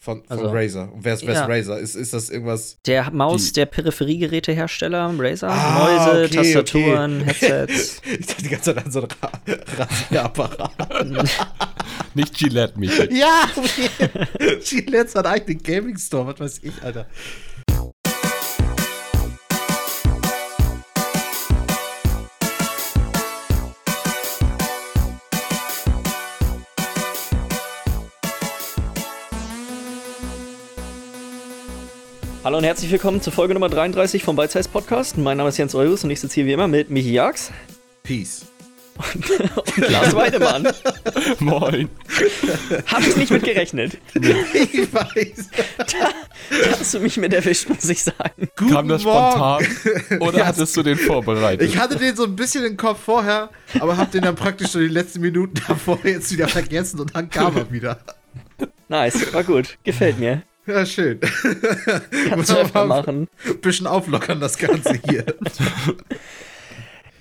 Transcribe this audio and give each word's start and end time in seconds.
Von, 0.00 0.22
von 0.24 0.38
Also- 0.38 0.50
Razer. 0.52 0.92
Und 0.92 1.04
wer 1.04 1.14
ist, 1.14 1.26
wer 1.26 1.34
Ja. 1.34 1.42
ist 1.42 1.48
Razer? 1.48 1.78
Ist, 1.80 1.94
ist 1.96 2.12
das 2.14 2.30
irgendwas? 2.30 2.78
Der 2.86 3.10
Maus, 3.10 3.46
Die- 3.48 3.52
der 3.54 3.66
Peripheriegerätehersteller, 3.66 5.12
Razer, 5.18 5.48
Ah, 5.48 5.78
Mäuse, 6.08 6.24
okay, 6.24 6.36
Tastaturen, 6.36 7.22
okay. 7.22 7.34
Headsets. 7.66 8.00
Ich 8.20 8.26
dachte 8.26 8.42
die 8.42 8.48
ganze 8.48 8.74
Zeit 8.74 8.84
an 8.86 8.92
so 8.92 9.00
einen 9.00 9.08
Ra 9.20 9.32
Rasierapparat. 9.78 11.06
Nicht 12.14 12.34
Gillette, 12.38 12.78
Michael. 12.78 13.12
ja! 13.12 13.48
Gillette 14.62 15.18
hat 15.18 15.26
einen 15.26 15.34
eigenen 15.34 15.62
Gaming-Store, 15.62 16.26
was 16.28 16.40
weiß 16.40 16.60
ich, 16.62 16.82
Alter. 16.82 17.06
Hallo 32.48 32.56
und 32.56 32.64
herzlich 32.64 32.90
willkommen 32.90 33.20
zur 33.20 33.30
Folge 33.30 33.52
Nummer 33.52 33.68
33 33.68 34.24
vom 34.24 34.34
Bite 34.34 34.50
Size 34.50 34.70
Podcast. 34.70 35.18
Mein 35.18 35.36
Name 35.36 35.50
ist 35.50 35.58
Jens 35.58 35.74
Eulus 35.74 36.02
und 36.04 36.08
ich 36.08 36.18
sitze 36.18 36.36
hier 36.36 36.46
wie 36.46 36.52
immer 36.54 36.66
mit 36.66 36.88
Michi 36.88 37.12
Jax 37.12 37.52
Peace. 38.02 38.46
und 38.96 39.76
Lars 39.90 40.14
Weidemann. 40.16 40.66
Moin. 41.40 41.90
Hab 42.86 43.06
ich 43.06 43.16
nicht 43.16 43.30
mit 43.32 43.44
gerechnet. 43.44 43.98
Ich 44.14 44.90
weiß. 44.94 45.50
Da 45.76 46.70
hast 46.70 46.94
du 46.94 47.00
mich 47.00 47.18
mit 47.18 47.34
erwischt, 47.34 47.68
muss 47.68 47.84
ich 47.86 48.02
sagen. 48.02 48.48
Guten 48.56 48.72
Kam 48.72 48.88
das 48.88 49.04
Morgen. 49.04 49.66
spontan? 49.66 50.18
Oder 50.20 50.38
Ja, 50.38 50.46
hattest 50.46 50.74
du 50.74 50.82
den 50.82 50.96
vorbereitet? 50.96 51.68
Ich 51.68 51.76
hatte 51.76 51.96
den 51.96 52.16
so 52.16 52.24
ein 52.24 52.34
bisschen 52.34 52.64
im 52.64 52.78
Kopf 52.78 53.00
vorher, 53.04 53.50
aber 53.78 53.98
hab 53.98 54.10
den 54.10 54.22
dann 54.22 54.36
praktisch 54.36 54.68
so 54.68 54.78
die 54.78 54.88
letzten 54.88 55.20
Minuten 55.20 55.60
davor 55.68 55.98
jetzt 56.02 56.32
wieder 56.32 56.48
vergessen 56.48 56.98
und 56.98 57.14
dann 57.14 57.28
kam 57.28 57.58
er 57.58 57.70
wieder. 57.70 57.98
Nice, 58.88 59.34
war 59.34 59.44
gut. 59.44 59.76
Gefällt 59.84 60.18
mir. 60.18 60.44
Ja, 60.68 60.84
schön. 60.84 61.18
Kannst 62.28 62.50
du 62.50 62.54
öfter 62.58 62.84
machen. 62.84 63.26
Ein 63.46 63.60
bisschen 63.60 63.86
auflockern, 63.86 64.38
das 64.38 64.58
Ganze 64.58 65.00
hier. 65.08 65.24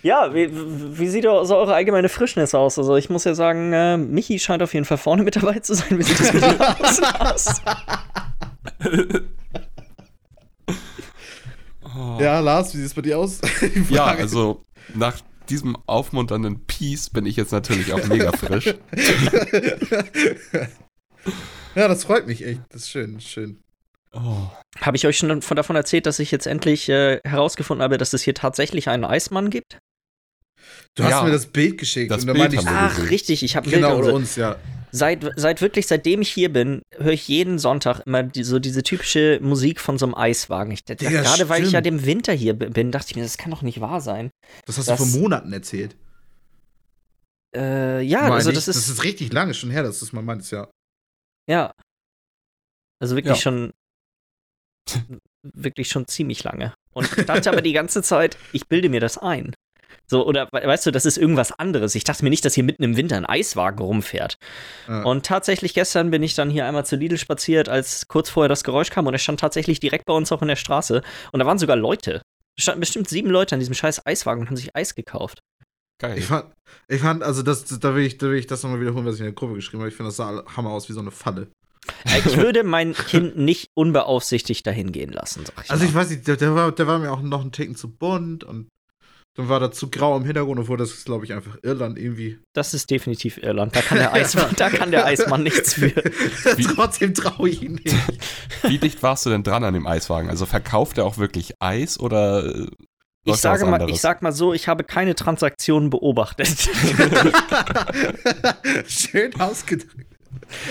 Ja, 0.03 0.33
wie, 0.33 0.49
wie 0.51 1.07
sieht 1.07 1.23
so 1.23 1.55
eure 1.55 1.73
allgemeine 1.73 2.09
Frischness 2.09 2.53
aus? 2.53 2.77
Also 2.77 2.97
ich 2.97 3.09
muss 3.09 3.23
ja 3.23 3.33
sagen, 3.35 3.71
äh, 3.71 3.97
Michi 3.97 4.37
scheint 4.39 4.61
auf 4.61 4.73
jeden 4.73 4.85
Fall 4.85 4.97
vorne 4.97 5.23
mit 5.23 5.37
dabei 5.37 5.59
zu 5.59 5.75
sein. 5.75 5.97
Wie 5.97 6.03
sieht 6.03 6.19
das 6.19 6.33
mit 6.33 6.43
dir 6.43 6.77
aus? 6.79 7.01
Lars? 7.01 7.61
Ja, 12.19 12.39
Lars, 12.41 12.73
wie 12.73 12.77
sieht 12.79 12.87
es 12.87 12.93
bei 12.93 13.01
dir 13.01 13.17
aus? 13.17 13.39
Ja, 13.89 14.05
also 14.05 14.63
nach 14.93 15.15
diesem 15.49 15.77
aufmunternden 15.85 16.65
Peace 16.65 17.09
bin 17.09 17.25
ich 17.25 17.37
jetzt 17.37 17.51
natürlich 17.53 17.93
auch 17.93 18.05
mega 18.07 18.33
frisch. 18.33 18.75
Ja, 21.77 21.87
das 21.87 22.03
freut 22.03 22.27
mich 22.27 22.43
echt. 22.45 22.61
Das 22.69 22.83
ist 22.83 22.89
schön, 22.89 23.13
das 23.15 23.23
ist 23.23 23.29
schön. 23.29 23.59
Oh. 24.13 24.47
Habe 24.81 24.97
ich 24.97 25.05
euch 25.05 25.17
schon 25.17 25.41
von, 25.41 25.55
davon 25.57 25.75
erzählt, 25.75 26.05
dass 26.05 26.17
ich 26.19 26.31
jetzt 26.31 26.47
endlich 26.47 26.89
äh, 26.89 27.19
herausgefunden 27.23 27.83
habe, 27.83 27.97
dass 27.97 28.13
es 28.13 28.23
hier 28.23 28.33
tatsächlich 28.33 28.89
einen 28.89 29.03
Eismann 29.05 29.49
gibt? 29.49 29.77
Du 30.95 31.03
hast 31.03 31.11
Ja. 31.11 31.23
mir 31.23 31.31
das 31.31 31.45
Bild 31.45 31.77
geschickt 31.77 32.09
Das 32.09 32.21
und 32.21 32.27
Bild 32.27 32.37
meinte 32.39 32.55
ich, 32.55 32.65
Ach, 32.65 32.95
gesehen. 32.95 33.09
richtig, 33.09 33.43
ich 33.43 33.55
habe 33.55 33.69
genau, 33.69 33.89
Bilder. 33.95 34.05
oder 34.07 34.13
uns, 34.15 34.35
ja. 34.37 34.55
Seit, 34.91 35.29
seit 35.35 35.61
wirklich, 35.61 35.85
seitdem 35.85 36.21
ich 36.21 36.29
hier 36.29 36.51
bin, 36.51 36.81
höre 36.97 37.11
ich 37.11 37.27
jeden 37.27 37.59
Sonntag 37.59 37.99
immer 38.05 38.23
die, 38.23 38.43
so 38.43 38.57
diese 38.57 38.81
typische 38.81 39.39
Musik 39.43 39.79
von 39.81 39.97
so 39.99 40.05
einem 40.05 40.15
Eiswagen. 40.15 40.71
Ich, 40.71 40.83
Digga, 40.85 41.09
gerade 41.09 41.49
weil 41.49 41.63
ich 41.63 41.73
ja 41.73 41.81
stimmt. 41.81 42.01
dem 42.01 42.05
Winter 42.05 42.33
hier 42.33 42.53
bin, 42.53 42.91
dachte 42.91 43.07
ich 43.11 43.15
mir, 43.17 43.21
das 43.23 43.37
kann 43.37 43.51
doch 43.51 43.61
nicht 43.61 43.81
wahr 43.81 44.01
sein. 44.01 44.31
Das 44.65 44.77
hast 44.77 44.87
Das- 44.87 44.97
du 44.99 45.05
vor 45.05 45.19
Monaten 45.21 45.51
erzählt. 45.53 45.95
Äh, 47.55 48.01
ja, 48.01 48.21
Meine 48.23 48.33
also 48.35 48.49
ich. 48.49 48.55
das 48.55 48.67
ist, 48.67 48.77
das 48.77 48.89
ist 48.89 49.03
richtig 49.03 49.31
lange 49.33 49.53
schon 49.53 49.69
her, 49.71 49.83
dass 49.83 49.99
das 49.99 50.13
mal 50.13 50.21
meintest, 50.23 50.51
ja. 50.51 50.67
Ja. 51.49 51.73
Also 52.99 53.15
wirklich 53.15 53.35
Ja. 53.35 53.41
schon, 53.41 53.73
wirklich 55.43 55.89
schon 55.89 56.07
ziemlich 56.07 56.43
lange. 56.43 56.73
Und 56.93 57.05
ich 57.17 57.25
dachte 57.25 57.49
aber 57.49 57.61
die 57.61 57.73
ganze 57.73 58.01
Zeit, 58.01 58.37
ich 58.53 58.67
bilde 58.67 58.89
mir 58.89 58.99
das 58.99 59.17
ein. 59.17 59.53
So, 60.09 60.25
oder 60.25 60.47
we- 60.51 60.65
weißt 60.65 60.85
du, 60.85 60.91
das 60.91 61.05
ist 61.05 61.17
irgendwas 61.17 61.51
anderes. 61.51 61.93
Ich 61.95 62.03
dachte 62.03 62.23
mir 62.23 62.29
nicht, 62.29 62.43
dass 62.45 62.53
hier 62.53 62.63
mitten 62.63 62.83
im 62.83 62.97
Winter 62.97 63.17
ein 63.17 63.25
Eiswagen 63.25 63.79
rumfährt. 63.83 64.37
Ja. 64.87 65.03
Und 65.03 65.25
tatsächlich 65.25 65.73
gestern 65.73 66.11
bin 66.11 66.23
ich 66.23 66.33
dann 66.33 66.49
hier 66.49 66.65
einmal 66.65 66.85
zu 66.85 66.95
Lidl 66.95 67.17
spaziert, 67.17 67.69
als 67.69 68.07
kurz 68.07 68.29
vorher 68.29 68.49
das 68.49 68.63
Geräusch 68.63 68.89
kam 68.89 69.05
und 69.07 69.13
er 69.13 69.19
stand 69.19 69.39
tatsächlich 69.39 69.79
direkt 69.79 70.05
bei 70.05 70.13
uns 70.13 70.31
auch 70.31 70.41
in 70.41 70.47
der 70.47 70.55
Straße. 70.55 71.01
Und 71.31 71.39
da 71.39 71.45
waren 71.45 71.59
sogar 71.59 71.75
Leute. 71.75 72.21
Es 72.57 72.63
standen 72.63 72.79
bestimmt 72.79 73.09
sieben 73.09 73.29
Leute 73.29 73.55
an 73.55 73.59
diesem 73.59 73.75
scheiß 73.75 74.05
Eiswagen 74.05 74.41
und 74.41 74.47
haben 74.47 74.57
sich 74.57 74.75
Eis 74.75 74.95
gekauft. 74.95 75.39
Geil. 75.99 76.17
Ich 76.17 76.25
fand, 76.25 76.45
ich 76.87 77.01
fand, 77.01 77.23
also 77.23 77.41
das, 77.43 77.65
da 77.65 77.95
will 77.95 78.03
ich, 78.05 78.17
da 78.17 78.27
will 78.27 78.37
ich 78.37 78.47
das 78.47 78.63
nochmal 78.63 78.79
wiederholen, 78.81 79.05
was 79.05 79.15
ich 79.15 79.21
in 79.21 79.25
der 79.27 79.33
Gruppe 79.33 79.55
geschrieben 79.55 79.79
habe. 79.81 79.89
Ich 79.89 79.95
finde, 79.95 80.09
das 80.09 80.17
sah 80.17 80.43
Hammer 80.55 80.69
aus 80.71 80.89
wie 80.89 80.93
so 80.93 80.99
eine 80.99 81.11
Falle. 81.11 81.47
Äh, 82.05 82.19
Ich 82.25 82.37
würde 82.37 82.63
mein 82.63 82.93
Kind 82.93 83.37
nicht 83.37 83.69
unbeaufsichtigt 83.73 84.65
dahin 84.67 84.91
gehen 84.91 85.11
lassen, 85.11 85.43
sag 85.45 85.63
ich 85.65 85.71
Also 85.71 85.83
mal. 85.83 85.89
ich 85.89 85.95
weiß 85.95 86.09
nicht, 86.11 86.27
der, 86.27 86.37
der, 86.37 86.53
war, 86.55 86.71
der 86.71 86.85
war 86.87 86.99
mir 86.99 87.11
auch 87.11 87.21
noch 87.21 87.41
einen 87.41 87.51
Ticken 87.51 87.75
zu 87.75 87.89
bunt 87.89 88.43
und 88.43 88.67
dann 89.35 89.49
war 89.49 89.59
da 89.59 89.71
zu 89.71 89.89
grau 89.91 90.17
im 90.17 90.25
Hintergrund, 90.25 90.59
obwohl 90.59 90.77
das 90.77 90.89
ist, 90.91 91.05
glaube 91.05 91.23
ich, 91.23 91.31
einfach 91.33 91.57
Irland 91.61 91.99
irgendwie. 91.99 92.39
Das 92.53 92.73
ist 92.73 92.89
definitiv 92.89 93.37
Irland. 93.37 93.75
Da 93.75 93.81
kann 93.81 93.99
der 93.99 94.11
Eismann, 94.13 94.49
da 94.57 94.69
kann 94.71 94.89
der 94.89 95.05
Eismann 95.05 95.43
nichts 95.43 95.75
für. 95.75 95.91
Trotzdem 96.75 97.13
traue 97.13 97.47
ich 97.49 97.61
ihn 97.61 97.75
nicht. 97.75 97.95
Wie 98.63 98.79
dicht 98.79 99.01
warst 99.03 99.25
du 99.27 99.29
denn 99.29 99.43
dran 99.43 99.63
an 99.63 99.75
dem 99.75 99.85
Eiswagen? 99.85 100.29
Also 100.31 100.47
verkauft 100.47 100.97
er 100.97 101.05
auch 101.05 101.19
wirklich 101.19 101.53
Eis 101.59 101.99
oder 101.99 102.45
äh, 102.47 102.67
Ich 103.27 103.37
sage 103.37 103.65
mal, 103.65 103.73
anderes? 103.75 103.95
ich 103.95 104.01
sag 104.01 104.21
mal 104.21 104.31
so, 104.31 104.53
ich 104.53 104.67
habe 104.67 104.83
keine 104.83 105.15
Transaktionen 105.15 105.89
beobachtet. 105.89 106.47
Schön 108.87 109.39
ausgedrückt. 109.39 110.17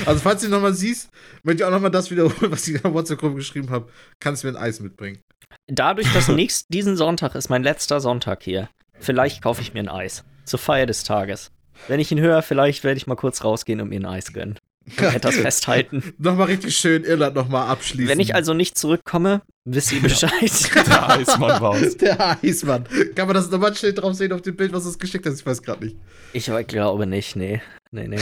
Also, 0.06 0.20
falls 0.20 0.42
du 0.42 0.48
nochmal 0.48 0.74
siehst, 0.74 1.10
möchte 1.42 1.62
ich 1.62 1.66
auch 1.66 1.70
nochmal 1.70 1.90
das 1.90 2.10
wiederholen, 2.10 2.50
was 2.50 2.66
ich 2.66 2.76
in 2.76 2.82
der 2.82 2.94
WhatsApp-Gruppe 2.94 3.36
geschrieben 3.36 3.70
habe. 3.70 3.88
Kannst 4.20 4.42
du 4.42 4.48
mir 4.48 4.56
ein 4.56 4.62
Eis 4.62 4.80
mitbringen? 4.80 5.18
Dadurch, 5.66 6.10
dass 6.12 6.28
nächst, 6.28 6.72
diesen 6.72 6.96
Sonntag 6.96 7.34
ist 7.34 7.48
mein 7.48 7.62
letzter 7.62 8.00
Sonntag 8.00 8.42
hier. 8.42 8.68
Vielleicht 8.98 9.42
kaufe 9.42 9.60
ich 9.60 9.74
mir 9.74 9.80
ein 9.80 9.88
Eis. 9.88 10.24
Zur 10.44 10.58
Feier 10.58 10.86
des 10.86 11.04
Tages. 11.04 11.50
Wenn 11.88 12.00
ich 12.00 12.10
ihn 12.10 12.20
höre, 12.20 12.42
vielleicht 12.42 12.84
werde 12.84 12.96
ich 12.96 13.06
mal 13.06 13.16
kurz 13.16 13.44
rausgehen 13.44 13.80
und 13.80 13.88
mir 13.88 14.00
ein 14.00 14.06
Eis 14.06 14.32
gönnen. 14.32 14.58
Und 14.98 15.02
etwas 15.14 15.34
festhalten. 15.36 16.14
Nochmal 16.18 16.46
richtig 16.46 16.76
schön 16.76 17.02
Irland 17.04 17.34
nochmal 17.34 17.66
abschließen. 17.68 18.08
Wenn 18.08 18.20
ich 18.20 18.34
also 18.34 18.54
nicht 18.54 18.78
zurückkomme, 18.78 19.42
wisst 19.64 19.92
ihr 19.92 20.00
Bescheid. 20.00 20.30
Der 20.86 21.08
Eismann 21.10 21.60
war's. 21.60 21.96
Der 21.98 22.38
Eismann. 22.42 22.84
Kann 23.16 23.26
man 23.26 23.34
das 23.34 23.50
nochmal 23.50 23.74
schnell 23.74 23.94
drauf 23.94 24.14
sehen 24.14 24.32
auf 24.32 24.42
dem 24.42 24.54
Bild, 24.54 24.72
was 24.72 24.84
du 24.84 24.90
uns 24.90 24.98
geschickt 24.98 25.26
hast? 25.26 25.40
Ich 25.40 25.46
weiß 25.46 25.62
gerade 25.62 25.84
nicht. 25.86 25.96
Ich 26.32 26.50
glaube 26.68 27.06
nicht, 27.06 27.34
nee. 27.34 27.60
Nee, 27.90 28.08
nee. 28.08 28.20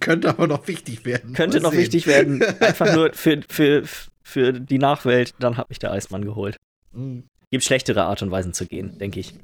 Könnte 0.00 0.28
aber 0.30 0.46
noch 0.46 0.66
wichtig 0.68 1.04
werden. 1.04 1.32
Könnte 1.34 1.58
Mal 1.58 1.64
noch 1.64 1.72
sehen. 1.72 1.80
wichtig 1.80 2.06
werden. 2.06 2.42
Einfach 2.60 2.94
nur 2.94 3.12
für, 3.12 3.40
für, 3.48 3.82
für 4.22 4.52
die 4.52 4.78
Nachwelt, 4.78 5.34
dann 5.38 5.56
hat 5.56 5.68
mich 5.68 5.78
der 5.78 5.92
Eismann 5.92 6.24
geholt. 6.24 6.56
Mm. 6.92 7.20
Gibt 7.50 7.64
schlechtere 7.64 8.04
Art 8.04 8.22
und 8.22 8.30
Weisen 8.30 8.52
zu 8.52 8.66
gehen, 8.66 8.98
denke 8.98 9.20
ich. 9.20 9.34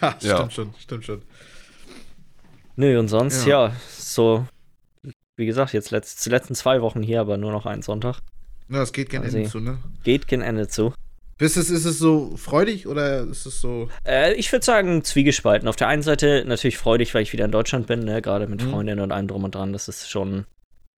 Ja, 0.00 0.10
stimmt 0.18 0.22
Ja. 0.22 0.50
schon, 0.50 0.74
stimmt 0.78 1.04
schon. 1.04 1.22
Nö, 2.76 2.98
und 2.98 3.08
sonst, 3.08 3.46
ja, 3.46 3.68
Ja. 3.68 3.72
so, 3.96 4.46
wie 5.36 5.46
gesagt, 5.46 5.72
jetzt 5.72 5.90
letzt, 5.90 6.24
die 6.24 6.30
letzten 6.30 6.54
zwei 6.54 6.80
Wochen 6.82 7.02
hier, 7.02 7.20
aber 7.20 7.36
nur 7.36 7.52
noch 7.52 7.66
einen 7.66 7.82
Sonntag. 7.82 8.20
Na, 8.68 8.78
das 8.78 8.92
geht 8.92 9.10
gerne 9.10 9.26
Also- 9.26 9.38
Ende 9.38 9.50
zu, 9.50 9.60
ne? 9.60 9.78
Geht 10.04 10.28
kein 10.28 10.42
Ende 10.42 10.68
zu. 10.68 10.92
Ist 11.38 11.56
es, 11.56 11.68
ist 11.68 11.84
es 11.84 11.98
so 11.98 12.36
freudig 12.36 12.86
oder 12.86 13.22
ist 13.24 13.44
es 13.44 13.60
so. 13.60 13.88
Äh, 14.06 14.34
ich 14.34 14.50
würde 14.52 14.64
sagen, 14.64 15.02
zwiegespalten. 15.02 15.68
Auf 15.68 15.74
der 15.76 15.88
einen 15.88 16.02
Seite 16.02 16.44
natürlich 16.46 16.78
freudig, 16.78 17.12
weil 17.12 17.22
ich 17.22 17.32
wieder 17.32 17.44
in 17.44 17.50
Deutschland 17.50 17.88
bin, 17.88 18.04
ne? 18.04 18.22
gerade 18.22 18.46
mit 18.46 18.62
Mhm. 18.62 18.70
Freundinnen 18.70 19.00
und 19.00 19.10
allem 19.10 19.26
drum 19.26 19.42
und 19.42 19.54
dran. 19.56 19.72
Das 19.72 19.88
ist 19.88 20.08
schon 20.08 20.44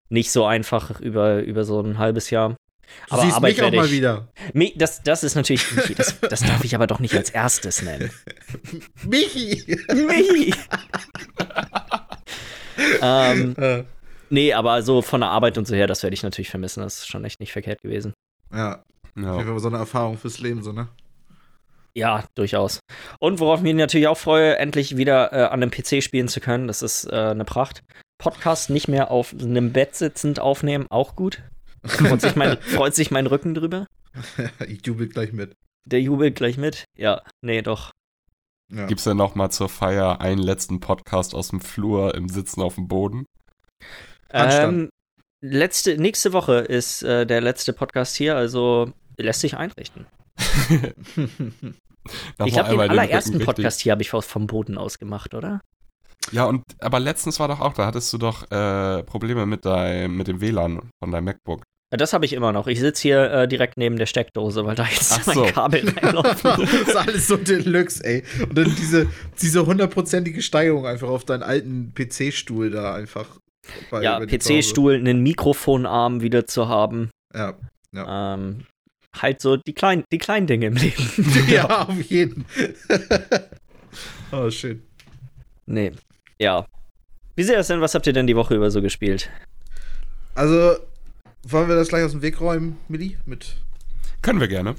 nicht 0.08 0.32
so 0.32 0.44
einfach 0.44 1.00
über, 1.00 1.40
über 1.42 1.64
so 1.64 1.80
ein 1.80 1.98
halbes 1.98 2.30
Jahr. 2.30 2.50
Du 2.50 2.56
Aber 3.14 3.22
siehst 3.22 3.36
Arbeit 3.36 3.52
mich 3.56 3.62
auch 3.62 3.72
mal 3.72 3.86
ich- 3.86 3.92
wieder. 3.92 4.28
Mi- 4.52 4.74
Das, 4.76 5.02
das 5.04 5.22
ist 5.22 5.36
natürlich, 5.36 5.64
das, 5.96 6.18
das 6.20 6.40
darf 6.40 6.64
ich 6.64 6.74
aber 6.74 6.88
doch 6.88 6.98
nicht 6.98 7.14
als 7.16 7.30
erstes 7.30 7.82
nennen. 7.82 8.10
Michi! 9.06 9.64
Michi! 9.88 10.52
ähm, 13.00 13.54
Äh, 13.56 13.84
nee, 14.34 14.52
aber 14.52 14.82
so 14.82 15.00
von 15.02 15.20
der 15.22 15.30
Arbeit 15.30 15.56
und 15.58 15.66
so 15.66 15.74
her, 15.74 15.86
das 15.86 16.02
werde 16.02 16.14
ich 16.14 16.22
natürlich 16.22 16.50
vermissen. 16.50 16.82
Das 16.82 16.98
ist 16.98 17.06
schon 17.08 17.24
echt 17.24 17.40
nicht 17.40 17.52
verkehrt 17.52 17.80
gewesen. 17.82 18.12
ja, 18.52 18.82
auf 18.82 19.16
jeden 19.16 19.26
Ja. 19.28 19.44
Fall 19.44 19.58
so 19.60 19.68
eine 19.68 19.78
Erfahrung 19.78 20.18
fürs 20.18 20.38
Leben, 20.40 20.62
so, 20.62 20.72
ne? 20.72 20.88
Ja, 21.96 22.24
durchaus. 22.34 22.80
Und 23.20 23.38
worauf 23.38 23.60
ich 23.60 23.62
mich 23.64 23.74
natürlich 23.74 24.08
auch 24.08 24.18
freue, 24.18 24.58
endlich 24.58 24.96
wieder 24.96 25.32
äh, 25.32 25.44
an 25.44 25.62
einem 25.62 25.70
PC 25.70 26.02
spielen 26.02 26.26
zu 26.26 26.40
können. 26.40 26.66
Das 26.66 26.82
ist 26.82 27.04
äh, 27.04 27.14
eine 27.14 27.44
Pracht. 27.44 27.82
Podcast 28.18 28.68
nicht 28.70 28.88
mehr 28.88 29.10
auf 29.12 29.32
einem 29.32 29.72
Bett 29.72 29.94
sitzend 29.94 30.40
aufnehmen, 30.40 30.86
auch 30.90 31.14
gut. 31.14 31.42
Freut 31.84 32.20
sich 32.20 32.34
mein, 32.34 32.58
freut 32.60 32.94
sich 32.96 33.10
mein 33.12 33.26
Rücken 33.28 33.54
drüber. 33.54 33.86
ich 34.66 34.84
jubel 34.84 35.08
gleich 35.08 35.32
mit. 35.32 35.54
Der 35.86 36.00
jubelt 36.00 36.34
gleich 36.34 36.56
mit. 36.56 36.84
Ja, 36.98 37.22
nee, 37.42 37.62
doch. 37.62 37.92
Ja. 38.72 38.86
Gibt's 38.86 39.04
denn 39.04 39.16
noch 39.16 39.34
mal 39.36 39.50
zur 39.50 39.68
Feier 39.68 40.20
einen 40.20 40.40
letzten 40.42 40.80
Podcast 40.80 41.34
aus 41.34 41.48
dem 41.48 41.60
Flur 41.60 42.14
im 42.16 42.28
Sitzen 42.28 42.60
auf 42.62 42.74
dem 42.76 42.88
Boden? 42.88 43.24
Ähm, 44.30 44.88
letzte, 45.40 45.96
nächste 45.98 46.32
Woche 46.32 46.54
ist 46.58 47.02
äh, 47.02 47.26
der 47.26 47.40
letzte 47.40 47.72
Podcast 47.72 48.16
hier, 48.16 48.36
also 48.36 48.92
lässt 49.16 49.40
sich 49.40 49.56
einrichten. 49.56 50.06
Ich 52.44 52.52
glaube, 52.52 52.68
den 52.70 52.80
allerersten 52.80 53.30
richtig- 53.32 53.46
Podcast 53.46 53.80
hier 53.80 53.92
habe 53.92 54.02
ich 54.02 54.10
vom 54.10 54.46
Boden 54.46 54.76
aus 54.76 54.98
gemacht, 54.98 55.32
oder? 55.32 55.62
Ja, 56.32 56.44
und 56.44 56.62
aber 56.80 57.00
letztens 57.00 57.40
war 57.40 57.48
doch 57.48 57.60
auch, 57.60 57.74
da 57.74 57.86
hattest 57.86 58.12
du 58.12 58.18
doch 58.18 58.50
äh, 58.50 59.02
Probleme 59.04 59.46
mit, 59.46 59.64
dein, 59.64 60.12
mit 60.12 60.28
dem 60.28 60.40
WLAN 60.40 60.90
von 61.02 61.10
deinem 61.10 61.24
MacBook. 61.24 61.62
Das 61.90 62.12
habe 62.12 62.24
ich 62.24 62.32
immer 62.32 62.52
noch. 62.52 62.66
Ich 62.66 62.80
sitze 62.80 63.02
hier 63.02 63.30
äh, 63.30 63.48
direkt 63.48 63.76
neben 63.76 63.96
der 63.96 64.06
Steckdose, 64.06 64.64
weil 64.66 64.74
da 64.74 64.84
jetzt 64.84 65.12
Ach 65.12 65.26
mein 65.26 65.34
so. 65.34 65.44
Kabel 65.44 65.88
reinläuft. 66.02 66.44
das 66.44 66.58
ist 66.72 66.96
alles 66.96 67.26
so 67.28 67.36
Deluxe, 67.36 68.02
ey. 68.04 68.24
Und 68.42 68.58
dann 68.58 68.74
diese, 68.74 69.06
diese 69.40 69.64
hundertprozentige 69.64 70.42
Steigerung 70.42 70.86
einfach 70.86 71.08
auf 71.08 71.24
deinen 71.24 71.42
alten 71.42 71.94
PC-Stuhl 71.94 72.70
da 72.70 72.94
einfach. 72.94 73.38
Ja. 74.00 74.20
PC-Stuhl, 74.24 74.94
einen 74.94 75.22
Mikrofonarm 75.22 76.20
wieder 76.20 76.46
zu 76.46 76.68
haben. 76.68 77.10
Ja. 77.34 77.54
Ähm, 77.94 78.64
halt 79.16 79.40
so 79.40 79.56
die 79.56 79.72
kleinen, 79.72 80.04
die 80.12 80.18
kleinen 80.18 80.46
Dinge 80.46 80.66
im 80.66 80.74
Leben. 80.74 81.08
ja, 81.48 81.86
auf 81.86 82.02
jeden. 82.02 82.44
oh, 84.32 84.50
schön. 84.50 84.82
nee. 85.66 85.92
Ja. 86.40 86.66
Wie 87.36 87.42
sieht 87.42 87.54
das 87.54 87.68
denn? 87.68 87.80
Was 87.80 87.94
habt 87.94 88.06
ihr 88.06 88.12
denn 88.12 88.26
die 88.26 88.36
Woche 88.36 88.54
über 88.54 88.70
so 88.70 88.80
gespielt? 88.82 89.30
Also, 90.34 90.76
wollen 91.44 91.68
wir 91.68 91.76
das 91.76 91.88
gleich 91.88 92.04
aus 92.04 92.12
dem 92.12 92.22
Weg 92.22 92.40
räumen, 92.40 92.76
Milli? 92.88 93.16
Mit. 93.24 93.56
Können 94.22 94.40
wir 94.40 94.48
gerne. 94.48 94.74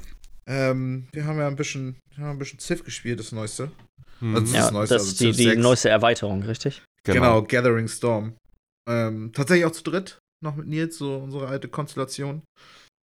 Ähm, 0.46 1.08
wir 1.12 1.24
haben 1.24 1.38
ja 1.38 1.48
ein 1.48 1.56
bisschen, 1.56 1.96
wir 2.14 2.24
haben 2.24 2.36
ein 2.36 2.38
bisschen 2.38 2.58
Civ 2.58 2.84
gespielt, 2.84 3.18
das 3.20 3.32
Neueste. 3.32 3.70
Mhm. 4.20 4.36
Also- 4.36 4.40
Das 4.40 4.48
ist 4.50 4.54
ja, 4.54 4.60
das 4.62 4.72
Neueste, 4.72 4.94
das 4.94 5.02
also 5.02 5.12
ist 5.12 5.20
die, 5.20 5.24
Civ 5.32 5.36
die 5.36 5.44
6. 5.50 5.62
neueste 5.62 5.88
Erweiterung, 5.88 6.42
richtig? 6.42 6.82
Genau, 7.04 7.42
Gathering 7.42 7.88
Storm. 7.88 8.34
Ähm, 8.88 9.32
tatsächlich 9.32 9.66
auch 9.66 9.72
zu 9.72 9.82
dritt, 9.84 10.18
noch 10.42 10.56
mit 10.56 10.66
Nils, 10.68 10.96
so 10.98 11.16
unsere 11.16 11.48
alte 11.48 11.68
Konstellation. 11.68 12.42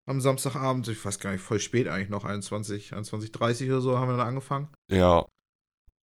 Am 0.07 0.21
Samstagabend, 0.21 0.87
ich 0.87 1.03
weiß 1.05 1.19
gar 1.19 1.31
nicht, 1.31 1.41
voll 1.41 1.59
spät 1.59 1.87
eigentlich 1.87 2.09
noch, 2.09 2.25
21, 2.25 2.93
21.30 2.93 3.67
oder 3.67 3.81
so 3.81 3.97
haben 3.99 4.09
wir 4.09 4.17
dann 4.17 4.27
angefangen. 4.27 4.69
Ja, 4.91 5.25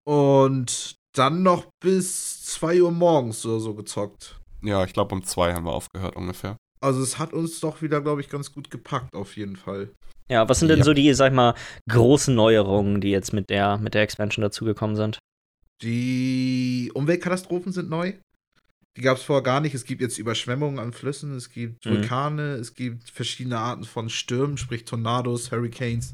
Und 0.05 0.97
dann 1.15 1.43
noch 1.43 1.67
bis 1.83 2.43
2 2.45 2.83
Uhr 2.83 2.91
morgens 2.91 3.45
oder 3.47 3.61
so 3.61 3.75
gezockt. 3.75 4.41
ja, 4.63 4.85
ich 4.85 4.93
glaube 4.93 5.15
um 5.15 5.25
zwei 5.25 5.53
haben 5.55 5.65
wir 5.67 5.73
aufgehört 5.73 6.17
ungefähr. 6.17 6.57
Also 6.81 7.01
es 7.03 7.19
hat 7.19 7.33
uns 7.33 7.61
doch 7.61 7.81
wieder, 7.83 8.01
glaube 8.01 8.21
ich, 8.21 8.29
ganz 8.29 8.53
gut 8.53 8.71
gepackt, 8.71 9.15
auf 9.15 9.37
jeden 9.37 9.55
Fall. 9.57 9.91
Ja, 10.29 10.49
was 10.49 10.59
sind 10.59 10.69
denn 10.69 10.79
Ja. 10.79 10.85
so 10.85 10.95
die, 10.95 11.13
sag 11.15 11.29
ich 11.31 11.37
mal, 11.37 11.55
großen 11.89 12.35
Neuerungen, 12.35 13.01
die 13.01 13.11
jetzt 13.11 13.33
mit 13.33 13.51
der, 13.51 13.79
mit 13.79 13.95
der 13.95 14.03
Expansion 14.03 14.43
dazugekommen 14.43 14.97
sind? 14.97 15.19
Die 15.83 16.91
Umweltkatastrophen 16.95 17.73
sind 17.73 17.89
neu. 17.91 18.15
Die 18.97 19.01
gab 19.01 19.17
es 19.17 19.23
vorher 19.23 19.43
gar 19.43 19.61
nicht. 19.61 19.75
Es 19.75 19.85
gibt 19.85 20.03
jetzt 20.03 20.19
Überschwemmungen 20.19 20.79
an 20.79 20.93
Flüssen, 20.93 21.35
es 21.37 21.51
gibt 21.51 21.87
Mhm. 21.87 21.91
Vulkane, 21.91 22.53
es 22.57 22.75
gibt 22.75 23.09
verschiedene 23.11 23.59
Arten 23.59 23.85
von 23.85 24.09
Stürmen, 24.11 24.59
sprich 24.59 24.85
Tornados, 24.85 25.51
Hurricanes. 25.51 26.13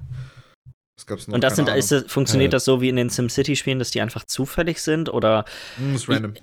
Was 0.97 1.07
gab's 1.07 1.27
noch? 1.29 1.35
Und 1.35 1.43
das 1.45 1.57
sind, 1.57 1.69
ist, 1.69 1.91
das- 1.91 2.05
funktioniert 2.07 2.53
Äh. 2.53 2.57
das 2.57 2.65
so 2.65 2.81
wie 2.81 2.89
in 2.89 2.97
den 2.97 3.11
SimCity-Spielen, 3.11 3.79
dass 3.81 3.91
die 3.91 4.01
einfach 4.01 4.25
zufällig 4.25 4.81
sind? 4.81 5.09
Oder. 5.13 5.45
Mm, 5.79 5.95
ist 5.95 6.09
random. 6.09 6.35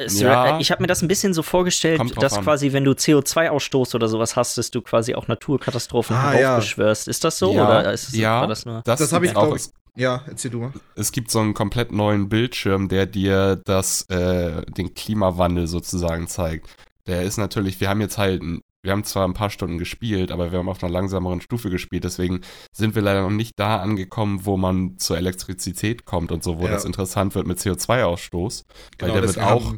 es, 0.00 0.20
Ja. 0.20 0.56
äh, 0.58 0.60
ich 0.60 0.70
habe 0.70 0.80
mir 0.82 0.86
das 0.86 1.02
ein 1.02 1.08
bisschen 1.08 1.34
so 1.34 1.42
vorgestellt, 1.42 2.00
dass 2.20 2.34
an. 2.34 2.44
quasi, 2.44 2.72
wenn 2.72 2.84
du 2.84 2.92
CO2-Ausstoß 2.92 3.96
oder 3.96 4.06
sowas 4.08 4.36
hast, 4.36 4.56
dass 4.56 4.70
du 4.70 4.80
quasi 4.80 5.14
auch 5.16 5.26
Naturkatastrophen 5.26 6.14
Ah, 6.14 6.32
ja. 6.34 6.38
heraufbeschwörst. 6.38 7.08
Ist 7.08 7.24
das 7.24 7.38
so? 7.38 7.52
Ja, 7.52 7.80
oder 7.80 7.92
ist, 7.92 8.12
ja. 8.14 8.40
war 8.42 8.46
das 8.46 8.64
nur? 8.64 8.82
Das 8.84 9.12
habe 9.12 9.26
ich, 9.26 9.34
auch. 9.36 9.46
glaub 9.48 9.56
ich- 9.56 9.64
Ja, 9.96 10.22
erzähl 10.26 10.50
du 10.50 10.60
mal. 10.60 10.72
es 10.94 11.12
gibt 11.12 11.30
so 11.30 11.40
einen 11.40 11.54
komplett 11.54 11.92
neuen 11.92 12.28
Bildschirm, 12.28 12.88
der 12.88 13.06
dir 13.06 13.56
das, 13.64 14.02
äh, 14.08 14.62
den 14.66 14.94
Klimawandel 14.94 15.66
sozusagen 15.66 16.26
zeigt. 16.28 16.68
Der 17.06 17.22
ist 17.22 17.36
natürlich, 17.38 17.80
wir 17.80 17.88
haben 17.88 18.00
jetzt 18.00 18.18
halt, 18.18 18.42
wir 18.82 18.92
haben 18.92 19.02
zwar 19.04 19.26
ein 19.26 19.34
paar 19.34 19.50
Stunden 19.50 19.78
gespielt, 19.78 20.30
aber 20.30 20.52
wir 20.52 20.58
haben 20.58 20.68
auf 20.68 20.82
einer 20.82 20.92
langsameren 20.92 21.40
Stufe 21.40 21.68
gespielt, 21.70 22.04
deswegen 22.04 22.42
sind 22.72 22.94
wir 22.94 23.02
leider 23.02 23.22
noch 23.22 23.30
nicht 23.30 23.58
da 23.58 23.78
angekommen, 23.78 24.44
wo 24.44 24.56
man 24.56 24.98
zur 24.98 25.16
Elektrizität 25.16 26.04
kommt 26.04 26.30
und 26.32 26.44
so, 26.44 26.58
wo 26.58 26.66
Ja. 26.66 26.70
das 26.72 26.84
interessant 26.84 27.34
wird 27.34 27.46
mit 27.46 27.58
CO2-Ausstoß. 27.58 28.64
Weil 28.98 29.12
der 29.12 29.22
wird 29.22 29.38
auch 29.38 29.74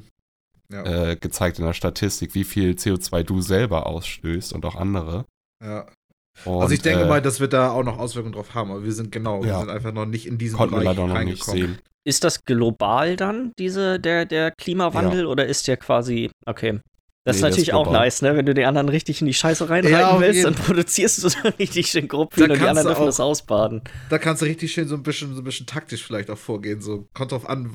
Ja, 0.73 0.85
äh, 0.85 1.17
gezeigt 1.17 1.59
in 1.59 1.65
der 1.65 1.73
Statistik, 1.73 2.35
wie 2.35 2.45
viel 2.45 2.73
CO2 2.75 3.25
du 3.25 3.41
selber 3.41 3.87
ausstößt 3.87 4.53
und 4.53 4.65
auch 4.65 4.77
andere. 4.77 5.25
ja. 5.63 5.87
Und, 6.45 6.63
Also 6.63 6.75
ich 6.75 6.83
denke 6.83 7.05
äh, 7.05 7.09
mal, 7.09 7.21
dass 7.23 7.41
wir 7.41 7.49
da 7.49 7.71
auch 7.71 7.83
noch 7.85 7.99
Auswirkungen 7.99 8.35
drauf 8.35 8.55
haben, 8.55 8.71
aber 8.71 8.85
wir 8.85 8.93
sind 8.93 9.13
genau, 9.13 9.43
wir 9.43 9.51
Ja. 9.51 9.61
sind 9.61 9.71
einfach 9.71 9.93
noch 9.93 10.07
nicht 10.07 10.27
in 10.27 10.39
wir 10.41 10.71
Bereich 10.71 10.85
leider 10.85 11.07
noch 11.07 11.09
nicht 11.09 11.17
reingekommen. 11.17 11.61
sehen. 11.61 11.79
Ist 12.05 12.25
das 12.25 12.45
global 12.45 13.17
dann, 13.17 13.53
diese, 13.59 14.01
der, 14.01 14.25
der 14.25 14.53
Klimawandel, 14.53 15.27
oder 15.27 15.47
ist 15.47 15.69
der 15.69 15.77
quasi, 15.77 16.31
okay. 16.47 16.81
Das 17.27 17.37
ist 17.37 17.43
Nee, 17.43 17.49
ist 17.49 17.53
natürlich 17.53 17.75
auch 17.75 17.83
global. 17.83 18.01
nice, 18.01 18.23
ne? 18.23 18.35
Wenn 18.35 18.47
du 18.47 18.55
die 18.55 18.65
anderen 18.65 18.89
richtig 18.89 19.21
in 19.21 19.27
die 19.27 19.35
Scheiße 19.35 19.69
reinreiten 19.69 19.99
Ja, 19.99 20.19
willst, 20.19 20.43
dann 20.43 20.55
produzierst 20.55 21.23
du 21.23 21.29
so 21.29 21.39
richtig 21.59 21.89
schön 21.91 22.09
viel 22.09 22.19
und 22.51 22.59
die 22.59 22.67
anderen 22.67 22.87
dürfen 22.87 23.03
auch- 23.03 23.07
das 23.07 23.21
ausbaden. 23.21 23.83
Da 24.09 24.17
kannst 24.17 24.41
du 24.41 24.47
richtig 24.47 24.73
schön 24.73 24.89
so 24.89 24.95
ein 24.95 25.03
bisschen, 25.03 25.35
so 25.35 25.43
ein 25.43 25.45
bisschen 25.45 25.67
taktisch 25.67 26.03
vielleicht 26.03 26.31
auch 26.31 26.39
vorgehen. 26.39 26.81
So 26.81 27.09
kommt 27.13 27.33
drauf 27.33 27.47
an, 27.47 27.71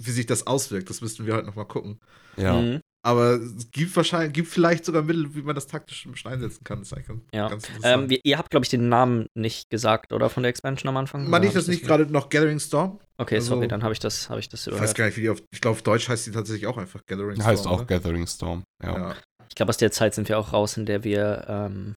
wie 0.00 0.10
sich 0.10 0.24
das 0.24 0.46
auswirkt. 0.46 0.88
Das 0.88 1.02
müssten 1.02 1.26
wir 1.26 1.34
halt 1.34 1.44
noch 1.44 1.56
mal 1.56 1.64
gucken. 1.64 2.00
Ja. 2.38 2.54
Mhm. 2.54 2.80
Aber 3.06 3.34
es 3.34 3.70
gibt 3.70 3.94
wahrscheinlich, 3.96 4.32
gibt 4.32 4.48
vielleicht 4.48 4.86
sogar 4.86 5.02
Mittel, 5.02 5.34
wie 5.34 5.42
man 5.42 5.54
das 5.54 5.66
taktisch 5.66 6.06
einsetzen 6.24 6.64
kann. 6.64 6.78
Das 6.78 6.90
ist 6.90 7.06
ganz, 7.06 7.20
Ja. 7.34 7.48
ganz. 7.50 7.68
Ähm, 7.82 8.08
wir- 8.08 8.18
ihr 8.24 8.38
habt, 8.38 8.50
glaube 8.50 8.64
ich, 8.64 8.70
den 8.70 8.88
Namen 8.88 9.26
nicht 9.34 9.68
gesagt, 9.68 10.14
oder? 10.14 10.30
Von 10.30 10.42
der 10.42 10.48
Expansion 10.50 10.88
am 10.88 10.96
Anfang? 10.96 11.28
Man 11.28 11.44
hab 11.46 11.52
das 11.52 11.64
ich 11.64 11.68
nicht 11.80 11.84
gerade 11.84 12.06
noch 12.06 12.30
Gathering 12.30 12.58
Storm? 12.58 12.98
Okay, 13.18 13.34
also- 13.36 13.54
sorry, 13.56 13.68
dann 13.68 13.82
habe 13.82 13.92
ich 13.92 13.98
das, 13.98 14.30
habe 14.30 14.40
ich 14.40 14.48
das 14.48 14.62
Ich 14.66 14.72
weiß 14.72 14.78
überhört. 14.78 14.96
gar 14.96 15.04
nicht, 15.06 15.16
wie 15.18 15.20
die 15.20 15.28
auf. 15.28 15.42
Ich 15.52 15.60
glaube, 15.60 15.72
auf 15.76 15.82
Deutsch 15.82 16.08
heißt 16.08 16.26
die 16.26 16.30
tatsächlich 16.32 16.66
auch 16.66 16.78
einfach 16.78 17.04
Gathering 17.06 17.36
Storm. 17.36 17.46
Heißt 17.46 17.66
auch 17.66 17.76
oder? 17.80 17.84
Gathering 17.84 18.26
Storm. 18.26 18.64
Ja. 18.82 18.96
Ja. 19.10 19.14
Ich 19.50 19.54
glaube, 19.54 19.68
aus 19.68 19.76
der 19.76 19.92
Zeit 19.92 20.14
sind 20.14 20.28
wir 20.30 20.38
auch 20.38 20.54
raus, 20.54 20.78
in 20.78 20.86
der 20.86 21.04
wir 21.04 21.44
ähm, 21.46 21.94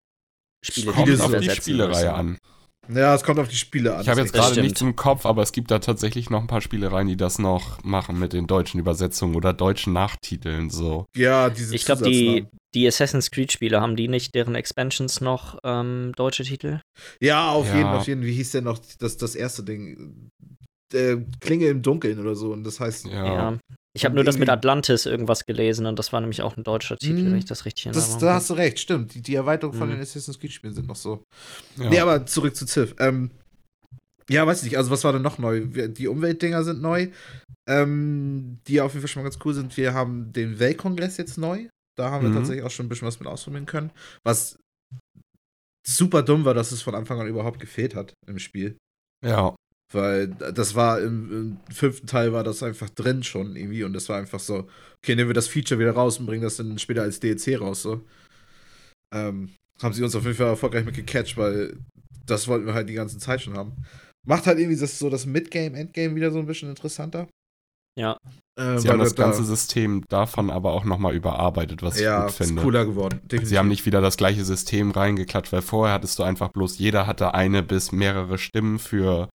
Spiele 0.61 0.91
Spiele 0.91 1.23
auf 1.23 1.31
so 1.31 1.39
die 1.39 1.49
Spielereihe 1.51 2.13
an. 2.13 2.37
Ja, 2.89 3.15
es 3.15 3.23
kommt 3.23 3.39
auf 3.39 3.47
die 3.47 3.55
Spiele 3.55 3.95
an. 3.95 4.01
Ich 4.01 4.09
habe 4.09 4.21
jetzt 4.21 4.33
gerade 4.33 4.61
nichts 4.61 4.81
im 4.81 4.95
Kopf, 4.95 5.25
aber 5.25 5.41
es 5.41 5.51
gibt 5.51 5.71
da 5.71 5.79
tatsächlich 5.79 6.29
noch 6.29 6.41
ein 6.41 6.47
paar 6.47 6.61
Spielereien, 6.61 7.07
die 7.07 7.17
das 7.17 7.39
noch 7.39 7.83
machen 7.83 8.19
mit 8.19 8.33
den 8.33 8.47
deutschen 8.47 8.79
Übersetzungen 8.79 9.35
oder 9.35 9.53
deutschen 9.53 9.93
Nachtiteln 9.93 10.69
so. 10.69 11.05
Ja, 11.15 11.49
diese 11.49 11.75
Ich 11.75 11.85
glaube, 11.85 12.03
die, 12.03 12.45
die 12.73 12.87
Assassin's 12.87 13.31
Creed-Spiele, 13.31 13.81
haben 13.81 13.95
die 13.95 14.07
nicht 14.07 14.35
deren 14.35 14.55
Expansions 14.55 15.21
noch 15.21 15.57
ähm, 15.63 16.13
deutsche 16.15 16.43
Titel? 16.43 16.79
Ja, 17.19 17.51
auf 17.51 17.67
Ja. 17.67 17.77
jeden, 17.77 17.89
auf 17.89 18.07
jeden. 18.07 18.23
Wie 18.23 18.33
hieß 18.33 18.51
denn 18.51 18.63
noch 18.65 18.79
das, 18.99 19.17
das 19.17 19.35
erste 19.35 19.63
Ding? 19.63 20.29
Äh, 20.93 21.17
Klinge 21.41 21.67
im 21.67 21.81
Dunkeln 21.81 22.19
oder 22.19 22.35
so. 22.35 22.53
Und 22.53 22.63
das 22.63 22.79
heißt, 22.79 23.05
Ja. 23.07 23.25
Ja. 23.25 23.57
Ich 23.93 24.05
habe 24.05 24.13
nur 24.13 24.23
das 24.23 24.37
mit 24.37 24.47
Atlantis 24.47 25.07
irgendwas 25.07 25.45
gelesen 25.47 25.87
und 25.87 25.97
das 25.97 26.13
war 26.13 26.21
nämlich 26.21 26.43
auch 26.43 26.55
ein 26.55 26.63
deutscher 26.63 26.97
Titel, 26.97 27.23
Mhm. 27.23 27.31
wenn 27.31 27.37
ich 27.39 27.45
das 27.45 27.65
richtig 27.65 27.87
Erinnerung 27.87 28.19
da 28.19 28.35
hast 28.35 28.49
du 28.51 28.53
recht, 28.53 28.77
stimmt. 28.79 29.15
Die, 29.15 29.21
die 29.23 29.33
Erweiterung 29.33 29.73
von 29.73 29.87
Mhm. 29.89 29.93
den 29.93 30.01
Assassin's 30.01 30.39
Creed-Spielen 30.39 30.75
sind 30.75 30.87
noch 30.87 30.95
so. 30.95 31.23
ja. 31.77 31.89
Nee, 31.89 31.99
aber 31.99 32.23
zurück 32.27 32.55
zu 32.55 32.67
Civ. 32.67 32.93
Ähm, 32.99 33.31
ja, 34.29 34.45
weiß 34.45 34.61
nicht, 34.63 34.77
also 34.77 34.91
was 34.91 35.03
war 35.03 35.13
denn 35.13 35.23
noch 35.23 35.39
neu? 35.39 35.63
Wir- 35.69 35.87
Die 35.87 36.07
Umweltdinger 36.07 36.63
sind 36.63 36.79
neu, 36.81 37.07
ähm, 37.67 38.59
die 38.67 38.81
auf 38.81 38.93
jeden 38.93 39.01
Fall 39.01 39.07
schon 39.09 39.23
mal 39.23 39.29
ganz 39.29 39.39
cool 39.45 39.53
sind. 39.55 39.75
Wir 39.77 39.93
haben 39.95 40.31
den 40.31 40.59
Weltkongress 40.59 41.17
jetzt 41.17 41.37
neu. 41.39 41.67
Da 41.97 42.11
haben 42.11 42.21
wir 42.23 42.29
Mhm. 42.29 42.35
tatsächlich 42.35 42.63
auch 42.63 42.69
schon 42.71 42.85
ein 42.85 42.89
bisschen 42.89 43.07
was 43.07 43.19
mit 43.19 43.27
ausprobieren 43.27 43.65
können. 43.65 43.89
Was 44.23 44.57
super 45.87 46.21
dumm 46.21 46.45
war, 46.45 46.53
dass 46.53 46.71
es 46.71 46.81
von 46.83 46.93
Anfang 46.95 47.19
an 47.19 47.27
überhaupt 47.27 47.59
gefehlt 47.59 47.95
hat 47.95 48.13
im 48.27 48.37
Spiel. 48.39 48.77
ja. 49.25 49.55
Weil 49.93 50.27
das 50.27 50.75
war 50.75 50.99
im, 50.99 51.31
im 51.31 51.73
fünften 51.73 52.07
Teil 52.07 52.33
war 52.33 52.43
das 52.43 52.61
einfach 52.61 52.89
drin 52.89 53.23
schon 53.23 53.55
irgendwie 53.55 53.83
und 53.83 53.93
das 53.93 54.09
war 54.09 54.17
einfach 54.17 54.39
so, 54.39 54.67
okay, 55.01 55.15
nehmen 55.15 55.29
wir 55.29 55.33
das 55.33 55.47
Feature 55.47 55.79
wieder 55.79 55.91
raus 55.93 56.19
und 56.19 56.25
bringen 56.25 56.43
das 56.43 56.57
dann 56.57 56.77
später 56.77 57.03
als 57.03 57.19
DLC 57.21 57.59
raus, 57.59 57.83
so. 57.83 58.01
Ähm, 59.13 59.51
haben 59.81 59.93
sie 59.93 60.03
uns 60.03 60.15
auf 60.15 60.23
jeden 60.25 60.35
Fall 60.35 60.47
erfolgreich 60.47 60.83
mit 60.83 60.95
gecatcht, 60.95 61.37
weil 61.37 61.77
das 62.25 62.47
wollten 62.47 62.65
wir 62.65 62.73
halt 62.73 62.89
die 62.89 62.93
ganze 62.93 63.17
Zeit 63.17 63.41
schon 63.41 63.55
haben. 63.55 63.73
Macht 64.25 64.45
halt 64.47 64.59
irgendwie 64.59 64.77
das, 64.77 64.99
so 64.99 65.09
das 65.09 65.25
Midgame, 65.25 65.77
Endgame 65.77 66.15
wieder 66.15 66.31
so 66.31 66.39
ein 66.39 66.45
bisschen 66.45 66.69
interessanter. 66.69 67.27
Ja. 67.97 68.17
Ähm, 68.59 68.77
Sie 68.79 68.89
haben 68.89 68.99
das 68.99 69.15
da- 69.15 69.23
ganze 69.23 69.45
System 69.45 70.03
davon 70.09 70.49
aber 70.49 70.73
auch 70.73 70.83
nochmal 70.83 71.15
überarbeitet, 71.15 71.81
was 71.81 71.99
ja, 71.99 72.19
ich 72.19 72.33
gut 72.33 72.41
ist 72.41 72.47
finde. 72.47 72.61
cooler 72.61 72.85
geworden. 72.85 73.21
Definitiv. 73.23 73.49
Sie 73.49 73.57
haben 73.57 73.69
nicht 73.69 73.85
wieder 73.85 74.01
das 74.01 74.17
gleiche 74.17 74.43
System 74.43 74.91
reingeklatscht, 74.91 75.53
weil 75.53 75.61
vorher 75.61 75.95
hattest 75.95 76.19
du 76.19 76.23
einfach 76.23 76.49
bloß, 76.49 76.77
jeder 76.77 77.07
hatte 77.07 77.33
eine 77.33 77.63
bis 77.63 77.91
mehrere 77.91 78.37
Stimmen 78.37 78.77
für 78.79 79.29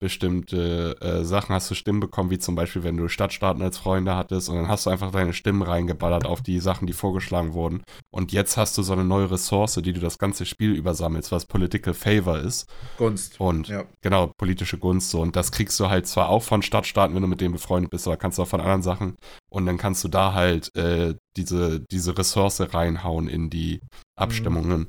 bestimmte 0.00 0.96
äh, 1.00 1.24
Sachen. 1.24 1.54
Hast 1.54 1.70
du 1.70 1.74
Stimmen 1.74 2.00
bekommen, 2.00 2.30
wie 2.30 2.38
zum 2.38 2.54
Beispiel, 2.54 2.82
wenn 2.82 2.96
du 2.96 3.08
Stadtstaaten 3.08 3.62
als 3.62 3.78
Freunde 3.78 4.14
hattest 4.14 4.48
und 4.48 4.56
dann 4.56 4.68
hast 4.68 4.86
du 4.86 4.90
einfach 4.90 5.10
deine 5.10 5.32
Stimmen 5.32 5.62
reingeballert 5.62 6.24
auf 6.24 6.42
die 6.42 6.60
Sachen, 6.60 6.86
die 6.86 6.92
vorgeschlagen 6.92 7.52
wurden. 7.52 7.82
Und 8.10 8.32
jetzt 8.32 8.56
hast 8.56 8.78
du 8.78 8.82
so 8.82 8.92
eine 8.92 9.04
neue 9.04 9.30
Ressource, 9.30 9.74
die 9.74 9.92
du 9.92 10.00
das 10.00 10.18
ganze 10.18 10.46
Spiel 10.46 10.72
übersammelst, 10.74 11.32
was 11.32 11.46
Political 11.46 11.94
Favor 11.94 12.38
ist. 12.38 12.68
Gunst. 12.96 13.40
Und 13.40 13.68
Ja. 13.68 13.84
genau, 14.00 14.32
politische 14.38 14.78
Gunst 14.78 15.10
so. 15.10 15.20
Und 15.20 15.36
das 15.36 15.52
kriegst 15.52 15.78
du 15.80 15.88
halt 15.88 16.06
zwar 16.06 16.28
auch 16.28 16.42
von 16.42 16.62
Stadtstaaten, 16.62 17.14
wenn 17.14 17.22
du 17.22 17.28
mit 17.28 17.40
denen 17.40 17.52
befreundet 17.52 17.90
bist, 17.90 18.06
aber 18.06 18.16
kannst 18.16 18.38
du 18.38 18.42
auch 18.42 18.48
von 18.48 18.60
anderen 18.60 18.82
Sachen. 18.82 19.16
Und 19.50 19.66
dann 19.66 19.78
kannst 19.78 20.04
du 20.04 20.08
da 20.08 20.34
halt 20.34 20.74
äh, 20.76 21.14
diese, 21.36 21.80
diese 21.80 22.16
Ressource 22.16 22.60
reinhauen 22.74 23.28
in 23.28 23.50
die 23.50 23.80
Abstimmungen. 24.16 24.88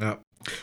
Ja. 0.00 0.18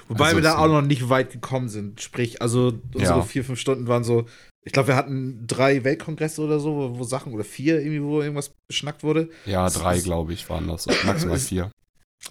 Wobei 0.08 0.26
Also 0.26 0.38
wir 0.38 0.44
da 0.44 0.58
auch 0.58 0.68
noch 0.68 0.82
nicht 0.82 1.10
weit 1.10 1.32
gekommen 1.32 1.70
sind. 1.70 2.02
Sprich, 2.02 2.42
also 2.42 2.74
unsere 2.94 3.20
Ja. 3.20 3.22
vier, 3.24 3.44
fünf 3.44 3.60
Stunden 3.60 3.88
waren 3.88 4.04
so, 4.04 4.26
ich 4.64 4.74
glaube, 4.74 4.90
wir 4.90 4.96
hatten 4.96 5.46
drei 5.48 5.84
Weltkongresse 5.84 6.42
oder 6.42 6.60
so, 6.60 6.76
wo, 6.76 7.00
wo 7.00 7.04
Sachen, 7.04 7.34
oder 7.34 7.44
vier 7.44 7.80
irgendwie, 7.80 8.04
wo 8.04 8.22
irgendwas 8.22 8.54
beschnackt 8.68 9.04
wurde. 9.04 9.30
Ja, 9.46 9.66
Es 9.68 9.74
drei, 9.74 10.00
glaube 10.00 10.34
ich, 10.34 10.50
waren 10.50 10.68
das. 10.68 10.88
Maximal 11.06 11.40
vier. 11.40 11.72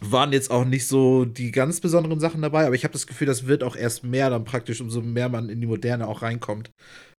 Waren 0.00 0.32
jetzt 0.32 0.52
auch 0.52 0.64
nicht 0.64 0.86
so 0.86 1.24
die 1.24 1.50
ganz 1.50 1.80
besonderen 1.80 2.20
Sachen 2.20 2.42
dabei, 2.42 2.64
aber 2.66 2.76
ich 2.76 2.84
habe 2.84 2.92
das 2.92 3.08
Gefühl, 3.08 3.26
das 3.26 3.48
wird 3.48 3.64
auch 3.64 3.74
erst 3.74 4.04
mehr 4.04 4.30
dann 4.30 4.44
praktisch, 4.44 4.80
umso 4.80 5.00
mehr 5.02 5.28
man 5.28 5.48
in 5.48 5.60
die 5.60 5.66
Moderne 5.66 6.06
auch 6.06 6.22
reinkommt. 6.22 6.70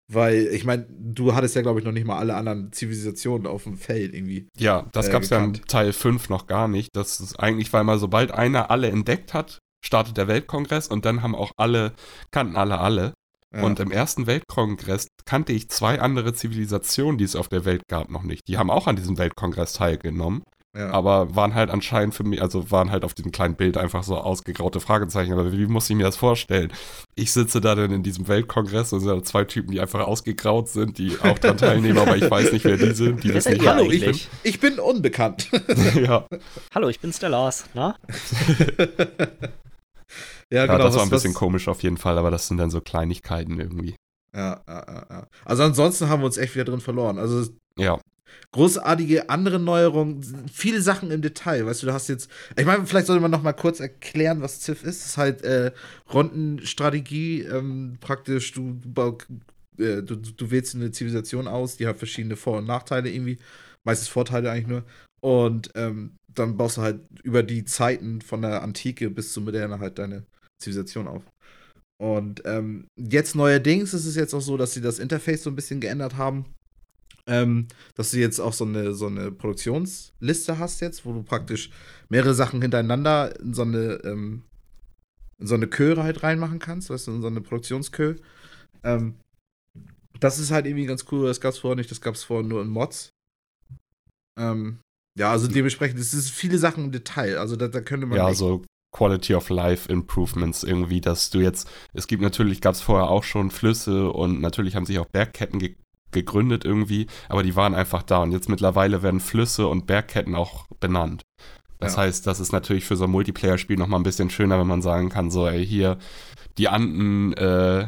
Weil, 0.10 0.48
ich 0.52 0.64
meine, 0.66 0.86
du 0.90 1.36
hattest 1.36 1.56
ja, 1.56 1.62
glaube 1.62 1.80
ich, 1.80 1.86
noch 1.86 1.92
nicht 1.92 2.06
mal 2.06 2.18
alle 2.18 2.36
anderen 2.36 2.72
Zivilisationen 2.74 3.48
auf 3.48 3.64
dem 3.64 3.78
Feld 3.78 4.14
irgendwie. 4.14 4.48
Ja, 4.58 4.88
das 4.94 5.08
äh, 5.08 5.12
gab 5.12 5.24
es 5.24 5.30
ja 5.30 5.38
gekannt. 5.40 5.68
Teil 5.68 5.94
5 5.94 6.30
noch 6.30 6.48
gar 6.48 6.68
nicht. 6.68 6.90
Das 6.94 7.20
ist 7.20 7.38
eigentlich, 7.40 7.72
weil 7.72 7.84
mal 7.84 8.00
sobald 8.00 8.32
einer 8.32 8.72
alle 8.72 8.90
entdeckt 8.90 9.34
hat, 9.34 9.60
startet 9.84 10.18
der 10.18 10.28
Weltkongress 10.28 10.88
und 10.88 11.06
dann 11.06 11.22
haben 11.22 11.36
auch 11.36 11.52
alle, 11.58 11.94
kannten 12.32 12.56
alle 12.56 12.80
alle. 12.80 13.14
Ja. 13.54 13.64
Und 13.64 13.80
im 13.82 13.92
ersten 13.92 14.28
Weltkongress 14.28 15.08
kannte 15.26 15.52
ich 15.52 15.70
zwei 15.70 16.00
andere 16.00 16.34
Zivilisationen, 16.34 17.18
die 17.18 17.26
es 17.26 17.36
auf 17.36 17.50
der 17.50 17.66
Welt 17.66 17.84
gab, 17.90 18.10
noch 18.10 18.24
nicht. 18.24 18.48
Die 18.48 18.58
haben 18.58 18.70
auch 18.70 18.88
an 18.88 18.96
diesem 18.96 19.18
Weltkongress 19.18 19.74
teilgenommen, 19.74 20.44
ja. 20.74 20.90
aber 20.92 21.36
waren 21.36 21.54
halt 21.54 21.70
anscheinend 21.70 22.16
für 22.16 22.24
mich, 22.24 22.42
also 22.42 22.72
waren 22.72 22.92
halt 22.92 23.04
auf 23.04 23.14
diesem 23.14 23.34
kleinen 23.34 23.56
Bild 23.56 23.76
einfach 23.76 24.04
so 24.04 24.18
ausgegraute 24.18 24.80
Fragezeichen. 24.80 25.34
Aber 25.34 25.52
wie 25.52 25.66
muss 25.66 25.90
ich 25.90 25.98
mir 25.98 26.04
das 26.04 26.16
vorstellen? 26.16 26.72
Ich 27.16 27.34
sitze 27.34 27.60
da 27.60 27.76
dann 27.76 27.92
in 27.92 28.04
diesem 28.04 28.30
Weltkongress 28.30 28.94
und 28.94 29.02
sind 29.02 29.10
da 29.10 29.22
zwei 29.22 29.44
Typen, 29.44 29.72
die 29.72 29.82
einfach 29.82 30.08
ausgegraut 30.08 30.70
sind, 30.70 30.98
die 30.98 31.18
auch 31.22 31.38
daran 31.38 31.58
teilnehmen, 31.58 31.98
aber 31.98 32.16
ich 32.16 32.32
weiß 32.32 32.54
nicht, 32.54 32.64
wer 32.64 32.78
die 32.78 32.92
sind. 32.92 33.22
Die 33.22 33.34
wissen 33.34 33.52
nicht, 33.52 33.68
Hallo, 33.68 33.92
ich 33.92 34.06
bin, 34.06 34.20
ich 34.44 34.60
bin 34.62 34.80
unbekannt. 34.80 35.50
ja. 35.96 36.26
Hallo, 36.74 36.88
ich 36.88 37.02
bin's, 37.02 37.20
der 37.20 37.30
Lars. 37.30 37.66
Na? 37.74 37.98
ja, 40.52 40.66
Ja, 40.66 40.78
das 40.78 40.96
war 40.96 41.04
ein 41.04 41.12
was- 41.12 41.22
bisschen 41.24 41.34
komisch 41.34 41.68
auf 41.68 41.82
jeden 41.84 41.98
Fall, 41.98 42.18
aber 42.18 42.32
das 42.32 42.48
sind 42.48 42.58
dann 42.58 42.70
so 42.70 42.82
Kleinigkeiten 42.82 43.60
irgendwie. 43.60 43.96
Ja, 44.34 44.62
ja, 44.68 44.86
ja, 44.88 45.06
ja. 45.10 45.28
Also 45.46 45.64
ansonsten 45.64 46.08
haben 46.10 46.22
wir 46.22 46.26
uns 46.28 46.38
echt 46.38 46.56
wieder 46.56 46.66
drin 46.66 46.80
verloren. 46.82 47.18
Also 47.18 47.50
Ja, 47.78 48.00
großartige 48.52 49.30
andere 49.30 49.60
Neuerungen, 49.60 50.24
viele 50.52 50.82
Sachen 50.82 51.12
im 51.12 51.22
Detail. 51.22 51.66
Weißt 51.66 51.84
du, 51.84 51.88
du 51.88 51.94
hast 51.94 52.08
jetzt, 52.10 52.30
ich 52.58 52.66
meine, 52.66 52.86
vielleicht 52.86 53.08
sollte 53.08 53.22
man 53.22 53.32
noch 53.32 53.44
mal 53.44 53.54
kurz 53.54 53.80
erklären, 53.80 54.42
was 54.42 54.62
Civ 54.62 54.84
ist. 54.84 55.02
Es 55.02 55.06
ist 55.08 55.18
halt 55.18 55.42
äh, 55.44 55.72
Rundenstrategie, 56.14 57.42
ähm, 57.44 57.98
praktisch, 58.00 58.52
du, 58.54 58.78
äh, 59.78 60.02
du, 60.02 60.16
du 60.16 60.52
wählst 60.52 60.76
eine 60.76 60.92
Zivilisation 60.92 61.48
aus, 61.48 61.78
die 61.78 61.88
hat 61.88 61.98
verschiedene 61.98 62.36
Vor- 62.36 62.58
und 62.60 62.68
Nachteile 62.68 63.10
irgendwie, 63.10 63.38
meistens 63.84 64.08
Vorteile 64.10 64.52
eigentlich 64.52 64.68
nur. 64.68 64.84
Und 65.22 65.72
ähm, 65.76 66.18
dann 66.28 66.58
baust 66.58 66.78
du 66.78 66.82
halt 66.82 67.02
über 67.24 67.44
die 67.44 67.66
Zeiten 67.66 68.22
von 68.22 68.42
der 68.42 68.64
Antike 68.64 69.10
bis 69.10 69.34
zur 69.34 69.44
Moderne 69.44 69.80
halt 69.80 70.00
deine 70.00 70.26
Zivilisation 70.62 71.08
auf. 71.08 71.24
Und 72.02 72.42
ähm, 72.46 72.88
jetzt 72.98 73.36
neuerdings 73.36 73.94
ist 73.94 74.06
es 74.06 74.16
jetzt 74.16 74.34
auch 74.34 74.42
so, 74.42 74.58
dass 74.58 74.74
sie 74.74 74.82
das 74.82 74.98
Interface 75.00 75.44
so 75.44 75.50
ein 75.52 75.56
bisschen 75.56 75.80
geändert 75.82 76.18
haben. 76.18 76.46
Ähm, 77.28 77.68
dass 77.96 78.12
du 78.12 78.18
jetzt 78.18 78.40
auch 78.40 78.54
so 78.54 78.66
eine, 78.66 78.94
so 78.96 79.06
eine 79.06 79.32
Produktionsliste 79.32 80.58
hast 80.58 80.82
jetzt, 80.82 81.06
wo 81.06 81.14
du 81.14 81.22
praktisch 81.22 81.70
mehrere 82.10 82.34
Sachen 82.34 82.62
hintereinander 82.64 83.40
in 83.40 83.54
so 83.54 83.62
eine, 83.62 84.02
ähm, 84.04 84.44
in 85.38 85.46
so 85.46 85.54
eine 85.54 85.70
Chöre 85.70 86.02
halt 86.04 86.24
reinmachen 86.24 86.58
kannst, 86.58 86.90
weißt 86.90 87.08
du, 87.08 87.12
in 87.12 87.22
so 87.22 87.28
eine 87.28 87.42
Produktionskö. 87.42 88.16
Ähm, 88.84 89.16
das 90.20 90.40
ist 90.40 90.50
halt 90.50 90.66
irgendwie 90.66 90.88
ganz 90.88 91.06
cool, 91.12 91.28
das 91.28 91.40
gab 91.42 91.54
es 91.54 91.60
vorher 91.60 91.76
nicht, 91.76 91.92
das 91.92 92.02
gab 92.02 92.16
es 92.16 92.24
vorher 92.24 92.48
nur 92.48 92.62
in 92.64 92.70
Mods. 92.70 93.12
Ähm, 94.40 94.80
ja, 95.18 95.32
also 95.32 95.48
dementsprechend, 95.48 96.00
es 96.00 96.14
ist 96.14 96.32
viele 96.32 96.58
Sachen 96.58 96.86
im 96.86 96.92
Detail, 96.92 97.38
also 97.38 97.56
da, 97.56 97.68
da 97.68 97.82
könnte 97.82 98.08
man 98.08 98.18
ja, 98.18 98.30
echt- 98.30 98.40
so 98.40 98.64
Quality 98.92 99.36
of 99.36 99.50
Life 99.50 99.90
Improvements 99.92 100.64
irgendwie, 100.64 101.02
dass 101.02 101.30
du 101.30 101.40
jetzt, 101.40 101.70
es 101.94 102.08
gibt 102.08 102.22
natürlich, 102.22 102.60
gab 102.62 102.76
es 102.76 102.82
vorher 102.82 103.10
auch 103.10 103.24
schon 103.24 103.50
Flüsse 103.52 104.12
und 104.12 104.42
natürlich 104.42 104.76
haben 104.76 104.86
sich 104.86 105.00
auch 105.00 105.08
Bergketten 105.08 105.60
ge 105.60 105.76
gegründet 106.14 106.66
irgendwie, 106.66 107.08
aber 107.30 107.42
die 107.42 107.56
waren 107.56 107.74
einfach 107.74 108.04
da 108.04 108.18
und 108.22 108.34
jetzt 108.34 108.50
mittlerweile 108.50 109.02
werden 109.02 109.22
Flüsse 109.22 109.68
und 109.68 109.88
Bergketten 109.88 110.36
auch 110.36 110.66
benannt. 110.82 111.22
Das 111.80 111.96
Ja. 111.96 112.02
heißt, 112.02 112.28
das 112.28 112.42
ist 112.42 112.52
natürlich 112.52 112.84
für 112.84 112.98
so 112.98 113.06
ein 113.06 113.10
Multiplayer-Spiel 113.12 113.78
nochmal 113.78 114.02
ein 114.02 114.04
bisschen 114.04 114.30
schöner, 114.30 114.60
wenn 114.60 114.68
man 114.68 114.82
sagen 114.82 115.08
kann, 115.08 115.32
so, 115.32 115.48
ey, 115.48 115.66
hier, 115.66 115.98
die 116.58 116.68
Anden, 116.68 117.32
äh, 117.38 117.88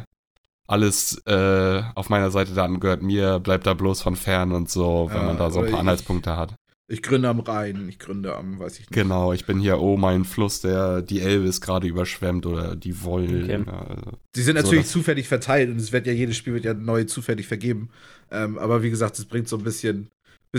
alles 0.66 1.18
äh, 1.26 1.82
auf 1.94 2.08
meiner 2.08 2.30
Seite 2.30 2.54
der 2.54 2.64
Anden 2.64 2.80
gehört 2.80 3.02
mir, 3.02 3.40
bleibt 3.40 3.66
da 3.66 3.74
bloß 3.74 4.00
von 4.00 4.16
fern 4.16 4.52
und 4.52 4.70
so, 4.70 5.08
wenn 5.10 5.18
Ja, 5.20 5.26
man 5.26 5.36
da 5.36 5.50
so 5.50 5.58
ein 5.58 5.66
paar 5.66 5.74
ich- 5.74 5.80
Anhaltspunkte 5.80 6.34
hat. 6.34 6.54
Ich 6.86 7.00
gründe 7.02 7.28
am 7.30 7.40
Rhein, 7.40 7.88
ich 7.88 7.98
gründe 7.98 8.36
am, 8.36 8.58
weiß 8.58 8.74
ich 8.74 8.80
nicht. 8.80 8.92
Genau, 8.92 9.32
ich 9.32 9.46
bin 9.46 9.58
hier, 9.58 9.80
oh, 9.80 9.96
mein 9.96 10.24
Fluss, 10.26 10.60
der 10.60 11.00
die 11.00 11.20
Elbe 11.20 11.46
ist 11.46 11.62
gerade 11.62 11.86
überschwemmt 11.86 12.44
oder 12.44 12.76
die 12.76 13.02
Wollen. 13.02 13.44
Okay. 13.44 13.64
Ja, 13.66 13.78
also, 13.86 14.02
Die 14.36 14.42
sind 14.42 14.56
So, 14.58 14.62
natürlich 14.62 14.84
das- 14.84 14.92
zufällig 14.92 15.26
verteilt 15.26 15.70
und 15.70 15.76
es 15.78 15.92
wird 15.92 16.06
ja 16.06 16.12
jedes 16.12 16.36
Spiel 16.36 16.52
wird 16.52 16.66
ja 16.66 16.74
neu 16.74 17.04
zufällig 17.04 17.46
vergeben. 17.46 17.88
Ähm, 18.30 18.58
aber 18.58 18.82
wie 18.82 18.90
gesagt, 18.90 19.18
es 19.18 19.24
bringt 19.24 19.48
so 19.48 19.56
ein 19.56 19.64
bisschen, 19.64 20.10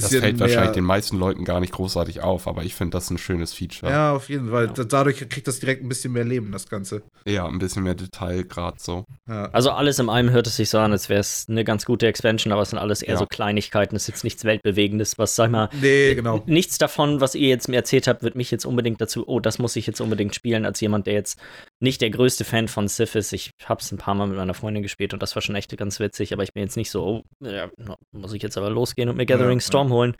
das 0.04 0.12
fällt 0.12 0.38
mehr, 0.38 0.40
wahrscheinlich 0.40 0.74
den 0.74 0.84
meisten 0.84 1.18
Leuten 1.18 1.44
gar 1.46 1.60
nicht 1.60 1.74
großartig 1.74 2.22
auf, 2.22 2.48
aber 2.48 2.64
ich 2.64 2.75
finde 2.75 2.92
das 2.98 3.10
ein 3.10 3.18
schönes 3.18 3.54
Feature. 3.54 3.92
Ja, 3.92 4.14
auf 4.14 4.30
jeden 4.30 4.50
Fall. 4.50 4.66
Ja. 4.68 4.74
Da- 4.74 4.84
Dadurch 4.84 5.18
kriegt 5.30 5.48
das 5.48 5.60
direkt 5.60 5.84
ein 5.84 5.90
bisschen 5.90 6.14
mehr 6.14 6.24
Leben, 6.24 6.52
das 6.52 6.70
Ganze. 6.70 7.02
Ja, 7.28 7.46
ein 7.48 7.60
bisschen 7.60 7.84
mehr 7.84 7.96
Detail 7.96 8.44
gerade 8.44 8.78
so. 8.80 9.06
Ja. 9.28 9.46
Also 9.52 9.72
alles 9.72 10.00
in 10.00 10.10
allem 10.10 10.30
hört 10.32 10.48
es 10.48 10.56
sich 10.56 10.70
so 10.70 10.78
an, 10.80 10.92
als 10.92 11.10
wäre 11.10 11.20
es 11.20 11.46
eine 11.50 11.64
ganz 11.64 11.86
gute 11.86 12.08
Expansion, 12.08 12.52
aber 12.54 12.62
es 12.62 12.70
sind 12.70 12.80
alles 12.80 13.02
eher 13.02 13.14
Ja. 13.14 13.20
so 13.20 13.25
Kleinigkeiten. 13.25 13.96
Es 13.96 14.04
ist 14.04 14.08
jetzt 14.10 14.24
nichts 14.24 14.44
Weltbewegendes, 14.46 15.18
was, 15.18 15.36
sag 15.36 15.52
mal, 15.52 15.70
Nee, 15.82 16.16
genau. 16.16 16.44
nichts 16.46 16.78
davon, 16.78 17.22
was 17.22 17.36
ihr 17.36 17.48
jetzt 17.50 17.68
mir 17.68 17.75
erzählt 17.78 18.08
habt, 18.08 18.24
wird 18.24 18.36
mich 18.36 18.52
jetzt 18.52 18.66
unbedingt 18.66 19.02
dazu, 19.02 19.24
oh, 19.28 19.40
das 19.40 19.60
muss 19.60 19.75
ich 19.75 19.88
jetzt 19.88 20.02
unbedingt 20.02 20.36
spielen, 20.36 20.66
als 20.66 20.80
jemand, 20.82 21.08
der 21.08 21.14
jetzt 21.16 21.40
nicht 21.82 22.01
der 22.01 22.10
größte 22.10 22.46
Fan 22.46 22.67
von 22.67 22.88
Civ 22.88 23.15
ist. 23.15 23.34
Ich 23.34 23.51
habe 23.65 23.82
es 23.82 23.91
ein 23.91 23.98
paar 23.98 24.15
Mal 24.15 24.27
mit 24.27 24.38
meiner 24.38 24.53
Freundin 24.53 24.82
gespielt 24.82 25.13
und 25.13 25.22
das 25.22 25.36
war 25.36 25.41
schon 25.41 25.55
echt 25.55 25.75
ganz 25.77 26.00
witzig, 26.00 26.32
aber 26.34 26.41
ich 26.44 26.53
bin 26.53 26.63
jetzt 26.63 26.77
nicht 26.77 26.89
so, 26.89 27.03
oh, 27.05 27.24
ja, 27.46 27.70
muss 28.12 28.34
ich 28.34 28.41
jetzt 28.41 28.58
aber 28.58 28.70
losgehen 28.70 29.10
und 29.10 29.17
mir 29.17 29.25
Gathering 29.25 29.60
Ja, 29.60 29.65
Storm 29.65 29.91
holen. 29.91 30.15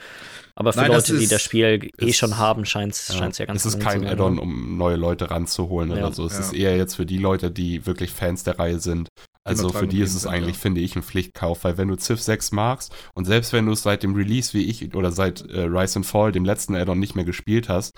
Aber 0.56 0.74
für 0.74 0.82
Nein, 0.82 0.92
Leute, 0.92 1.16
die 1.16 1.24
ist- 1.24 1.32
das 1.32 1.42
Spiel 1.42 1.90
eh 2.00 2.14
schon 2.14 2.38
haben, 2.38 2.66
scheint 2.66 2.94
es 2.94 3.08
Ja. 3.08 3.30
ja 3.30 3.46
ganz 3.46 3.64
es 3.66 3.76
ist 3.76 3.80
kein 3.82 4.06
Add-on, 4.06 4.34
oder? 4.34 4.44
um 4.44 4.78
neue 4.78 4.98
Leute 4.98 5.32
ranzuholen 5.32 5.92
Ja. 5.92 5.98
oder 5.98 6.12
so. 6.14 6.26
Es 6.26 6.34
Ja. 6.34 6.40
ist 6.42 6.54
eher 6.54 6.76
jetzt 6.78 6.96
für 6.96 7.06
die 7.06 7.18
Leute, 7.18 7.52
die 7.52 7.86
wirklich 7.86 8.12
Fans 8.12 8.44
der 8.44 8.60
Reihe 8.60 8.80
sind. 8.80 9.08
Also 9.48 9.70
für 9.70 9.86
die 9.88 10.02
ist 10.02 10.16
es 10.16 10.26
eigentlich, 10.26 10.56
ja. 10.56 10.62
finde 10.62 10.82
ich, 10.82 10.96
ein 10.96 11.04
Pflichtkauf, 11.04 11.64
weil 11.64 11.78
wenn 11.78 11.88
du 11.88 11.96
Civ 11.98 12.20
6 12.20 12.52
magst 12.52 12.92
und 13.14 13.26
selbst 13.26 13.54
wenn 13.54 13.68
du 13.68 13.74
es 13.74 13.84
seit 13.84 14.02
dem 14.02 14.16
Release 14.16 14.54
wie 14.54 14.64
ich 14.66 14.96
oder 14.96 15.12
seit 15.12 15.42
äh, 15.52 15.62
Rise 15.62 15.98
and 15.98 16.06
Fall, 16.08 16.32
dem 16.32 16.46
letzten 16.46 16.76
Add-on, 16.76 17.00
nicht 17.00 17.16
mehr 17.16 17.26
gespielt 17.26 17.70
hast, 17.70 17.94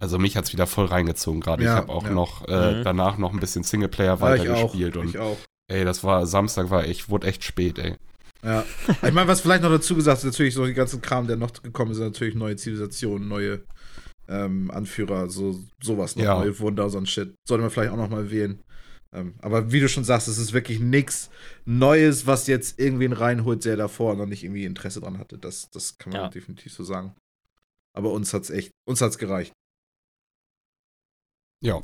also 0.00 0.18
mich 0.18 0.36
hat 0.36 0.46
es 0.46 0.52
wieder 0.52 0.66
voll 0.66 0.86
reingezogen 0.86 1.40
gerade. 1.40 1.62
Ja, 1.62 1.74
ich 1.74 1.76
habe 1.82 1.92
auch 1.92 2.04
ja. 2.04 2.10
noch 2.10 2.46
äh, 2.48 2.78
Mhm. 2.80 2.84
danach 2.84 3.18
noch 3.18 3.32
ein 3.32 3.38
bisschen 3.38 3.62
Singleplayer 3.62 4.18
Ja, 4.20 4.34
ich 4.34 4.42
auch. 4.42 4.46
weitergespielt 4.48 4.96
und 4.96 5.08
Ich 5.10 5.18
auch. 5.18 5.36
ey, 5.68 5.84
das 5.84 6.02
war 6.02 6.26
Samstag 6.26 6.70
war 6.70 6.84
echt, 6.84 7.08
wurde 7.08 7.28
echt 7.28 7.44
spät, 7.44 7.78
ey. 7.78 7.94
Ja. 8.42 8.64
Ich 9.06 9.12
meine, 9.12 9.28
was 9.28 9.42
vielleicht 9.42 9.62
noch 9.62 9.70
dazu 9.70 9.94
gesagt 9.94 10.18
ist, 10.18 10.24
natürlich 10.24 10.54
so 10.54 10.66
die 10.66 10.74
ganzen 10.74 11.00
Kram, 11.00 11.28
der 11.28 11.36
noch 11.36 11.52
gekommen 11.62 11.92
ist, 11.92 11.98
sind 11.98 12.06
natürlich 12.08 12.34
neue 12.34 12.56
Zivilisationen, 12.56 13.28
neue 13.28 13.60
ähm, 14.28 14.70
Anführer, 14.72 15.28
so 15.30 15.60
sowas 15.80 16.16
noch, 16.16 16.24
Ja. 16.24 16.38
neue 16.38 16.58
Wunder, 16.58 16.90
so 16.90 16.98
ein 16.98 17.06
Shit. 17.06 17.34
Sollte 17.46 17.62
man 17.62 17.70
vielleicht 17.70 17.92
auch 17.92 17.96
noch 17.96 18.10
mal 18.10 18.30
wählen. 18.30 18.60
Ähm, 19.12 19.34
aber 19.40 19.72
wie 19.72 19.80
du 19.80 19.88
schon 19.88 20.04
sagst, 20.04 20.28
es 20.28 20.38
ist 20.38 20.52
wirklich 20.52 20.78
nichts 20.78 21.30
Neues, 21.64 22.26
was 22.26 22.46
jetzt 22.46 22.78
irgendwen 22.78 23.12
reinholt, 23.12 23.64
der 23.64 23.76
davor 23.76 24.14
noch 24.14 24.26
nicht 24.26 24.44
irgendwie 24.44 24.64
Interesse 24.64 25.00
dran 25.00 25.18
hatte. 25.18 25.36
Das, 25.38 25.68
das 25.70 25.98
kann 25.98 26.12
man 26.12 26.22
Ja. 26.22 26.28
definitiv 26.28 26.72
so 26.72 26.84
sagen. 26.84 27.14
Aber 27.92 28.12
uns 28.12 28.32
hat's 28.32 28.50
echt, 28.50 28.70
uns 28.88 29.00
hat's 29.00 29.18
gereicht. 29.18 29.52
Ja. 31.62 31.80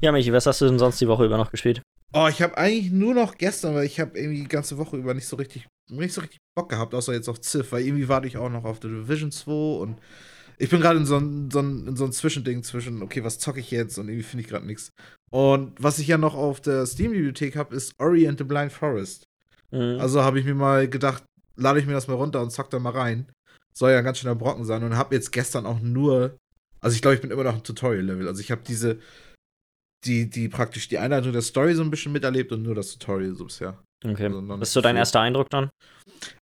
Ja, 0.00 0.12
Michi, 0.12 0.32
was 0.32 0.46
hast 0.46 0.60
du 0.60 0.66
denn 0.66 0.78
sonst 0.78 1.00
die 1.00 1.08
Woche 1.08 1.24
über 1.26 1.36
noch 1.36 1.50
gespielt? 1.50 1.82
Oh, 2.14 2.26
ich 2.28 2.40
habe 2.40 2.56
eigentlich 2.56 2.90
nur 2.90 3.14
noch 3.14 3.36
gestern, 3.36 3.74
weil 3.74 3.84
ich 3.84 4.00
habe 4.00 4.18
irgendwie 4.18 4.42
die 4.42 4.48
ganze 4.48 4.78
Woche 4.78 4.96
über 4.96 5.12
nicht 5.12 5.26
so 5.26 5.36
richtig, 5.36 5.66
nicht 5.90 6.14
so 6.14 6.22
richtig 6.22 6.38
Bock 6.56 6.70
gehabt, 6.70 6.94
außer 6.94 7.12
jetzt 7.12 7.28
auf 7.28 7.40
Civ, 7.42 7.72
weil 7.72 7.84
irgendwie 7.84 8.08
warte 8.08 8.26
ich 8.26 8.38
auch 8.38 8.48
noch 8.48 8.64
auf 8.64 8.78
The 8.80 8.88
Division 8.88 9.30
2 9.30 9.52
und 9.80 10.00
ich 10.56 10.70
bin 10.70 10.80
gerade 10.80 10.98
in 10.98 11.06
so 11.06 11.18
ein, 11.18 11.50
so, 11.50 11.60
ein, 11.60 11.86
in 11.86 11.96
so 11.96 12.04
ein 12.04 12.12
Zwischending 12.12 12.62
zwischen, 12.62 13.02
okay, 13.02 13.24
was 13.24 13.38
zocke 13.38 13.60
ich 13.60 13.70
jetzt 13.70 13.98
und 13.98 14.08
irgendwie 14.08 14.24
finde 14.24 14.44
ich 14.44 14.48
gerade 14.48 14.66
nichts. 14.66 14.90
Und 15.30 15.72
was 15.82 15.98
ich 15.98 16.08
ja 16.08 16.18
noch 16.18 16.34
auf 16.34 16.60
der 16.60 16.86
Steam-Bibliothek 16.86 17.56
habe, 17.56 17.74
ist 17.74 17.92
Ori 17.98 18.26
and 18.26 18.38
the 18.38 18.44
Blind 18.44 18.72
Forest. 18.72 19.24
Mhm. 19.70 19.98
Also 20.00 20.22
habe 20.22 20.38
ich 20.38 20.46
mir 20.46 20.54
mal 20.54 20.88
gedacht, 20.88 21.24
lade 21.56 21.80
ich 21.80 21.86
mir 21.86 21.92
das 21.92 22.08
mal 22.08 22.14
runter 22.14 22.40
und 22.40 22.50
zock 22.50 22.70
da 22.70 22.78
mal 22.78 22.92
rein. 22.92 23.26
Soll 23.74 23.92
ja 23.92 23.98
ein 23.98 24.04
ganz 24.04 24.18
schöner 24.18 24.34
Brocken 24.34 24.64
sein 24.64 24.82
und 24.82 24.96
habe 24.96 25.14
jetzt 25.14 25.30
gestern 25.30 25.66
auch 25.66 25.80
nur, 25.80 26.36
also 26.80 26.94
ich 26.94 27.02
glaube, 27.02 27.16
ich 27.16 27.20
bin 27.20 27.30
immer 27.30 27.44
noch 27.44 27.54
im 27.54 27.62
Tutorial-Level. 27.62 28.26
Also 28.26 28.40
ich 28.40 28.50
habe 28.50 28.62
diese, 28.66 28.98
die, 30.04 30.30
die 30.30 30.48
praktisch 30.48 30.88
die 30.88 30.98
Einleitung 30.98 31.32
der 31.32 31.42
Story 31.42 31.74
so 31.74 31.82
ein 31.82 31.90
bisschen 31.90 32.12
miterlebt 32.12 32.52
und 32.52 32.62
nur 32.62 32.74
das 32.74 32.92
Tutorial 32.92 33.34
so 33.34 33.44
bisher. 33.44 33.82
okay. 34.04 34.26
also 34.26 34.40
nicht 34.40 34.62
ist 34.62 34.72
so 34.72 34.80
dein 34.80 34.96
erster 34.96 35.20
Eindruck 35.20 35.50
dann? 35.50 35.70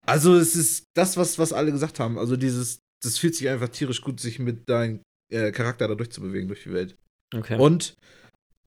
Also 0.06 0.36
es 0.36 0.54
ist 0.54 0.84
das, 0.94 1.16
was, 1.16 1.38
was 1.38 1.52
alle 1.52 1.72
gesagt 1.72 1.98
haben. 2.00 2.18
Also 2.18 2.36
dieses, 2.36 2.78
das 3.02 3.18
fühlt 3.18 3.34
sich 3.34 3.48
einfach 3.48 3.68
tierisch 3.68 4.00
gut, 4.00 4.20
sich 4.20 4.38
mit 4.38 4.68
deinem 4.68 5.00
äh, 5.32 5.50
Charakter 5.52 5.88
da 5.88 5.94
durchzubewegen 5.94 6.48
durch 6.48 6.62
die 6.62 6.72
Welt. 6.72 6.96
Okay. 7.34 7.58
Und 7.58 7.94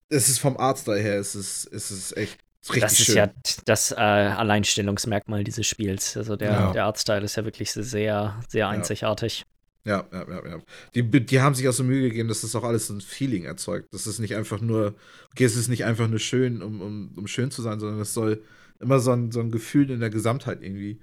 es 0.10 0.30
ist 0.30 0.40
vom 0.40 0.58
Artstyle 0.58 1.00
her, 1.00 1.20
es 1.20 1.36
ist, 1.36 1.66
es 1.72 1.92
ist 1.92 2.18
echt 2.18 2.38
richtig 2.68 2.82
das 2.82 3.00
ist 3.00 3.06
schön. 3.06 3.16
ja 3.16 3.32
das 3.66 3.92
äh, 3.92 3.96
Alleinstellungsmerkmal 3.96 5.44
dieses 5.44 5.68
Spiels. 5.68 6.18
Also 6.18 6.36
der, 6.36 6.52
Ja. 6.52 6.74
der 6.74 6.86
Artstyle 6.86 7.24
ist 7.24 7.36
ja 7.36 7.46
wirklich 7.46 7.72
sehr, 7.72 8.40
sehr 8.50 8.68
einzigartig. 8.70 9.46
Ja, 9.86 10.06
ja, 10.12 10.28
ja, 10.30 10.48
ja. 10.48 10.60
Die, 10.94 11.04
die 11.04 11.40
haben 11.42 11.56
sich 11.56 11.68
auch 11.68 11.74
so 11.74 11.84
Mühe 11.84 12.10
gegeben, 12.10 12.28
dass 12.28 12.42
das 12.42 12.54
auch 12.56 12.64
alles 12.64 12.90
ein 12.90 13.02
Feeling 13.02 13.46
erzeugt. 13.46 13.88
Das 13.94 14.08
ist 14.08 14.20
nicht 14.20 14.36
einfach 14.36 14.60
nur, 14.62 14.96
okay, 15.32 15.46
es 15.46 15.56
ist 15.56 15.70
nicht 15.70 15.86
einfach 15.86 16.08
nur 16.08 16.20
schön, 16.20 16.62
um, 16.62 16.82
um, 16.82 17.14
um 17.16 17.28
schön 17.28 17.50
zu 17.50 17.62
sein, 17.62 17.80
sondern 17.80 18.00
es 18.02 18.14
soll 18.14 18.44
immer 18.80 19.00
so 19.00 19.12
ein, 19.12 19.32
so 19.32 19.40
ein 19.40 19.52
Gefühl 19.52 19.90
in 19.90 20.00
der 20.02 20.10
Gesamtheit 20.10 20.62
irgendwie 20.62 21.00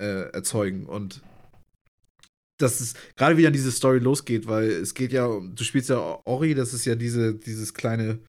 äh, 0.00 0.30
erzeugen. 0.32 0.86
Und 0.86 1.20
dass 2.58 2.80
es 2.80 2.94
gerade 3.16 3.36
wieder 3.36 3.50
diese 3.50 3.72
Story 3.72 3.98
losgeht, 3.98 4.46
weil 4.46 4.70
es 4.70 4.94
geht 4.94 5.12
ja, 5.12 5.26
du 5.28 5.64
spielst 5.64 5.90
ja 5.90 5.98
Ori, 6.24 6.54
das 6.54 6.72
ist 6.72 6.84
ja 6.86 6.94
diese, 6.94 7.34
dieses 7.34 7.74
kleine 7.74 8.20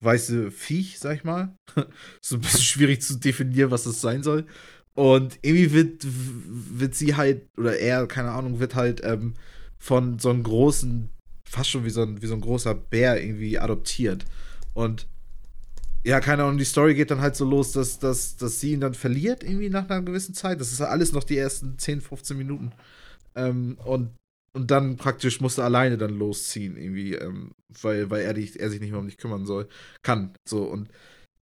weiße 0.00 0.50
Viech, 0.50 0.98
sag 0.98 1.16
ich 1.16 1.24
mal. 1.24 1.54
so 2.20 2.36
ein 2.36 2.40
bisschen 2.40 2.60
schwierig 2.60 3.02
zu 3.02 3.16
definieren, 3.16 3.70
was 3.70 3.84
das 3.84 4.00
sein 4.00 4.22
soll. 4.22 4.46
Und 4.94 5.38
irgendwie 5.42 5.72
wird, 5.72 6.04
wird 6.04 6.94
sie 6.94 7.14
halt, 7.14 7.46
oder 7.56 7.78
er, 7.78 8.06
keine 8.06 8.32
Ahnung, 8.32 8.58
wird 8.58 8.74
halt 8.74 9.00
ähm, 9.04 9.34
von 9.78 10.18
so 10.18 10.30
einem 10.30 10.42
großen, 10.42 11.08
fast 11.44 11.70
schon 11.70 11.84
wie 11.84 11.90
so 11.90 12.02
ein, 12.02 12.20
wie 12.20 12.26
so 12.26 12.34
ein 12.34 12.40
großer 12.40 12.74
Bär 12.74 13.22
irgendwie 13.22 13.58
adoptiert. 13.58 14.24
Und 14.74 15.06
ja, 16.04 16.20
keine 16.20 16.44
Ahnung, 16.44 16.58
die 16.58 16.64
Story 16.64 16.94
geht 16.94 17.10
dann 17.10 17.20
halt 17.20 17.36
so 17.36 17.44
los, 17.44 17.72
dass, 17.72 17.98
dass, 17.98 18.36
dass 18.36 18.60
sie 18.60 18.72
ihn 18.72 18.80
dann 18.80 18.94
verliert, 18.94 19.42
irgendwie 19.42 19.68
nach 19.68 19.88
einer 19.88 20.02
gewissen 20.02 20.34
Zeit. 20.34 20.60
Das 20.60 20.72
ist 20.72 20.80
alles 20.80 21.12
noch 21.12 21.24
die 21.24 21.38
ersten 21.38 21.78
10, 21.78 22.00
15 22.00 22.36
Minuten. 22.36 22.72
Ähm, 23.34 23.78
und, 23.84 24.10
und 24.58 24.70
dann 24.72 24.96
praktisch 24.96 25.40
musste 25.40 25.62
alleine 25.62 25.96
dann 25.98 26.18
losziehen, 26.18 26.76
irgendwie, 26.76 27.14
ähm, 27.14 27.52
weil, 27.80 28.10
weil 28.10 28.22
er, 28.22 28.34
dich, 28.34 28.58
er 28.58 28.70
sich 28.70 28.80
nicht 28.80 28.90
mehr 28.90 28.98
um 28.98 29.06
dich 29.06 29.16
kümmern 29.18 29.46
soll, 29.46 29.68
kann. 30.02 30.32
So, 30.48 30.64
und 30.64 30.88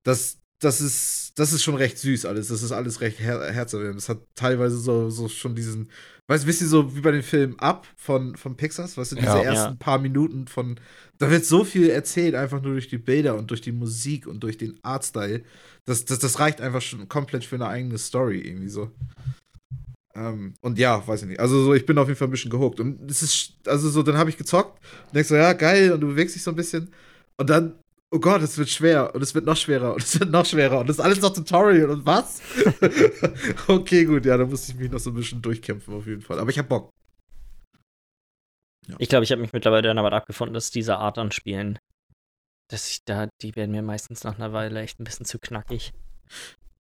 das, 0.05 0.39
das 0.61 0.81
ist, 0.83 1.33
das 1.39 1.53
ist 1.55 1.63
schon 1.65 1.77
recht 1.77 1.99
süß 1.99 2.27
alles. 2.27 2.49
Das 2.49 2.63
ist 2.63 2.73
alles 2.73 3.01
recht 3.01 3.21
her 3.21 3.51
herzerwärmend. 3.53 3.97
Das 3.99 4.09
hat 4.11 4.19
teilweise 4.35 4.79
so, 4.79 5.09
so 5.11 5.29
schon 5.29 5.55
diesen, 5.55 5.91
weißt 6.29 6.45
du, 6.45 6.49
wisst 6.49 6.61
ihr, 6.61 6.67
so 6.69 6.95
wie 6.95 7.01
bei 7.01 7.13
dem 7.13 7.23
Film 7.23 7.59
Up 7.59 7.87
von, 7.97 8.37
von 8.37 8.57
Pixars, 8.57 8.97
weißt 8.99 9.13
du, 9.13 9.17
diese 9.17 9.27
Ja. 9.29 9.43
ersten 9.45 9.73
Ja. 9.73 9.77
paar 9.79 9.99
Minuten 9.99 10.47
von, 10.47 10.79
da 11.19 11.31
wird 11.31 11.47
so 11.47 11.65
viel 11.65 11.89
erzählt, 11.91 12.35
einfach 12.35 12.61
nur 12.63 12.73
durch 12.73 12.89
die 12.89 12.99
Bilder 12.99 13.37
und 13.37 13.51
durch 13.51 13.63
die 13.63 13.73
Musik 13.73 14.27
und 14.27 14.41
durch 14.43 14.59
den 14.59 14.79
Artstyle. 14.83 15.43
Das, 15.87 16.05
das, 16.05 16.19
das 16.19 16.39
reicht 16.39 16.61
einfach 16.61 16.83
schon 16.83 17.09
komplett 17.09 17.45
für 17.45 17.57
eine 17.57 17.69
eigene 17.69 17.99
Story, 17.99 18.41
irgendwie 18.41 18.69
so. 18.69 18.91
Ähm, 20.17 20.55
und 20.63 20.79
ja, 20.79 21.07
weiß 21.07 21.23
ich 21.23 21.29
nicht. 21.29 21.41
Also 21.41 21.63
so, 21.63 21.75
ich 21.75 21.85
bin 21.85 21.99
auf 21.99 22.09
jeden 22.09 22.19
Fall 22.19 22.29
ein 22.29 22.31
bisschen 22.31 22.51
gehuckt. 22.51 22.81
Und 22.81 23.11
es 23.11 23.23
ist, 23.23 23.55
also 23.67 23.91
so, 23.91 24.03
dann 24.03 24.17
habe 24.17 24.31
ich 24.31 24.39
gezockt 24.39 24.81
und 25.07 25.15
denkst 25.15 25.29
so, 25.29 25.37
ja, 25.37 25.53
geil, 25.53 25.93
und 25.93 26.01
du 26.01 26.09
bewegst 26.09 26.35
dich 26.35 26.43
so 26.43 26.51
ein 26.51 26.57
bisschen. 26.57 26.91
Und 27.37 27.51
dann, 27.51 27.79
oh 28.11 28.19
Gott, 28.19 28.41
es 28.41 28.57
wird 28.57 28.71
schwer 28.71 29.15
und 29.15 29.23
es 29.23 29.35
wird 29.35 29.45
noch 29.45 29.57
schwerer 29.57 29.93
und 29.95 30.03
es 30.03 30.19
wird 30.19 30.31
noch 30.31 30.47
schwerer 30.47 30.81
und 30.81 30.89
das 30.89 30.97
ist 30.97 31.05
alles 31.05 31.21
noch 31.21 31.35
Tutorial 31.35 31.91
und 31.91 32.07
was? 32.07 32.41
okay, 33.69 34.05
gut, 34.07 34.25
ja, 34.25 34.39
da 34.39 34.47
musste 34.47 34.73
ich 34.73 34.79
mich 34.79 34.91
noch 34.91 35.01
so 35.01 35.11
ein 35.11 35.17
bisschen 35.17 35.43
durchkämpfen 35.43 35.93
auf 35.93 36.07
jeden 36.07 36.23
Fall. 36.23 36.39
Aber 36.39 36.49
ich 36.49 36.59
hab 36.59 36.69
Bock. 36.69 36.91
Ich 38.99 39.09
glaube, 39.09 39.25
ich 39.25 39.33
habe 39.33 39.43
mich 39.43 39.53
mittlerweile 39.53 39.89
dann 39.89 39.99
aber 39.99 40.13
abgefunden, 40.13 40.55
dass 40.55 40.71
diese 40.71 40.97
Art 40.97 41.19
an 41.19 41.33
Spielen, 41.33 41.79
dass 42.71 42.89
ich 42.89 43.05
da, 43.05 43.29
die 43.43 43.55
werden 43.57 43.73
mir 43.73 43.83
meistens 43.83 44.25
nach 44.25 44.37
einer 44.39 44.53
Weile 44.53 44.81
echt 44.81 44.99
ein 45.01 45.05
bisschen 45.05 45.27
zu 45.27 45.39
knackig. 45.39 45.93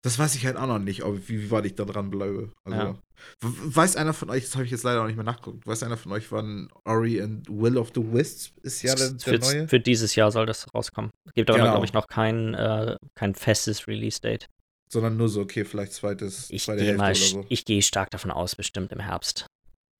Das 0.06 0.20
weiß 0.20 0.36
ich 0.36 0.46
halt 0.46 0.56
auch 0.56 0.68
noch 0.68 0.78
nicht, 0.78 1.02
ob, 1.02 1.28
wie, 1.28 1.42
wie 1.42 1.50
weit 1.50 1.66
ich 1.66 1.74
da 1.74 1.84
dran 1.84 2.10
bleibe. 2.10 2.52
Also, 2.64 2.78
Ja. 2.78 2.98
Weiß 3.40 3.96
einer 3.96 4.12
von 4.12 4.30
euch, 4.30 4.44
das 4.44 4.54
habe 4.54 4.64
ich 4.64 4.70
jetzt 4.70 4.84
leider 4.84 5.02
auch 5.02 5.06
nicht 5.06 5.16
mehr 5.16 5.24
nachgeguckt, 5.24 5.66
weiß 5.66 5.82
einer 5.82 5.96
von 5.96 6.12
euch, 6.12 6.30
wann 6.30 6.68
Ori 6.84 7.20
and 7.20 7.48
Will 7.48 7.76
of 7.76 7.90
the 7.94 8.02
Wisps 8.12 8.52
ist 8.62 8.82
ja 8.82 8.94
der, 8.94 9.10
der 9.10 9.18
für, 9.18 9.38
neue? 9.40 9.66
für 9.68 9.80
dieses 9.80 10.14
Jahr 10.14 10.30
soll 10.30 10.46
das 10.46 10.72
rauskommen. 10.72 11.10
Es 11.24 11.32
gibt 11.34 11.50
aber, 11.50 11.58
Genau. 11.58 11.72
glaube 11.72 11.86
ich, 11.86 11.92
noch 11.92 12.06
kein, 12.06 12.54
äh, 12.54 12.94
kein 13.16 13.34
festes 13.34 13.88
Release-Date. 13.88 14.46
Sondern 14.92 15.16
nur 15.16 15.28
so, 15.28 15.40
okay, 15.40 15.64
vielleicht 15.64 15.92
zweites, 15.94 16.50
Ich 16.50 16.62
zweite 16.62 16.78
gehe 16.82 16.86
Hälfte 16.90 16.98
mal, 17.02 17.10
oder 17.10 17.18
st- 17.20 17.30
so. 17.32 17.46
ich 17.48 17.64
gehe 17.64 17.82
stark 17.82 18.10
davon 18.10 18.30
aus, 18.30 18.54
bestimmt 18.54 18.92
im 18.92 19.00
Herbst. 19.00 19.46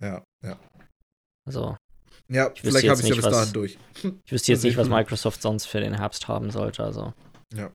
Ja, 0.01 0.23
ja. 0.45 0.57
Also, 1.49 1.77
Ja, 2.29 2.53
vielleicht 2.55 2.89
habe 2.89 3.01
ich 3.01 3.09
ja 3.09 3.15
bis 3.17 3.25
dahin 3.25 3.53
durch. 3.53 3.79
ich 4.25 4.31
wüsste 4.33 4.53
jetzt 4.53 4.63
nicht, 4.65 4.77
was 4.77 4.89
Microsoft 4.89 5.43
sonst 5.43 5.67
für 5.67 5.81
den 5.81 5.95
Herbst 5.95 6.29
haben 6.29 6.51
sollte. 6.53 6.85
Also. 6.85 7.13
Ja. 7.55 7.73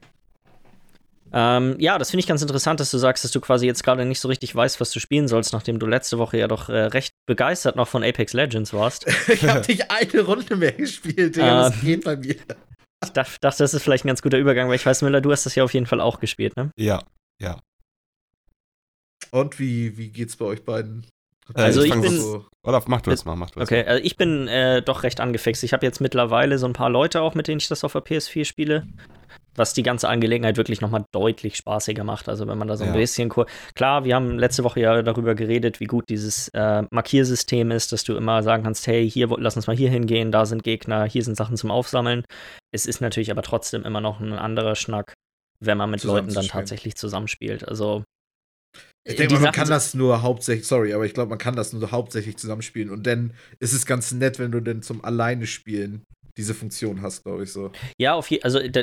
Ähm, 1.34 1.76
ja, 1.80 1.98
das 1.98 2.10
finde 2.12 2.22
ich 2.22 2.28
ganz 2.28 2.42
interessant, 2.42 2.80
dass 2.80 2.92
du 2.92 2.98
sagst, 2.98 3.24
dass 3.24 3.32
du 3.32 3.40
quasi 3.40 3.66
jetzt 3.66 3.84
gerade 3.84 4.06
nicht 4.06 4.20
so 4.20 4.28
richtig 4.28 4.54
weißt, 4.56 4.82
was 4.82 4.92
du 4.92 5.00
spielen 5.00 5.28
sollst, 5.28 5.54
nachdem 5.54 5.80
du 5.80 5.86
letzte 5.86 6.18
Woche 6.18 6.38
ja 6.38 6.48
doch 6.48 6.68
äh, 6.70 6.74
recht 6.86 7.14
begeistert 7.26 7.76
noch 7.78 7.88
von 7.88 8.04
Apex 8.04 8.34
Legends 8.34 8.74
warst. 8.74 9.06
Ich 9.30 9.44
habe 9.46 9.66
nicht 9.68 9.90
eine 9.90 10.22
Runde 10.24 10.56
mehr 10.58 10.74
gespielt, 10.74 11.36
Digga, 11.38 11.68
Ähm. 11.68 11.74
geht 11.82 12.04
bei 12.04 12.18
mir? 12.18 12.36
Ich 13.04 13.10
dach, 13.14 13.30
dachte, 13.40 13.64
das 13.64 13.74
ist 13.74 13.82
vielleicht 13.82 14.04
ein 14.06 14.10
ganz 14.10 14.22
guter 14.22 14.38
Übergang, 14.38 14.68
weil 14.68 14.76
ich 14.76 14.86
weiß, 14.86 15.02
Müller, 15.02 15.22
du 15.22 15.32
hast 15.32 15.46
das 15.46 15.56
ja 15.56 15.64
auf 15.64 15.74
jeden 15.74 15.86
Fall 15.88 16.02
auch 16.02 16.20
gespielt, 16.20 16.56
ne? 16.58 16.70
Ja. 16.78 17.02
Und 19.32 19.60
wie, 19.60 19.98
wie 19.98 20.10
geht's 20.10 20.36
bei 20.36 20.46
euch 20.46 20.64
beiden? 20.66 21.06
Also 21.54 21.82
ich 21.84 21.94
ich 21.94 22.02
bin- 22.02 22.20
so, 22.20 22.46
Oder 22.64 22.82
mach 22.88 23.02
du 23.02 23.12
es 23.12 23.26
mal, 23.26 23.36
mach 23.36 23.52
du 23.52 23.60
es 23.60 23.68
Okay, 23.68 23.84
also 23.86 24.04
ich 24.04 24.18
bin 24.18 24.48
äh, 24.48 24.82
doch 24.82 25.04
recht 25.04 25.20
angefixt. 25.20 25.64
Ich 25.64 25.74
habe 25.74 25.86
jetzt 25.86 26.02
mittlerweile 26.02 26.58
so 26.58 26.66
ein 26.66 26.74
paar 26.74 26.90
Leute 26.90 27.22
auch, 27.22 27.34
mit 27.34 27.48
denen 27.48 27.60
ich 27.60 27.68
das 27.68 27.84
auf 27.84 27.94
der 27.94 28.04
PS4 28.04 28.46
spiele, 28.46 28.88
was 29.55 29.73
die 29.73 29.84
ganze 29.84 30.08
Angelegenheit 30.08 30.58
wirklich 30.58 30.82
nochmal 30.82 31.06
deutlich 31.12 31.56
spaßiger 31.58 32.04
macht. 32.04 32.30
Also 32.30 32.47
wenn 32.47 32.58
man 32.58 32.67
da 32.67 32.78
so 32.78 32.84
ein 32.84 32.93
Ja. 32.93 32.99
bisschen 32.99 33.30
Klar, 33.76 34.04
wir 34.06 34.15
haben 34.15 34.39
letzte 34.39 34.63
Woche 34.63 34.80
ja 34.80 35.02
darüber 35.02 35.36
geredet, 35.36 35.80
wie 35.80 35.86
gut 35.86 36.06
dieses 36.10 36.47
äh, 36.49 36.84
Markiersystem 36.91 37.71
ist, 37.71 37.91
dass 37.91 38.04
du 38.04 38.15
immer 38.15 38.43
sagen 38.43 38.63
kannst, 38.63 38.88
hey, 38.88 39.10
hier 39.10 39.28
lass 39.38 39.56
uns 39.56 39.67
mal 39.67 39.76
hier 39.76 39.89
hingehen, 39.89 40.32
da 40.32 40.45
sind 40.45 40.63
Gegner, 40.63 41.06
hier 41.06 41.23
sind 41.23 41.36
Sachen 41.36 41.58
zum 41.58 41.71
Aufsammeln. 41.71 42.23
Es 42.73 42.86
ist 42.86 43.02
natürlich 43.02 43.32
aber 43.32 43.41
trotzdem 43.41 43.84
immer 43.84 44.02
noch 44.02 44.19
ein 44.19 44.34
anderer 44.34 44.76
Schnack, 44.76 45.13
wenn 45.60 45.78
man 45.78 45.89
mit 45.91 46.04
Leuten 46.04 46.34
dann 46.34 46.47
tatsächlich 46.47 46.95
zusammenspielt. 46.95 47.67
Also 47.67 48.04
Ich 49.08 49.15
denke 49.15 49.34
man 49.34 49.43
Sachen 49.43 49.54
kann 49.56 49.67
das 49.69 49.93
nur 49.93 50.21
hauptsächlich, 50.21 50.67
sorry, 50.67 50.93
aber 50.93 51.06
ich 51.06 51.13
glaube, 51.13 51.30
man 51.30 51.39
kann 51.39 51.56
das 51.56 51.73
nur 51.73 51.91
hauptsächlich 51.91 52.38
zusammenspielen. 52.38 52.89
Und 52.89 53.06
dann 53.06 53.34
ist 53.60 53.73
es 53.73 53.86
ganz 53.86 54.12
nett, 54.12 54.39
wenn 54.39 54.52
du 54.52 54.62
denn 54.62 54.82
zum 54.82 55.04
Alleine 55.04 55.47
spielen 55.47 56.04
diese 56.41 56.54
Funktion 56.56 57.01
hast, 57.01 57.23
glaube 57.23 57.43
ich 57.43 57.51
so. 57.54 57.71
Ja, 57.97 58.15
auf 58.15 58.30
je, 58.32 58.41
also 58.41 58.60
da, 58.67 58.82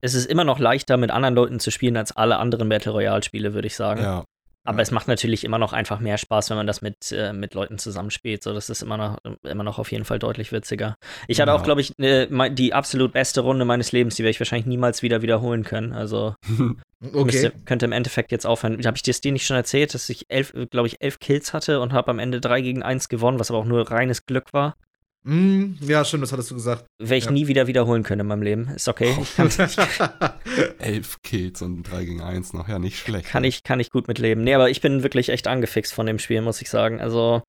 es 0.00 0.14
ist 0.14 0.26
immer 0.26 0.44
noch 0.44 0.58
leichter, 0.58 0.96
mit 0.96 1.10
anderen 1.10 1.34
Leuten 1.34 1.60
zu 1.60 1.70
spielen 1.70 1.96
als 1.96 2.12
alle 2.16 2.38
anderen 2.38 2.68
Battle 2.68 2.92
Royale-Spiele, 2.92 3.52
würde 3.52 3.66
ich 3.66 3.74
sagen. 3.76 4.00
Ja. 4.02 4.24
Aber 4.64 4.78
Ja. 4.78 4.82
es 4.82 4.92
macht 4.92 5.08
natürlich 5.08 5.42
immer 5.42 5.58
noch 5.58 5.72
einfach 5.72 5.98
mehr 5.98 6.18
Spaß, 6.18 6.50
wenn 6.50 6.56
man 6.56 6.68
das 6.68 6.82
mit, 6.82 7.10
äh, 7.10 7.32
mit 7.32 7.52
Leuten 7.54 7.78
zusammenspielt. 7.78 8.44
So, 8.44 8.54
das 8.54 8.70
ist 8.70 8.80
immer 8.80 8.96
noch, 8.96 9.18
immer 9.42 9.64
noch 9.64 9.80
auf 9.80 9.90
jeden 9.90 10.04
Fall 10.04 10.20
deutlich 10.20 10.52
witziger. 10.52 10.94
Ich 11.26 11.40
hatte 11.40 11.50
Ja. 11.50 11.56
auch, 11.56 11.64
glaube 11.64 11.80
ich, 11.80 11.92
mei- 11.98 12.48
die 12.48 12.72
absolut 12.72 13.12
beste 13.12 13.40
Runde 13.40 13.64
meines 13.64 13.90
Lebens, 13.90 14.14
die 14.14 14.22
werde 14.22 14.30
ich 14.30 14.38
wahrscheinlich 14.40 14.66
niemals 14.66 15.02
wieder 15.02 15.20
wiederholen 15.20 15.64
können. 15.64 15.92
Also 15.92 16.36
Okay. 17.02 17.24
müsste, 17.24 17.52
könnte 17.64 17.86
im 17.86 17.92
Endeffekt 17.92 18.30
jetzt 18.30 18.46
aufhören. 18.46 18.78
Habe 18.86 18.96
ich 18.96 19.02
dir 19.02 19.10
das 19.12 19.20
dir 19.20 19.32
nicht 19.32 19.44
schon 19.46 19.56
erzählt, 19.56 19.92
dass 19.94 20.08
ich 20.08 20.26
elf, 20.30 20.52
glaube 20.70 20.86
ich, 20.86 21.02
elf 21.02 21.18
Kills 21.18 21.52
hatte 21.52 21.80
und 21.80 21.92
habe 21.92 22.12
am 22.12 22.20
Ende 22.20 22.40
drei 22.40 22.60
gegen 22.60 22.84
eins 22.84 23.08
gewonnen, 23.08 23.40
was 23.40 23.50
aber 23.50 23.58
auch 23.58 23.64
nur 23.64 23.90
reines 23.90 24.26
Glück 24.26 24.52
war. 24.52 24.76
Mm, 25.24 25.74
ja, 25.80 26.04
stimmt, 26.04 26.24
das 26.24 26.32
hattest 26.32 26.50
du 26.50 26.54
gesagt. 26.56 26.84
Werde 26.98 27.16
ich 27.16 27.26
Ja. 27.26 27.30
nie 27.30 27.46
wieder 27.46 27.66
wiederholen 27.68 28.02
können 28.02 28.20
in 28.22 28.26
meinem 28.26 28.42
Leben. 28.42 28.68
Ist 28.74 28.88
okay. 28.88 29.14
Elf 30.78 31.22
Kills 31.22 31.62
und 31.62 31.84
3 31.84 32.04
gegen 32.04 32.20
1 32.20 32.52
noch, 32.54 32.68
ja, 32.68 32.78
nicht 32.78 32.98
schlecht. 32.98 33.28
kann 33.28 33.44
ich, 33.44 33.62
kann 33.62 33.80
ich 33.80 33.90
gut 33.90 34.08
mitleben. 34.08 34.42
Nee, 34.44 34.54
aber 34.54 34.70
ich 34.70 34.80
bin 34.80 35.02
wirklich 35.02 35.28
echt 35.28 35.46
angefixt 35.46 35.92
von 35.94 36.06
dem 36.06 36.18
Spiel, 36.18 36.40
muss 36.42 36.60
ich 36.60 36.68
sagen. 36.70 37.00
Also, 37.00 37.42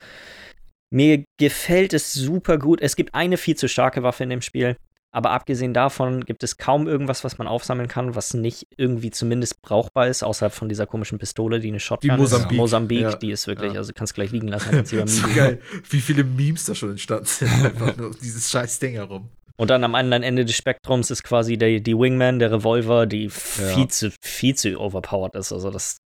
mir 0.92 1.24
gefällt 1.40 1.94
es 1.94 2.14
super 2.14 2.58
gut. 2.60 2.80
Es 2.82 2.96
gibt 2.96 3.16
eine 3.16 3.38
viel 3.38 3.56
zu 3.56 3.68
starke 3.68 4.04
Waffe 4.04 4.24
in 4.24 4.30
dem 4.30 4.42
Spiel. 4.42 4.78
Aber 5.16 5.30
abgesehen 5.30 5.74
davon 5.76 6.26
gibt 6.26 6.44
es 6.44 6.58
kaum 6.58 6.88
irgendwas, 6.88 7.24
was 7.24 7.38
man 7.38 7.48
aufsammeln 7.48 7.88
kann, 7.88 8.16
was 8.16 8.34
nicht 8.34 8.68
irgendwie 8.78 9.12
zumindest 9.12 9.62
brauchbar 9.62 10.08
ist, 10.08 10.24
außerhalb 10.24 10.52
von 10.54 10.70
dieser 10.70 10.88
komischen 10.88 11.20
Pistole, 11.20 11.60
die 11.60 11.68
eine 11.70 11.80
Shotgun 11.80 12.18
Mosambik. 12.18 12.52
ist. 12.52 12.58
Mosambik, 12.58 13.02
Ja. 13.02 13.16
die 13.16 13.30
ist 13.32 13.46
wirklich, 13.46 13.74
Ja. 13.74 13.80
also 13.80 13.94
kannst 13.94 14.16
gleich 14.16 14.32
liegen 14.32 14.48
lassen. 14.48 14.84
So 15.06 15.28
geil, 15.36 15.62
wie 15.90 16.02
viele 16.02 16.24
Memes 16.24 16.66
da 16.66 16.74
schon 16.74 16.90
entstanden 16.92 17.26
sind. 17.26 17.52
Einfach 17.64 17.96
nur 17.96 18.08
um 18.08 18.16
dieses 18.22 18.50
scheiß 18.50 18.80
Ding 18.80 18.94
herum. 18.94 19.30
Und 19.56 19.70
dann 19.70 19.84
am 19.84 19.94
anderen 19.94 20.24
Ende 20.24 20.46
des 20.46 20.56
Spektrums 20.56 21.12
ist 21.12 21.24
quasi 21.24 21.58
der, 21.58 21.80
die 21.80 21.96
Wingman, 21.96 22.40
der 22.40 22.52
Revolver, 22.52 23.06
die 23.06 23.30
viel, 23.30 23.88
zu, 23.90 24.12
viel 24.20 24.56
zu 24.56 24.80
overpowered 24.80 25.36
ist. 25.36 25.54
Also 25.54 25.70
das, 25.70 25.98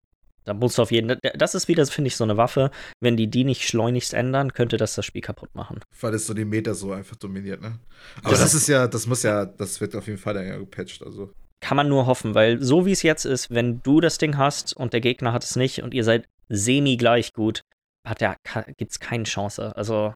da 0.47 0.53
musst 0.53 0.77
du 0.77 0.81
auf 0.81 0.91
jeden 0.91 1.19
Das 1.35 1.55
ist 1.55 1.67
wieder, 1.67 1.85
finde 1.85 2.07
ich, 2.07 2.15
so 2.15 2.23
eine 2.23 2.37
Waffe. 2.37 2.71
Wenn 3.01 3.17
die 3.17 3.27
die 3.27 3.43
nicht 3.43 3.67
schleunigst 3.67 4.13
ändern, 4.13 4.53
könnte 4.53 4.77
das 4.77 4.95
das 4.95 5.05
Spiel 5.05 5.21
kaputt 5.21 5.53
machen. 5.53 5.81
Weil 5.99 6.13
es 6.13 6.25
so 6.25 6.33
den 6.33 6.47
Meter 6.49 6.73
so 6.73 6.93
einfach 6.93 7.17
dominiert, 7.17 7.61
ne? 7.61 7.79
Aber 8.21 8.31
Das 8.31 8.39
das, 8.39 8.53
ist 8.53 8.67
ja, 8.67 8.87
das 8.87 9.07
muss 9.07 9.23
ja, 9.23 9.45
das 9.45 9.81
wird 9.81 9.95
auf 9.95 10.07
jeden 10.07 10.19
Fall 10.19 10.33
dann 10.33 10.47
ja 10.47 10.57
gepatcht, 10.57 11.03
also. 11.03 11.31
Kann 11.59 11.75
man 11.75 11.89
nur 11.89 12.05
hoffen, 12.05 12.33
weil 12.33 12.61
so 12.63 12.85
wie 12.85 12.91
es 12.91 13.01
jetzt 13.01 13.25
ist, 13.25 13.49
wenn 13.49 13.81
du 13.81 13.99
das 13.99 14.17
Ding 14.17 14.37
hast 14.37 14.75
und 14.75 14.93
der 14.93 15.01
Gegner 15.01 15.33
hat 15.33 15.43
es 15.43 15.55
nicht 15.55 15.83
und 15.83 15.93
ihr 15.93 16.03
seid 16.03 16.27
semi 16.49 16.95
gleich 16.97 17.33
gut, 17.33 17.61
hat 18.07 18.21
der, 18.21 18.37
gibt 18.77 18.91
es 18.91 18.99
keine 18.99 19.23
Chance. 19.23 19.75
Also 19.75 20.13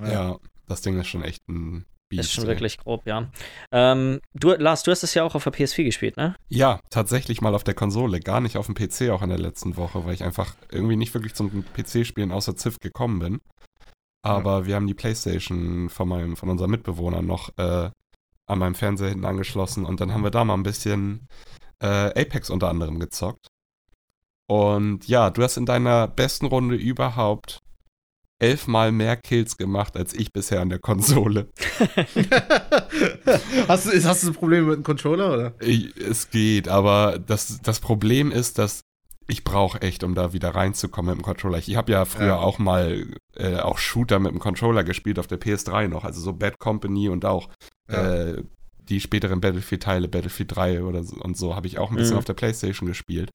Ja, 0.00 0.38
das 0.68 0.80
Ding 0.80 0.98
ist 0.98 1.08
schon 1.08 1.22
echt 1.22 1.46
ein 1.48 1.84
Beast. 2.08 2.28
ist 2.28 2.32
schon 2.32 2.46
wirklich 2.46 2.78
grob, 2.78 3.06
ja. 3.06 3.30
Ähm, 3.72 4.20
du, 4.34 4.50
Lars, 4.52 4.82
du 4.82 4.90
hast 4.90 5.02
es 5.02 5.14
ja 5.14 5.24
auch 5.24 5.34
auf 5.34 5.44
der 5.44 5.52
PS4 5.52 5.84
gespielt, 5.84 6.16
ne? 6.16 6.36
Ja, 6.48 6.80
tatsächlich 6.90 7.40
mal 7.40 7.54
auf 7.54 7.64
der 7.64 7.74
Konsole, 7.74 8.20
gar 8.20 8.40
nicht 8.40 8.56
auf 8.56 8.66
dem 8.66 8.74
PC 8.74 9.10
auch 9.10 9.22
in 9.22 9.28
der 9.28 9.38
letzten 9.38 9.76
Woche, 9.76 10.04
weil 10.04 10.14
ich 10.14 10.24
einfach 10.24 10.54
irgendwie 10.70 10.96
nicht 10.96 11.14
wirklich 11.14 11.34
zum 11.34 11.64
PC-Spielen 11.74 12.32
außer 12.32 12.56
Ziff 12.56 12.78
gekommen 12.78 13.18
bin. 13.18 13.40
Aber 14.22 14.66
wir 14.66 14.74
haben 14.74 14.86
die 14.86 14.94
Playstation 14.94 15.88
von, 15.88 16.08
meinem, 16.08 16.36
von 16.36 16.48
unserem 16.48 16.70
Mitbewohner 16.70 17.22
noch 17.22 17.56
äh, 17.58 17.90
an 18.48 18.58
meinem 18.58 18.74
Fernseher 18.74 19.10
hinten 19.10 19.24
angeschlossen 19.24 19.84
und 19.84 20.00
dann 20.00 20.12
haben 20.12 20.24
wir 20.24 20.30
da 20.30 20.44
mal 20.44 20.54
ein 20.54 20.62
bisschen 20.62 21.28
äh, 21.80 22.20
Apex 22.20 22.50
unter 22.50 22.68
anderem 22.68 22.98
gezockt. 22.98 23.48
Und 24.48 25.08
ja, 25.08 25.30
du 25.30 25.42
hast 25.42 25.56
in 25.56 25.66
deiner 25.66 26.06
besten 26.06 26.46
Runde 26.46 26.76
überhaupt 26.76 27.60
elfmal 28.38 28.92
mehr 28.92 29.16
Kills 29.16 29.56
gemacht 29.56 29.96
als 29.96 30.12
ich 30.12 30.32
bisher 30.32 30.60
an 30.60 30.68
der 30.68 30.78
Konsole. 30.78 31.48
hast, 33.68 33.86
du, 33.86 34.04
hast 34.04 34.24
du 34.24 34.32
Probleme 34.32 34.66
mit 34.68 34.76
dem 34.76 34.82
Controller, 34.82 35.32
oder? 35.32 35.54
Ich, 35.60 35.96
es 35.96 36.30
geht, 36.30 36.68
aber 36.68 37.18
das, 37.18 37.60
das 37.62 37.80
Problem 37.80 38.30
ist, 38.30 38.58
dass 38.58 38.82
ich 39.28 39.42
brauche 39.42 39.82
echt, 39.82 40.04
um 40.04 40.14
da 40.14 40.32
wieder 40.32 40.50
reinzukommen 40.54 41.10
mit 41.16 41.20
dem 41.20 41.24
Controller. 41.24 41.58
Ich 41.58 41.74
habe 41.74 41.90
ja 41.90 42.04
früher 42.04 42.26
Ja. 42.26 42.36
auch 42.36 42.58
mal 42.60 43.06
äh, 43.34 43.56
auch 43.56 43.78
Shooter 43.78 44.20
mit 44.20 44.30
dem 44.30 44.38
Controller 44.38 44.84
gespielt 44.84 45.18
auf 45.18 45.26
der 45.26 45.40
PS3 45.40 45.88
noch, 45.88 46.04
also 46.04 46.20
so 46.20 46.32
Bad 46.32 46.58
Company 46.60 47.08
und 47.08 47.24
auch 47.24 47.48
Ja. 47.90 48.12
äh, 48.14 48.42
die 48.88 49.00
späteren 49.00 49.40
Battlefield-Teile, 49.40 50.06
Battlefield 50.06 50.54
3 50.54 50.84
oder 50.84 51.02
so, 51.02 51.16
und 51.16 51.36
so, 51.36 51.56
habe 51.56 51.66
ich 51.66 51.78
auch 51.78 51.90
ein 51.90 51.96
bisschen 51.96 52.12
Mhm. 52.14 52.18
auf 52.18 52.24
der 52.24 52.34
Playstation 52.34 52.86
gespielt. 52.86 53.32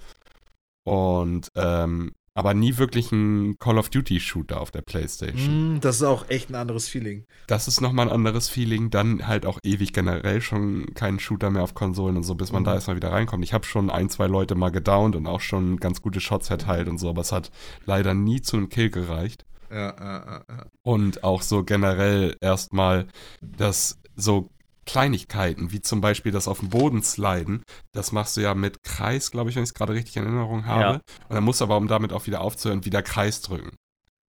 Und, 0.85 1.49
ähm, 1.55 2.13
aber 2.33 2.53
nie 2.53 2.77
wirklich 2.77 3.11
ein 3.11 3.57
Call 3.59 3.77
of 3.77 3.89
Duty-Shooter 3.89 4.61
auf 4.61 4.71
der 4.71 4.81
Playstation. 4.81 5.75
Mm, 5.75 5.79
das 5.81 5.97
ist 5.97 6.03
auch 6.03 6.29
echt 6.29 6.49
ein 6.49 6.55
anderes 6.55 6.87
Feeling. 6.87 7.25
Das 7.47 7.67
ist 7.67 7.81
nochmal 7.81 8.07
ein 8.07 8.13
anderes 8.13 8.47
Feeling. 8.47 8.89
Dann 8.89 9.27
halt 9.27 9.45
auch 9.45 9.59
ewig 9.63 9.91
generell 9.91 10.39
schon 10.41 10.93
kein 10.93 11.19
Shooter 11.19 11.49
mehr 11.49 11.63
auf 11.63 11.73
Konsolen 11.73 12.15
und 12.15 12.23
so, 12.23 12.35
bis 12.35 12.51
man 12.51 12.61
Mhm. 12.61 12.65
da 12.67 12.73
erstmal 12.75 12.95
wieder 12.95 13.11
reinkommt. 13.11 13.43
Ich 13.43 13.53
habe 13.53 13.65
schon 13.65 13.89
ein, 13.89 14.09
zwei 14.09 14.27
Leute 14.27 14.55
mal 14.55 14.69
gedownt 14.71 15.15
und 15.15 15.27
auch 15.27 15.41
schon 15.41 15.77
ganz 15.77 16.01
gute 16.01 16.21
Shots 16.21 16.47
verteilt 16.47 16.87
und 16.87 16.99
so, 16.99 17.09
aber 17.09 17.21
es 17.21 17.31
hat 17.31 17.51
leider 17.85 18.13
nie 18.13 18.41
zu 18.41 18.57
einem 18.57 18.69
Kill 18.69 18.89
gereicht. 18.89 19.45
Ja, 19.69 19.95
ja, 19.99 20.25
ja, 20.25 20.43
ja. 20.49 20.65
Und 20.83 21.23
auch 21.23 21.41
so 21.41 21.63
generell 21.63 22.35
erstmal, 22.41 23.07
dass 23.41 23.97
so 24.15 24.50
Kleinigkeiten, 24.85 25.71
wie 25.71 25.81
zum 25.81 26.01
Beispiel 26.01 26.31
das 26.31 26.47
auf 26.47 26.59
dem 26.59 26.69
Boden 26.69 27.03
sliden, 27.03 27.63
das 27.91 28.11
machst 28.11 28.37
du 28.37 28.41
ja 28.41 28.55
mit 28.55 28.83
Kreis, 28.83 29.31
glaube 29.31 29.49
ich, 29.49 29.55
wenn 29.55 29.63
ich 29.63 29.69
es 29.69 29.73
gerade 29.73 29.93
richtig 29.93 30.17
in 30.17 30.23
Erinnerung 30.23 30.65
habe. 30.65 30.81
Ja. 30.81 30.91
Und 31.29 31.35
dann 31.35 31.43
musst 31.43 31.61
du 31.61 31.65
aber, 31.65 31.77
um 31.77 31.87
damit 31.87 32.13
auch 32.13 32.27
wieder 32.27 32.41
aufzuhören, 32.41 32.85
wieder 32.85 33.01
Kreis 33.01 33.41
drücken. 33.41 33.75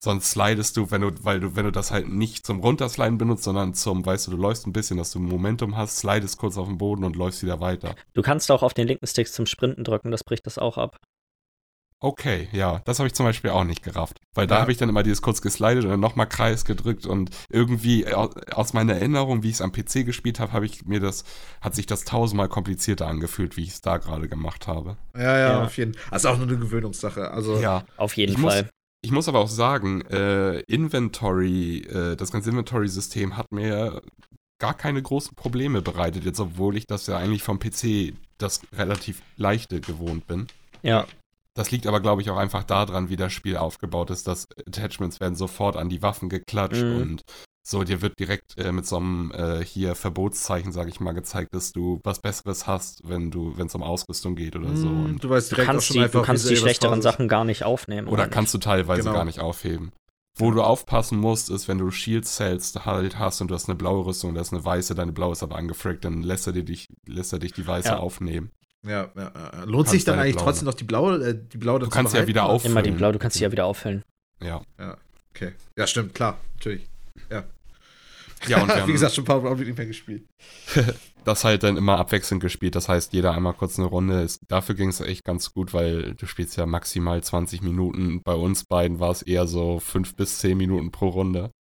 Sonst 0.05 0.33
slidest 0.33 0.77
du, 0.77 0.91
wenn 0.91 1.03
du, 1.03 1.13
weil 1.23 1.39
du, 1.39 1.55
wenn 1.55 1.65
du 1.65 1.71
das 1.71 1.93
halt 1.93 2.09
nicht 2.09 2.45
zum 2.45 2.59
Runtersliden 2.59 3.19
benutzt, 3.19 3.45
sondern 3.45 3.73
zum, 3.73 4.05
weißt 4.05 4.27
du, 4.27 4.33
du 4.33 4.37
läufst 4.37 4.67
ein 4.67 4.73
bisschen, 4.73 4.97
dass 4.97 5.13
du 5.13 5.21
Momentum 5.21 5.77
hast, 5.77 5.99
slidest 5.99 6.39
kurz 6.39 6.59
auf 6.59 6.67
den 6.67 6.77
Boden 6.77 7.05
und 7.05 7.15
läufst 7.15 7.41
wieder 7.45 7.61
weiter. 7.61 7.95
Du 8.13 8.21
kannst 8.21 8.51
auch 8.51 8.65
auf 8.65 8.75
den 8.75 8.89
linken 8.89 9.07
Stick 9.07 9.29
zum 9.29 9.47
Sprinten 9.47 9.85
drücken, 9.85 10.11
das 10.11 10.25
bricht 10.25 10.45
das 10.47 10.59
auch 10.59 10.77
ab. 10.77 10.99
Okay, 12.05 12.49
ja, 12.53 12.81
das 12.85 12.99
habe 12.99 13.07
ich 13.07 13.15
zum 13.15 13.25
Beispiel 13.27 13.51
auch 13.51 13.63
nicht 13.65 13.83
gerafft. 13.83 14.19
Weil 14.35 14.47
da 14.49 14.57
Ja. 14.57 14.61
habe 14.63 14.73
ich 14.73 14.79
dann 14.79 14.89
immer 14.89 15.05
dieses 15.05 15.23
kurz 15.23 15.41
geslidet 15.41 15.85
und 15.85 15.91
dann 15.91 16.01
nochmal 16.01 16.29
Kreis 16.29 16.65
gedrückt 16.65 17.07
und 17.07 17.31
irgendwie 17.49 18.07
au- 18.13 18.31
aus 18.51 18.73
meiner 18.73 18.95
Erinnerung, 18.95 19.43
wie 19.45 19.49
ich 19.51 19.55
es 19.55 19.61
am 19.63 19.71
PC 19.71 20.05
gespielt 20.05 20.41
habe, 20.41 20.53
habe 20.53 20.67
ich 20.67 20.85
mir 20.85 20.99
das, 20.99 21.23
hat 21.61 21.75
sich 21.77 21.87
das 21.87 22.05
tausendmal 22.05 22.49
komplizierter 22.49 23.07
angefühlt, 23.07 23.57
wie 23.57 23.63
ich 23.63 23.69
es 23.71 23.81
da 23.83 23.99
gerade 23.99 24.29
gemacht 24.29 24.67
habe. 24.67 24.97
Ja, 25.15 25.23
ja, 25.23 25.39
Ja. 25.53 25.65
auf 25.65 25.77
jeden 25.77 25.95
Fall. 25.95 26.03
Also 26.11 26.29
auch 26.31 26.39
nur 26.39 26.49
eine 26.49 26.59
Gewöhnungssache. 26.59 27.31
Also, 27.31 27.61
Ja, 27.61 27.85
Auf 27.97 28.17
jeden 28.17 28.33
Ich 28.33 28.39
muss- 28.39 28.53
Fall. 28.55 28.69
ich 29.03 29.13
muss 29.13 29.29
aber 29.29 29.39
auch 29.39 29.49
sagen, 29.49 30.01
äh, 30.11 30.59
Inventory, 30.63 31.79
äh, 31.83 32.17
das 32.17 32.33
ganze 32.33 32.51
Inventory-System 32.51 33.37
hat 33.37 33.53
mir 33.53 34.03
gar 34.59 34.75
keine 34.75 35.03
großen 35.03 35.35
Probleme 35.37 35.83
bereitet, 35.83 36.25
jetzt 36.25 36.41
obwohl 36.41 36.77
ich 36.77 36.87
das 36.87 37.07
ja 37.07 37.17
eigentlich 37.17 37.43
vom 37.43 37.59
PC 37.59 38.15
das 38.39 38.61
relativ 38.73 39.23
leichte 39.37 39.81
gewohnt 39.81 40.27
bin. 40.27 40.47
Ja. 40.83 41.07
Das 41.55 41.71
liegt 41.71 41.87
aber, 41.87 42.01
glaube 42.01 42.23
ich, 42.23 42.31
auch 42.31 42.39
einfach 42.39 42.65
daran, 42.65 43.09
wie 43.11 43.17
das 43.17 43.33
Spiel 43.33 43.57
aufgebaut 43.57 44.11
ist. 44.11 44.27
dass 44.27 44.47
Attachments 44.67 45.21
werden 45.21 45.35
sofort 45.35 45.77
an 45.77 45.89
die 45.89 46.03
Waffen 46.03 46.29
geklatscht 46.29 46.83
Mhm. 46.83 46.97
und 46.97 47.23
so, 47.65 47.85
dir 47.85 48.03
wird 48.03 48.19
direkt 48.19 48.59
äh, 48.59 48.73
mit 48.73 48.87
so 48.87 48.97
einem 48.97 49.31
äh, 49.33 49.65
hier 49.65 49.95
Verbotszeichen, 49.95 50.73
sage 50.73 50.91
ich 50.91 50.99
mal, 50.99 51.13
gezeigt, 51.13 51.55
dass 51.55 51.71
du 51.73 52.01
was 52.03 52.19
Besseres 52.21 52.67
hast, 52.67 53.07
wenn 53.09 53.31
du, 53.31 53.57
wenn 53.57 53.67
es 53.69 53.75
um 53.77 53.83
Ausrüstung 53.85 54.35
geht 54.35 54.57
oder 54.57 54.75
so. 54.75 54.89
mm, 54.89 55.05
Und, 55.05 55.23
du 55.25 55.31
weißt 55.31 55.53
Du 55.53 55.55
direkt 55.55 55.69
auch 55.69 55.73
kannst 55.75 55.87
schon 55.87 55.95
die, 55.95 56.03
einfach, 56.03 56.21
du 56.21 56.27
kannst 56.27 56.51
die 56.51 56.57
schlechteren. 56.57 57.03
Sachen 57.03 57.29
gar 57.29 57.45
nicht 57.45 57.63
aufnehmen. 57.65 58.09
oder 58.09 58.25
nicht? 58.25 58.33
kannst 58.33 58.53
du 58.55 58.59
teilweise 58.59 59.03
Genau. 59.03 59.15
gar 59.15 59.25
nicht 59.25 59.39
aufheben. 59.39 59.93
Wo 60.39 60.51
du 60.51 60.63
aufpassen 60.63 61.19
musst, 61.19 61.51
ist, 61.51 61.69
wenn 61.69 61.77
du 61.79 61.91
Shield 61.91 62.27
Cells 62.27 62.75
halt 62.87 63.19
hast 63.19 63.41
und 63.43 63.49
du 63.49 63.55
hast 63.55 63.69
eine 63.69 63.77
blaue 63.77 64.07
Rüstung 64.07 64.31
und 64.31 64.35
das 64.37 64.49
ist 64.49 64.55
eine 64.55 64.65
weiße, 64.65 64.95
deine 64.95 65.13
blaue 65.13 65.33
ist 65.33 65.43
aber 65.43 65.57
angefragt, 65.57 66.05
dann 66.07 66.23
lässt 66.23 66.47
er 66.47 66.55
dir 66.55 66.65
dich, 66.65 66.87
lässt 67.07 67.33
er 67.35 67.39
dich 67.39 67.53
die 67.53 67.67
weiße 67.67 67.91
Ja. 67.91 67.99
aufnehmen. 67.99 68.51
Ja, 68.87 69.11
ja, 69.15 69.33
ja. 69.35 69.65
Lohnt 69.65 69.89
sich 69.89 70.05
dann 70.05 70.19
eigentlich 70.19 70.35
blaue- 70.35 70.45
trotzdem 70.45 70.67
noch 70.67 70.75
die 70.75 70.85
blaue, 70.85 71.17
äh, 71.25 71.39
die 71.41 71.59
blaue 71.59 71.79
Du 71.81 71.89
kannst 71.89 72.13
ja 72.15 72.19
behalten, 72.19 72.29
wieder 72.29 72.45
oder? 72.47 72.53
auf- 72.55 72.65
Immer 72.65 72.75
die 72.83 72.91
auffüllen. 72.91 72.97
blau, 72.99 73.13
du 73.13 73.19
kannst 73.19 73.37
sie 73.37 73.45
ja 73.45 73.53
wieder 73.53 73.67
auffüllen. 73.67 74.03
Ja. 74.43 74.63
Okay. 75.35 75.53
Ja, 75.79 75.87
stimmt, 75.87 76.15
klar, 76.15 76.39
natürlich. 76.57 76.87
Ja, 78.49 78.61
und 78.61 78.69
wir 78.75 78.87
Wie 78.89 78.93
gesagt, 78.93 79.15
schon 79.15 79.23
ein 79.23 79.27
paar 79.27 79.41
Mal 79.41 79.55
nicht 79.55 79.77
mehr 79.79 79.87
gespielt. 79.87 80.25
das 81.25 81.45
halt 81.45 81.63
dann 81.63 81.77
immer 81.77 81.99
abwechselnd 81.99 82.43
gespielt. 82.43 82.75
Das 82.75 82.89
heißt, 82.89 83.13
jeder 83.13 83.33
einmal 83.35 83.55
kurz 83.55 83.79
eine 83.79 83.87
Runde. 83.87 84.23
Ist, 84.23 84.41
dafür 84.49 84.75
ging 84.75 84.89
es 84.89 85.01
echt 85.01 85.25
ganz 85.25 85.53
gut, 85.53 85.73
weil 85.73 86.15
du 86.15 86.27
spielst 86.27 86.57
ja 86.57 86.67
maximal 86.67 87.23
20 87.23 87.63
Minuten. 87.63 88.21
Bei 88.25 88.35
uns 88.35 88.65
beiden 88.65 88.99
war 88.99 89.13
es 89.13 89.23
eher 89.23 89.47
so 89.47 89.79
5 89.79 90.17
bis 90.17 90.39
10 90.39 90.59
Minuten 90.59 90.91
pro 90.91 91.09
Runde. 91.11 91.53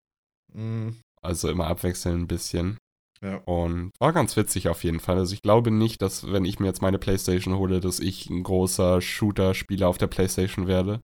Mm, 0.55 0.91
Also 1.21 1.51
immer 1.51 1.67
abwechselnd 1.67 2.19
ein 2.19 2.27
bisschen. 2.29 2.79
Ja. 3.23 3.37
Und 3.45 3.93
war 3.99 4.13
ganz 4.13 4.37
witzig 4.37 4.69
auf 4.69 4.83
jeden 4.83 5.01
Fall. 5.01 5.19
Also 5.19 5.35
ich 5.35 5.43
glaube 5.43 5.71
nicht, 5.71 6.01
dass 6.01 6.33
wenn 6.33 6.45
ich 6.45 6.59
mir 6.59 6.67
jetzt 6.67 6.83
meine 6.83 6.99
Playstation 6.99 7.57
hole, 7.57 7.81
dass 7.81 8.01
ich 8.01 8.31
ein 8.31 8.43
großer 8.43 9.01
Shooter-Spieler 9.01 9.89
auf 9.89 9.99
der 9.99 10.07
Playstation 10.07 10.67
werde. 10.67 11.01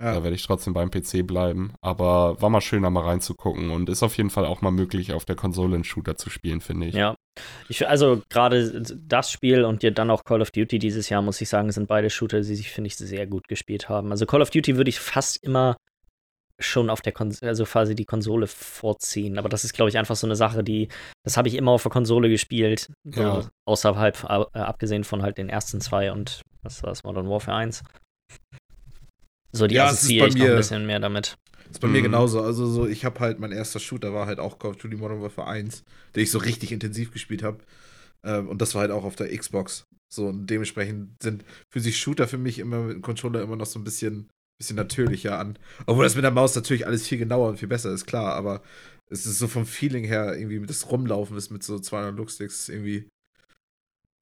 Ja. 0.00 0.14
Da 0.14 0.22
werde 0.22 0.36
ich 0.36 0.44
trotzdem 0.44 0.74
beim 0.74 0.90
PC 0.90 1.26
bleiben. 1.26 1.72
Aber 1.80 2.40
war 2.40 2.50
mal 2.50 2.60
schön, 2.60 2.84
da 2.84 2.90
mal 2.90 3.04
reinzugucken. 3.04 3.70
Und 3.70 3.88
ist 3.88 4.04
auf 4.04 4.16
jeden 4.16 4.30
Fall 4.30 4.44
auch 4.46 4.62
mal 4.62 4.70
möglich, 4.70 5.12
auf 5.12 5.24
der 5.24 5.36
Konsole 5.36 5.74
einen 5.74 5.84
Shooter 5.84 6.16
zu 6.16 6.30
spielen, 6.30 6.60
finde 6.60 6.86
ich. 6.86 6.94
Ja. 6.94 7.16
Ich, 7.68 7.86
also 7.88 8.22
gerade 8.28 8.80
das 8.80 9.30
Spiel 9.30 9.64
und 9.64 9.82
dir 9.82 9.90
dann 9.90 10.10
auch 10.10 10.24
Call 10.24 10.40
of 10.40 10.52
Duty 10.52 10.78
dieses 10.78 11.08
Jahr, 11.08 11.22
muss 11.22 11.40
ich 11.40 11.48
sagen, 11.48 11.70
sind 11.72 11.88
beide 11.88 12.10
Shooter, 12.10 12.38
die 12.38 12.54
sich, 12.54 12.70
finde 12.70 12.88
ich, 12.88 12.96
sehr 12.96 13.26
gut 13.26 13.48
gespielt 13.48 13.88
haben. 13.88 14.10
Also 14.12 14.24
Call 14.24 14.42
of 14.42 14.50
Duty 14.50 14.76
würde 14.76 14.88
ich 14.88 15.00
fast 15.00 15.42
immer 15.42 15.76
schon 16.60 16.90
auf 16.90 17.00
der 17.00 17.12
Konsole, 17.12 17.48
also 17.48 17.64
quasi 17.64 17.94
die 17.94 18.04
Konsole 18.04 18.46
vorziehen. 18.46 19.38
Aber 19.38 19.48
das 19.48 19.64
ist, 19.64 19.74
glaube 19.74 19.88
ich, 19.90 19.98
einfach 19.98 20.16
so 20.16 20.26
eine 20.26 20.36
Sache, 20.36 20.64
die, 20.64 20.88
das 21.24 21.36
habe 21.36 21.48
ich 21.48 21.54
immer 21.54 21.70
auf 21.72 21.82
der 21.82 21.92
Konsole 21.92 22.28
gespielt. 22.28 22.90
So, 23.04 23.20
Ja. 23.20 23.48
Außerhalb, 23.66 24.24
äh, 24.24 24.58
abgesehen 24.58 25.04
von 25.04 25.22
halt 25.22 25.38
den 25.38 25.48
ersten 25.48 25.80
zwei 25.80 26.10
und 26.12 26.42
was 26.62 26.82
war 26.82 26.90
das, 26.90 27.04
Modern 27.04 27.28
Warfare 27.28 27.56
1. 27.58 27.82
So, 29.52 29.66
die 29.66 29.76
Ja, 29.76 29.86
assoziiere 29.86 30.28
ich 30.28 30.34
noch 30.34 30.42
ein 30.44 30.50
mir- 30.50 30.56
bisschen 30.56 30.86
mehr 30.86 31.00
damit. 31.00 31.36
ist 31.70 31.80
bei 31.80 31.88
mir 31.88 31.98
Mhm. 32.00 32.04
genauso. 32.04 32.40
Also 32.42 32.66
so, 32.66 32.86
ich 32.86 33.04
habe 33.04 33.20
halt, 33.20 33.38
mein 33.38 33.52
erster 33.52 33.78
Shooter 33.78 34.12
war 34.12 34.26
halt 34.26 34.40
auch 34.40 34.58
Call 34.58 34.70
of 34.72 34.76
Duty 34.78 34.96
Modern 34.96 35.22
Warfare 35.22 35.48
1, 35.48 35.84
den 36.14 36.22
ich 36.22 36.30
so 36.30 36.38
richtig 36.38 36.72
intensiv 36.72 37.12
gespielt 37.12 37.42
habe. 37.42 37.58
Ähm, 38.24 38.48
und 38.48 38.60
das 38.60 38.74
war 38.74 38.82
halt 38.82 38.90
auch 38.90 39.04
auf 39.04 39.16
der 39.16 39.34
Xbox. 39.36 39.84
So, 40.12 40.26
und 40.28 40.46
dementsprechend 40.48 41.10
sind 41.22 41.44
für 41.70 41.80
sich 41.80 41.98
Shooter 41.98 42.26
für 42.26 42.38
mich 42.38 42.58
immer 42.58 42.78
mit 42.80 42.96
dem 42.96 43.02
Controller 43.02 43.42
immer 43.42 43.56
noch 43.56 43.66
so 43.66 43.78
ein 43.78 43.84
bisschen, 43.84 44.28
bisschen 44.58 44.76
natürlicher 44.76 45.38
an. 45.38 45.58
Obwohl 45.86 46.04
das 46.04 46.14
mit 46.14 46.24
der 46.24 46.30
Maus 46.30 46.54
natürlich 46.54 46.86
alles 46.86 47.06
viel 47.06 47.18
genauer 47.18 47.48
und 47.48 47.58
viel 47.58 47.68
besser 47.68 47.92
ist, 47.92 48.06
klar, 48.06 48.34
aber 48.34 48.62
es 49.10 49.24
ist 49.24 49.38
so 49.38 49.48
vom 49.48 49.66
Feeling 49.66 50.04
her 50.04 50.36
irgendwie 50.36 50.64
das 50.66 50.90
Rumlaufen 50.90 51.36
ist 51.36 51.50
mit 51.50 51.62
so 51.62 51.78
200 51.78 52.16
Looksticks 52.16 52.68
irgendwie. 52.68 53.08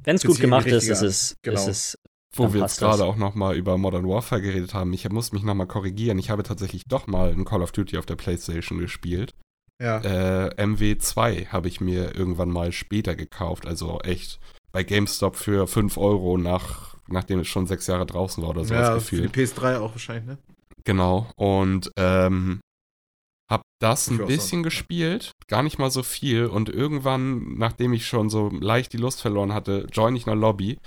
Wenn 0.05 0.16
es 0.16 0.25
gut 0.25 0.38
gemacht 0.38 0.66
ist, 0.66 0.88
ist 0.88 1.03
es, 1.03 1.37
Genau. 1.42 1.61
ist 1.61 1.66
es 1.66 1.99
Wo 2.35 2.53
wir 2.53 2.61
jetzt 2.61 2.79
gerade 2.79 3.05
auch 3.05 3.16
nochmal 3.16 3.57
über 3.57 3.79
Modern 3.79 4.07
Warfare 4.07 4.42
geredet 4.42 4.75
haben, 4.75 4.92
ich 4.92 5.09
muss 5.09 5.33
mich 5.33 5.42
nochmal 5.42 5.66
korrigieren. 5.66 6.18
Ich 6.18 6.29
habe 6.31 6.42
tatsächlich 6.42 6.83
doch 6.87 7.07
mal 7.07 7.31
ein 7.33 7.44
Call 7.46 7.62
of 7.62 7.72
Duty 7.72 7.96
auf 7.96 8.07
der 8.07 8.16
Playstation 8.16 8.79
gespielt. 8.79 9.35
Ja. 9.81 10.01
Äh, 10.01 10.55
MW2 10.62 11.49
habe 11.49 11.68
ich 11.68 11.81
mir 11.81 12.14
irgendwann 12.14 12.51
mal 12.51 12.72
später 12.72 13.16
gekauft. 13.16 13.66
Also 13.66 14.01
echt 14.01 14.38
bei 14.72 14.85
GameStop 14.85 15.37
für 15.37 15.66
5 15.66 15.96
Euro, 15.96 16.37
nach, 16.37 16.96
nachdem 17.09 17.40
es 17.40 17.49
schon 17.49 17.66
sechs 17.66 17.87
Jahre 17.87 18.07
draußen 18.07 18.42
war 18.42 18.51
oder 18.51 18.64
sowas 18.64 18.88
ja, 18.88 19.01
für 19.01 19.16
die 19.16 19.23
gefühlt. 19.23 19.51
PS3 19.57 19.79
auch 19.79 19.92
wahrscheinlich, 19.92 20.27
ne? 20.27 20.38
Genau. 20.85 21.29
Und 21.37 21.90
ähm, 21.97 22.61
hab 23.49 23.62
das 23.81 24.09
Ich 24.09 24.19
ein 24.19 24.27
bisschen 24.27 24.61
so. 24.61 24.64
gespielt, 24.64 25.33
gar 25.49 25.62
nicht 25.62 25.79
mal 25.79 25.90
so 25.90 26.03
viel. 26.03 26.47
Und 26.47 26.69
irgendwann, 26.69 27.57
nachdem 27.59 27.92
ich 27.92 28.07
schon 28.07 28.31
so 28.31 28.49
leicht 28.49 28.92
die 28.92 28.99
Lust 28.99 29.21
verloren 29.21 29.53
hatte, 29.53 29.87
join 29.92 30.16
ich 30.16 30.27
eine 30.27 30.40
Lobby. 30.40 30.79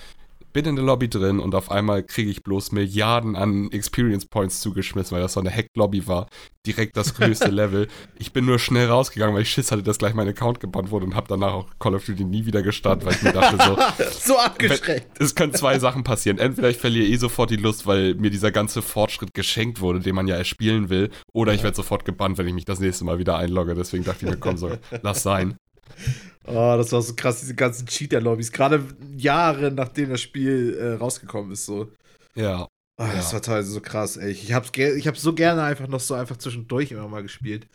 Bin 0.51 0.65
in 0.65 0.75
der 0.75 0.85
Lobby 0.85 1.09
drin 1.09 1.39
und 1.39 1.53
auf 1.53 1.69
einmal 1.69 2.01
kriege 2.01 2.31
ich 2.31 2.43
bloß 2.43 2.71
Milliarden 2.71 3.35
an 3.35 3.71
Experience 3.71 4.25
Points 4.25 4.61
zugeschmissen, 4.61 5.15
weil 5.15 5.21
das 5.21 5.33
so 5.33 5.39
eine 5.39 5.51
Hacked-Lobby 5.51 6.07
war. 6.07 6.27
Direkt 6.65 6.97
das 6.97 7.13
größte 7.13 7.47
Level. 7.51 7.87
Ich 8.17 8.33
bin 8.33 8.45
nur 8.45 8.57
schnell 8.57 8.87
rausgegangen, 8.87 9.35
weil 9.35 9.43
ich 9.43 9.51
Schiss 9.51 9.71
hatte, 9.71 9.83
dass 9.83 9.99
gleich 9.99 10.15
mein 10.15 10.27
Account 10.27 10.59
gebannt 10.59 10.89
wurde 10.89 11.05
und 11.05 11.15
habe 11.15 11.27
danach 11.27 11.53
auch 11.53 11.67
Call 11.79 11.93
of 11.93 12.05
Duty 12.05 12.23
nie 12.23 12.45
wieder 12.45 12.63
gestartet, 12.63 13.05
weil 13.05 13.13
ich 13.13 13.21
mir 13.21 13.33
dachte 13.33 13.57
so, 13.63 14.03
so 14.33 14.37
abgeschreckt. 14.39 15.21
es 15.21 15.35
können 15.35 15.53
zwei 15.53 15.77
Sachen 15.77 16.03
passieren. 16.03 16.39
Entweder 16.39 16.69
ich 16.69 16.77
verliere 16.77 17.05
eh 17.05 17.17
sofort 17.17 17.51
die 17.51 17.55
Lust, 17.55 17.85
weil 17.85 18.15
mir 18.15 18.31
dieser 18.31 18.51
ganze 18.51 18.81
Fortschritt 18.81 19.33
geschenkt 19.33 19.81
wurde, 19.81 19.99
den 19.99 20.15
man 20.15 20.27
ja 20.27 20.35
erspielen 20.35 20.89
will, 20.89 21.11
oder 21.31 21.53
ich 21.53 21.63
werde 21.63 21.75
sofort 21.75 22.05
gebannt, 22.05 22.37
wenn 22.37 22.47
ich 22.47 22.53
mich 22.53 22.65
das 22.65 22.79
nächste 22.79 23.05
Mal 23.05 23.19
wieder 23.19 23.37
einlogge. 23.37 23.75
Deswegen 23.75 24.03
dachte 24.03 24.25
ich 24.25 24.31
mir, 24.31 24.37
komm, 24.37 24.57
so, 24.57 24.71
lass 25.03 25.21
sein. 25.21 25.57
Oh, 26.49 26.75
das 26.77 26.91
war 26.91 27.01
so 27.01 27.13
krass, 27.15 27.41
diese 27.41 27.53
ganzen 27.55 27.85
Cheater-Lobbys. 27.87 28.51
Gerade 28.51 28.83
Jahre 29.15 29.71
nachdem 29.71 30.09
das 30.09 30.21
Spiel 30.21 30.75
äh, 30.79 30.93
rausgekommen 30.95 31.51
ist, 31.51 31.65
so. 31.65 31.91
Ja. 32.35 32.63
Oh, 32.97 33.05
Das 33.05 33.27
Ja. 33.27 33.33
war 33.33 33.41
teilweise 33.41 33.71
so 33.71 33.81
krass, 33.81 34.17
ey. 34.17 34.31
Ich 34.31 34.51
hab's, 34.53 34.71
ich 34.75 35.07
hab's 35.07 35.21
so 35.21 35.33
gerne 35.33 35.61
einfach 35.63 35.87
noch 35.87 35.99
so 35.99 36.15
einfach 36.15 36.37
zwischendurch 36.37 36.91
immer 36.91 37.07
mal 37.07 37.21
gespielt. 37.23 37.67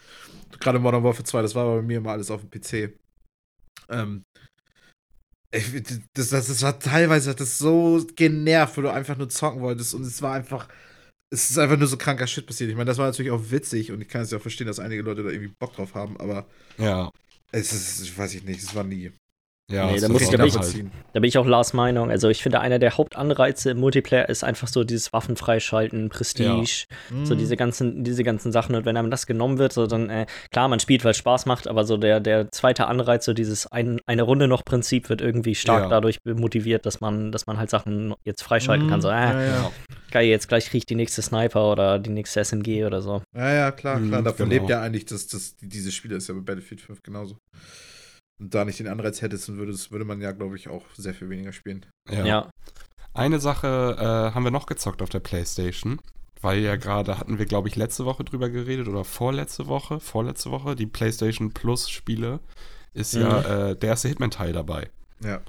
Gerade 0.61 0.79
Modern 0.79 1.05
Warfare 1.05 1.25
2, 1.25 1.43
das 1.43 1.55
war 1.55 1.77
bei 1.77 1.83
mir 1.83 1.99
immer 1.99 2.11
alles 2.13 2.31
auf 2.31 2.41
dem 2.43 2.51
PC. 2.51 2.99
Ähm. 3.91 4.25
Ich, 5.53 5.71
das, 6.15 6.31
das, 6.31 6.49
das 6.49 6.63
war 6.63 6.79
teilweise 6.81 7.31
hat 7.31 7.41
das 7.41 7.59
so 7.59 8.05
genervt, 8.17 8.77
weil 8.77 8.85
du 8.85 8.93
einfach 8.93 9.17
nur 9.17 9.29
zocken 9.29 9.61
wolltest 9.61 9.95
und 9.95 10.03
es 10.03 10.21
war 10.21 10.35
einfach. 10.35 10.69
Es 11.31 11.51
ist 11.51 11.59
einfach 11.59 11.77
nur 11.79 11.89
so 11.89 11.97
kranker 11.97 12.27
Shit 12.29 12.47
passiert. 12.47 12.71
Ich 12.71 12.77
meine, 12.77 12.87
das 12.89 12.99
war 12.99 13.07
natürlich 13.07 13.33
auch 13.33 13.51
witzig 13.51 13.91
und 13.91 14.01
ich 14.01 14.09
kann 14.09 14.23
es 14.23 14.31
ja 14.31 14.39
auch 14.39 14.43
verstehen, 14.43 14.67
dass 14.69 14.79
einige 14.79 15.03
Leute 15.03 15.23
da 15.25 15.31
irgendwie 15.31 15.53
Bock 15.59 15.75
drauf 15.75 15.95
haben, 15.95 16.17
aber 16.21 16.47
Ja. 16.79 17.11
Es 17.55 17.73
ist, 17.73 18.01
ich 18.03 18.17
weiß 18.17 18.35
ich 18.35 18.45
nicht, 18.45 18.63
es 18.63 18.75
war 18.75 18.85
nie. 18.85 19.13
Ja, 19.71 19.87
Nee, 19.87 19.93
das 19.95 20.03
da 20.03 20.09
muss 20.11 20.21
ich- 20.21 20.29
auch 20.29 20.33
da 20.33 20.37
bin 20.37 20.47
ich- 20.47 20.53
halt- 20.53 20.63
nachvollziehen. 20.63 20.91
Da 21.15 21.21
bin 21.21 21.29
ich 21.29 21.39
auch 21.39 21.47
Lars 21.47 21.73
Meinung. 21.73 22.11
Also 22.11 22.29
ich 22.29 22.43
finde, 22.43 22.61
einer 22.61 22.79
der 22.79 22.99
Hauptanreize 22.99 23.71
im 23.71 23.81
Multiplayer 23.81 24.29
ist 24.29 24.45
einfach 24.45 24.69
so 24.69 24.85
dieses 24.85 25.15
Waffen 25.15 25.37
freischalten, 25.37 26.11
Prestige, 26.11 26.85
Mhm. 27.09 27.25
so 27.25 27.35
diese 27.35 27.57
ganzen, 27.57 28.05
diese 28.05 28.25
ganzen 28.25 28.53
Sachen. 28.53 28.75
Und 28.75 28.85
wenn 28.85 28.97
einem 28.99 29.11
das 29.11 29.27
genommen 29.27 29.57
wird, 29.57 29.73
so 29.73 29.87
dann, 29.87 30.11
äh, 30.11 30.27
klar, 30.51 30.69
man 30.69 30.81
spielt, 30.81 31.03
weil 31.03 31.13
es 31.13 31.17
Spaß 31.17 31.47
macht, 31.47 31.67
aber 31.67 31.85
so 31.87 31.97
der, 31.97 32.21
der 32.21 32.53
zweite 32.53 32.89
Anreiz, 32.89 33.25
so 33.25 33.33
dieses 33.33 33.67
ein, 33.67 34.01
eine 34.05 34.23
Runde 34.23 34.49
noch 34.49 34.67
Prinzip 34.67 35.09
wird 35.09 35.23
irgendwie 35.23 35.55
stark 35.55 35.85
Ja. 35.85 35.89
dadurch 35.89 36.19
motiviert, 36.27 36.85
dass 36.85 37.01
man, 37.01 37.33
dass 37.33 37.47
man 37.47 37.57
halt 37.57 37.71
Sachen 37.71 38.13
jetzt 38.25 38.43
freischalten 38.43 38.89
kann. 38.91 39.01
So, 39.01 39.09
Mhm. 39.09 39.15
äh, 39.15 39.19
ja, 39.33 39.43
ja. 39.47 39.71
geil, 40.11 40.27
jetzt 40.29 40.47
gleich 40.49 40.67
krieg 40.69 40.79
ich 40.81 40.87
die 40.87 40.95
nächste 40.95 41.23
Sniper 41.23 41.73
oder 41.73 41.99
die 41.99 42.11
nächste 42.11 42.41
SMG 42.41 42.85
oder 42.85 43.01
so. 43.01 43.23
ja, 43.35 43.51
ja, 43.53 43.71
klar, 43.73 43.97
klar. 43.99 44.21
Mhm, 44.21 44.25
Davon 44.25 44.51
genau. 44.51 44.61
lebt 44.61 44.69
ja 44.71 44.83
eigentlich 44.83 45.07
das, 45.07 45.27
das, 45.27 45.57
dieses 45.59 45.95
Spiel 45.95 46.13
ist 46.13 46.29
ja 46.29 46.35
bei 46.35 46.41
Battlefield 46.41 46.83
5 46.83 47.03
genauso. 47.03 47.39
Und 48.45 48.55
da 48.55 48.65
nicht 48.67 48.79
den 48.79 48.89
Anreiz 48.89 49.23
hättest, 49.23 49.49
dann 49.49 49.57
würde, 49.57 49.73
es- 49.73 49.91
würde 49.91 50.05
man 50.05 50.21
ja, 50.21 50.33
glaube 50.33 50.57
ich, 50.57 50.69
auch 50.69 50.85
sehr 50.97 51.15
viel 51.15 51.31
weniger 51.31 51.53
spielen. 51.53 51.87
Ja. 52.11 52.25
Ja. 52.27 52.51
Eine 53.15 53.41
Sache 53.41 53.97
äh, 53.99 54.35
haben 54.35 54.45
wir 54.45 54.51
noch 54.51 54.67
gezockt 54.67 55.01
auf 55.01 55.09
der 55.09 55.21
Playstation, 55.21 55.99
weil 56.43 56.59
ja 56.59 56.77
gerade 56.77 57.19
hatten 57.19 57.39
wir, 57.39 57.47
glaube 57.47 57.69
ich, 57.69 57.77
letzte 57.77 58.05
Woche 58.05 58.23
drüber 58.25 58.51
geredet 58.51 58.87
oder 58.89 59.05
vorletzte 59.05 59.67
Woche, 59.67 59.99
vorletzte 59.99 60.51
Woche, 60.51 60.77
die 60.77 60.87
Playstation 60.87 61.53
Plus 61.55 61.89
Spiele 61.89 62.41
ist 62.93 63.15
ja 63.15 63.71
äh, 63.71 63.77
der 63.77 63.89
erste 63.91 64.09
Hitman-Teil 64.09 64.53
dabei. 64.53 64.91
Ja. 65.21 65.41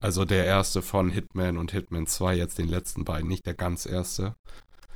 Also 0.00 0.24
der 0.24 0.44
erste 0.44 0.80
von 0.80 1.10
Hitman 1.10 1.56
und 1.58 1.72
Hitman 1.72 2.06
2, 2.06 2.36
jetzt 2.36 2.58
den 2.58 2.68
letzten 2.68 3.04
beiden, 3.04 3.26
nicht 3.28 3.46
der 3.46 3.54
ganz 3.54 3.84
erste. 3.84 4.34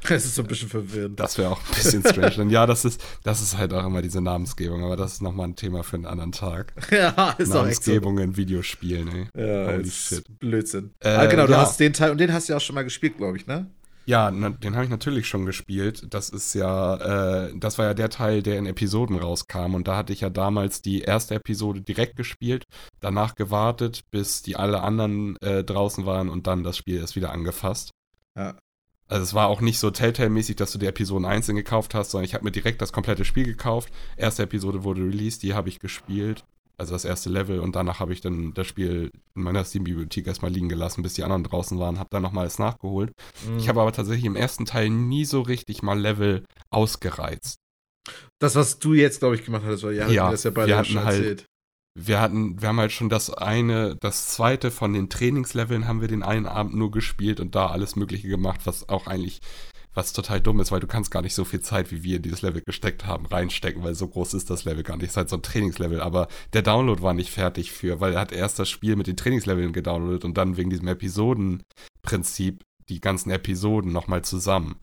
Es 0.11 0.25
ist 0.25 0.35
so 0.35 0.43
ein 0.43 0.49
bisschen 0.49 0.69
verwirrend. 0.69 1.19
Das 1.19 1.39
wäre 1.39 1.51
auch 1.51 1.61
ein 1.61 1.75
bisschen 1.75 2.03
strange. 2.05 2.37
Denn 2.37 2.51
ja, 2.51 2.67
das 2.67 2.85
ist, 2.85 3.03
das 3.23 3.41
ist 3.41 3.57
halt 3.57 3.73
auch 3.73 3.87
immer 3.87 4.03
diese 4.03 4.21
Namensgebung, 4.21 4.85
aber 4.85 4.97
das 4.97 5.15
ist 5.15 5.23
nochmal 5.23 5.49
ein 5.49 5.57
Thema 5.57 5.85
für 5.85 5.97
einen 5.97 6.07
anderen 6.07 6.33
Tag. 6.33 6.75
ja, 6.91 7.31
ist 7.39 7.55
auch 7.55 7.67
echt 7.67 7.85
so. 7.85 7.93
Namensgebung 7.93 8.19
in 8.19 8.37
Videospielen, 8.37 9.09
ey. 9.09 9.29
Ja, 9.37 9.73
Holy 9.73 9.83
ist 9.83 10.09
shit. 10.09 10.39
Blödsinn. 10.39 10.91
Äh, 11.01 11.09
ah, 11.09 11.27
genau, 11.27 11.47
du 11.47 11.53
ja. 11.53 11.61
hast 11.61 11.79
den 11.79 11.93
Teil, 11.93 12.11
und 12.11 12.19
den 12.19 12.33
hast 12.33 12.49
du 12.49 12.53
ja 12.53 12.57
auch 12.57 12.63
schon 12.63 12.75
mal 12.75 12.85
gespielt, 12.85 13.17
glaube 13.17 13.37
ich, 13.37 13.47
ne? 13.47 13.67
Ja, 14.05 14.33
na, 14.33 14.51
den 14.51 14.75
habe 14.75 14.85
ich 14.85 14.91
natürlich 14.91 15.29
schon 15.29 15.47
gespielt. 15.47 16.13
Das 16.13 16.29
ist 16.29 16.55
ja, 16.55 17.45
äh, 17.47 17.53
das 17.57 17.79
war 17.79 17.87
ja 17.87 17.95
der 17.95 18.11
Teil, 18.11 18.43
der 18.43 18.59
in 18.59 18.67
Episoden 18.67 19.17
rauskam. 19.17 19.75
Und 19.75 19.87
da 19.87 19.97
hatte 19.97 20.13
ich 20.13 20.23
ja 20.23 20.31
damals 20.31 20.83
die 20.83 21.03
erste 21.03 21.37
Episode 21.37 21.83
direkt 21.83 22.17
gespielt, 22.17 22.65
danach 23.01 23.37
gewartet, 23.37 24.03
bis 24.11 24.43
die 24.43 24.57
alle 24.57 24.83
anderen 24.83 25.37
äh, 25.37 25.63
draußen 25.63 26.05
waren 26.05 26.29
und 26.29 26.49
dann 26.49 26.65
das 26.65 26.77
Spiel 26.77 26.97
erst 26.97 27.15
wieder 27.15 27.31
angefasst. 27.31 27.93
Ja. 28.37 28.57
Also 29.13 29.25
es 29.25 29.35
war 29.35 29.49
auch 29.49 29.61
nicht 29.61 29.79
so 29.79 29.91
Telltale-mäßig, 29.91 30.57
dass 30.57 30.73
du 30.73 30.79
die 30.79 30.87
Episoden 30.87 31.27
einzeln 31.27 31.57
gekauft 31.57 31.95
hast, 31.95 32.11
sondern 32.13 32.25
ich 32.25 32.35
habe 32.35 32.45
mir 32.45 32.51
direkt 32.51 32.81
das 32.81 32.93
komplette 32.93 33.25
Spiel 33.27 33.45
gekauft. 33.45 33.93
Erste 34.17 34.45
Episode 34.45 34.85
wurde 34.85 35.03
released, 35.03 35.43
die 35.43 35.53
habe 35.55 35.69
ich 35.69 35.81
gespielt. 35.81 36.45
Also 36.79 36.95
das 36.95 37.05
erste 37.05 37.29
Level 37.29 37.61
und 37.61 37.77
danach 37.77 38.01
habe 38.01 38.13
ich 38.15 38.23
dann 38.23 38.55
das 38.55 38.67
Spiel 38.67 39.11
in 39.37 39.43
meiner 39.43 39.63
Steam-Bibliothek 39.65 40.27
erstmal 40.27 40.51
liegen 40.51 40.71
gelassen, 40.71 41.03
bis 41.03 41.13
die 41.15 41.23
anderen 41.23 41.45
draußen 41.45 41.79
waren, 41.79 41.99
habe 41.99 42.09
dann 42.11 42.23
nochmal 42.23 42.43
alles 42.45 42.59
nachgeholt. 42.59 43.13
Mhm. 43.47 43.59
Ich 43.59 43.69
habe 43.69 43.83
aber 43.83 43.93
tatsächlich 43.93 44.25
im 44.25 44.35
ersten 44.35 44.65
Teil 44.65 44.89
nie 44.89 45.27
so 45.27 45.43
richtig 45.43 45.83
mal 45.83 46.01
Level 46.01 46.45
ausgereizt. 46.71 47.57
das, 48.41 48.57
was 48.57 48.79
du 48.81 48.95
jetzt, 48.95 49.21
glaube 49.21 49.37
ich, 49.37 49.45
gemacht 49.45 49.63
hast, 49.65 49.85
weil 49.85 49.95
ihr 49.95 50.09
Ja, 50.11 50.31
das 50.31 50.43
ja 50.43 50.51
beide 50.51 50.85
schon 50.85 51.05
halt- 51.05 51.19
erzählt. 51.19 51.47
Wir 51.95 52.21
hatten, 52.21 52.61
wir 52.61 52.69
haben 52.69 52.81
halt 52.81 52.93
schon 52.93 53.11
das 53.11 53.29
eine, 53.29 53.97
das 53.97 54.29
zweite 54.29 54.71
von 54.71 54.95
den 54.95 55.11
Trainingsleveln 55.11 55.87
haben 55.87 56.01
wir 56.01 56.09
den 56.09 56.23
einen 56.23 56.47
Abend 56.47 56.75
nur 56.75 56.91
gespielt 56.91 57.39
und 57.39 57.55
da 57.55 57.67
alles 57.67 57.97
Mögliche 57.97 58.29
gemacht, 58.29 58.63
was 58.65 58.89
auch 58.89 59.07
eigentlich, 59.07 59.41
was 59.93 60.15
total 60.15 60.41
dumm 60.41 60.61
ist, 60.61 60.73
weil 60.73 60.81
du 60.81 60.87
kannst 60.87 61.11
gar 61.11 61.21
nicht 61.21 61.35
so 61.35 61.45
viel 61.45 61.61
Zeit, 61.61 61.93
wie 61.93 62.03
wir 62.03 62.17
in 62.17 62.23
dieses 62.23 62.41
Level 62.41 62.63
gesteckt 62.65 63.05
haben, 63.05 63.27
reinstecken, 63.27 63.85
weil 63.85 63.95
so 63.95 64.09
groß 64.09 64.33
ist 64.33 64.49
das 64.49 64.65
Level 64.65 64.85
gar 64.85 64.97
nicht. 64.97 65.05
Es 65.05 65.11
ist 65.11 65.17
halt 65.19 65.29
so 65.29 65.37
ein 65.37 65.43
Trainingslevel, 65.43 66.01
aber 66.01 66.29
der 66.55 66.63
Download 66.63 67.03
war 67.03 67.13
nicht 67.13 67.31
fertig 67.31 67.73
für, 67.73 68.01
weil 68.01 68.15
er 68.15 68.21
hat 68.21 68.33
erst 68.33 68.59
das 68.59 68.71
Spiel 68.71 68.97
mit 68.97 69.07
den 69.07 69.19
Trainingsleveln 69.19 69.75
gedownloadet 69.75 70.25
und 70.25 70.39
dann 70.39 70.57
wegen 70.57 70.71
diesem 70.71 70.89
Episodenprinzip 70.89 72.65
die 72.89 73.01
ganzen 73.01 73.31
Episoden 73.31 73.93
nochmal 73.93 74.23
zusammen. 74.23 74.77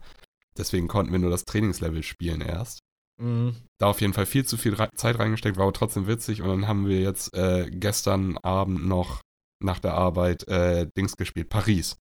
Deswegen 0.56 0.86
konnten 0.86 1.10
wir 1.10 1.18
nur 1.18 1.30
das 1.30 1.44
Trainingslevel 1.44 2.04
spielen 2.04 2.40
erst 2.40 2.80
Mhm. 3.20 3.54
da 3.78 3.86
auf 3.86 4.00
jeden 4.00 4.12
Fall 4.14 4.26
viel 4.26 4.44
zu 4.46 4.56
viel 4.56 4.76
Zeit 4.96 5.18
reingesteckt, 5.18 5.56
war 5.56 5.64
aber 5.64 5.72
trotzdem 5.72 6.06
witzig. 6.06 6.42
Und 6.42 6.48
dann 6.48 6.66
haben 6.68 6.88
wir 6.88 7.00
jetzt 7.00 7.34
äh, 7.34 7.68
gestern 7.70 8.38
Abend 8.38 8.86
noch 8.86 9.20
nach 9.62 9.78
der 9.78 9.94
Arbeit 9.94 10.48
äh, 10.48 10.86
Dings 10.96 11.16
gespielt, 11.16 11.48
Paris. 11.50 11.96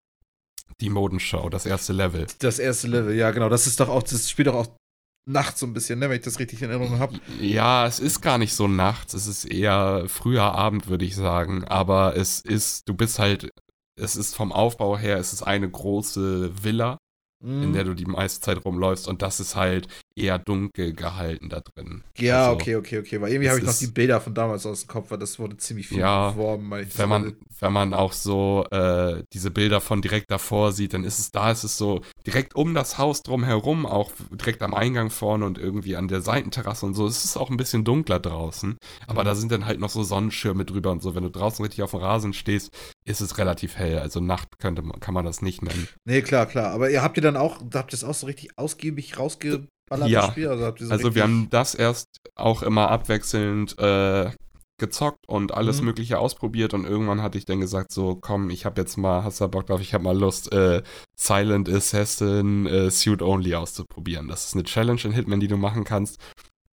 Die 0.81 0.89
Modenshow, 0.89 1.49
das 1.49 1.65
erste 1.65 1.93
Level. 1.93 2.25
Das 2.39 2.57
erste 2.59 2.87
Level, 2.87 3.15
ja, 3.15 3.31
genau. 3.31 3.49
Das 3.49 3.67
ist 3.67 3.79
doch 3.79 3.89
auch, 3.89 4.03
das 4.03 4.29
spielt 4.29 4.47
doch 4.47 4.55
auch 4.55 4.67
nachts 5.27 5.59
so 5.59 5.65
ein 5.65 5.73
bisschen, 5.73 5.99
ne, 5.99 6.09
wenn 6.09 6.17
ich 6.17 6.23
das 6.23 6.39
richtig 6.39 6.61
in 6.61 6.69
Erinnerung 6.69 6.99
habe. 6.99 7.19
Ja, 7.41 7.85
es 7.85 7.99
ist 7.99 8.21
gar 8.21 8.37
nicht 8.37 8.53
so 8.53 8.67
nachts, 8.67 9.13
es 9.13 9.27
ist 9.27 9.45
eher 9.45 10.05
früher 10.07 10.43
Abend, 10.43 10.87
würde 10.87 11.05
ich 11.05 11.15
sagen. 11.15 11.65
Aber 11.65 12.15
es 12.15 12.39
ist, 12.39 12.87
du 12.87 12.93
bist 12.93 13.19
halt, 13.19 13.49
es 13.99 14.15
ist 14.15 14.35
vom 14.35 14.51
Aufbau 14.53 14.97
her, 14.97 15.17
es 15.17 15.33
ist 15.33 15.43
eine 15.43 15.69
große 15.69 16.63
Villa, 16.63 16.97
Mhm. 17.41 17.63
in 17.63 17.73
der 17.73 17.85
du 17.85 17.93
die 17.93 18.03
meiste 18.05 18.41
Zeit 18.41 18.65
rumläufst. 18.65 19.07
Und 19.07 19.21
das 19.21 19.39
ist 19.39 19.55
halt 19.55 19.87
eher 20.15 20.37
dunkel 20.39 20.93
gehalten 20.93 21.49
da 21.49 21.61
drin. 21.61 22.03
Ja, 22.17 22.47
Also, 22.47 22.55
okay, 22.55 22.75
okay, 22.75 22.99
okay. 22.99 23.21
Weil 23.21 23.31
irgendwie 23.31 23.47
es 23.47 23.51
habe 23.51 23.61
ich 23.61 23.65
noch 23.67 23.77
die 23.77 23.87
Bilder 23.87 24.19
von 24.21 24.33
damals 24.33 24.65
aus 24.65 24.81
dem 24.81 24.87
Kopf, 24.87 25.11
weil 25.11 25.17
das 25.17 25.39
wurde 25.39 25.57
ziemlich 25.57 25.87
viel 25.87 25.99
Ja, 25.99 26.31
beworben. 26.31 26.69
das 26.71 26.97
wenn 26.97 27.09
man, 27.09 27.35
wenn 27.59 27.73
man 27.73 27.93
auch 27.93 28.11
so 28.13 28.65
äh, 28.71 29.23
diese 29.33 29.51
Bilder 29.51 29.79
von 29.81 30.01
direkt 30.01 30.29
davor 30.31 30.71
sieht, 30.73 30.93
dann 30.93 31.03
ist 31.03 31.19
es 31.19 31.31
da, 31.31 31.51
ist 31.51 31.63
es 31.63 31.77
so 31.77 32.01
direkt 32.27 32.55
um 32.55 32.73
das 32.73 32.97
Haus 32.97 33.21
drum 33.23 33.43
herum, 33.43 33.85
auch 33.85 34.11
direkt 34.31 34.61
am 34.61 34.73
Eingang 34.73 35.09
vorne 35.09 35.45
und 35.45 35.57
irgendwie 35.57 35.95
an 35.95 36.07
der 36.07 36.21
Seitenterrasse 36.21 36.85
und 36.85 36.93
so. 36.95 37.07
Es 37.07 37.23
ist 37.23 37.37
auch 37.37 37.49
ein 37.49 37.57
bisschen 37.57 37.83
dunkler 37.85 38.19
draußen, 38.19 38.77
aber 39.07 39.21
Mhm. 39.21 39.25
da 39.25 39.35
sind 39.35 39.51
dann 39.51 39.65
halt 39.65 39.79
noch 39.79 39.89
so 39.89 40.03
Sonnenschirme 40.03 40.65
drüber 40.65 40.91
und 40.91 41.01
so. 41.01 41.15
Wenn 41.15 41.23
du 41.23 41.31
draußen 41.31 41.63
richtig 41.63 41.81
auf 41.83 41.91
dem 41.91 42.01
Rasen 42.01 42.33
stehst, 42.33 42.71
ist 43.05 43.21
es 43.21 43.37
relativ 43.37 43.75
hell. 43.77 43.99
Also 43.99 44.19
Nacht 44.19 44.59
könnte 44.59 44.81
man, 44.81 44.99
kann 44.99 45.13
man 45.13 45.25
das 45.25 45.41
nicht 45.41 45.61
nennen. 45.61 45.87
Nee, 46.05 46.21
klar, 46.21 46.45
klar. 46.45 46.71
Aber 46.71 46.89
ihr 46.89 47.01
habt 47.01 47.17
ihr 47.17 47.23
dann 47.23 47.37
auch, 47.37 47.61
habt 47.73 47.73
ihr 47.73 47.97
das 47.97 48.03
auch 48.03 48.13
so 48.13 48.27
richtig 48.27 48.57
ausgiebig 48.57 49.17
rausgeballert, 49.91 50.09
Ja. 50.09 50.21
das 50.21 50.31
Spiel? 50.31 50.47
Also, 50.47 50.73
so 50.85 50.91
Also 50.91 51.15
wir 51.15 51.23
haben 51.23 51.47
das 51.49 51.75
erst 51.75 52.07
auch 52.35 52.61
immer 52.63 52.89
abwechselnd 52.89 53.77
äh, 53.79 54.31
gezockt 54.79 55.27
und 55.27 55.53
alles 55.53 55.79
Mhm. 55.81 55.87
Mögliche 55.87 56.19
ausprobiert 56.19 56.73
und 56.73 56.85
irgendwann 56.85 57.21
hatte 57.21 57.37
ich 57.37 57.43
dann 57.45 57.59
gesagt, 57.59 57.91
so 57.91 58.15
komm, 58.15 58.49
ich 58.49 58.65
habe 58.65 58.79
jetzt 58.79 58.95
mal, 58.97 59.23
hast 59.25 59.41
du 59.41 59.47
Bock 59.49 59.65
drauf, 59.67 59.81
ich 59.81 59.93
habe 59.93 60.05
mal 60.05 60.17
Lust, 60.17 60.53
äh, 60.53 60.81
Silent 61.17 61.67
Assassin 61.67 62.65
äh, 62.65 62.89
Suit 62.89 63.21
Only 63.21 63.55
auszuprobieren. 63.55 64.27
Das 64.29 64.45
ist 64.45 64.53
eine 64.53 64.63
Challenge 64.63 65.01
in 65.03 65.11
Hitman, 65.11 65.39
die 65.41 65.49
du 65.49 65.57
machen 65.57 65.83
kannst. 65.83 66.17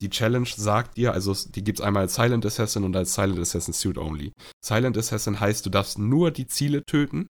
Die 0.03 0.11
Challenge 0.11 0.49
sagt 0.55 0.99
dir, 0.99 1.13
also 1.15 1.35
die 1.49 1.65
gibt 1.65 1.79
es 1.79 1.85
einmal 1.85 2.03
als 2.03 2.15
Silent 2.17 2.45
Assassin 2.45 2.85
und 2.85 2.95
als 2.95 3.15
Silent 3.15 3.39
Assassin 3.39 3.73
Suit 3.73 3.97
Only. 3.97 4.33
Silent 4.63 4.99
Assassin 4.99 5.41
heißt, 5.41 5.65
du 5.65 5.71
darfst 5.71 5.99
nur 5.99 6.31
die 6.31 6.47
Ziele 6.47 6.85
töten 6.85 7.27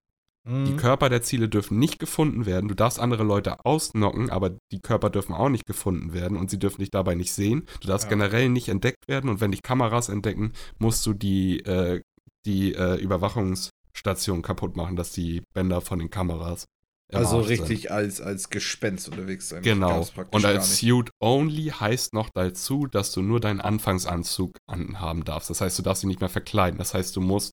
die 0.47 0.51
Mhm. 0.73 0.77
Körper 0.77 1.09
der 1.09 1.23
Ziele 1.23 1.49
dürfen 1.49 1.79
nicht 1.79 1.97
gefunden 1.97 2.45
werden. 2.45 2.67
Du 2.67 2.75
darfst 2.75 2.99
andere 2.99 3.23
Leute 3.23 3.65
ausnocken, 3.65 4.29
aber 4.29 4.51
die 4.71 4.79
Körper 4.79 5.09
dürfen 5.09 5.33
auch 5.33 5.49
nicht 5.49 5.65
gefunden 5.65 6.13
werden 6.13 6.37
und 6.37 6.51
sie 6.51 6.59
dürfen 6.59 6.81
dich 6.81 6.91
dabei 6.91 7.15
nicht 7.15 7.33
sehen. 7.33 7.65
Du 7.81 7.87
darfst 7.87 8.05
Ja. 8.05 8.09
generell 8.09 8.49
nicht 8.49 8.69
entdeckt 8.69 9.07
werden 9.07 9.29
und 9.29 9.41
wenn 9.41 9.51
dich 9.51 9.63
Kameras 9.63 10.07
entdecken, 10.09 10.53
musst 10.77 11.03
du 11.07 11.13
die, 11.13 11.61
äh, 11.61 12.01
die 12.45 12.75
äh, 12.75 12.95
Überwachungsstation 13.01 14.41
kaputt 14.41 14.75
machen, 14.75 14.95
dass 14.95 15.11
die 15.11 15.41
Bänder 15.53 15.81
von 15.81 15.99
den 15.99 16.09
Kameras. 16.09 16.65
Also 17.13 17.41
sind. 17.43 17.61
richtig 17.61 17.91
als, 17.91 18.19
als 18.19 18.49
Gespenst 18.49 19.07
unterwegs 19.09 19.49
sein. 19.49 19.61
Genau. 19.61 20.05
Und 20.31 20.43
als. 20.43 20.77
Suit 20.79 21.11
Only 21.19 21.65
heißt 21.67 22.13
noch 22.13 22.29
dazu, 22.33 22.87
dass 22.87 23.11
du 23.11 23.21
nur 23.21 23.39
deinen 23.39 23.61
Anfangsanzug 23.61 24.57
anhaben 24.67 25.23
darfst. 25.23 25.49
Das 25.51 25.61
heißt, 25.61 25.77
du 25.77 25.83
darfst 25.83 26.03
ihn 26.03 26.07
nicht 26.09 26.19
mehr 26.19 26.29
verkleiden. 26.29 26.79
Das 26.79 26.93
heißt, 26.95 27.15
du 27.15 27.21
musst 27.21 27.51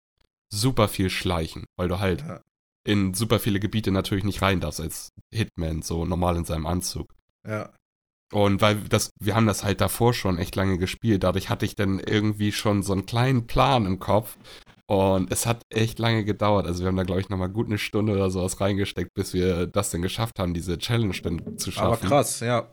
super 0.51 0.89
viel 0.89 1.11
schleichen, 1.11 1.65
weil 1.77 1.89
du 1.89 1.99
halt 1.99 2.23
Ja. 2.23 2.41
In 2.85 3.15
super 3.15 3.39
viele 3.39 3.61
Gebiete 3.61 3.91
natürlich 3.91 4.25
nicht 4.25 4.43
rein 4.43 4.61
darfst 4.61 4.81
als 4.81 5.13
Hitman, 5.33 5.83
so 5.83 6.05
normal 6.05 6.37
in 6.37 6.45
seinem 6.45 6.67
Anzug. 6.67 7.15
Ja. 7.47 7.71
Und 8.33 8.63
weil 8.63 8.77
das, 8.89 9.11
wir 9.21 9.35
haben 9.35 9.47
das 9.47 9.63
halt 9.63 9.81
davor 9.81 10.15
schon 10.15 10.39
echt 10.39 10.57
lange 10.57 10.79
gespielt, 10.79 11.23
dadurch 11.23 11.51
hatte 11.51 11.67
ich 11.67 11.77
dann 11.77 11.99
irgendwie 12.01 12.51
schon 12.51 12.83
so 12.83 12.93
einen 12.93 13.07
kleinen 13.07 13.47
Plan 13.47 13.87
im 13.87 13.99
Kopf. 13.99 14.37
Und 14.87 15.33
es 15.33 15.47
hat 15.47 15.63
echt 15.71 15.99
lange 15.99 16.25
gedauert. 16.25 16.67
Also 16.67 16.81
wir 16.81 16.89
haben 16.89 16.97
da, 16.97 17.05
glaube 17.05 17.21
ich, 17.21 17.29
nochmal 17.29 17.49
gut 17.49 17.67
eine 17.67 17.79
Stunde 17.79 18.13
oder 18.13 18.31
sowas 18.31 18.61
reingesteckt, 18.61 19.15
bis 19.15 19.33
wir 19.33 19.67
das 19.67 19.91
denn 19.91 20.03
geschafft 20.03 20.39
haben, 20.39 20.55
diese 20.55 20.77
Challenge 20.77 21.17
dann 21.23 21.57
zu 21.57 21.71
schaffen. 21.71 22.07
Aber 22.07 22.17
krass, 22.17 22.41
ja. 22.41 22.71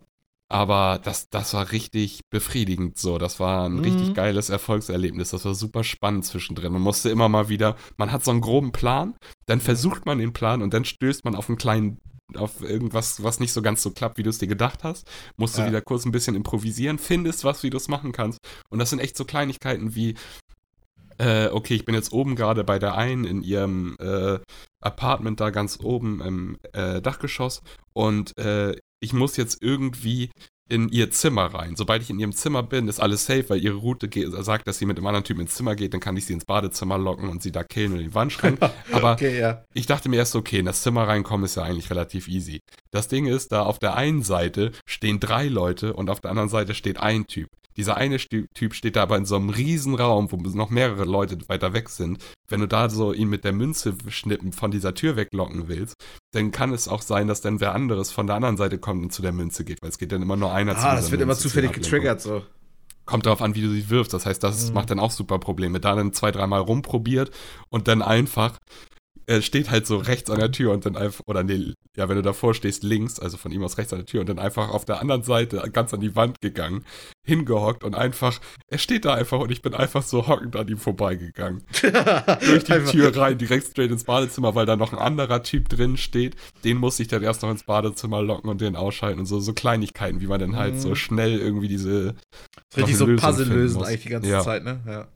Aber 0.52 1.00
das, 1.04 1.30
das 1.30 1.54
war 1.54 1.72
richtig 1.72 2.22
befriedigend 2.32 2.98
so. 2.98 3.20
Das 3.20 3.40
war 3.40 3.66
ein 3.70 3.74
Mhm. 3.76 3.80
richtig 3.82 4.14
geiles 4.16 4.50
Erfolgserlebnis. 4.50 5.30
Das 5.30 5.46
war 5.46 5.54
super 5.54 5.84
spannend 5.84 6.26
zwischendrin. 6.26 6.74
Man 6.74 6.82
musste 6.82 7.10
immer 7.12 7.30
mal 7.30 7.50
wieder, 7.50 7.76
man 7.98 8.12
hat 8.12 8.24
so 8.26 8.32
einen 8.32 8.42
groben 8.42 8.72
Plan, 8.72 9.16
dann 9.46 9.62
versucht 9.62 10.08
man 10.08 10.18
den 10.18 10.34
Plan 10.34 10.62
und 10.64 10.74
dann 10.74 10.86
stößt 10.86 11.24
man 11.24 11.36
auf 11.36 11.50
einen 11.50 11.60
kleinen, 11.60 12.00
auf 12.36 12.62
irgendwas, 12.62 13.22
was 13.24 13.40
nicht 13.40 13.54
so 13.54 13.62
ganz 13.62 13.84
so 13.84 13.92
klappt, 13.92 14.18
wie 14.18 14.24
du 14.24 14.30
es 14.32 14.40
dir 14.40 14.48
gedacht 14.48 14.84
hast. 14.84 15.08
Musst 15.38 15.56
du 15.58 15.62
Ja. 15.62 15.68
wieder 15.68 15.82
kurz 15.82 16.06
ein 16.06 16.12
bisschen 16.12 16.36
improvisieren, 16.36 16.98
findest 16.98 17.44
was, 17.44 17.62
wie 17.62 17.70
du 17.70 17.78
es 17.78 17.88
machen 17.88 18.12
kannst. 18.12 18.40
Und 18.70 18.80
das 18.80 18.90
sind 18.90 19.00
echt 19.00 19.18
so 19.18 19.26
Kleinigkeiten 19.26 19.94
wie, 19.94 20.16
äh, 21.20 21.48
okay, 21.50 21.76
ich 21.76 21.86
bin 21.86 21.96
jetzt 21.96 22.12
oben 22.12 22.36
gerade 22.36 22.64
bei 22.64 22.80
der 22.80 22.96
einen 22.96 23.26
in 23.26 23.44
ihrem 23.44 23.98
äh, 24.00 24.40
Apartment 24.82 25.40
da 25.40 25.50
ganz 25.52 25.80
oben 25.82 26.22
im 26.22 26.58
äh, 26.74 27.02
Dachgeschoss 27.02 27.62
und 27.94 28.38
äh, 28.38 28.76
ich 29.00 29.14
muss 29.14 29.38
jetzt 29.38 29.62
irgendwie 29.62 30.30
in 30.70 30.88
ihr 30.90 31.10
Zimmer 31.10 31.48
rein. 31.48 31.76
Sobald 31.76 32.04
ich 32.04 32.10
in 32.10 32.20
ihrem 32.20 32.32
Zimmer 32.32 32.64
bin, 32.64 32.88
ist 32.88 33.00
alles 33.00 33.26
safe, 33.26 33.50
weil 33.50 33.64
ihre 33.64 33.76
Route 33.76 34.10
sagt, 34.44 34.68
dass 34.68 34.78
sie 34.78 34.86
mit 34.86 34.98
einem 34.98 35.08
anderen 35.08 35.24
Typen 35.24 35.42
ins 35.42 35.56
Zimmer 35.56 35.76
geht, 35.76 35.94
dann 35.94 36.00
kann 36.00 36.16
ich 36.16 36.26
sie 36.26 36.34
ins 36.34 36.46
Badezimmer 36.46 36.98
locken 36.98 37.28
und 37.28 37.42
sie 37.42 37.52
da 37.52 37.64
killen 37.64 37.94
und 37.94 38.00
in 38.00 38.10
die 38.10 38.16
Wand 38.16 38.32
schreien. 38.32 38.58
Aber 38.92 39.14
okay, 39.14 39.40
ja. 39.40 39.66
ich 39.74 39.88
dachte 39.88 40.10
mir 40.10 40.18
erst, 40.18 40.36
okay, 40.36 40.60
in 40.60 40.66
das 40.66 40.84
Zimmer 40.84 41.08
reinkommen 41.08 41.46
ist 41.46 41.56
ja 41.56 41.64
eigentlich 41.64 41.90
relativ 41.90 42.28
easy. 42.28 42.62
Das 42.92 43.08
Ding 43.08 43.26
ist, 43.26 43.52
da 43.52 43.64
auf 43.64 43.80
der 43.80 43.96
einen 43.96 44.22
Seite 44.22 44.72
stehen 44.86 45.20
drei 45.20 45.48
Leute 45.48 45.94
und 45.94 46.10
auf 46.10 46.22
der 46.22 46.30
anderen 46.30 46.50
Seite 46.50 46.76
steht 46.76 47.00
ein 47.00 47.26
Typ. 47.26 47.50
Dieser 47.78 47.98
eine 47.98 48.18
Typ 48.18 48.74
steht 48.74 48.96
da 48.96 49.04
aber 49.04 49.18
in 49.18 49.26
so 49.26 49.38
einem 49.38 49.50
riesen 49.50 49.96
Raum, 49.96 50.32
wo 50.32 50.38
noch 50.38 50.70
mehrere 50.70 51.06
Leute 51.06 51.38
weiter 51.48 51.74
weg 51.74 51.90
sind. 51.90 52.22
Wenn 52.48 52.60
du 52.60 52.68
da 52.68 52.90
so 52.90 53.14
ihn 53.14 53.30
mit 53.30 53.46
der 53.46 53.54
Münze 53.54 53.96
schnippen 54.10 54.52
von 54.52 54.70
dieser 54.70 54.96
Tür 54.96 55.16
weglocken 55.16 55.68
willst, 55.68 55.96
dann 56.32 56.52
kann 56.52 56.74
es 56.74 56.88
auch 56.88 57.02
sein, 57.02 57.28
dass 57.28 57.42
dann 57.42 57.60
wer 57.60 57.74
anderes 57.74 58.12
von 58.12 58.28
der 58.28 58.36
anderen 58.36 58.58
Seite 58.58 58.78
kommt 58.78 59.04
und 59.04 59.12
zu 59.12 59.22
der 59.22 59.32
Münze 59.32 59.64
geht, 59.64 59.82
weil 59.82 59.90
es 59.90 59.98
geht 59.98 60.12
dann 60.12 60.22
immer 60.22 60.38
nur 60.38 60.54
einer 60.54 60.74
ah, 60.74 60.80
zu 60.80 60.88
Ah, 60.88 60.96
das 60.96 61.12
wird 61.12 61.20
Münze 61.20 61.24
immer 61.24 61.36
zufällig 61.36 61.72
getriggert 61.74 62.22
so. 62.22 62.44
Kommt 63.06 63.26
darauf 63.26 63.42
an, 63.42 63.56
wie 63.56 63.62
du 63.62 63.72
sie 63.72 63.90
wirfst. 63.90 64.14
Das 64.14 64.28
heißt, 64.28 64.44
das 64.44 64.68
mhm. 64.68 64.76
macht 64.76 64.92
dann 64.92 65.00
auch 65.00 65.10
super 65.10 65.40
Probleme. 65.40 65.80
Da 65.80 65.96
dann 65.96 66.14
zwei, 66.14 66.32
dreimal 66.32 66.62
rumprobiert 66.62 67.32
und 67.70 67.88
dann 67.88 68.04
einfach 68.04 68.60
er 69.30 69.44
steht 69.44 69.70
halt 69.70 69.86
so 69.86 69.98
rechts 69.98 70.32
an 70.32 70.40
der 70.40 70.52
Tür 70.52 70.74
und 70.74 70.88
dann 70.88 70.98
einfach, 70.98 71.24
oder 71.28 71.44
nee, 71.44 71.74
ja, 71.96 72.10
wenn 72.10 72.16
du 72.16 72.24
davor 72.24 72.56
stehst, 72.56 72.82
links, 72.82 73.20
also 73.20 73.38
von 73.38 73.52
ihm 73.52 73.64
aus 73.64 73.78
rechts 73.78 73.94
an 73.94 74.00
der 74.00 74.08
Tür 74.08 74.22
und 74.22 74.30
dann 74.30 74.40
einfach 74.40 74.70
auf 74.70 74.86
der 74.86 75.00
anderen 75.00 75.22
Seite 75.22 75.62
ganz 75.72 75.94
an 75.94 76.00
die 76.00 76.16
Wand 76.16 76.42
gegangen, 76.42 76.84
hingehockt 77.24 77.84
und 77.84 77.94
einfach, 77.94 78.40
er 78.70 78.80
steht 78.80 79.06
da 79.06 79.14
einfach 79.14 79.40
und 79.40 79.52
ich 79.52 79.62
bin 79.62 79.76
einfach 79.76 80.02
so 80.02 80.28
hockend 80.28 80.56
an 80.56 80.68
ihm 80.68 80.80
vorbeigegangen. 80.80 81.62
Durch 81.82 82.64
die 82.64 82.84
Tür 82.86 83.16
rein, 83.16 83.38
direkt 83.38 83.68
straight 83.68 83.92
ins 83.92 84.04
Badezimmer, 84.04 84.56
weil 84.56 84.66
da 84.66 84.76
noch 84.76 84.94
ein 84.94 85.00
anderer 85.00 85.44
Typ 85.44 85.70
drin 85.70 85.98
steht. 85.98 86.36
Den 86.64 86.78
muss 86.78 87.00
ich 87.00 87.08
dann 87.08 87.22
erst 87.22 87.44
noch 87.44 87.52
ins 87.52 87.66
Badezimmer 87.66 88.24
locken 88.24 88.50
und 88.50 88.62
den 88.62 88.76
ausschalten 88.76 89.20
und 89.20 89.28
so, 89.28 89.40
so 89.40 89.54
Kleinigkeiten, 89.54 90.22
wie 90.22 90.28
man 90.28 90.40
dann 90.40 90.56
halt 90.56 90.74
mhm. 90.74 90.80
so 90.80 90.96
schnell 90.96 91.38
irgendwie 91.38 91.68
diese. 91.68 92.16
Richtig 92.76 92.98
so 92.98 93.06
Puzzle 93.06 93.46
lösen 93.46 93.84
eigentlich 93.84 94.04
die 94.04 94.10
ganze 94.10 94.30
ja. 94.30 94.42
Zeit, 94.42 94.64
ne? 94.64 94.82
Ja. 94.88 95.08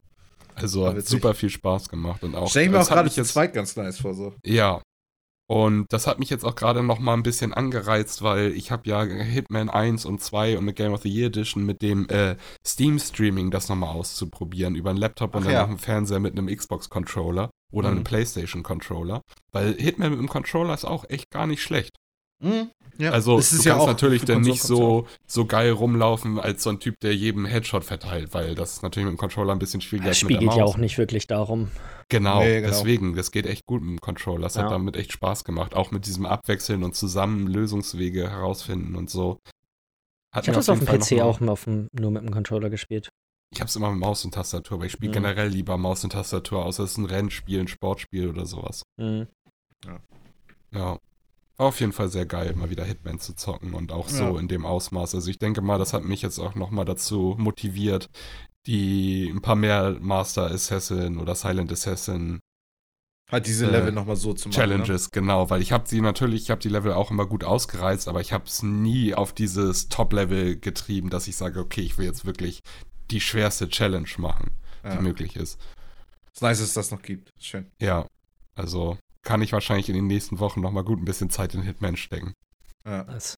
Also 0.54 0.86
hat 0.86 1.06
super 1.06 1.34
viel 1.34 1.50
Spaß 1.50 1.88
gemacht 1.88 2.22
und 2.22 2.34
auch. 2.34 2.48
Stell 2.48 2.64
ich 2.64 2.70
mir 2.70 2.80
auch 2.80 2.88
gerade 2.88 3.10
zu 3.10 3.22
zweit 3.24 3.52
ganz 3.54 3.76
nice 3.76 3.98
vor 3.98 4.14
so. 4.14 4.34
Ja. 4.44 4.82
Und 5.46 5.86
das 5.90 6.06
hat 6.06 6.18
mich 6.18 6.30
jetzt 6.30 6.44
auch 6.44 6.54
gerade 6.54 6.82
noch 6.82 6.98
mal 6.98 7.12
ein 7.12 7.22
bisschen 7.22 7.52
angereizt, 7.52 8.22
weil 8.22 8.52
ich 8.52 8.70
habe 8.70 8.88
ja 8.88 9.02
Hitman 9.04 9.68
1 9.68 10.06
und 10.06 10.22
2 10.22 10.56
und 10.56 10.64
eine 10.64 10.72
Game 10.72 10.94
of 10.94 11.02
the 11.02 11.10
Year 11.10 11.26
Edition 11.26 11.66
mit 11.66 11.82
dem 11.82 12.08
äh, 12.08 12.36
Steam 12.66 12.98
Streaming 12.98 13.50
das 13.50 13.68
nochmal 13.68 13.94
auszuprobieren 13.94 14.74
über 14.74 14.88
einen 14.88 14.98
Laptop 14.98 15.34
und 15.34 15.42
Ach 15.42 15.44
dann 15.44 15.52
ja. 15.52 15.62
noch 15.62 15.68
einen 15.68 15.78
Fernseher 15.78 16.18
mit 16.18 16.38
einem 16.38 16.46
Xbox 16.46 16.88
Controller 16.88 17.50
oder 17.70 17.90
mhm. 17.90 17.96
einem 17.96 18.04
PlayStation 18.04 18.62
Controller, 18.62 19.20
weil 19.52 19.74
Hitman 19.74 20.12
mit 20.12 20.18
dem 20.18 20.28
Controller 20.28 20.72
ist 20.72 20.86
auch 20.86 21.04
echt 21.10 21.30
gar 21.30 21.46
nicht 21.46 21.62
schlecht. 21.62 21.94
Mhm. 22.42 22.70
Ja. 22.98 23.10
Also 23.10 23.32
du 23.32 23.42
kannst 23.42 23.64
ja 23.64 23.84
natürlich 23.84 24.24
dann 24.24 24.42
nicht 24.42 24.62
so, 24.62 25.06
so 25.26 25.44
geil 25.46 25.70
rumlaufen 25.70 26.38
als 26.38 26.62
so 26.62 26.70
ein 26.70 26.80
Typ, 26.80 27.00
der 27.00 27.14
jedem 27.14 27.44
Headshot 27.44 27.84
verteilt, 27.84 28.34
weil 28.34 28.54
das 28.54 28.74
ist 28.74 28.82
natürlich 28.82 29.06
mit 29.06 29.16
dem 29.16 29.18
Controller 29.18 29.52
ein 29.52 29.58
bisschen 29.58 29.80
schwieriger. 29.80 30.10
Das 30.10 30.18
Spiel 30.18 30.38
geht 30.38 30.54
ja 30.54 30.64
auch 30.64 30.76
nicht 30.76 30.98
wirklich 30.98 31.26
darum. 31.26 31.70
Genau, 32.08 32.40
nee, 32.40 32.60
genau, 32.60 32.68
deswegen, 32.68 33.16
das 33.16 33.30
geht 33.30 33.46
echt 33.46 33.66
gut 33.66 33.82
mit 33.82 33.90
dem 33.90 34.00
Controller. 34.00 34.42
Das 34.42 34.54
ja. 34.54 34.64
hat 34.64 34.70
damit 34.70 34.96
echt 34.96 35.12
Spaß 35.12 35.44
gemacht. 35.44 35.74
Auch 35.74 35.90
mit 35.90 36.06
diesem 36.06 36.26
Abwechseln 36.26 36.84
und 36.84 36.94
zusammen 36.94 37.46
Lösungswege 37.46 38.30
herausfinden 38.30 38.94
und 38.94 39.10
so. 39.10 39.38
Hat 40.32 40.44
ich 40.44 40.48
habe 40.48 40.56
das 40.56 40.68
auf 40.68 40.78
dem 40.78 40.86
PC 40.86 41.22
auch 41.22 41.40
auf 41.40 41.64
dem, 41.64 41.88
nur 41.92 42.10
mit 42.10 42.22
dem 42.22 42.30
Controller 42.30 42.70
gespielt. 42.70 43.08
Ich 43.52 43.60
habe 43.60 43.68
es 43.68 43.76
immer 43.76 43.90
mit 43.90 44.00
Maus 44.00 44.24
und 44.24 44.34
Tastatur, 44.34 44.78
aber 44.78 44.86
ich 44.86 44.92
spiele 44.92 45.10
mhm. 45.10 45.14
generell 45.14 45.48
lieber 45.48 45.76
Maus 45.78 46.02
und 46.02 46.10
Tastatur, 46.10 46.64
außer 46.64 46.82
es 46.82 46.92
ist 46.92 46.98
ein 46.98 47.04
Rennspiel, 47.04 47.60
ein 47.60 47.68
Sportspiel 47.68 48.28
oder 48.28 48.46
sowas. 48.46 48.82
Mhm. 48.96 49.28
Ja. 49.84 50.00
Ja. 50.72 50.98
War 51.56 51.66
auf 51.66 51.80
jeden 51.80 51.92
Fall 51.92 52.08
sehr 52.08 52.26
geil, 52.26 52.54
mal 52.56 52.70
wieder 52.70 52.84
Hitman 52.84 53.20
zu 53.20 53.34
zocken 53.34 53.74
und 53.74 53.92
auch 53.92 54.08
so 54.08 54.34
ja. 54.34 54.40
in 54.40 54.48
dem 54.48 54.66
Ausmaß. 54.66 55.14
Also 55.14 55.30
ich 55.30 55.38
denke 55.38 55.60
mal, 55.60 55.78
das 55.78 55.92
hat 55.92 56.04
mich 56.04 56.22
jetzt 56.22 56.38
auch 56.38 56.54
nochmal 56.56 56.84
dazu 56.84 57.36
motiviert, 57.38 58.10
die 58.66 59.28
ein 59.28 59.40
paar 59.40 59.54
mehr 59.54 59.96
Master 60.00 60.50
Assassin 60.50 61.18
oder 61.18 61.34
Silent 61.34 61.70
Assassin 61.70 62.40
Halt 63.30 63.46
diese 63.46 63.66
Level 63.66 63.88
äh, 63.88 63.92
nochmal 63.92 64.16
so 64.16 64.34
zu 64.34 64.48
machen. 64.48 64.60
Ne? 64.60 64.66
Challenges, 64.66 65.04
ne? 65.06 65.10
genau, 65.12 65.48
weil 65.48 65.62
ich 65.62 65.72
habe 65.72 65.88
sie 65.88 66.00
natürlich, 66.00 66.42
ich 66.42 66.50
habe 66.50 66.60
die 66.60 66.68
Level 66.68 66.92
auch 66.92 67.10
immer 67.10 67.26
gut 67.26 67.42
ausgereizt, 67.42 68.06
aber 68.06 68.20
ich 68.20 68.32
habe 68.32 68.44
es 68.44 68.62
nie 68.62 69.14
auf 69.14 69.32
dieses 69.32 69.88
Top-Level 69.88 70.58
getrieben, 70.58 71.08
dass 71.08 71.26
ich 71.26 71.36
sage, 71.36 71.60
okay, 71.60 71.80
ich 71.80 71.96
will 71.96 72.04
jetzt 72.04 72.26
wirklich 72.26 72.60
die 73.10 73.20
schwerste 73.20 73.68
Challenge 73.68 74.08
machen, 74.18 74.50
ja. 74.82 74.96
die 74.96 75.02
möglich 75.02 75.36
ist. 75.36 75.58
Das 76.32 76.42
nice, 76.42 76.58
dass 76.58 76.68
es 76.68 76.74
das 76.74 76.90
noch 76.90 77.00
gibt. 77.00 77.30
Schön. 77.38 77.70
Ja, 77.80 78.06
also 78.54 78.98
kann 79.24 79.42
ich 79.42 79.52
wahrscheinlich 79.52 79.88
in 79.88 79.94
den 79.94 80.06
nächsten 80.06 80.38
Wochen 80.38 80.60
nochmal 80.60 80.84
gut 80.84 81.00
ein 81.00 81.04
bisschen 81.04 81.30
Zeit 81.30 81.54
in 81.54 81.62
Hitman 81.62 81.96
stecken. 81.96 82.34
Ja. 82.86 83.06
Was? 83.08 83.34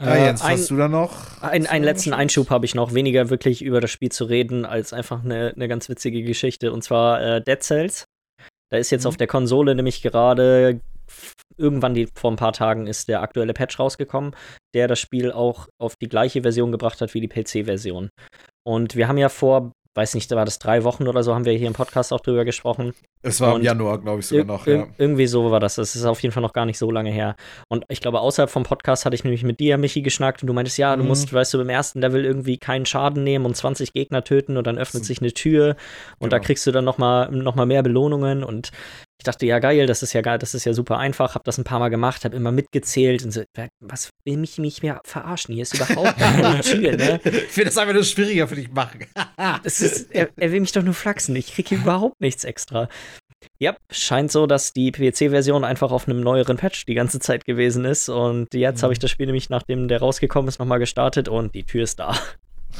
Ja, 0.00 0.14
äh, 0.14 0.26
Jens, 0.26 0.42
ein, 0.42 0.52
hast 0.52 0.70
du 0.70 0.76
da 0.76 0.88
noch? 0.88 1.42
Ein, 1.42 1.66
einen 1.66 1.84
letzten 1.84 2.12
Einschub 2.12 2.50
habe 2.50 2.64
ich 2.64 2.74
noch, 2.74 2.94
weniger 2.94 3.30
wirklich 3.30 3.62
über 3.62 3.80
das 3.80 3.90
Spiel 3.90 4.12
zu 4.12 4.24
reden, 4.24 4.64
als 4.64 4.92
einfach 4.92 5.24
eine, 5.24 5.52
eine 5.54 5.66
ganz 5.66 5.88
witzige 5.88 6.22
Geschichte. 6.22 6.72
Und 6.72 6.84
zwar 6.84 7.20
äh, 7.20 7.42
Dead 7.42 7.62
Cells. 7.62 8.04
Da 8.70 8.78
ist 8.78 8.90
jetzt 8.90 9.04
mhm. 9.04 9.08
auf 9.08 9.16
der 9.16 9.26
Konsole 9.26 9.74
nämlich 9.74 10.02
gerade 10.02 10.80
irgendwann 11.56 11.94
die, 11.94 12.06
vor 12.14 12.30
ein 12.30 12.36
paar 12.36 12.52
Tagen 12.52 12.86
ist 12.86 13.08
der 13.08 13.22
aktuelle 13.22 13.54
Patch 13.54 13.78
rausgekommen, 13.78 14.36
der 14.74 14.88
das 14.88 15.00
Spiel 15.00 15.32
auch 15.32 15.68
auf 15.80 15.96
die 15.96 16.08
gleiche 16.08 16.42
Version 16.42 16.70
gebracht 16.70 17.00
hat 17.00 17.14
wie 17.14 17.20
die 17.20 17.28
PC-Version. 17.28 18.10
Und 18.64 18.94
wir 18.94 19.08
haben 19.08 19.18
ja 19.18 19.30
vor 19.30 19.72
weiß 19.94 20.14
nicht, 20.14 20.30
da 20.30 20.36
war 20.36 20.44
das 20.44 20.58
drei 20.58 20.84
Wochen 20.84 21.08
oder 21.08 21.22
so, 21.22 21.34
haben 21.34 21.44
wir 21.44 21.52
hier 21.52 21.66
im 21.66 21.72
Podcast 21.72 22.12
auch 22.12 22.20
drüber 22.20 22.44
gesprochen. 22.44 22.92
Es 23.22 23.40
war 23.40 23.54
und 23.54 23.60
im 23.60 23.66
Januar, 23.66 23.98
glaube 23.98 24.20
ich, 24.20 24.26
sogar 24.26 24.44
noch. 24.44 24.66
Ja. 24.66 24.86
Irgendwie 24.96 25.26
so 25.26 25.50
war 25.50 25.58
das. 25.58 25.74
Das 25.74 25.96
ist 25.96 26.04
auf 26.04 26.22
jeden 26.22 26.32
Fall 26.32 26.42
noch 26.42 26.52
gar 26.52 26.66
nicht 26.66 26.78
so 26.78 26.90
lange 26.90 27.10
her. 27.10 27.34
Und 27.68 27.84
ich 27.88 28.00
glaube, 28.00 28.20
außerhalb 28.20 28.48
vom 28.48 28.62
Podcast 28.62 29.04
hatte 29.04 29.16
ich 29.16 29.24
nämlich 29.24 29.42
mit 29.42 29.58
dir, 29.58 29.76
Michi, 29.76 30.02
geschnackt 30.02 30.42
und 30.42 30.46
du 30.46 30.52
meintest, 30.52 30.78
ja, 30.78 30.94
du 30.94 31.02
mhm. 31.02 31.08
musst, 31.08 31.32
weißt 31.32 31.54
du, 31.54 31.60
im 31.60 31.68
ersten 31.68 32.00
Level 32.00 32.24
irgendwie 32.24 32.58
keinen 32.58 32.86
Schaden 32.86 33.24
nehmen 33.24 33.44
und 33.44 33.56
20 33.56 33.92
Gegner 33.92 34.22
töten 34.22 34.56
und 34.56 34.66
dann 34.66 34.78
öffnet 34.78 35.04
sich 35.04 35.20
eine 35.20 35.32
Tür 35.32 35.70
und 36.18 36.30
genau. 36.30 36.30
da 36.30 36.38
kriegst 36.38 36.66
du 36.66 36.70
dann 36.70 36.84
noch 36.84 36.98
mal, 36.98 37.30
noch 37.30 37.56
mal 37.56 37.66
mehr 37.66 37.82
Belohnungen 37.82 38.44
und 38.44 38.70
ich 39.20 39.24
dachte, 39.24 39.46
ja 39.46 39.58
geil, 39.58 39.86
das 39.86 40.04
ist 40.04 40.12
ja 40.12 40.20
geil, 40.20 40.38
das 40.38 40.54
ist 40.54 40.64
ja 40.64 40.72
super 40.72 40.98
einfach, 40.98 41.34
hab 41.34 41.42
das 41.42 41.58
ein 41.58 41.64
paar 41.64 41.80
Mal 41.80 41.88
gemacht, 41.88 42.24
hab 42.24 42.34
immer 42.34 42.52
mitgezählt 42.52 43.24
und 43.24 43.32
so, 43.32 43.42
was 43.80 44.10
will 44.24 44.36
mich, 44.36 44.58
mich 44.58 44.82
mehr 44.82 45.00
verarschen? 45.04 45.54
Hier 45.54 45.62
ist 45.62 45.74
überhaupt 45.74 46.18
keine 46.18 46.60
Tür, 46.62 46.96
ne? 46.96 47.20
Ich 47.24 47.56
will 47.56 47.64
das 47.64 47.76
einfach 47.76 47.94
nur 47.94 48.04
schwieriger 48.04 48.46
für 48.46 48.54
dich 48.54 48.70
machen. 48.70 49.06
ist, 49.64 50.14
er, 50.14 50.28
er, 50.36 50.52
will 50.52 50.60
mich 50.60 50.70
doch 50.70 50.84
nur 50.84 50.94
flachsen, 50.94 51.34
ich 51.34 51.52
krieg 51.52 51.68
hier 51.68 51.78
überhaupt 51.78 52.20
nichts 52.20 52.44
extra. 52.44 52.88
Ja, 53.58 53.76
scheint 53.90 54.30
so, 54.30 54.46
dass 54.46 54.72
die 54.72 54.92
PC-Version 54.92 55.64
einfach 55.64 55.90
auf 55.90 56.08
einem 56.08 56.20
neueren 56.20 56.56
Patch 56.56 56.86
die 56.86 56.94
ganze 56.94 57.18
Zeit 57.18 57.44
gewesen 57.44 57.84
ist 57.84 58.08
und 58.08 58.54
jetzt 58.54 58.78
mhm. 58.78 58.82
habe 58.84 58.92
ich 58.92 58.98
das 59.00 59.10
Spiel 59.10 59.26
nämlich, 59.26 59.50
nachdem 59.50 59.88
der 59.88 59.98
rausgekommen 59.98 60.48
ist, 60.48 60.60
nochmal 60.60 60.78
gestartet 60.78 61.28
und 61.28 61.54
die 61.56 61.64
Tür 61.64 61.82
ist 61.82 61.98
da. 61.98 62.16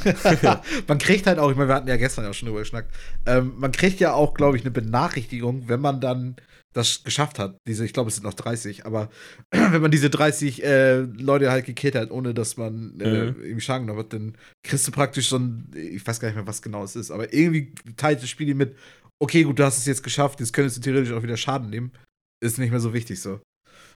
man 0.87 0.97
kriegt 0.97 1.27
halt 1.27 1.39
auch, 1.39 1.49
ich 1.51 1.57
meine, 1.57 1.69
wir 1.69 1.75
hatten 1.75 1.87
ja 1.87 1.97
gestern 1.97 2.25
ja 2.25 2.33
schon 2.33 2.47
drüber 2.47 2.59
geschnackt, 2.61 2.93
ähm, 3.25 3.53
man 3.57 3.71
kriegt 3.71 3.99
ja 3.99 4.13
auch, 4.13 4.33
glaube 4.33 4.57
ich, 4.57 4.63
eine 4.63 4.71
Benachrichtigung, 4.71 5.67
wenn 5.67 5.81
man 5.81 5.99
dann 6.01 6.35
das 6.73 7.03
geschafft 7.03 7.39
hat. 7.39 7.57
Diese, 7.67 7.83
ich 7.83 7.93
glaube, 7.93 8.09
es 8.09 8.15
sind 8.15 8.23
noch 8.23 8.33
30, 8.33 8.85
aber 8.85 9.09
wenn 9.51 9.81
man 9.81 9.91
diese 9.91 10.09
30 10.09 10.63
äh, 10.63 10.99
Leute 10.99 11.51
halt 11.51 11.65
gekillt 11.65 11.95
hat, 11.95 12.11
ohne 12.11 12.33
dass 12.33 12.57
man 12.57 12.99
äh, 12.99 13.31
mhm. 13.31 13.41
irgendwie 13.41 13.61
Schaden 13.61 13.87
genommen 13.87 14.05
hat, 14.05 14.13
dann 14.13 14.37
kriegst 14.63 14.87
du 14.87 14.91
praktisch 14.91 15.29
so 15.29 15.37
ein, 15.37 15.71
ich 15.75 16.05
weiß 16.05 16.19
gar 16.19 16.27
nicht 16.27 16.35
mehr, 16.35 16.47
was 16.47 16.61
genau 16.61 16.83
es 16.83 16.95
ist, 16.95 17.11
aber 17.11 17.33
irgendwie 17.33 17.73
teilt 17.97 18.21
das 18.21 18.29
Spiel 18.29 18.53
mit, 18.53 18.75
okay, 19.19 19.43
gut, 19.43 19.59
du 19.59 19.63
hast 19.63 19.77
es 19.77 19.85
jetzt 19.85 20.03
geschafft, 20.03 20.39
jetzt 20.39 20.53
könntest 20.53 20.77
du 20.77 20.81
theoretisch 20.81 21.13
auch 21.13 21.23
wieder 21.23 21.37
Schaden 21.37 21.69
nehmen. 21.69 21.91
Ist 22.41 22.57
nicht 22.57 22.71
mehr 22.71 22.79
so 22.79 22.93
wichtig 22.93 23.21
so. 23.21 23.41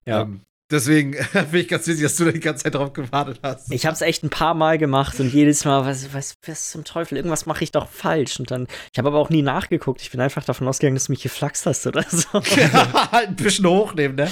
Ja. 0.05 0.23
Ähm, 0.23 0.41
Deswegen 0.73 1.13
finde 1.23 1.59
ich 1.59 1.67
ganz 1.67 1.87
witzig, 1.87 2.03
dass 2.03 2.15
du 2.15 2.25
da 2.25 2.31
die 2.31 2.39
ganze 2.39 2.63
Zeit 2.63 2.73
drauf 2.73 2.93
gewartet 2.93 3.39
hast. 3.43 3.71
Ich 3.71 3.85
habe 3.85 3.93
es 3.93 4.01
echt 4.01 4.23
ein 4.23 4.31
paar 4.31 4.55
Mal 4.55 4.79
gemacht 4.79 5.19
und 5.19 5.31
jedes 5.31 5.65
Mal, 5.65 5.85
was, 5.85 6.13
was, 6.15 6.35
was 6.47 6.71
zum 6.71 6.83
Teufel, 6.83 7.15
irgendwas 7.15 7.45
mache 7.45 7.63
ich 7.63 7.71
doch 7.71 7.87
falsch. 7.87 8.39
Und 8.39 8.49
dann, 8.49 8.65
ich 8.91 8.97
habe 8.97 9.09
aber 9.09 9.19
auch 9.19 9.29
nie 9.29 9.43
nachgeguckt. 9.43 10.01
Ich 10.01 10.09
bin 10.09 10.19
einfach 10.19 10.43
davon 10.43 10.67
ausgegangen, 10.67 10.95
dass 10.95 11.05
du 11.05 11.11
mich 11.11 11.21
geflaxt 11.21 11.67
hast 11.67 11.85
oder 11.85 12.03
so. 12.09 12.27
halt 13.11 13.29
ein 13.29 13.35
bisschen 13.35 13.67
hochnehmen, 13.67 14.15
ne? 14.15 14.31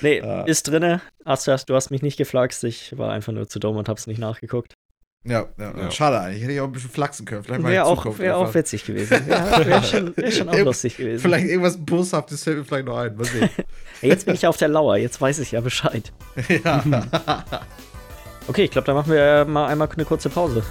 nee, 0.00 0.20
ah. 0.22 0.42
ist 0.42 0.66
drinne. 0.66 1.02
Ach, 1.24 1.38
du 1.40 1.74
hast 1.76 1.90
mich 1.90 2.02
nicht 2.02 2.16
geflaxt. 2.16 2.64
Ich 2.64 2.98
war 2.98 3.12
einfach 3.12 3.32
nur 3.32 3.48
zu 3.48 3.60
dumm 3.60 3.76
und 3.76 3.88
hab's 3.88 4.08
nicht 4.08 4.18
nachgeguckt. 4.18 4.74
Ja, 5.24 5.44
ja, 5.58 5.76
ja, 5.76 5.90
schade 5.90 6.18
eigentlich. 6.18 6.42
Hätte 6.42 6.52
ich 6.52 6.60
auch 6.60 6.64
ein 6.64 6.72
bisschen 6.72 6.88
flachsen 6.88 7.26
können. 7.26 7.44
Vielleicht 7.44 7.62
wäre 7.62 7.84
auch, 7.84 8.18
wär 8.18 8.38
auch 8.38 8.54
witzig 8.54 8.86
gewesen. 8.86 9.22
Ja, 9.28 9.66
wäre 9.66 9.82
schon, 9.82 10.16
wär 10.16 10.30
schon 10.32 10.48
auch 10.48 10.58
lustig 10.60 10.96
gewesen. 10.96 11.20
Vielleicht 11.20 11.46
irgendwas 11.46 11.76
Boshaftes 11.76 12.42
fällt 12.42 12.56
mir 12.56 12.64
vielleicht 12.64 12.86
noch 12.86 12.96
ein. 12.96 13.14
Mal 13.14 13.26
sehen. 13.26 13.50
jetzt 14.00 14.24
bin 14.24 14.34
ich 14.34 14.46
auf 14.46 14.56
der 14.56 14.68
Lauer. 14.68 14.96
Jetzt 14.96 15.20
weiß 15.20 15.40
ich 15.40 15.52
ja 15.52 15.60
Bescheid. 15.60 16.10
Ja. 16.64 16.82
Okay, 18.48 18.64
ich 18.64 18.70
glaube, 18.70 18.86
dann 18.86 18.96
machen 18.96 19.12
wir 19.12 19.44
mal 19.44 19.66
einmal 19.66 19.88
eine 19.94 20.04
kurze 20.06 20.30
Pause. 20.30 20.62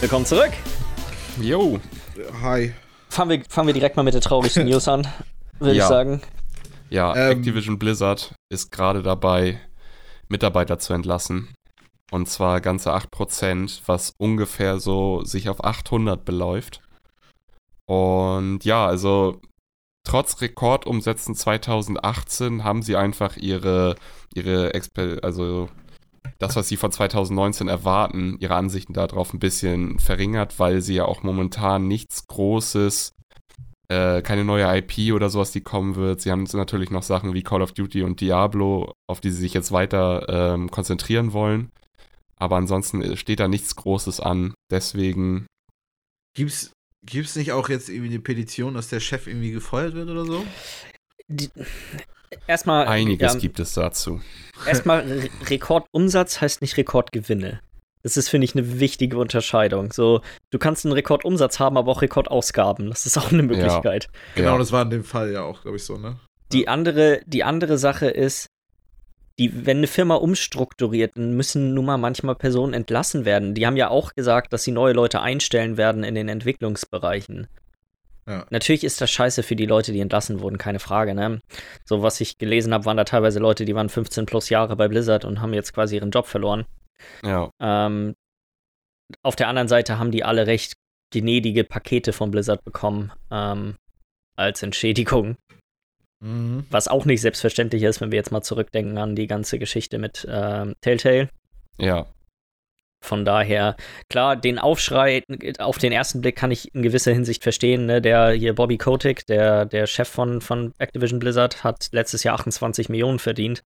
Willkommen 0.00 0.26
zurück. 0.26 0.52
Jo. 1.42 1.80
Hi. 2.40 2.72
Fangen 3.08 3.30
wir, 3.30 3.42
fangen 3.48 3.66
wir 3.66 3.74
direkt 3.74 3.96
mal 3.96 4.04
mit 4.04 4.14
der 4.14 4.20
traurigsten 4.20 4.64
News 4.68 4.86
an, 4.86 5.08
würde 5.58 5.74
ja. 5.74 5.82
ich 5.82 5.88
sagen. 5.88 6.22
Ja, 6.88 7.16
ähm, 7.16 7.38
Activision 7.38 7.80
Blizzard 7.80 8.32
ist 8.48 8.70
gerade 8.70 9.02
dabei, 9.02 9.58
Mitarbeiter 10.28 10.78
zu 10.78 10.92
entlassen. 10.92 11.48
Und 12.12 12.28
zwar 12.28 12.60
ganze 12.60 12.94
8%, 12.94 13.80
was 13.86 14.12
ungefähr 14.18 14.78
so 14.78 15.24
sich 15.24 15.48
auf 15.48 15.64
800 15.64 16.24
beläuft. 16.24 16.80
Und 17.86 18.64
ja, 18.64 18.86
also 18.86 19.40
trotz 20.04 20.40
Rekordumsätzen 20.42 21.34
2018 21.34 22.62
haben 22.62 22.82
sie 22.82 22.94
einfach 22.94 23.36
ihre, 23.36 23.96
ihre 24.32 24.74
Exper 24.74 25.18
also 25.22 25.68
das, 26.42 26.56
was 26.56 26.68
sie 26.68 26.76
von 26.76 26.90
2019 26.90 27.68
erwarten, 27.68 28.36
ihre 28.40 28.56
Ansichten 28.56 28.92
darauf 28.92 29.32
ein 29.32 29.38
bisschen 29.38 30.00
verringert, 30.00 30.58
weil 30.58 30.82
sie 30.82 30.94
ja 30.94 31.04
auch 31.04 31.22
momentan 31.22 31.86
nichts 31.86 32.26
Großes, 32.26 33.14
äh, 33.88 34.22
keine 34.22 34.44
neue 34.44 34.64
IP 34.76 35.14
oder 35.14 35.30
sowas, 35.30 35.52
die 35.52 35.60
kommen 35.60 35.94
wird. 35.94 36.20
Sie 36.20 36.32
haben 36.32 36.48
natürlich 36.52 36.90
noch 36.90 37.04
Sachen 37.04 37.32
wie 37.32 37.44
Call 37.44 37.62
of 37.62 37.72
Duty 37.72 38.02
und 38.02 38.20
Diablo, 38.20 38.92
auf 39.08 39.20
die 39.20 39.30
sie 39.30 39.40
sich 39.40 39.54
jetzt 39.54 39.70
weiter 39.70 40.26
ähm, 40.28 40.68
konzentrieren 40.68 41.32
wollen. 41.32 41.70
Aber 42.36 42.56
ansonsten 42.56 43.16
steht 43.16 43.38
da 43.38 43.46
nichts 43.46 43.76
Großes 43.76 44.18
an. 44.18 44.52
Deswegen. 44.68 45.46
Gibt's, 46.34 46.72
gibt's 47.06 47.36
nicht 47.36 47.52
auch 47.52 47.68
jetzt 47.68 47.88
irgendwie 47.88 48.10
eine 48.10 48.20
Petition, 48.20 48.74
dass 48.74 48.88
der 48.88 48.98
Chef 48.98 49.28
irgendwie 49.28 49.52
gefeuert 49.52 49.94
wird 49.94 50.10
oder 50.10 50.24
so? 50.24 50.44
Die, 51.28 51.50
erstmal. 52.46 52.86
Einiges 52.86 53.34
ja, 53.34 53.38
gibt 53.38 53.60
es 53.60 53.74
dazu. 53.74 54.20
Erstmal, 54.66 55.00
Re 55.08 55.28
Rekordumsatz 55.48 56.40
heißt 56.40 56.62
nicht 56.62 56.76
Rekordgewinne. 56.76 57.60
Das 58.02 58.16
ist, 58.16 58.28
finde 58.28 58.46
ich, 58.46 58.56
eine 58.56 58.80
wichtige 58.80 59.16
Unterscheidung. 59.18 59.92
So, 59.92 60.22
du 60.50 60.58
kannst 60.58 60.84
einen 60.84 60.92
Rekordumsatz 60.92 61.60
haben, 61.60 61.76
aber 61.76 61.92
auch 61.92 62.02
Rekordausgaben. 62.02 62.88
Das 62.88 63.06
ist 63.06 63.16
auch 63.16 63.30
eine 63.30 63.44
Möglichkeit. 63.44 64.04
Ja. 64.04 64.20
Genau, 64.34 64.52
ja. 64.52 64.58
das 64.58 64.72
war 64.72 64.82
in 64.82 64.90
dem 64.90 65.04
Fall 65.04 65.32
ja 65.32 65.42
auch, 65.42 65.62
glaube 65.62 65.76
ich, 65.76 65.84
so, 65.84 65.96
ne? 65.96 66.16
Die 66.52 66.68
andere, 66.68 67.20
die 67.26 67.44
andere 67.44 67.78
Sache 67.78 68.08
ist, 68.08 68.46
die, 69.38 69.66
wenn 69.66 69.78
eine 69.78 69.86
Firma 69.86 70.16
umstrukturiert, 70.16 71.12
dann 71.16 71.34
müssen 71.34 71.74
nun 71.74 71.86
mal 71.86 71.96
manchmal 71.96 72.34
Personen 72.34 72.74
entlassen 72.74 73.24
werden. 73.24 73.54
Die 73.54 73.66
haben 73.66 73.76
ja 73.76 73.88
auch 73.88 74.14
gesagt, 74.14 74.52
dass 74.52 74.64
sie 74.64 74.72
neue 74.72 74.92
Leute 74.92 75.22
einstellen 75.22 75.76
werden 75.76 76.04
in 76.04 76.14
den 76.14 76.28
Entwicklungsbereichen. 76.28 77.48
Ja. 78.32 78.46
Natürlich 78.48 78.82
ist 78.82 79.00
das 79.00 79.10
scheiße 79.10 79.42
für 79.42 79.56
die 79.56 79.66
Leute, 79.66 79.92
die 79.92 80.00
entlassen 80.00 80.40
wurden, 80.40 80.56
keine 80.56 80.78
Frage. 80.78 81.14
Ne? 81.14 81.40
So, 81.84 82.02
was 82.02 82.20
ich 82.20 82.38
gelesen 82.38 82.72
habe, 82.72 82.86
waren 82.86 82.96
da 82.96 83.04
teilweise 83.04 83.38
Leute, 83.38 83.66
die 83.66 83.74
waren 83.74 83.90
15 83.90 84.24
plus 84.24 84.48
Jahre 84.48 84.74
bei 84.74 84.88
Blizzard 84.88 85.24
und 85.26 85.40
haben 85.40 85.52
jetzt 85.52 85.74
quasi 85.74 85.96
ihren 85.96 86.10
Job 86.10 86.26
verloren. 86.26 86.64
Ja. 87.22 87.50
Ähm, 87.60 88.14
auf 89.22 89.36
der 89.36 89.48
anderen 89.48 89.68
Seite 89.68 89.98
haben 89.98 90.12
die 90.12 90.24
alle 90.24 90.46
recht 90.46 90.74
gnädige 91.12 91.64
Pakete 91.64 92.14
von 92.14 92.30
Blizzard 92.30 92.64
bekommen 92.64 93.12
ähm, 93.30 93.76
als 94.34 94.62
Entschädigung. 94.62 95.36
Mhm. 96.20 96.64
Was 96.70 96.88
auch 96.88 97.04
nicht 97.04 97.20
selbstverständlich 97.20 97.82
ist, 97.82 98.00
wenn 98.00 98.12
wir 98.12 98.16
jetzt 98.16 98.32
mal 98.32 98.42
zurückdenken 98.42 98.96
an 98.96 99.14
die 99.14 99.26
ganze 99.26 99.58
Geschichte 99.58 99.98
mit 99.98 100.26
ähm, 100.30 100.74
Telltale. 100.80 101.28
Ja. 101.76 102.06
Von 103.02 103.24
daher, 103.24 103.76
klar, 104.08 104.36
den 104.36 104.58
Aufschrei 104.60 105.24
auf 105.58 105.78
den 105.78 105.92
ersten 105.92 106.20
Blick 106.20 106.36
kann 106.36 106.52
ich 106.52 106.72
in 106.72 106.82
gewisser 106.82 107.12
Hinsicht 107.12 107.42
verstehen. 107.42 107.86
Ne? 107.86 108.00
Der 108.00 108.30
hier 108.30 108.54
Bobby 108.54 108.78
Kotick, 108.78 109.26
der, 109.26 109.66
der 109.66 109.86
Chef 109.86 110.08
von, 110.08 110.40
von 110.40 110.72
Activision 110.78 111.18
Blizzard, 111.18 111.64
hat 111.64 111.88
letztes 111.90 112.22
Jahr 112.22 112.36
28 112.36 112.88
Millionen 112.88 113.18
verdient. 113.18 113.64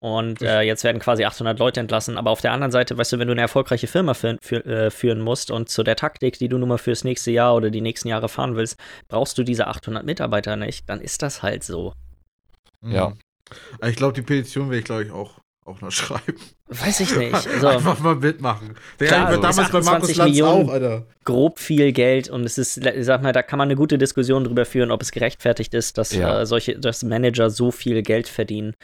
Und 0.00 0.42
äh, 0.42 0.62
jetzt 0.62 0.82
werden 0.82 1.00
quasi 1.00 1.24
800 1.24 1.58
Leute 1.58 1.80
entlassen. 1.80 2.18
Aber 2.18 2.30
auf 2.30 2.40
der 2.40 2.52
anderen 2.52 2.72
Seite, 2.72 2.98
weißt 2.98 3.12
du, 3.12 3.18
wenn 3.20 3.28
du 3.28 3.32
eine 3.32 3.40
erfolgreiche 3.40 3.86
Firma 3.86 4.14
für, 4.14 4.36
für, 4.42 4.66
äh, 4.66 4.90
führen 4.90 5.20
musst 5.20 5.50
und 5.50 5.68
zu 5.68 5.82
der 5.82 5.96
Taktik, 5.96 6.38
die 6.38 6.48
du 6.48 6.58
nun 6.58 6.68
mal 6.68 6.78
fürs 6.78 7.04
nächste 7.04 7.30
Jahr 7.30 7.54
oder 7.54 7.70
die 7.70 7.80
nächsten 7.80 8.08
Jahre 8.08 8.28
fahren 8.28 8.56
willst, 8.56 8.78
brauchst 9.08 9.38
du 9.38 9.44
diese 9.44 9.68
800 9.68 10.04
Mitarbeiter 10.04 10.56
nicht, 10.56 10.88
dann 10.90 11.00
ist 11.00 11.22
das 11.22 11.42
halt 11.42 11.62
so. 11.62 11.94
Ja. 12.84 13.10
Mhm. 13.10 13.18
Ich 13.86 13.96
glaube, 13.96 14.14
die 14.14 14.22
Petition 14.22 14.70
werde 14.70 14.80
ich, 14.80 14.84
glaube 14.84 15.04
ich, 15.04 15.10
auch 15.12 15.38
auch 15.64 15.80
noch 15.80 15.90
schreiben. 15.92 16.38
Weiß 16.68 17.00
ich 17.00 17.16
nicht. 17.16 17.34
Also, 17.34 17.68
Einfach 17.68 17.98
mal 18.00 18.16
mitmachen. 18.16 18.74
Der 18.98 19.08
Klar, 19.08 19.26
also 19.28 19.40
damals 19.40 19.70
bei 19.70 19.80
Markus 19.82 20.16
Lanz 20.16 20.30
Millionen 20.30 20.68
auch, 20.68 20.72
Alter. 20.72 21.06
Grob 21.24 21.58
viel 21.58 21.92
Geld 21.92 22.28
und 22.28 22.44
es 22.44 22.58
ist, 22.58 22.80
sag 23.00 23.22
mal, 23.22 23.32
da 23.32 23.42
kann 23.42 23.58
man 23.58 23.68
eine 23.68 23.76
gute 23.76 23.98
Diskussion 23.98 24.44
drüber 24.44 24.64
führen, 24.64 24.90
ob 24.90 25.02
es 25.02 25.12
gerechtfertigt 25.12 25.74
ist, 25.74 25.98
dass 25.98 26.12
ja. 26.12 26.40
äh, 26.40 26.46
solche, 26.46 26.78
dass 26.78 27.02
Manager 27.02 27.50
so 27.50 27.70
viel 27.70 28.02
Geld 28.02 28.28
verdienen. 28.28 28.74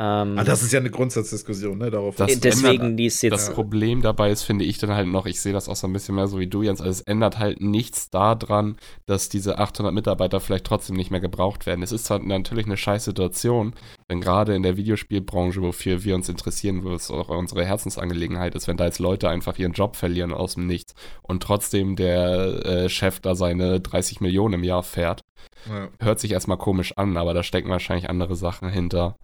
Ähm, 0.00 0.38
ah, 0.38 0.44
das 0.44 0.62
ist 0.62 0.72
ja 0.72 0.78
eine 0.78 0.90
Grundsatzdiskussion, 0.90 1.76
ne? 1.76 1.90
Darauf 1.90 2.14
das 2.14 2.38
deswegen 2.38 2.82
ändert, 2.82 3.00
dies 3.00 3.20
jetzt. 3.22 3.32
Das 3.32 3.52
Problem 3.52 4.00
dabei 4.00 4.30
ist, 4.30 4.44
finde 4.44 4.64
ich 4.64 4.78
dann 4.78 4.94
halt 4.94 5.08
noch, 5.08 5.26
ich 5.26 5.40
sehe 5.40 5.52
das 5.52 5.68
auch 5.68 5.74
so 5.74 5.88
ein 5.88 5.92
bisschen 5.92 6.14
mehr 6.14 6.28
so 6.28 6.38
wie 6.38 6.46
du, 6.46 6.62
Jens, 6.62 6.80
also 6.80 6.92
es 6.92 7.00
ändert 7.00 7.40
halt 7.40 7.60
nichts 7.60 8.08
daran, 8.08 8.76
dass 9.06 9.28
diese 9.28 9.58
800 9.58 9.92
Mitarbeiter 9.92 10.38
vielleicht 10.38 10.66
trotzdem 10.66 10.94
nicht 10.94 11.10
mehr 11.10 11.18
gebraucht 11.18 11.66
werden. 11.66 11.82
Es 11.82 11.90
ist 11.90 12.04
zwar 12.04 12.20
natürlich 12.20 12.66
eine 12.66 12.76
scheiß 12.76 13.06
Situation, 13.06 13.74
denn 14.08 14.20
gerade 14.20 14.54
in 14.54 14.62
der 14.62 14.76
Videospielbranche, 14.76 15.62
wofür 15.62 16.04
wir 16.04 16.14
uns 16.14 16.28
interessieren, 16.28 16.84
wo 16.84 16.92
es 16.92 17.10
auch 17.10 17.30
unsere 17.30 17.64
Herzensangelegenheit 17.64 18.54
ist, 18.54 18.68
wenn 18.68 18.76
da 18.76 18.84
jetzt 18.84 19.00
Leute 19.00 19.28
einfach 19.28 19.58
ihren 19.58 19.72
Job 19.72 19.96
verlieren 19.96 20.32
aus 20.32 20.54
dem 20.54 20.68
Nichts 20.68 20.94
und 21.22 21.42
trotzdem 21.42 21.96
der 21.96 22.64
äh, 22.64 22.88
Chef 22.88 23.18
da 23.18 23.34
seine 23.34 23.80
30 23.80 24.20
Millionen 24.20 24.54
im 24.54 24.64
Jahr 24.64 24.84
fährt. 24.84 25.22
Ja. 25.68 25.88
Hört 25.98 26.20
sich 26.20 26.30
erstmal 26.30 26.56
komisch 26.56 26.96
an, 26.96 27.16
aber 27.16 27.34
da 27.34 27.42
stecken 27.42 27.68
wahrscheinlich 27.68 28.08
andere 28.08 28.36
Sachen 28.36 28.68
hinter. 28.68 29.16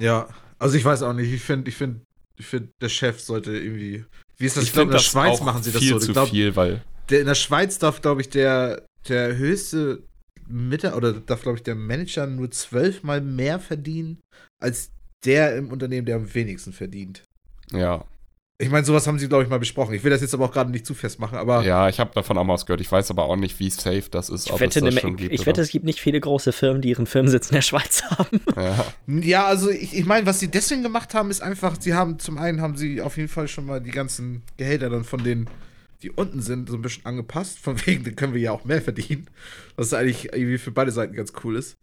Ja, 0.00 0.28
also 0.58 0.76
ich 0.76 0.84
weiß 0.84 1.02
auch 1.02 1.12
nicht. 1.12 1.32
Ich 1.32 1.42
finde, 1.42 1.68
ich 1.68 1.76
finde, 1.76 2.00
ich 2.36 2.46
finde, 2.46 2.70
der 2.80 2.88
Chef 2.88 3.20
sollte 3.20 3.56
irgendwie. 3.56 4.04
Wie 4.38 4.46
ist 4.46 4.56
das? 4.56 4.64
Ich, 4.64 4.70
ich 4.70 4.74
glaube, 4.74 4.90
in 4.90 4.96
der 4.96 4.98
Schweiz 4.98 5.40
machen 5.40 5.62
sie 5.62 5.72
das 5.72 5.82
viel 5.82 5.92
so. 5.92 5.98
Zu 5.98 6.12
glaub, 6.12 6.28
viel, 6.28 6.56
weil. 6.56 6.82
Der, 7.10 7.20
in 7.20 7.26
der 7.26 7.34
Schweiz 7.34 7.78
darf, 7.78 8.00
glaube 8.00 8.20
ich, 8.20 8.28
der, 8.28 8.86
der 9.08 9.36
höchste 9.36 10.02
Mitte 10.48 10.94
oder 10.94 11.12
darf, 11.12 11.42
glaube 11.42 11.58
ich, 11.58 11.62
der 11.62 11.74
Manager 11.74 12.26
nur 12.26 12.50
zwölfmal 12.50 13.20
mehr 13.20 13.58
verdienen 13.58 14.20
als 14.60 14.90
der 15.24 15.56
im 15.56 15.70
Unternehmen, 15.70 16.06
der 16.06 16.16
am 16.16 16.34
wenigsten 16.34 16.72
verdient. 16.72 17.24
Ja. 17.72 18.04
Ich 18.60 18.68
meine, 18.68 18.84
sowas 18.84 19.06
haben 19.06 19.18
sie, 19.18 19.26
glaube 19.26 19.42
ich, 19.42 19.48
mal 19.48 19.58
besprochen. 19.58 19.94
Ich 19.94 20.04
will 20.04 20.10
das 20.10 20.20
jetzt 20.20 20.34
aber 20.34 20.44
auch 20.44 20.52
gerade 20.52 20.70
nicht 20.70 20.84
zu 20.84 20.92
festmachen, 20.92 21.38
aber. 21.38 21.64
Ja, 21.64 21.88
ich 21.88 21.98
habe 21.98 22.10
davon 22.14 22.36
auch 22.36 22.44
mal 22.44 22.52
was 22.52 22.66
gehört. 22.66 22.82
Ich 22.82 22.92
weiß 22.92 23.10
aber 23.10 23.24
auch 23.24 23.36
nicht, 23.36 23.58
wie 23.58 23.70
safe 23.70 24.04
das 24.10 24.28
ist. 24.28 24.48
Ich, 24.48 24.60
wette, 24.60 24.82
das 24.82 24.94
ne, 25.02 25.12
gibt, 25.14 25.32
ich 25.32 25.46
wette, 25.46 25.62
es 25.62 25.70
gibt 25.70 25.86
nicht 25.86 25.98
viele 25.98 26.20
große 26.20 26.52
Firmen, 26.52 26.82
die 26.82 26.90
ihren 26.90 27.06
Firmensitz 27.06 27.48
in 27.48 27.54
der 27.54 27.62
Schweiz 27.62 28.02
haben. 28.10 28.40
Ja, 28.54 28.84
ja 29.22 29.46
also 29.46 29.70
ich, 29.70 29.96
ich 29.96 30.04
meine, 30.04 30.26
was 30.26 30.40
sie 30.40 30.48
deswegen 30.48 30.82
gemacht 30.82 31.14
haben, 31.14 31.30
ist 31.30 31.42
einfach, 31.42 31.76
sie 31.80 31.94
haben 31.94 32.18
zum 32.18 32.36
einen 32.36 32.60
haben 32.60 32.76
sie 32.76 33.00
auf 33.00 33.16
jeden 33.16 33.30
Fall 33.30 33.48
schon 33.48 33.64
mal 33.64 33.80
die 33.80 33.92
ganzen 33.92 34.42
Gehälter 34.58 34.90
dann 34.90 35.04
von 35.04 35.24
denen, 35.24 35.48
die 36.02 36.10
unten 36.10 36.42
sind, 36.42 36.68
so 36.68 36.76
ein 36.76 36.82
bisschen 36.82 37.06
angepasst. 37.06 37.58
Von 37.58 37.80
wegen, 37.86 38.04
dann 38.04 38.14
können 38.14 38.34
wir 38.34 38.42
ja 38.42 38.52
auch 38.52 38.66
mehr 38.66 38.82
verdienen. 38.82 39.26
Was 39.76 39.94
eigentlich 39.94 40.34
irgendwie 40.34 40.58
für 40.58 40.70
beide 40.70 40.92
Seiten 40.92 41.14
ganz 41.14 41.32
cool 41.44 41.56
ist. 41.56 41.78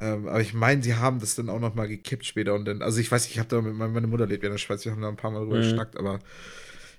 Ähm, 0.00 0.26
aber 0.28 0.40
ich 0.40 0.54
meine, 0.54 0.82
sie 0.82 0.96
haben 0.96 1.20
das 1.20 1.36
dann 1.36 1.48
auch 1.48 1.60
noch 1.60 1.74
mal 1.74 1.86
gekippt 1.86 2.26
später 2.26 2.54
und 2.54 2.64
dann, 2.64 2.82
also 2.82 3.00
ich 3.00 3.10
weiß, 3.10 3.26
ich 3.28 3.38
habe 3.38 3.48
da 3.48 3.60
mit 3.60 3.74
meine 3.74 4.06
Mutter 4.06 4.26
lebt 4.26 4.42
ja 4.42 4.48
in 4.48 4.54
der 4.54 4.58
Schweiz, 4.58 4.84
wir 4.84 4.92
haben 4.92 5.02
da 5.02 5.08
ein 5.08 5.16
paar 5.16 5.30
Mal 5.30 5.40
drüber 5.40 5.56
mhm. 5.56 5.62
geschnackt, 5.62 5.96
aber 5.96 6.18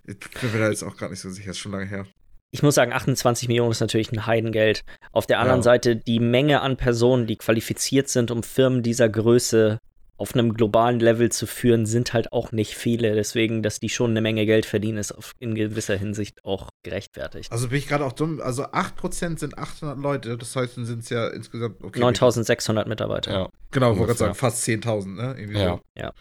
ich 0.06 0.18
bin 0.20 0.52
mir 0.54 0.60
da 0.60 0.70
jetzt 0.70 0.84
auch 0.84 0.98
gar 0.98 1.10
nicht 1.10 1.20
so 1.20 1.30
sicher, 1.30 1.52
ist 1.52 1.58
schon 1.58 1.72
lange 1.72 1.86
her. 1.86 2.06
Ich 2.52 2.64
muss 2.64 2.76
sagen, 2.76 2.94
28 2.94 3.50
Millionen 3.50 3.72
ist 3.72 3.82
natürlich 3.82 4.14
ein 4.14 4.26
Heidengeld. 4.28 4.86
Auf 5.12 5.26
der 5.26 5.40
anderen 5.40 5.60
ja. 5.60 5.64
Seite 5.64 5.98
die 5.98 6.20
Menge 6.20 6.62
an 6.62 6.78
Personen, 6.78 7.28
die 7.28 7.36
qualifiziert 7.36 8.08
sind, 8.08 8.32
um 8.32 8.44
Firmen 8.44 8.82
dieser 8.82 9.10
Größe 9.10 9.80
auf 10.18 10.34
einem 10.34 10.54
globalen 10.54 11.00
Level 11.00 11.32
zu 11.32 11.46
führen, 11.46 11.86
sind 11.86 12.14
halt 12.14 12.32
auch 12.32 12.52
nicht 12.52 12.76
viele. 12.76 13.16
Deswegen, 13.16 13.64
dass 13.64 13.80
die 13.80 13.90
schon 13.90 14.12
eine 14.12 14.22
Menge 14.22 14.46
Geld 14.46 14.66
verdienen, 14.66 14.98
ist 14.98 15.14
in 15.40 15.56
gewisser 15.56 15.98
Hinsicht 15.98 16.46
auch 16.46 16.70
gerechtfertigt. 16.84 17.52
Also 17.52 17.68
bin 17.68 17.80
ich 17.80 17.88
gerade 17.88 18.06
auch 18.06 18.14
dumm. 18.14 18.40
Also 18.42 18.64
8% 18.66 19.40
sind 19.40 19.58
800 19.58 19.98
Leute. 19.98 20.38
Das 20.38 20.56
heißt, 20.56 20.78
dann 20.78 20.86
sind 20.86 21.04
es 21.04 21.10
ja 21.10 21.28
insgesamt. 21.28 21.84
Okay, 21.84 22.00
9600 22.00 22.88
Mitarbeiter. 22.88 23.32
Ja. 23.32 23.50
Genau, 23.72 23.92
ich 23.92 23.98
wollte 23.98 24.14
gerade 24.14 24.20
sagen, 24.20 24.36
fast 24.36 24.64
10.000, 24.66 25.16
ne? 25.16 25.36
Irgendwie 25.38 25.60
ja. 25.60 25.76
So. 25.76 25.82
ja. 25.98 26.14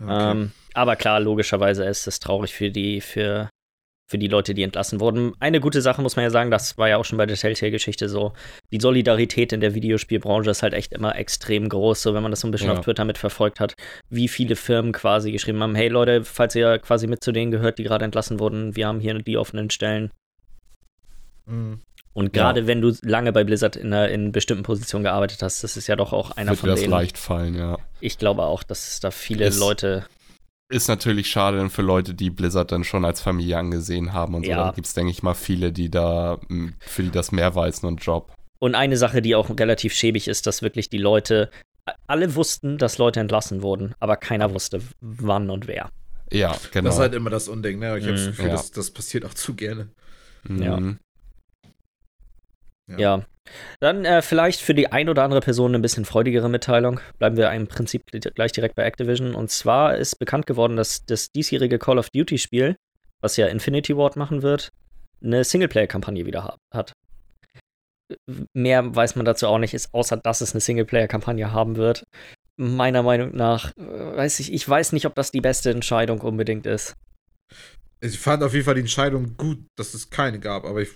Okay. 0.00 0.30
Ähm, 0.30 0.52
aber 0.74 0.96
klar, 0.96 1.20
logischerweise 1.20 1.84
ist 1.84 2.06
es 2.06 2.20
traurig 2.20 2.54
für 2.54 2.70
die, 2.70 3.00
für 3.00 3.50
für 4.12 4.18
die 4.18 4.28
Leute, 4.28 4.52
die 4.52 4.62
entlassen 4.62 5.00
wurden. 5.00 5.32
Eine 5.40 5.58
gute 5.58 5.80
Sache 5.80 6.02
muss 6.02 6.16
man 6.16 6.24
ja 6.24 6.30
sagen, 6.30 6.50
das 6.50 6.76
war 6.76 6.86
ja 6.86 6.98
auch 6.98 7.04
schon 7.04 7.16
bei 7.16 7.24
der 7.24 7.36
Telltale-Geschichte 7.36 8.10
so. 8.10 8.34
Die 8.70 8.78
Solidarität 8.78 9.54
in 9.54 9.62
der 9.62 9.74
Videospielbranche 9.74 10.50
ist 10.50 10.62
halt 10.62 10.74
echt 10.74 10.92
immer 10.92 11.16
extrem 11.16 11.66
groß. 11.66 12.02
So, 12.02 12.12
wenn 12.12 12.22
man 12.22 12.30
das 12.30 12.40
so 12.40 12.48
ein 12.48 12.50
bisschen 12.50 12.68
ja. 12.68 12.74
auf 12.74 12.84
Twitter 12.84 13.06
mit 13.06 13.16
verfolgt 13.16 13.58
hat, 13.58 13.74
wie 14.10 14.28
viele 14.28 14.54
Firmen 14.54 14.92
quasi 14.92 15.32
geschrieben 15.32 15.62
haben: 15.62 15.74
Hey 15.74 15.88
Leute, 15.88 16.24
falls 16.24 16.54
ihr 16.54 16.78
quasi 16.78 17.06
mit 17.06 17.24
zu 17.24 17.32
denen 17.32 17.50
gehört, 17.50 17.78
die 17.78 17.84
gerade 17.84 18.04
entlassen 18.04 18.38
wurden, 18.38 18.76
wir 18.76 18.86
haben 18.86 19.00
hier 19.00 19.14
die 19.14 19.38
offenen 19.38 19.70
Stellen. 19.70 20.10
Mhm. 21.46 21.80
Und 22.12 22.34
gerade 22.34 22.60
ja. 22.60 22.66
wenn 22.66 22.82
du 22.82 22.92
lange 23.00 23.32
bei 23.32 23.44
Blizzard 23.44 23.76
in 23.76 23.94
einer 23.94 24.10
in 24.10 24.30
bestimmten 24.30 24.62
Positionen 24.62 25.04
gearbeitet 25.04 25.42
hast, 25.42 25.64
das 25.64 25.78
ist 25.78 25.86
ja 25.86 25.96
doch 25.96 26.12
auch 26.12 26.32
einer 26.32 26.50
Wird 26.50 26.60
von 26.60 26.68
denen. 26.68 26.76
Wird 26.76 26.86
das 26.86 27.00
leicht 27.00 27.16
fallen, 27.16 27.54
ja. 27.54 27.78
Ich 28.00 28.18
glaube 28.18 28.42
auch, 28.42 28.62
dass 28.62 29.00
da 29.00 29.10
viele 29.10 29.46
ist, 29.46 29.58
Leute 29.58 30.04
ist 30.72 30.88
natürlich 30.88 31.30
schade 31.30 31.58
dann 31.58 31.70
für 31.70 31.82
Leute, 31.82 32.14
die 32.14 32.30
Blizzard 32.30 32.72
dann 32.72 32.84
schon 32.84 33.04
als 33.04 33.20
Familie 33.20 33.58
angesehen 33.58 34.12
haben 34.12 34.34
und 34.34 34.44
so. 34.44 34.50
Ja. 34.50 34.66
Da 34.66 34.70
gibt 34.72 34.86
es, 34.86 34.94
denke 34.94 35.10
ich 35.10 35.22
mal, 35.22 35.34
viele, 35.34 35.72
die 35.72 35.90
da, 35.90 36.40
für 36.80 37.02
die 37.02 37.10
das 37.10 37.32
mehr 37.32 37.54
war 37.54 37.64
als 37.64 37.82
nur 37.82 37.92
ein 37.92 37.96
Job. 37.96 38.32
Und 38.58 38.74
eine 38.74 38.96
Sache, 38.96 39.22
die 39.22 39.34
auch 39.34 39.50
relativ 39.50 39.92
schäbig 39.92 40.28
ist, 40.28 40.46
dass 40.46 40.62
wirklich 40.62 40.88
die 40.88 40.98
Leute, 40.98 41.50
alle 42.06 42.34
wussten, 42.34 42.78
dass 42.78 42.98
Leute 42.98 43.20
entlassen 43.20 43.62
wurden, 43.62 43.94
aber 44.00 44.16
keiner 44.16 44.54
wusste, 44.54 44.80
wann 45.00 45.50
und 45.50 45.66
wer. 45.66 45.90
Ja, 46.30 46.56
genau. 46.72 46.86
Das 46.86 46.94
ist 46.94 47.00
halt 47.00 47.14
immer 47.14 47.30
das 47.30 47.48
Unding, 47.48 47.78
ne? 47.78 47.98
Ich 47.98 48.04
mhm. 48.04 48.08
habe 48.08 48.16
das 48.16 48.26
Gefühl, 48.26 48.46
ja. 48.46 48.52
das, 48.52 48.70
das 48.70 48.90
passiert 48.90 49.24
auch 49.24 49.34
zu 49.34 49.54
gerne. 49.54 49.88
Mhm. 50.44 50.62
Ja. 50.62 50.80
Ja. 52.98 53.24
Dann 53.80 54.04
äh, 54.04 54.22
vielleicht 54.22 54.60
für 54.60 54.74
die 54.74 54.92
ein 54.92 55.08
oder 55.08 55.24
andere 55.24 55.40
Person 55.40 55.74
ein 55.74 55.82
bisschen 55.82 56.04
freudigere 56.04 56.48
Mitteilung. 56.48 57.00
Bleiben 57.18 57.36
wir 57.36 57.50
im 57.50 57.66
Prinzip 57.66 58.04
gleich 58.34 58.52
direkt 58.52 58.76
bei 58.76 58.84
Activision. 58.84 59.34
Und 59.34 59.50
zwar 59.50 59.96
ist 59.96 60.18
bekannt 60.18 60.46
geworden, 60.46 60.76
dass 60.76 61.04
das 61.04 61.32
diesjährige 61.32 61.78
Call 61.78 61.98
of 61.98 62.10
Duty-Spiel, 62.10 62.76
was 63.20 63.36
ja 63.36 63.46
Infinity 63.46 63.96
Ward 63.96 64.16
machen 64.16 64.42
wird, 64.42 64.70
eine 65.22 65.44
Singleplayer-Kampagne 65.44 66.24
wieder 66.26 66.56
hat. 66.72 66.92
Mehr 68.52 68.94
weiß 68.94 69.16
man 69.16 69.24
dazu 69.24 69.46
auch 69.46 69.58
nicht, 69.58 69.74
ist, 69.74 69.92
außer 69.92 70.16
dass 70.16 70.40
es 70.40 70.52
eine 70.52 70.60
Singleplayer-Kampagne 70.60 71.52
haben 71.52 71.76
wird. 71.76 72.04
Meiner 72.56 73.02
Meinung 73.02 73.34
nach, 73.34 73.76
äh, 73.76 74.16
weiß 74.16 74.40
ich, 74.40 74.52
ich 74.52 74.68
weiß 74.68 74.92
nicht, 74.92 75.06
ob 75.06 75.14
das 75.14 75.30
die 75.30 75.40
beste 75.40 75.70
Entscheidung 75.70 76.20
unbedingt 76.20 76.66
ist. 76.66 76.94
Ich 78.00 78.18
fand 78.18 78.42
auf 78.42 78.52
jeden 78.52 78.64
Fall 78.64 78.74
die 78.74 78.80
Entscheidung 78.80 79.36
gut, 79.36 79.64
dass 79.76 79.94
es 79.94 80.10
keine 80.10 80.38
gab, 80.38 80.64
aber 80.64 80.82
ich. 80.82 80.90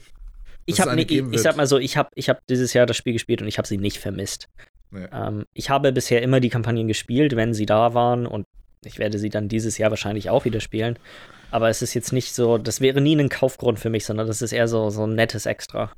Ich 0.67 0.81
habe 0.81 1.01
ich, 1.01 1.11
ich 1.11 1.41
sag 1.41 1.57
mal 1.57 1.67
so, 1.67 1.79
ich 1.79 1.97
habe 1.97 2.11
ich 2.15 2.29
hab 2.29 2.47
dieses 2.47 2.73
Jahr 2.73 2.87
das 2.87 2.97
Spiel 2.97 3.13
gespielt 3.13 3.41
und 3.41 3.49
ich 3.49 3.59
habe 3.59 3.69
sie 3.69 3.79
nicht 3.79 3.99
vermisst. 3.99 4.49
Nee. 4.91 5.07
Ähm, 5.13 5.45
ich 5.55 5.71
habe 5.71 5.93
bisher 5.93 6.23
immer 6.23 6.41
die 6.41 6.49
Kampagnen 6.49 6.89
gespielt, 6.89 7.37
wenn 7.37 7.55
sie 7.55 7.67
da 7.67 7.95
waren 7.95 8.27
und 8.27 8.47
ich 8.85 8.99
werde 8.99 9.19
sie 9.19 9.31
dann 9.31 9.49
dieses 9.49 9.79
Jahr 9.79 9.91
wahrscheinlich 9.91 10.31
auch 10.31 10.45
wieder 10.45 10.61
spielen. 10.61 10.99
Aber 11.51 11.69
es 11.69 11.83
ist 11.83 11.95
jetzt 11.95 12.13
nicht 12.13 12.35
so, 12.35 12.59
das 12.59 12.81
wäre 12.81 13.01
nie 13.01 13.17
ein 13.17 13.29
Kaufgrund 13.29 13.79
für 13.79 13.91
mich, 13.91 14.05
sondern 14.05 14.27
das 14.27 14.43
ist 14.43 14.53
eher 14.53 14.69
so, 14.69 14.91
so 14.91 15.07
ein 15.07 15.15
nettes 15.15 15.47
Extra. 15.47 15.93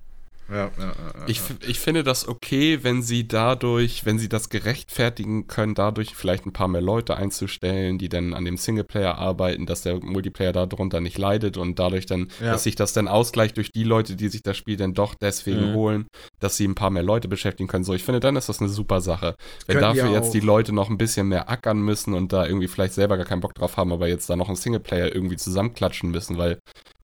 Ja, 0.51 0.71
ja, 0.79 0.85
ja, 0.87 0.95
ich, 1.27 1.43
ich 1.67 1.79
finde 1.79 2.05
das 2.05 2.27
okay, 2.27 2.79
wenn 2.83 3.03
sie 3.03 3.29
dadurch, 3.29 4.07
wenn 4.07 4.19
sie 4.19 4.31
das 4.31 4.49
gerechtfertigen 4.49 5.47
können, 5.47 5.75
dadurch 5.75 6.15
vielleicht 6.15 6.47
ein 6.47 6.53
paar 6.53 6.69
mehr 6.69 6.81
Leute 6.81 7.17
einzustellen, 7.17 7.99
die 7.99 8.09
dann 8.09 8.33
an 8.33 8.47
dem 8.47 8.57
Singleplayer 8.57 9.19
arbeiten, 9.19 9.67
dass 9.67 9.83
der 9.83 10.03
Multiplayer 10.03 10.53
darunter 10.53 11.01
nicht 11.01 11.19
leidet 11.19 11.59
und 11.59 11.79
dadurch 11.79 12.07
dann, 12.07 12.29
dass 12.41 12.63
sich 12.63 12.77
das 12.77 12.95
dann 12.95 13.09
ausgleicht 13.09 13.59
durch 13.59 13.73
die 13.73 13.85
Leute, 13.85 14.17
die 14.17 14.29
sich 14.29 14.43
das 14.43 14.57
Spiel 14.57 14.77
dann 14.77 14.95
doch 14.95 15.15
deswegen 15.15 15.71
mhm. 15.71 15.75
holen, 15.75 16.07
dass 16.41 16.57
sie 16.57 16.67
ein 16.67 16.75
paar 16.75 16.91
mehr 16.91 17.03
Leute 17.03 17.29
beschäftigen 17.29 17.69
können. 17.69 17.85
So, 17.85 17.93
ich 17.93 18.05
finde, 18.05 18.21
dann 18.21 18.37
ist 18.37 18.49
das 18.49 18.61
eine 18.61 18.71
super 18.71 19.01
Sache. 19.03 19.35
Wenn 19.67 19.79
können 19.79 19.97
dafür 19.97 20.13
jetzt 20.13 20.33
die 20.33 20.41
Leute 20.41 20.73
noch 20.73 20.89
ein 20.89 20.99
bisschen 20.99 21.29
mehr 21.29 21.51
ackern 21.51 21.81
müssen 21.81 22.15
und 22.15 22.33
da 22.33 22.47
irgendwie 22.47 22.69
vielleicht 22.69 22.95
selber 22.95 23.17
gar 23.17 23.27
keinen 23.27 23.41
Bock 23.41 23.55
drauf 23.55 23.77
haben, 23.77 23.93
aber 23.93 24.09
jetzt 24.09 24.31
da 24.31 24.37
noch 24.37 24.49
einen 24.49 24.57
Singleplayer 24.57 25.15
irgendwie 25.15 25.37
zusammenklatschen 25.37 26.11
müssen, 26.11 26.39
weil 26.39 26.59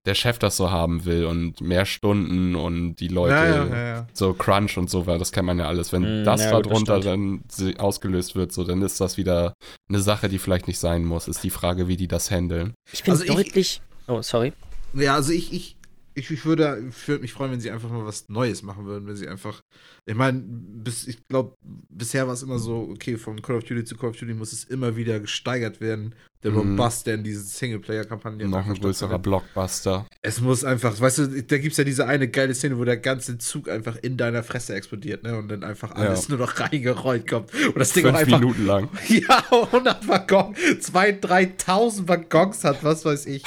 der 0.06 0.14
Chef 0.14 0.38
das 0.38 0.56
so 0.56 0.70
haben 0.70 1.04
will 1.04 1.24
und 1.24 1.60
mehr 1.60 1.86
Stunden 1.86 2.54
und 2.54 2.96
die 2.96 3.08
Leute 3.08 3.34
ja, 3.34 3.66
ja, 3.66 3.86
ja, 3.86 4.06
so 4.12 4.34
Crunch 4.34 4.76
und 4.76 4.90
so, 4.90 5.06
weil 5.06 5.18
das 5.18 5.32
kennt 5.32 5.46
man 5.46 5.58
ja 5.58 5.66
alles. 5.66 5.92
Wenn 5.92 6.22
mm, 6.22 6.24
das 6.24 6.42
da 6.42 6.60
drunter 6.60 7.00
dann 7.00 7.42
ausgelöst 7.78 8.34
wird, 8.34 8.52
so, 8.52 8.64
dann 8.64 8.82
ist 8.82 9.00
das 9.00 9.16
wieder 9.16 9.54
eine 9.88 10.00
Sache, 10.00 10.28
die 10.28 10.38
vielleicht 10.38 10.66
nicht 10.66 10.78
sein 10.78 11.04
muss. 11.04 11.26
Ist 11.26 11.42
die 11.42 11.50
Frage, 11.50 11.88
wie 11.88 11.96
die 11.96 12.08
das 12.08 12.30
handeln. 12.30 12.74
Ich 12.92 13.02
finde 13.02 13.20
also 13.20 13.32
deutlich. 13.32 13.80
oh, 14.06 14.20
sorry. 14.20 14.52
Ja, 14.92 15.14
also 15.14 15.32
ich, 15.32 15.52
ich, 15.52 15.76
ich, 16.14 16.30
ich 16.30 16.44
würde, 16.44 16.84
ich 16.88 17.08
würde 17.08 17.22
mich 17.22 17.32
freuen, 17.32 17.52
wenn 17.52 17.60
sie 17.60 17.70
einfach 17.70 17.90
mal 17.90 18.04
was 18.04 18.28
Neues 18.28 18.62
machen 18.62 18.84
würden, 18.84 19.06
wenn 19.06 19.16
sie 19.16 19.26
einfach. 19.26 19.62
Ich 20.06 20.14
meine, 20.14 20.42
bis, 20.44 21.08
ich 21.08 21.26
glaube, 21.28 21.56
bisher 21.88 22.26
war 22.26 22.34
es 22.34 22.42
immer 22.42 22.58
so, 22.58 22.88
okay, 22.92 23.16
von 23.16 23.42
Call 23.42 23.56
of 23.56 23.64
Duty 23.64 23.84
zu 23.84 23.96
Call 23.96 24.10
of 24.10 24.16
Duty 24.16 24.34
muss 24.34 24.52
es 24.52 24.64
immer 24.64 24.96
wieder 24.96 25.18
gesteigert 25.18 25.80
werden. 25.80 26.14
Der 26.44 26.50
mhm. 26.50 26.58
Robust, 26.58 27.06
der 27.06 27.14
in 27.14 27.24
diese 27.24 27.40
Singleplayer-Kampagne 27.40 28.46
Noch 28.46 28.66
ein 28.66 28.74
größerer 28.74 29.18
Blockbuster. 29.18 30.06
Es 30.20 30.42
muss 30.42 30.62
einfach, 30.62 31.00
weißt 31.00 31.18
du, 31.18 31.42
da 31.42 31.58
gibt 31.58 31.72
es 31.72 31.78
ja 31.78 31.84
diese 31.84 32.06
eine 32.06 32.28
geile 32.28 32.54
Szene, 32.54 32.78
wo 32.78 32.84
der 32.84 32.98
ganze 32.98 33.38
Zug 33.38 33.70
einfach 33.70 33.96
in 34.02 34.18
deiner 34.18 34.42
Fresse 34.42 34.74
explodiert, 34.74 35.22
ne? 35.22 35.38
Und 35.38 35.48
dann 35.48 35.64
einfach 35.64 35.92
alles 35.92 36.28
ja. 36.28 36.36
nur 36.36 36.46
noch 36.46 36.60
reingerollt 36.60 37.26
kommt. 37.26 37.52
Und 37.54 37.78
das 37.78 37.92
Ding 37.92 38.04
Fünf 38.04 38.14
auch 38.14 38.20
einfach. 38.20 38.40
Minuten 38.40 38.66
lang. 38.66 38.88
Ja, 39.08 39.42
100 39.50 40.06
Waggons, 40.08 40.58
2.000, 40.58 41.20
3.000 41.20 42.08
Waggons 42.08 42.64
hat, 42.64 42.82
was 42.84 43.04
weiß 43.04 43.26
ich 43.26 43.42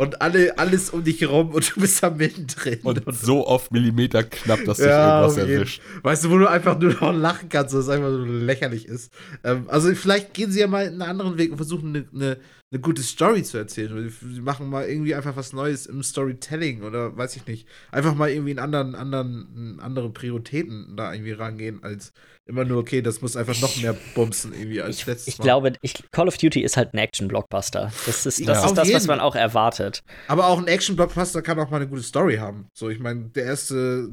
und 0.00 0.22
alle, 0.22 0.56
alles 0.56 0.88
um 0.88 1.04
dich 1.04 1.20
herum 1.20 1.50
und 1.50 1.76
du 1.76 1.80
bist 1.82 2.02
da 2.02 2.08
mittendrin. 2.08 2.78
Und, 2.84 3.06
und 3.06 3.14
so 3.14 3.46
oft 3.46 3.70
Millimeter 3.70 4.22
knapp, 4.22 4.64
dass 4.64 4.78
dich 4.78 4.86
ja, 4.86 5.20
irgendwas 5.20 5.36
erwischt. 5.36 5.82
Weißt 6.02 6.24
du, 6.24 6.30
wo 6.30 6.38
du 6.38 6.48
einfach 6.48 6.78
nur 6.78 6.94
noch 6.94 7.12
lachen 7.12 7.50
kannst, 7.50 7.74
dass 7.74 7.82
es 7.84 7.88
einfach 7.90 8.08
so 8.08 8.24
lächerlich 8.24 8.86
ist. 8.86 9.12
Ähm, 9.44 9.64
also 9.68 9.94
vielleicht 9.94 10.32
gehen 10.32 10.50
sie 10.50 10.60
ja 10.60 10.68
mal 10.68 10.86
einen 10.86 11.02
anderen 11.02 11.36
Weg 11.36 11.50
und 11.50 11.58
versuchen 11.58 11.94
eine, 11.94 12.06
eine 12.14 12.29
eine 12.72 12.80
gute 12.80 13.02
Story 13.02 13.42
zu 13.42 13.58
erzählen. 13.58 14.12
Sie 14.20 14.40
machen 14.40 14.68
mal 14.68 14.86
irgendwie 14.88 15.14
einfach 15.14 15.36
was 15.36 15.52
Neues 15.52 15.86
im 15.86 16.02
Storytelling 16.02 16.82
oder 16.82 17.16
weiß 17.16 17.36
ich 17.36 17.46
nicht. 17.46 17.66
Einfach 17.90 18.14
mal 18.14 18.30
irgendwie 18.30 18.52
in 18.52 18.60
anderen, 18.60 18.94
anderen, 18.94 19.78
andere 19.80 20.10
Prioritäten 20.10 20.96
da 20.96 21.12
irgendwie 21.12 21.32
rangehen, 21.32 21.82
als 21.82 22.12
immer 22.46 22.64
nur, 22.64 22.78
okay, 22.78 23.02
das 23.02 23.22
muss 23.22 23.36
einfach 23.36 23.60
noch 23.60 23.76
mehr 23.76 23.96
bumsen 24.14 24.52
irgendwie 24.52 24.82
als 24.82 24.98
ich, 24.98 25.06
letztes 25.06 25.28
ich 25.28 25.38
Mal. 25.38 25.44
glaube, 25.44 25.72
ich, 25.82 25.94
Call 26.12 26.28
of 26.28 26.36
Duty 26.36 26.60
ist 26.60 26.76
halt 26.76 26.94
ein 26.94 26.98
Action-Blockbuster. 26.98 27.92
Das 28.06 28.26
ist, 28.26 28.40
das, 28.40 28.62
ja, 28.62 28.66
ist 28.66 28.74
das 28.76 28.92
was 28.92 29.06
man 29.06 29.20
auch 29.20 29.34
erwartet. 29.34 30.02
Aber 30.28 30.46
auch 30.46 30.58
ein 30.58 30.66
Action-Blockbuster 30.66 31.42
kann 31.42 31.58
auch 31.58 31.70
mal 31.70 31.78
eine 31.78 31.88
gute 31.88 32.02
Story 32.02 32.36
haben. 32.36 32.68
So, 32.74 32.88
ich 32.88 33.00
meine, 33.00 33.30
der 33.30 33.44
erste, 33.44 34.10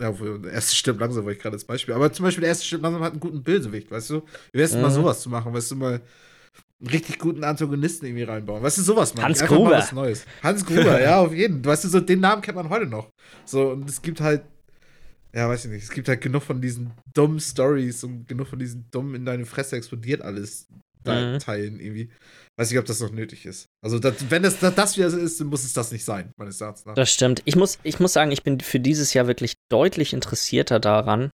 ja, 0.00 0.12
der 0.12 0.52
erste 0.52 0.76
stimmt 0.76 1.00
langsam, 1.00 1.24
war 1.24 1.32
ich 1.32 1.38
gerade 1.38 1.54
als 1.54 1.64
Beispiel. 1.64 1.94
Aber 1.94 2.12
zum 2.12 2.24
Beispiel 2.24 2.42
der 2.42 2.50
erste 2.50 2.66
stimmt 2.66 2.82
langsam 2.82 3.02
hat 3.02 3.12
einen 3.12 3.20
guten 3.20 3.42
Bösewicht, 3.42 3.90
weißt 3.90 4.10
du? 4.10 4.22
Wie 4.52 4.58
wär's 4.58 4.74
mhm. 4.74 4.82
mal 4.82 4.90
sowas 4.90 5.20
zu 5.22 5.28
machen, 5.30 5.52
weißt 5.52 5.70
du, 5.70 5.76
mal 5.76 6.00
einen 6.80 6.90
richtig 6.90 7.18
guten 7.18 7.44
Antagonisten 7.44 8.06
irgendwie 8.06 8.24
reinbauen. 8.24 8.62
Weißt 8.62 8.78
du, 8.78 8.82
sowas 8.82 9.14
man. 9.14 9.24
Hans 9.24 9.44
Gruber. 9.44 9.70
was 9.72 9.92
Neues. 9.92 10.24
Hans 10.42 10.64
Gruber, 10.64 11.00
ja, 11.00 11.20
auf 11.20 11.34
jeden. 11.34 11.64
Weißt 11.64 11.84
du, 11.84 11.88
so 11.88 12.00
den 12.00 12.20
Namen 12.20 12.42
kennt 12.42 12.56
man 12.56 12.68
heute 12.68 12.86
noch. 12.86 13.10
So, 13.44 13.70
und 13.72 13.88
es 13.88 14.00
gibt 14.00 14.20
halt, 14.20 14.42
ja, 15.34 15.48
weiß 15.48 15.64
ich 15.64 15.70
nicht, 15.70 15.82
es 15.82 15.90
gibt 15.90 16.08
halt 16.08 16.20
genug 16.20 16.42
von 16.42 16.60
diesen 16.60 16.92
dummen 17.14 17.40
Stories 17.40 18.04
und 18.04 18.28
genug 18.28 18.48
von 18.48 18.58
diesen 18.58 18.88
dummen 18.90 19.14
in 19.14 19.24
deine 19.24 19.44
Fresse 19.44 19.76
explodiert 19.76 20.22
alles 20.22 20.68
mhm. 21.04 21.38
Teilen 21.38 21.80
irgendwie. 21.80 22.10
Weiß 22.56 22.70
nicht, 22.70 22.78
ob 22.78 22.86
das 22.86 23.00
noch 23.00 23.12
nötig 23.12 23.46
ist. 23.46 23.68
Also, 23.82 23.98
das, 23.98 24.14
wenn 24.30 24.42
das, 24.42 24.58
das, 24.58 24.74
das 24.74 24.96
wieder 24.96 25.06
ist, 25.06 25.40
dann 25.40 25.48
muss 25.48 25.64
es 25.64 25.72
das 25.72 25.92
nicht 25.92 26.04
sein, 26.04 26.32
meines 26.36 26.60
Erachtens 26.60 26.86
nach. 26.86 26.94
Das 26.94 27.12
stimmt. 27.12 27.42
Ich 27.44 27.56
muss, 27.56 27.78
ich 27.82 28.00
muss 28.00 28.12
sagen, 28.12 28.32
ich 28.32 28.42
bin 28.42 28.60
für 28.60 28.80
dieses 28.80 29.14
Jahr 29.14 29.26
wirklich 29.26 29.54
deutlich 29.68 30.12
interessierter 30.12 30.80
daran, 30.80 31.30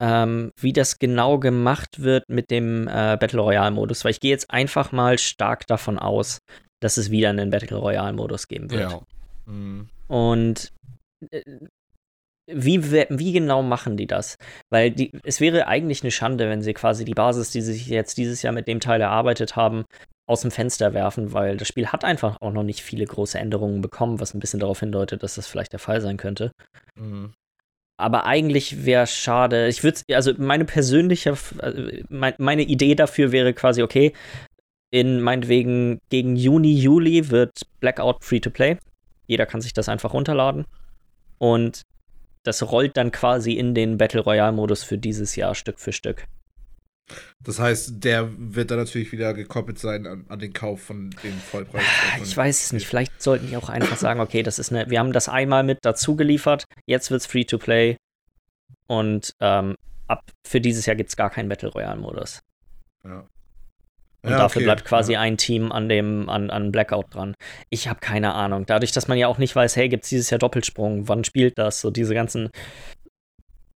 ähm, 0.00 0.52
wie 0.58 0.72
das 0.72 0.98
genau 0.98 1.38
gemacht 1.38 2.02
wird 2.02 2.24
mit 2.28 2.50
dem 2.50 2.88
äh, 2.88 3.16
Battle 3.18 3.40
Royale-Modus, 3.40 4.04
weil 4.04 4.12
ich 4.12 4.20
gehe 4.20 4.30
jetzt 4.30 4.50
einfach 4.50 4.92
mal 4.92 5.18
stark 5.18 5.66
davon 5.66 5.98
aus, 5.98 6.38
dass 6.80 6.96
es 6.96 7.10
wieder 7.10 7.30
einen 7.30 7.50
Battle 7.50 7.76
Royale-Modus 7.76 8.48
geben 8.48 8.70
wird. 8.70 8.90
Ja. 8.90 9.00
Mhm. 9.46 9.88
Und 10.08 10.72
äh, 11.30 11.42
wie, 12.48 12.92
wie 12.92 13.32
genau 13.32 13.62
machen 13.62 13.96
die 13.96 14.06
das? 14.06 14.36
Weil 14.70 14.92
die, 14.92 15.12
es 15.24 15.40
wäre 15.40 15.66
eigentlich 15.66 16.02
eine 16.02 16.12
Schande, 16.12 16.48
wenn 16.48 16.62
sie 16.62 16.74
quasi 16.74 17.04
die 17.04 17.14
Basis, 17.14 17.50
die 17.50 17.60
sie 17.60 17.72
sich 17.72 17.88
jetzt 17.88 18.18
dieses 18.18 18.42
Jahr 18.42 18.52
mit 18.52 18.68
dem 18.68 18.78
Teil 18.78 19.00
erarbeitet 19.00 19.56
haben, 19.56 19.84
aus 20.28 20.42
dem 20.42 20.50
Fenster 20.50 20.92
werfen, 20.94 21.32
weil 21.32 21.56
das 21.56 21.68
Spiel 21.68 21.88
hat 21.88 22.04
einfach 22.04 22.40
auch 22.40 22.52
noch 22.52 22.62
nicht 22.62 22.82
viele 22.82 23.04
große 23.04 23.38
Änderungen 23.38 23.80
bekommen, 23.80 24.20
was 24.20 24.34
ein 24.34 24.40
bisschen 24.40 24.60
darauf 24.60 24.80
hindeutet, 24.80 25.22
dass 25.22 25.36
das 25.36 25.46
vielleicht 25.46 25.72
der 25.72 25.80
Fall 25.80 26.00
sein 26.00 26.16
könnte. 26.16 26.52
Mhm. 26.94 27.32
Aber 27.98 28.26
eigentlich 28.26 28.84
wäre 28.84 29.06
schade. 29.06 29.68
Ich 29.68 29.82
würde, 29.82 30.00
also 30.12 30.32
meine 30.36 30.64
persönliche, 30.64 31.36
also 31.58 31.82
meine 32.38 32.62
Idee 32.62 32.94
dafür 32.94 33.32
wäre 33.32 33.54
quasi, 33.54 33.82
okay, 33.82 34.12
in 34.90 35.20
meinetwegen 35.20 36.00
gegen 36.10 36.36
Juni, 36.36 36.74
Juli 36.74 37.30
wird 37.30 37.62
Blackout 37.80 38.22
free 38.22 38.40
to 38.40 38.50
play. 38.50 38.76
Jeder 39.26 39.46
kann 39.46 39.60
sich 39.60 39.72
das 39.72 39.88
einfach 39.88 40.12
runterladen. 40.12 40.66
Und 41.38 41.82
das 42.44 42.70
rollt 42.70 42.96
dann 42.96 43.10
quasi 43.10 43.54
in 43.54 43.74
den 43.74 43.98
Battle 43.98 44.20
Royale-Modus 44.20 44.84
für 44.84 44.98
dieses 44.98 45.34
Jahr 45.36 45.54
Stück 45.54 45.80
für 45.80 45.92
Stück. 45.92 46.26
Das 47.42 47.58
heißt, 47.58 48.04
der 48.04 48.28
wird 48.36 48.70
dann 48.70 48.78
natürlich 48.78 49.12
wieder 49.12 49.32
gekoppelt 49.34 49.78
sein 49.78 50.06
an, 50.06 50.24
an 50.28 50.38
den 50.38 50.52
Kauf 50.52 50.82
von 50.82 51.10
dem 51.22 51.38
Vollpreis. 51.38 51.82
Ich 52.22 52.36
weiß 52.36 52.64
es 52.64 52.72
nicht. 52.72 52.86
Vielleicht 52.86 53.22
sollten 53.22 53.48
die 53.48 53.56
auch 53.56 53.68
einfach 53.68 53.96
sagen, 53.96 54.20
okay, 54.20 54.42
das 54.42 54.58
ist 54.58 54.72
eine, 54.72 54.90
wir 54.90 54.98
haben 54.98 55.12
das 55.12 55.28
einmal 55.28 55.62
mit 55.62 55.78
dazu 55.82 56.16
geliefert, 56.16 56.64
jetzt 56.86 57.10
wird 57.10 57.20
es 57.20 57.26
free 57.26 57.44
to 57.44 57.58
play. 57.58 57.96
Und 58.88 59.32
ähm, 59.40 59.76
ab 60.08 60.30
für 60.46 60.60
dieses 60.60 60.86
Jahr 60.86 60.96
gibt 60.96 61.10
es 61.10 61.16
gar 61.16 61.30
keinen 61.30 61.48
Battle 61.48 61.68
Royale-Modus. 61.68 62.40
Ja. 63.04 63.26
Und 64.22 64.32
ja, 64.32 64.38
dafür 64.38 64.60
okay. 64.60 64.64
bleibt 64.64 64.84
quasi 64.84 65.12
ja. 65.12 65.20
ein 65.20 65.36
Team 65.36 65.70
an 65.70 65.88
dem, 65.88 66.28
an, 66.28 66.50
an 66.50 66.72
Blackout 66.72 67.14
dran. 67.14 67.34
Ich 67.70 67.86
habe 67.86 68.00
keine 68.00 68.34
Ahnung. 68.34 68.66
Dadurch, 68.66 68.90
dass 68.90 69.06
man 69.06 69.18
ja 69.18 69.28
auch 69.28 69.38
nicht 69.38 69.54
weiß, 69.54 69.76
hey, 69.76 69.88
gibt 69.88 70.02
es 70.02 70.10
dieses 70.10 70.30
Jahr 70.30 70.40
Doppelsprung, 70.40 71.06
wann 71.06 71.22
spielt 71.22 71.58
das? 71.58 71.80
So 71.80 71.92
diese 71.92 72.12
ganzen 72.14 72.50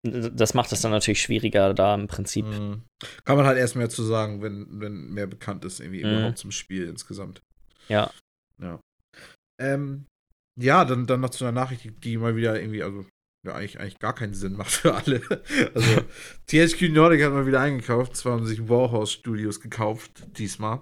das 0.02 0.54
macht 0.54 0.72
es 0.72 0.80
dann 0.80 0.92
natürlich 0.92 1.20
schwieriger, 1.20 1.74
da 1.74 1.94
im 1.94 2.06
Prinzip. 2.06 2.46
Mhm. 2.46 2.82
Kann 3.24 3.36
man 3.36 3.46
halt 3.46 3.58
erst 3.58 3.76
mehr 3.76 3.90
zu 3.90 4.02
sagen, 4.02 4.42
wenn, 4.42 4.80
wenn 4.80 5.10
mehr 5.10 5.26
bekannt 5.26 5.64
ist, 5.64 5.80
irgendwie 5.80 6.04
mhm. 6.04 6.10
überhaupt 6.10 6.38
zum 6.38 6.52
Spiel 6.52 6.88
insgesamt. 6.88 7.42
Ja. 7.88 8.10
Ja. 8.58 8.80
Ähm, 9.60 10.06
ja, 10.58 10.84
dann, 10.84 11.06
dann 11.06 11.20
noch 11.20 11.30
zu 11.30 11.44
einer 11.44 11.52
Nachricht, 11.52 12.04
die 12.04 12.16
mal 12.16 12.36
wieder 12.36 12.60
irgendwie, 12.60 12.82
also 12.82 13.04
ja, 13.46 13.54
eigentlich, 13.54 13.80
eigentlich 13.80 13.98
gar 13.98 14.14
keinen 14.14 14.34
Sinn 14.34 14.54
macht 14.54 14.72
für 14.72 14.94
alle. 14.94 15.20
Also, 15.74 16.02
THQ 16.46 16.92
Nordic 16.92 17.22
hat 17.22 17.32
mal 17.32 17.46
wieder 17.46 17.60
eingekauft. 17.60 18.16
Zwar 18.16 18.34
haben 18.34 18.46
sich 18.46 18.68
Warhorse 18.68 19.12
Studios 19.12 19.60
gekauft, 19.60 20.26
diesmal. 20.38 20.80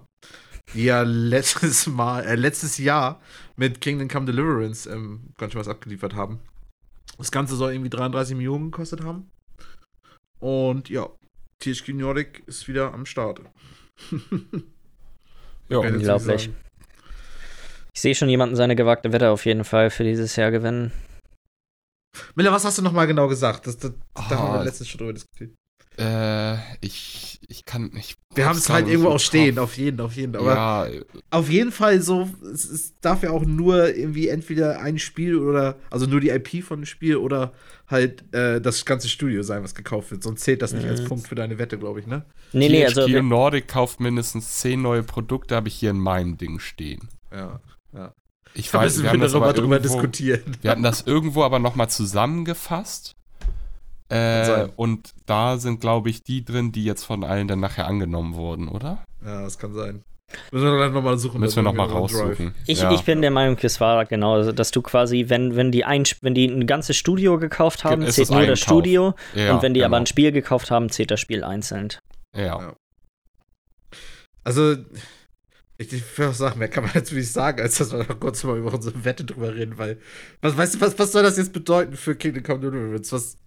Die 0.75 0.85
ja 0.85 1.03
letztes 1.03 1.87
Mal, 1.87 2.25
äh, 2.25 2.35
letztes 2.35 2.79
Jahr 2.79 3.21
mit 3.57 3.81
Kingdom 3.81 4.09
Come 4.09 4.27
Deliverance 4.27 4.89
ähm, 4.89 5.33
ganz 5.39 5.53
schön 5.53 5.61
was 5.61 5.69
abgeliefert 5.69 6.15
haben. 6.15 6.41
Das 7.19 7.31
Ganze 7.31 7.57
soll 7.57 7.73
irgendwie 7.73 7.91
33 7.91 8.37
Millionen 8.37 8.71
gekostet 8.71 9.03
haben. 9.05 9.31
Und 10.41 10.89
ja, 10.89 11.09
THQ 11.63 11.89
Nordic 11.95 12.45
ist 12.47 12.69
wieder 12.69 12.95
am 12.95 13.05
Start. 13.07 13.41
ja, 15.69 15.79
unglaublich. 15.79 16.51
Ich 17.95 18.01
sehe 18.01 18.15
schon 18.15 18.29
jemanden 18.29 18.55
seine 18.55 18.77
gewagte 18.77 19.13
Wette 19.13 19.31
auf 19.31 19.45
jeden 19.45 19.65
Fall 19.65 19.91
für 19.91 20.05
dieses 20.05 20.37
Jahr 20.37 20.53
gewinnen. 20.53 20.93
Miller, 22.37 22.53
was 22.53 22.65
hast 22.65 22.79
du 22.79 22.83
nochmal 22.83 23.09
genau 23.09 23.27
gesagt? 23.27 23.67
Das, 23.67 23.77
das, 23.77 23.93
da 24.15 24.23
haben 24.31 24.53
wir 24.55 24.61
Ah. 24.61 24.63
letztens 24.63 24.89
schon 24.89 24.99
drüber 24.99 25.13
diskutiert. 25.13 25.55
Äh, 25.99 26.55
ich, 26.81 27.41
ich 27.49 27.65
kann 27.65 27.91
nicht. 27.93 28.17
Wir 28.35 28.47
haben 28.47 28.57
es 28.57 28.69
halt 28.69 28.87
irgendwo 28.87 29.09
auch 29.11 29.19
stehen, 29.19 29.59
auf 29.59 29.77
jeden, 29.77 30.01
auf 30.01 30.15
jeden. 30.15 30.37
Aber 30.37 30.55
ja, 30.55 31.01
auf 31.31 31.51
jeden 31.51 31.73
Fall 31.73 32.01
so, 32.01 32.29
es, 32.53 32.65
es 32.71 32.95
darf 33.01 33.25
ja 33.25 33.31
auch 33.31 33.45
nur 33.45 33.97
irgendwie 33.97 34.29
entweder 34.29 34.81
ein 34.81 34.99
Spiel 35.01 35.37
oder, 35.37 35.77
also 35.91 36.07
nur 36.07 36.21
die 36.21 36.29
IP 36.29 36.63
von 36.63 36.81
dem 36.81 36.87
Spiel 36.87 37.17
oder 37.17 37.53
halt 37.89 38.33
äh, 38.33 38.61
das 38.61 38.85
ganze 38.85 39.09
Studio 39.09 39.43
sein, 39.43 39.65
was 39.65 39.75
gekauft 39.75 40.13
wird. 40.13 40.23
Sonst 40.23 40.43
zählt 40.43 40.63
das 40.63 40.73
nicht 40.73 40.87
als 40.87 41.03
Mhm. 41.03 41.07
Punkt 41.09 41.27
für 41.27 41.35
deine 41.35 41.59
Wette, 41.59 41.79
glaube 41.79 41.99
ich, 41.99 42.07
ne? 42.07 42.25
Nee, 42.53 42.69
nee, 42.69 42.85
also. 42.85 43.07
THQ 43.07 43.23
Nordic 43.23 43.67
kauft 43.67 43.99
mindestens 43.99 44.59
10 44.59 44.81
neue 44.81 45.03
Produkte, 45.03 45.57
habe 45.57 45.67
ich 45.69 45.75
hier 45.75 45.91
in 45.91 45.99
meinem 45.99 46.37
Ding 46.39 46.61
stehen. 46.61 47.09
Ja. 47.33 47.61
Ich 48.55 48.71
Da 48.71 48.79
weiß, 48.79 48.99
wir 48.99 49.05
wir 49.05 49.11
haben 49.11 49.21
das 49.21 49.33
darüber, 49.33 49.55
irgendwo, 49.55 49.79
diskutieren. 49.79 50.43
wir 50.63 50.71
hatten 50.71 50.83
das 50.83 51.03
irgendwo 51.07 51.43
aber 51.45 51.59
nochmal 51.59 51.91
zusammengefasst. 51.91 53.15
Äh, 54.11 54.69
und 54.77 55.13
da 55.27 55.59
sind, 55.59 55.81
glaube 55.81 56.09
ich, 56.09 56.23
die 56.23 56.45
drin, 56.45 56.73
die 56.73 56.85
jetzt 56.85 57.05
von 57.05 57.25
allen 57.25 57.49
dann 57.49 57.61
nachher 57.61 57.87
angenommen 57.87 58.35
wurden, 58.35 58.69
oder? 58.69 59.05
Ja, 59.25 59.43
das 59.43 59.59
kann 59.59 59.75
sein. 59.75 60.05
Müssen 60.53 60.67
wir 60.67 60.79
dann 60.79 60.93
nochmal 60.93 61.19
suchen. 61.19 61.41
Müssen 61.41 61.57
wir 61.57 61.63
nochmal 61.63 61.89
raussuchen. 61.89 62.55
Ich, 62.67 62.81
ja. 62.81 62.93
ich 62.93 63.03
bin 63.03 63.23
der 63.23 63.31
Meinung, 63.31 63.57
es 63.63 63.81
war 63.81 64.05
genau, 64.05 64.35
also, 64.35 64.53
dass 64.53 64.71
du 64.71 64.83
quasi, 64.83 65.27
wenn, 65.29 65.57
wenn 65.57 65.73
die 65.73 65.85
ein, 65.85 66.05
wenn 66.21 66.35
die 66.35 66.47
ein 66.47 66.67
ganzes 66.67 66.97
Studio 66.97 67.39
gekauft 67.39 67.85
haben, 67.85 68.03
Es 68.03 68.17
zählt 68.17 68.31
nur 68.31 68.47
das 68.47 68.61
Kauf. 68.61 68.69
Studio. 68.69 69.15
ja, 69.35 69.55
und 69.55 69.63
wenn 69.63 69.73
die 69.73 69.83
aber 69.83 69.97
genau. 69.97 70.03
ein 70.03 70.07
Spiel 70.07 70.33
gekauft 70.33 70.71
haben, 70.71 70.91
zählt 70.91 71.11
das 71.11 71.21
Spiel 71.21 71.45
einzeln. 71.45 71.89
Ja. 72.37 72.75
Also, 74.45 74.77
ich, 75.79 75.93
ich 75.93 76.19
will 76.19 76.29
auch 76.29 76.35
sagen, 76.35 76.59
mehr 76.59 76.69
kann 76.69 76.85
man 76.85 76.93
jetzt 76.95 77.13
nicht 77.13 77.33
sagen, 77.33 77.63
als 77.63 77.79
dass 77.79 77.93
wir 77.93 78.05
noch 78.05 78.21
kurz 78.21 78.45
mal 78.45 78.59
über 78.59 78.73
unsere 78.73 79.05
Wette 79.05 79.25
drüber 79.25 79.55
reden, 79.55 79.79
weil, 79.79 79.99
was, 80.43 80.57
weißt 80.57 80.75
du, 80.75 80.81
was, 80.83 80.99
was 80.99 81.13
soll 81.13 81.23
das 81.23 81.39
jetzt 81.39 81.55
bedeuten 81.55 81.97
für 81.97 82.15
Kingdom 82.15 82.43
Come 82.43 82.61
Deliverance? 82.61 83.13
Was, 83.13 83.39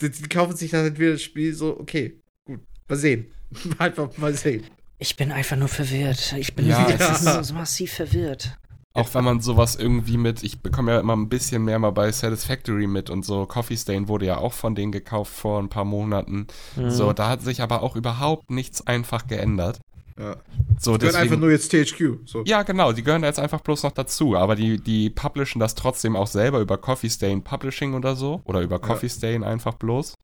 die, 0.00 0.10
die 0.10 0.28
kaufen 0.28 0.56
sich 0.56 0.70
dann 0.70 0.86
entweder 0.86 1.12
das 1.12 1.22
Spiel 1.22 1.54
so, 1.54 1.78
okay, 1.78 2.20
gut, 2.44 2.60
mal 2.88 2.96
sehen. 2.96 3.26
Einfach 3.78 4.16
mal 4.18 4.34
sehen. 4.34 4.64
Ich 4.98 5.16
bin 5.16 5.32
einfach 5.32 5.56
nur 5.56 5.68
verwirrt. 5.68 6.34
Ich 6.38 6.54
bin 6.54 6.66
Ja, 6.68 6.84
ist- 6.86 7.44
so 7.44 7.54
massiv 7.54 7.92
verwirrt. 7.92 8.56
Auch 8.96 9.12
wenn 9.14 9.24
man 9.24 9.40
sowas 9.40 9.74
irgendwie 9.74 10.16
mit, 10.16 10.44
ich 10.44 10.60
bekomme 10.60 10.92
ja 10.92 11.00
immer 11.00 11.16
ein 11.16 11.28
bisschen 11.28 11.64
mehr 11.64 11.80
mal 11.80 11.90
bei 11.90 12.12
Satisfactory 12.12 12.86
mit 12.86 13.10
und 13.10 13.24
so. 13.24 13.44
Coffee 13.44 13.76
Stain 13.76 14.06
wurde 14.06 14.26
ja 14.26 14.38
auch 14.38 14.52
von 14.52 14.76
denen 14.76 14.92
gekauft 14.92 15.32
vor 15.34 15.58
ein 15.60 15.68
paar 15.68 15.84
Monaten. 15.84 16.46
Mhm. 16.76 16.90
So, 16.90 17.12
da 17.12 17.28
hat 17.28 17.42
sich 17.42 17.60
aber 17.60 17.82
auch 17.82 17.96
überhaupt 17.96 18.50
nichts 18.52 18.86
einfach 18.86 19.26
geändert. 19.26 19.80
Ja. 20.18 20.36
So, 20.78 20.92
Gehört 20.92 21.16
einfach 21.16 21.22
deswegen. 21.22 21.40
nur 21.40 21.50
jetzt 21.50 21.70
THQ. 21.70 22.18
So. 22.24 22.44
Ja, 22.44 22.62
genau, 22.62 22.92
die 22.92 23.02
gehören 23.02 23.22
da 23.22 23.28
jetzt 23.28 23.40
einfach 23.40 23.60
bloß 23.60 23.82
noch 23.82 23.92
dazu, 23.92 24.36
aber 24.36 24.54
die, 24.54 24.78
die 24.78 25.10
publishen 25.10 25.58
das 25.60 25.74
trotzdem 25.74 26.14
auch 26.14 26.28
selber 26.28 26.60
über 26.60 26.78
Coffee 26.78 27.10
Stain 27.10 27.42
Publishing 27.42 27.94
oder 27.94 28.14
so. 28.14 28.40
Oder 28.44 28.60
über 28.60 28.78
Coffee 28.78 29.08
Stain 29.08 29.42
einfach 29.42 29.74
bloß. 29.74 30.14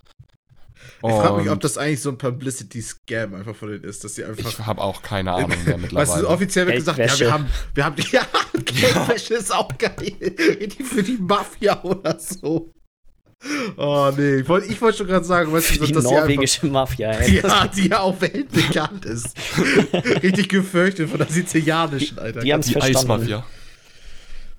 Ich 1.03 1.11
frage 1.11 1.43
mich, 1.43 1.51
ob 1.51 1.61
das 1.61 1.77
eigentlich 1.77 2.01
so 2.01 2.11
ein 2.11 2.17
Publicity-Scam 2.19 3.35
einfach 3.35 3.55
von 3.55 3.71
denen 3.71 3.85
ist, 3.85 4.03
dass 4.03 4.15
sie 4.15 4.25
einfach. 4.25 4.49
Ich 4.49 4.59
habe 4.61 4.81
auch 4.81 5.03
keine 5.03 5.33
Ahnung 5.33 5.51
mehr 5.51 5.59
Weißt 5.75 5.83
mittlerweile. 5.83 6.23
du, 6.23 6.29
offiziell 6.29 6.67
wird 6.67 6.77
gesagt, 6.77 6.99
ja, 6.99 7.19
wir 7.19 7.33
haben, 7.33 7.47
wir 7.75 7.85
haben, 7.85 7.97
ja, 8.13 8.23
Geldwäsche 8.65 9.35
ist 9.35 9.55
auch 9.55 9.77
geil. 9.77 9.93
Die 9.99 10.83
für 10.85 11.03
die 11.03 11.19
Mafia 11.19 11.83
oder 11.83 12.19
so. 12.19 12.73
Oh, 13.77 14.11
nee, 14.17 14.37
ich 14.41 14.49
wollte 14.49 14.67
ich 14.71 14.81
wollt 14.83 14.97
schon 14.97 15.07
gerade 15.07 15.25
sagen, 15.25 15.51
weißt 15.53 15.71
du, 15.71 15.73
die 15.87 15.93
dass 15.93 16.05
sie 16.05 16.09
einfach, 16.11 16.21
norwegische 16.29 16.67
Mafia, 16.67 17.11
ey. 17.21 17.41
Ja, 17.41 17.67
die 17.69 17.89
ja 17.89 18.01
auch 18.01 18.21
weltbekannt 18.21 19.07
ist. 19.07 19.35
Richtig 20.23 20.49
gefürchtet 20.51 21.09
von 21.09 21.19
der 21.19 21.27
sizilianischen, 21.29 22.19
Alter. 22.19 22.41
die 22.41 22.53
haben's 22.53 22.67
die 22.67 22.73
verstanden. 22.75 22.99
Eismafia. 23.23 23.47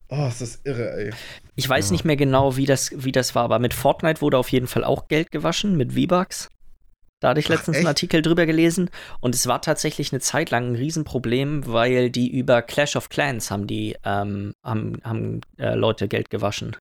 oh, 0.09 0.27
ist 0.27 0.41
das 0.41 0.59
irre, 0.63 0.91
ey. 0.97 1.11
Ich 1.55 1.69
weiß 1.69 1.87
Ja. 1.89 1.91
nicht 1.91 2.05
mehr 2.05 2.15
genau, 2.15 2.57
wie 2.57 2.65
das, 2.65 2.89
wie 2.95 3.11
das 3.11 3.35
war, 3.35 3.43
aber 3.43 3.59
mit 3.59 3.73
Fortnite 3.75 4.21
wurde 4.21 4.37
auf 4.39 4.49
jeden 4.49 4.67
Fall 4.67 4.83
auch 4.83 5.07
Geld 5.07 5.29
gewaschen, 5.31 5.77
mit 5.77 5.93
V-Bucks. 5.93 6.49
Da 7.19 7.29
hatte 7.29 7.39
ich 7.39 7.45
Ach, 7.45 7.49
letztens 7.51 7.77
echt? 7.77 7.81
einen 7.81 7.87
Artikel 7.87 8.23
drüber 8.23 8.47
gelesen 8.47 8.89
und 9.19 9.35
es 9.35 9.45
war 9.45 9.61
tatsächlich 9.61 10.11
eine 10.11 10.21
Zeit 10.21 10.49
lang 10.49 10.71
ein 10.71 10.75
Riesenproblem, 10.75 11.67
weil 11.67 12.09
die 12.09 12.31
über 12.35 12.63
Clash 12.63 12.95
of 12.95 13.09
Clans 13.09 13.51
haben 13.51 13.67
die 13.67 13.95
ähm, 14.03 14.55
haben, 14.63 14.97
haben 15.03 15.41
äh, 15.59 15.75
Leute 15.75 16.07
Geld 16.07 16.31
gewaschen. 16.31 16.75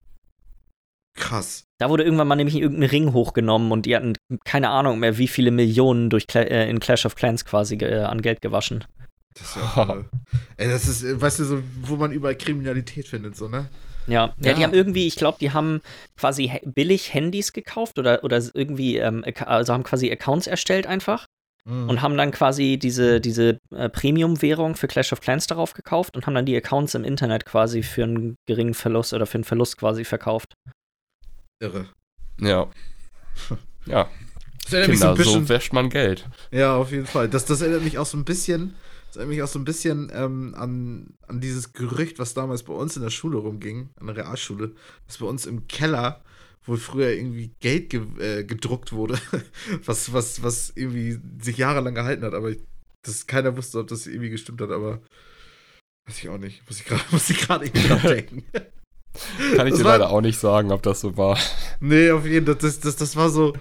Krass. 1.14 1.64
Da 1.78 1.88
wurde 1.90 2.04
irgendwann 2.04 2.28
mal 2.28 2.36
nämlich 2.36 2.56
irgendein 2.56 2.88
Ring 2.90 3.12
hochgenommen 3.12 3.72
und 3.72 3.86
die 3.86 3.96
hatten 3.96 4.14
keine 4.44 4.68
Ahnung 4.70 4.98
mehr, 5.00 5.18
wie 5.18 5.28
viele 5.28 5.50
Millionen 5.50 6.10
durch 6.10 6.26
Cla 6.26 6.42
äh, 6.42 6.68
in 6.70 6.78
Clash 6.80 7.04
of 7.06 7.14
Clans 7.14 7.44
quasi 7.44 7.76
äh, 7.76 8.00
an 8.02 8.22
Geld 8.22 8.40
gewaschen. 8.42 8.84
Das 9.34 9.48
ist 9.50 9.56
ja. 9.56 10.04
Ey, 10.56 10.68
das 10.68 10.86
ist, 10.88 11.02
äh, 11.02 11.20
weißt 11.20 11.40
du, 11.40 11.44
so, 11.44 11.62
wo 11.82 11.96
man 11.96 12.12
überall 12.12 12.36
Kriminalität 12.36 13.08
findet, 13.08 13.36
so, 13.36 13.48
ne? 13.48 13.68
Ja, 14.06 14.34
ja, 14.40 14.52
die 14.54 14.60
Ja. 14.60 14.66
haben 14.66 14.74
irgendwie, 14.74 15.06
ich 15.06 15.16
glaube, 15.16 15.38
die 15.40 15.52
haben 15.52 15.80
quasi 16.16 16.50
billig 16.64 17.12
Handys 17.14 17.52
gekauft 17.52 17.98
oder, 17.98 18.24
oder 18.24 18.42
irgendwie, 18.54 18.96
ähm, 18.96 19.24
also 19.46 19.72
haben 19.72 19.84
quasi 19.84 20.10
Accounts 20.10 20.46
erstellt 20.46 20.86
einfach 20.86 21.26
Mhm. 21.66 21.90
und 21.90 22.02
haben 22.02 22.16
dann 22.16 22.30
quasi 22.30 22.78
diese, 22.78 23.20
diese 23.20 23.58
äh, 23.74 23.90
Premium-Währung 23.90 24.76
für 24.76 24.88
Clash 24.88 25.12
of 25.12 25.20
Clans 25.20 25.46
darauf 25.46 25.74
gekauft 25.74 26.16
und 26.16 26.26
haben 26.26 26.34
dann 26.34 26.46
die 26.46 26.56
Accounts 26.56 26.94
im 26.94 27.04
Internet 27.04 27.44
quasi 27.44 27.82
für 27.82 28.04
einen 28.04 28.36
geringen 28.46 28.72
Verlust 28.74 29.12
oder 29.12 29.26
für 29.26 29.34
einen 29.36 29.44
Verlust 29.44 29.76
quasi 29.76 30.04
verkauft. 30.06 30.54
Irre. 31.60 31.88
Ja. 32.40 32.70
Ja, 33.86 34.10
Das 34.64 34.74
erinnert 34.74 34.90
mich 34.90 34.98
so 35.00 35.06
Kinder, 35.06 35.10
ein 35.12 35.16
bisschen. 35.16 35.42
so 35.46 35.48
wäscht 35.48 35.72
man 35.72 35.88
Geld. 35.88 36.28
Ja, 36.50 36.76
auf 36.76 36.92
jeden 36.92 37.06
Fall. 37.06 37.30
Das, 37.30 37.46
das 37.46 37.62
erinnert 37.62 37.82
mich 37.82 37.96
auch 37.96 38.04
so 38.04 38.18
ein 38.18 38.26
bisschen, 38.26 38.74
das 39.08 39.16
erinnert 39.16 39.34
mich 39.34 39.42
auch 39.42 39.48
so 39.48 39.58
ein 39.58 39.64
bisschen 39.64 40.12
ähm, 40.14 40.54
an, 40.54 41.14
an 41.26 41.40
dieses 41.40 41.72
Gerücht, 41.72 42.18
was 42.18 42.34
damals 42.34 42.62
bei 42.64 42.74
uns 42.74 42.94
in 42.96 43.02
der 43.02 43.08
Schule 43.10 43.38
rumging, 43.38 43.88
an 43.98 44.06
der 44.06 44.16
Realschule, 44.16 44.74
dass 45.06 45.16
bei 45.16 45.24
uns 45.24 45.46
im 45.46 45.66
Keller 45.66 46.22
wohl 46.64 46.76
früher 46.76 47.08
irgendwie 47.10 47.54
Geld 47.60 47.88
ge 47.88 48.02
äh, 48.18 48.44
gedruckt 48.44 48.92
wurde, 48.92 49.18
was, 49.86 50.12
was, 50.12 50.42
was 50.42 50.72
irgendwie 50.76 51.18
sich 51.42 51.56
jahrelang 51.56 51.94
gehalten 51.94 52.22
hat, 52.24 52.34
aber 52.34 52.50
ich, 52.50 52.58
das 53.02 53.26
keiner 53.26 53.56
wusste, 53.56 53.78
ob 53.78 53.88
das 53.88 54.06
irgendwie 54.06 54.30
gestimmt 54.30 54.60
hat, 54.60 54.70
aber 54.70 55.00
weiß 56.06 56.18
ich 56.18 56.28
auch 56.28 56.38
nicht. 56.38 56.62
Muss 56.68 57.30
ich 57.30 57.38
gerade, 57.46 57.64
irgendwie 57.64 57.88
dran 57.88 58.02
denken. 58.02 58.44
Kann 59.56 59.66
ich 59.66 59.72
Das 59.72 59.80
dir 59.80 59.84
war- 59.84 59.98
leider 59.98 60.10
auch 60.10 60.20
nicht 60.20 60.38
sagen, 60.38 60.70
ob 60.72 60.82
das 60.82 61.00
so 61.00 61.16
war. 61.16 61.36
Nee, 61.80 62.10
auf 62.10 62.24
jeden 62.26 62.46
Fall. 62.46 62.54
Das, 62.56 62.80
das, 62.80 62.96
das 62.96 63.16
war 63.16 63.28
so. 63.28 63.52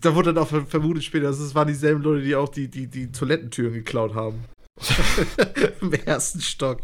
Da 0.00 0.14
wurde 0.14 0.32
dann 0.32 0.42
auch 0.42 0.48
ver- 0.48 0.66
vermutet 0.66 1.04
später, 1.04 1.24
dass 1.26 1.38
es 1.38 1.54
waren 1.54 1.68
dieselben 1.68 2.02
Leute, 2.02 2.22
die 2.22 2.34
auch 2.34 2.48
die, 2.48 2.68
die, 2.68 2.86
die 2.86 3.10
Toilettentüren 3.12 3.72
geklaut 3.74 4.14
haben. 4.14 4.44
Im 5.80 5.92
ersten 5.92 6.40
Stock. 6.40 6.80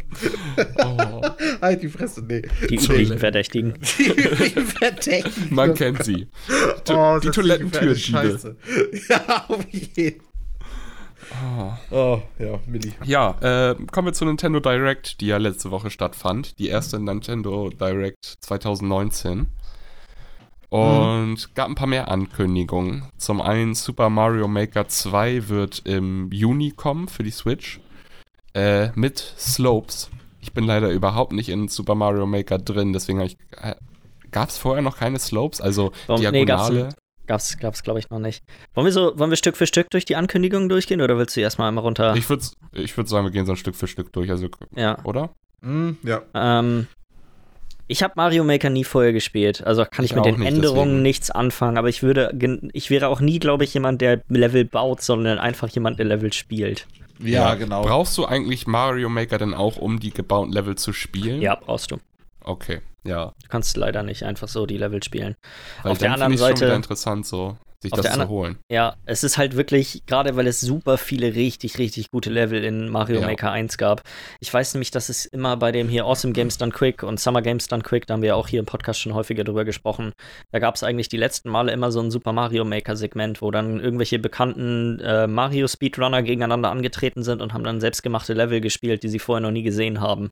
Oh, 0.77 1.21
Halt 1.61 1.83
die 1.83 1.89
Fresse, 1.89 2.21
nee. 2.25 2.41
Die 2.69 2.75
üblichen 2.75 3.19
Verdächtigen. 3.19 3.73
Die 3.99 4.07
üblichen 4.07 4.65
Verdächtigen. 4.65 5.53
man 5.53 5.73
kennt 5.73 6.03
sie. 6.05 6.27
To 6.85 6.93
Oh, 7.15 7.19
die 7.19 7.29
Toilettentürdiebe. 7.31 7.95
Scheiße. 7.99 8.55
Ja, 9.09 9.45
auf 9.49 9.65
jeden 9.71 10.21
Oh. 11.91 11.95
Oh, 11.95 12.21
ja, 12.39 12.59
Milli. 12.65 12.93
Ja, 13.05 13.35
äh, 13.41 13.75
kommen 13.91 14.07
wir 14.07 14.13
zu 14.13 14.25
Nintendo 14.25 14.59
Direct, 14.59 15.21
die 15.21 15.27
ja 15.27 15.37
letzte 15.37 15.71
Woche 15.71 15.89
stattfand. 15.89 16.59
Die 16.59 16.67
erste 16.67 16.99
Nintendo 16.99 17.69
Direct 17.69 18.35
2019. 18.41 19.47
Und 20.69 21.53
gab 21.53 21.67
ein 21.67 21.75
paar 21.75 21.87
mehr 21.87 22.09
Ankündigungen. 22.09 23.03
Zum 23.17 23.41
einen 23.41 23.75
Super 23.75 24.09
Mario 24.09 24.47
Maker 24.47 24.87
2 24.87 25.49
wird 25.49 25.81
im 25.85 26.31
Juni 26.31 26.71
kommen 26.71 27.09
für 27.09 27.23
die 27.23 27.31
Switch. 27.31 27.81
Äh, 28.53 28.89
mit 28.95 29.17
Slopes. 29.37 30.09
Ich 30.39 30.53
bin 30.53 30.63
leider 30.65 30.89
überhaupt 30.89 31.33
nicht 31.33 31.49
in 31.49 31.67
Super 31.67 31.95
Mario 31.95 32.25
Maker 32.25 32.57
drin, 32.57 32.93
deswegen 32.93 33.19
habe 33.19 33.27
ich. 33.27 33.37
Äh, 33.61 33.75
Gab 34.31 34.47
es 34.47 34.57
vorher 34.57 34.81
noch 34.81 34.97
keine 34.97 35.19
Slopes? 35.19 35.59
Also 35.59 35.91
Warum- 36.07 36.21
nee, 36.31 36.45
gab's? 37.31 37.57
Gab's, 37.57 37.83
glaube 37.83 37.99
ich, 37.99 38.09
noch 38.09 38.19
nicht. 38.19 38.43
Wollen 38.73 38.85
wir 38.85 38.91
so, 38.91 39.17
wollen 39.17 39.29
wir 39.29 39.37
Stück 39.37 39.55
für 39.55 39.65
Stück 39.65 39.89
durch 39.89 40.05
die 40.05 40.15
Ankündigungen 40.15 40.67
durchgehen 40.67 41.01
oder 41.01 41.17
willst 41.17 41.35
du 41.37 41.41
erstmal 41.41 41.69
einmal 41.69 41.83
runter? 41.83 42.15
ich 42.15 42.29
würde 42.29 42.43
ich 42.73 42.95
würd 42.97 43.07
sagen, 43.07 43.25
wir 43.25 43.31
gehen 43.31 43.45
so 43.45 43.53
ein 43.53 43.57
Stück 43.57 43.75
für 43.75 43.87
Stück 43.87 44.11
durch, 44.13 44.29
also, 44.29 44.47
ja. 44.75 44.97
oder? 45.03 45.29
Hm, 45.61 45.97
ja. 46.03 46.21
Ähm, 46.33 46.87
ich 47.87 48.03
habe 48.03 48.13
Mario 48.15 48.43
Maker 48.43 48.69
nie 48.69 48.83
vorher 48.83 49.13
gespielt, 49.13 49.65
also 49.65 49.85
kann 49.85 50.03
ich, 50.05 50.11
Ich 50.11 50.15
mit 50.15 50.25
den 50.25 50.39
nicht, 50.39 50.47
Änderungen 50.47 50.87
deswegen. 50.87 51.01
nichts 51.01 51.31
anfangen, 51.31 51.77
aber 51.77 51.89
ich 51.89 52.03
würde, 52.03 52.37
ich 52.73 52.89
wäre 52.89 53.07
auch 53.07 53.21
nie, 53.21 53.39
glaube 53.39 53.63
ich, 53.63 53.73
jemand, 53.73 54.01
der 54.01 54.21
Level 54.27 54.65
baut, 54.65 55.01
sondern 55.01 55.39
einfach 55.39 55.69
jemand, 55.69 55.99
der 55.99 56.05
Level 56.05 56.33
spielt. 56.33 56.87
Ja, 57.19 57.55
genau. 57.55 57.83
Brauchst 57.83 58.17
du 58.17 58.25
eigentlich 58.25 58.67
Mario 58.67 59.09
Maker 59.09 59.37
denn 59.37 59.53
auch, 59.53 59.77
um 59.77 59.99
die 59.99 60.11
gebauten 60.11 60.51
Level 60.51 60.75
zu 60.75 60.91
spielen? 60.91 61.41
Ja, 61.41 61.55
brauchst 61.55 61.91
du. 61.91 61.97
Okay, 62.43 62.81
ja. 63.03 63.33
Du 63.41 63.47
kannst 63.49 63.77
leider 63.77 64.03
nicht 64.03 64.23
einfach 64.23 64.47
so 64.47 64.65
die 64.65 64.77
Level 64.77 65.01
spielen. 65.03 65.35
Weil 65.83 65.91
Auf 65.93 65.97
der 65.97 66.13
anderen 66.13 66.33
ich's 66.33 66.41
schon 66.41 66.49
Seite- 66.49 66.65
wieder 66.65 66.75
interessant, 66.75 67.25
so 67.25 67.57
sich 67.83 67.91
Auf 67.93 68.01
das 68.01 68.13
zu 68.13 68.27
holen. 68.29 68.59
Ja, 68.69 68.95
es 69.05 69.23
ist 69.23 69.39
halt 69.39 69.55
wirklich, 69.57 70.03
gerade 70.05 70.35
weil 70.35 70.45
es 70.45 70.61
super 70.61 70.99
viele 70.99 71.33
richtig, 71.33 71.79
richtig 71.79 72.11
gute 72.11 72.29
Level 72.29 72.63
in 72.63 72.89
Mario 72.89 73.21
Ja. 73.21 73.25
Maker 73.25 73.51
1 73.51 73.79
gab. 73.79 74.03
Ich 74.39 74.53
weiß 74.53 74.75
nämlich, 74.75 74.91
dass 74.91 75.09
es 75.09 75.25
immer 75.25 75.57
bei 75.57 75.71
dem 75.71 75.89
hier 75.89 76.05
Awesome 76.05 76.31
Games 76.31 76.59
Done 76.59 76.71
Quick 76.71 77.01
und 77.01 77.19
Summer 77.19 77.41
Games 77.41 77.67
Done 77.69 77.81
Quick, 77.81 78.05
da 78.05 78.13
haben 78.13 78.21
wir 78.21 78.35
auch 78.35 78.47
hier 78.47 78.59
im 78.59 78.67
Podcast 78.67 78.99
schon 79.01 79.15
häufiger 79.15 79.43
drüber 79.43 79.65
gesprochen. 79.65 80.13
Da 80.51 80.59
gab 80.59 80.75
es 80.75 80.83
eigentlich 80.83 81.09
die 81.09 81.17
letzten 81.17 81.49
Male 81.49 81.71
immer 81.71 81.91
so 81.91 82.01
ein 82.01 82.11
Super 82.11 82.33
Mario 82.33 82.65
Maker 82.65 82.95
Segment, 82.95 83.41
wo 83.41 83.49
dann 83.49 83.79
irgendwelche 83.79 84.19
bekannten 84.19 84.99
äh, 84.99 85.25
Mario 85.25 85.67
Speedrunner 85.67 86.21
gegeneinander 86.21 86.69
angetreten 86.69 87.23
sind 87.23 87.41
und 87.41 87.51
haben 87.55 87.63
dann 87.63 87.81
selbstgemachte 87.81 88.33
Level 88.35 88.61
gespielt, 88.61 89.01
die 89.01 89.09
sie 89.09 89.17
vorher 89.17 89.41
noch 89.41 89.49
nie 89.51 89.63
gesehen 89.63 90.01
haben. 90.01 90.29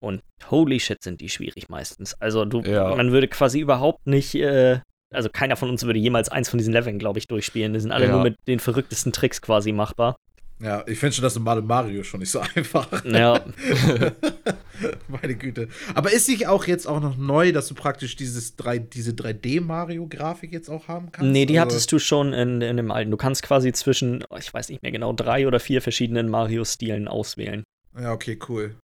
Und 0.00 0.22
holy 0.50 0.80
shit, 0.80 1.02
sind 1.02 1.20
die 1.20 1.28
schwierig 1.28 1.68
meistens. 1.68 2.14
Also 2.20 2.44
du, 2.44 2.62
Ja. 2.62 2.94
man 2.96 3.12
würde 3.12 3.28
quasi 3.28 3.60
überhaupt 3.60 4.06
nicht, 4.06 4.34
äh, 4.34 4.80
also 5.12 5.28
keiner 5.30 5.56
von 5.56 5.68
uns 5.68 5.84
würde 5.84 5.98
jemals 5.98 6.28
eins 6.30 6.48
von 6.48 6.58
diesen 6.58 6.72
Leveln, 6.72 6.98
glaube 6.98 7.18
ich, 7.18 7.26
durchspielen. 7.28 7.72
Die 7.74 7.80
sind 7.80 7.92
alle 7.92 8.06
Ja. 8.06 8.12
nur 8.12 8.22
mit 8.22 8.36
den 8.46 8.60
verrücktesten 8.60 9.12
Tricks 9.12 9.42
quasi 9.42 9.72
machbar. 9.72 10.16
Ja, 10.62 10.84
ich 10.86 10.98
finde 10.98 11.14
schon 11.16 11.22
das 11.22 11.34
normale 11.36 11.62
Mario 11.62 12.02
schon 12.02 12.20
nicht 12.20 12.30
so 12.30 12.40
einfach. 12.54 13.04
Ja, 13.04 13.42
Meine 15.08 15.34
Güte. 15.34 15.68
Aber 15.94 16.12
ist 16.12 16.28
nicht 16.28 16.46
auch 16.46 16.66
jetzt 16.66 16.86
auch 16.86 17.00
noch 17.00 17.16
neu, 17.16 17.52
dass 17.52 17.68
du 17.68 17.74
praktisch 17.74 18.16
dieses 18.16 18.56
3, 18.56 18.78
diese 18.78 19.12
3D-Mario-Grafik 19.12 20.52
jetzt 20.52 20.68
auch 20.70 20.88
haben 20.88 21.12
kannst? 21.12 21.30
nee, 21.32 21.44
die 21.46 21.58
Also- 21.58 21.74
hattest 21.74 21.92
du 21.92 21.98
schon 21.98 22.32
in, 22.32 22.60
in 22.62 22.76
dem 22.76 22.90
alten. 22.90 23.10
Du 23.10 23.16
kannst 23.16 23.42
quasi 23.42 23.72
zwischen, 23.72 24.24
oh, 24.30 24.36
ich 24.38 24.52
weiß 24.52 24.68
nicht 24.70 24.82
mehr 24.82 24.92
genau, 24.92 25.12
drei 25.12 25.46
oder 25.46 25.60
vier 25.60 25.82
verschiedenen 25.82 26.28
Mario-Stilen 26.30 27.08
auswählen. 27.08 27.62
Ja, 27.98 28.12
okay, 28.12 28.38
cool. 28.48 28.76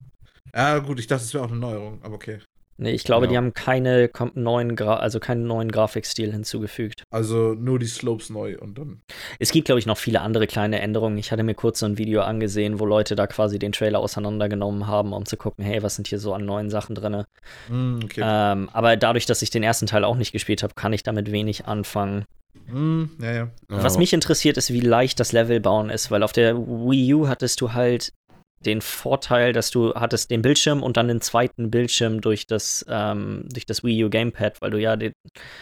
Ja, 0.54 0.78
gut, 0.78 0.98
ich 1.00 1.06
dachte, 1.06 1.24
es 1.24 1.34
wäre 1.34 1.44
auch 1.44 1.50
eine 1.50 1.58
Neuerung, 1.60 1.98
aber 2.02 2.14
okay. 2.14 2.38
Nee, 2.78 2.90
ich 2.90 3.04
glaube, 3.04 3.24
Ja. 3.24 3.30
die 3.30 3.36
haben 3.38 3.54
keine 3.54 4.10
neuen, 4.34 4.76
Gra 4.76 4.96
also 4.96 5.18
keinen 5.18 5.46
neuen 5.46 5.72
Grafikstil 5.72 6.30
hinzugefügt. 6.30 7.04
Also 7.10 7.54
nur 7.54 7.78
die 7.78 7.86
Slopes 7.86 8.28
neu 8.28 8.58
und 8.58 8.76
dann. 8.76 9.00
Es 9.38 9.50
gibt, 9.50 9.64
glaube 9.64 9.78
ich, 9.78 9.86
noch 9.86 9.96
viele 9.96 10.20
andere 10.20 10.46
kleine 10.46 10.80
Änderungen. 10.82 11.16
Ich 11.16 11.32
hatte 11.32 11.42
mir 11.42 11.54
kurz 11.54 11.78
so 11.78 11.86
ein 11.86 11.96
Video 11.96 12.20
angesehen, 12.20 12.78
wo 12.78 12.84
Leute 12.84 13.16
da 13.16 13.26
quasi 13.26 13.58
den 13.58 13.72
Trailer 13.72 13.98
auseinandergenommen 14.00 14.86
haben, 14.86 15.14
um 15.14 15.24
zu 15.24 15.38
gucken, 15.38 15.64
hey, 15.64 15.82
was 15.82 15.94
sind 15.96 16.06
hier 16.06 16.18
so 16.18 16.34
an 16.34 16.44
neuen 16.44 16.68
Sachen 16.68 16.94
drin. 16.94 17.24
Hm, 17.68 18.00
okay. 18.04 18.20
Ähm, 18.22 18.68
aber 18.74 18.98
dadurch, 18.98 19.24
dass 19.24 19.40
ich 19.40 19.48
den 19.48 19.62
ersten 19.62 19.86
Teil 19.86 20.04
auch 20.04 20.16
nicht 20.16 20.32
gespielt 20.32 20.62
habe, 20.62 20.74
kann 20.74 20.92
ich 20.92 21.02
damit 21.02 21.32
wenig 21.32 21.64
anfangen. 21.64 22.26
Hm, 22.66 23.08
ja, 23.22 23.32
ja. 23.32 23.38
Ja, 23.38 23.48
Was 23.68 23.96
mich 23.96 24.12
interessiert, 24.12 24.58
ist, 24.58 24.70
wie 24.70 24.80
leicht 24.80 25.18
das 25.18 25.32
Levelbauen 25.32 25.88
ist, 25.88 26.10
weil 26.10 26.22
auf 26.22 26.32
der 26.32 26.56
Wii 26.58 27.14
U 27.14 27.26
hattest 27.28 27.62
du 27.62 27.72
halt 27.72 28.12
den 28.60 28.80
Vorteil, 28.80 29.52
dass 29.52 29.70
du 29.70 29.94
hattest 29.94 30.30
den 30.30 30.42
Bildschirm 30.42 30.82
und 30.82 30.96
dann 30.96 31.08
den 31.08 31.20
zweiten 31.20 31.70
Bildschirm 31.70 32.20
durch 32.20 32.46
das, 32.46 32.84
ähm, 32.88 33.48
durch 33.52 33.66
das 33.66 33.84
Wii 33.84 34.04
U 34.04 34.10
Gamepad, 34.10 34.60
weil 34.60 34.70
du 34.70 34.80
ja, 34.80 34.96
den, 34.96 35.12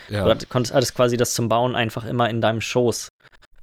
ja, 0.08 0.32
du 0.34 0.46
konntest 0.46 0.74
hattest 0.74 0.94
quasi 0.94 1.16
das 1.16 1.34
zum 1.34 1.48
Bauen 1.48 1.74
einfach 1.74 2.04
immer 2.04 2.30
in 2.30 2.40
deinem 2.40 2.60
Schoß. 2.60 3.08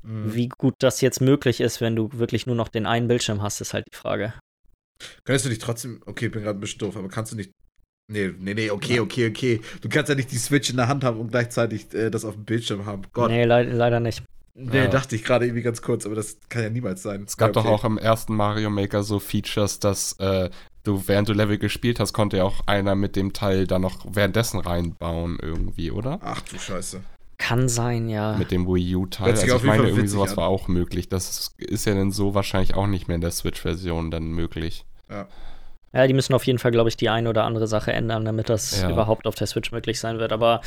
Hm. 0.04 0.36
Wie 0.36 0.50
gut 0.50 0.76
das 0.80 1.02
jetzt 1.02 1.22
möglich 1.22 1.62
ist, 1.62 1.82
wenn 1.82 1.96
du 1.96 2.10
wirklich 2.14 2.46
nur 2.46 2.56
noch 2.56 2.68
den 2.68 2.86
einen 2.86 3.08
Bildschirm 3.08 3.42
hast, 3.42 3.62
ist 3.62 3.74
halt 3.74 3.86
die 3.92 3.96
Frage. 3.96 4.34
Könntest 5.24 5.46
du 5.46 5.50
nicht 5.50 5.62
trotzdem. 5.62 6.02
Okay, 6.06 6.28
ich 6.28 6.32
bin 6.32 6.44
gerade 6.44 6.58
ein 6.58 6.62
bisschen 6.62 6.80
doof, 6.80 6.98
aber 6.98 7.08
kannst 7.08 7.32
du 7.32 7.36
nicht. 7.36 7.52
Nee, 8.08 8.34
nee, 8.38 8.54
nee, 8.54 8.70
okay, 8.70 9.00
okay, 9.00 9.30
okay. 9.30 9.62
Du 9.82 9.88
kannst 9.88 10.10
ja 10.10 10.16
nicht 10.16 10.32
die 10.32 10.38
Switch 10.38 10.70
in 10.70 10.76
der 10.76 10.88
Hand 10.88 11.04
haben 11.04 11.20
und 11.20 11.32
gleichzeitig 11.32 11.94
äh, 11.94 12.10
das 12.10 12.26
auf 12.26 12.36
dem 12.36 12.44
Bildschirm 12.44 12.86
haben. 12.86 13.04
Gott. 13.14 13.32
Nee, 13.32 13.46
leid, 13.46 13.70
leider 13.72 14.00
nicht. 14.00 14.24
Nee, 14.54 14.78
Ja. 14.78 14.88
dachte 14.88 15.16
ich 15.16 15.24
gerade 15.24 15.46
irgendwie 15.46 15.62
ganz 15.64 15.82
kurz, 15.82 16.06
aber 16.06 16.16
das 16.16 16.38
kann 16.50 16.64
ja 16.64 16.70
niemals 16.70 17.02
sein. 17.02 17.24
Es 17.26 17.38
gab 17.38 17.56
ja, 17.56 17.62
doch 17.62 17.66
auch 17.66 17.84
im 17.86 17.98
ersten 17.98 18.36
Mario 18.36 18.70
Maker 18.70 19.04
so 19.04 19.20
Features, 19.20 19.80
dass 19.80 20.14
äh, 20.20 20.50
du, 20.84 21.04
während 21.08 21.30
du 21.30 21.34
Level 21.34 21.58
gespielt 21.58 22.00
hast, 22.00 22.14
konnte 22.14 22.38
ja 22.38 22.44
auch 22.44 22.62
einer 22.68 22.96
mit 22.96 23.16
dem 23.16 23.34
Teil 23.34 23.66
dann 23.68 23.82
noch 23.82 24.06
währenddessen 24.10 24.60
reinbauen 24.60 25.38
irgendwie, 25.42 25.92
oder? 25.92 26.20
Ach 26.22 26.42
du 26.42 26.58
Scheiße. 26.60 27.02
Kann 27.38 27.70
sein, 27.70 28.08
ja. 28.08 28.38
Mit 28.38 28.52
dem 28.52 28.68
Wii 28.68 28.96
U-Teil. 28.98 29.32
Also 29.32 29.56
ich 29.56 29.64
meine, 29.64 29.88
irgendwie 29.88 30.08
sowas 30.08 30.32
an. 30.32 30.38
war 30.38 30.48
auch 30.48 30.68
möglich. 30.68 31.10
Das 31.10 31.56
ist 31.58 31.86
ja 31.86 31.96
dann 31.96 32.12
so 32.12 32.36
wahrscheinlich 32.36 32.76
auch 32.76 32.86
nicht 32.88 33.08
mehr 33.08 33.16
in 33.16 33.22
der 33.22 33.32
Switch-Version 33.32 34.12
dann 34.12 34.32
möglich. 34.32 34.86
Ja, 35.10 35.28
die 35.94 36.14
müssen 36.14 36.34
auf 36.34 36.46
jeden 36.46 36.60
Fall, 36.60 36.72
glaube 36.72 36.90
ich, 36.90 36.98
die 36.98 37.10
eine 37.10 37.30
oder 37.30 37.44
andere 37.44 37.68
Sache 37.68 37.92
ändern, 37.94 38.26
damit 38.26 38.50
das 38.50 38.82
Ja. 38.82 38.90
überhaupt 38.90 39.28
auf 39.28 39.36
der 39.36 39.48
Switch 39.48 39.72
möglich 39.72 40.00
sein 40.00 40.20
wird. 40.20 40.32
Aber 40.32 40.62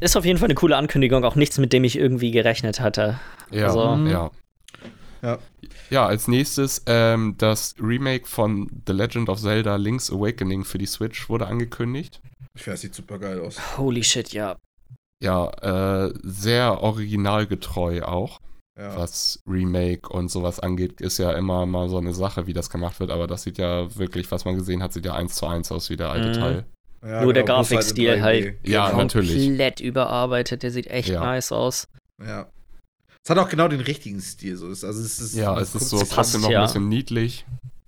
ist 0.00 0.16
auf 0.16 0.24
jeden 0.24 0.38
Fall 0.38 0.46
eine 0.46 0.54
coole 0.54 0.76
Ankündigung, 0.76 1.24
auch 1.24 1.36
nichts, 1.36 1.58
mit 1.58 1.72
dem 1.72 1.84
ich 1.84 1.96
irgendwie 1.96 2.30
gerechnet 2.32 2.80
hatte. 2.80 3.18
Ja, 3.50 3.66
Also- 3.66 3.94
ja. 4.08 4.30
Ja. 5.22 5.38
Ja, 5.88 6.06
als 6.06 6.28
nächstes 6.28 6.82
ähm, 6.86 7.36
das 7.38 7.74
Remake 7.80 8.26
von 8.26 8.68
The 8.86 8.92
Legend 8.92 9.28
of 9.30 9.40
Zelda 9.40 9.76
Link's 9.76 10.10
Awakening 10.10 10.64
für 10.64 10.76
die 10.78 10.84
Switch 10.86 11.28
wurde 11.30 11.46
angekündigt. 11.46 12.20
Ich 12.54 12.62
finde, 12.62 12.74
das 12.74 12.80
sieht 12.82 12.94
super 12.94 13.18
geil 13.18 13.40
aus. 13.40 13.58
Holy 13.78 14.04
shit, 14.04 14.32
ja. 14.34 14.56
Ja, 15.22 15.48
äh, 16.08 16.12
sehr 16.22 16.82
originalgetreu 16.82 18.02
auch, 18.02 18.38
Ja. 18.76 18.96
was 18.96 19.40
Remake 19.46 20.08
und 20.08 20.30
sowas 20.32 20.58
angeht, 20.58 21.00
ist 21.00 21.18
ja 21.18 21.30
immer 21.32 21.64
mal 21.64 21.88
so 21.88 21.98
eine 21.98 22.12
Sache, 22.12 22.48
wie 22.48 22.52
das 22.52 22.70
gemacht 22.70 22.98
wird, 22.98 23.10
aber 23.10 23.28
das 23.28 23.44
sieht 23.44 23.56
ja 23.58 23.94
wirklich, 23.96 24.28
was 24.32 24.44
man 24.44 24.56
gesehen 24.56 24.82
hat, 24.82 24.92
sieht 24.92 25.04
ja 25.06 25.14
eins 25.14 25.36
zu 25.36 25.46
eins 25.46 25.70
aus 25.70 25.90
wie 25.90 25.96
der 25.96 26.10
alte 26.10 26.28
Mhm. 26.30 26.32
Teil. 26.32 26.64
Ja, 27.04 27.22
Nur 27.22 27.32
der 27.34 27.44
genau, 27.44 27.56
Grafikstil 27.58 28.10
3D. 28.14 28.20
halt. 28.22 28.56
Ja, 28.66 28.92
natürlich. 28.96 29.46
Komplett 29.46 29.80
überarbeitet, 29.80 30.62
der 30.64 30.70
sieht 30.72 30.88
echt 30.88 31.08
Ja. 31.10 31.20
nice 31.20 31.52
aus. 31.52 31.86
Ja. 32.20 32.48
Es 33.22 33.30
hat 33.30 33.38
auch 33.38 33.48
genau 33.48 33.68
den 33.68 33.80
richtigen 33.80 34.20
Stil. 34.20 34.56
So. 34.56 34.68
Es- 34.70 34.82
Also 34.84 35.00
es 35.02 35.20
ist, 35.20 35.34
Ja, 35.36 35.56
es 35.60 35.74
ist 35.74 35.90
so 35.90 36.02
trotzdem 36.02 36.40
noch 36.40 36.50
ja. 36.50 36.60
ein 36.62 36.66
bisschen 36.66 36.88
niedlich. 36.88 37.46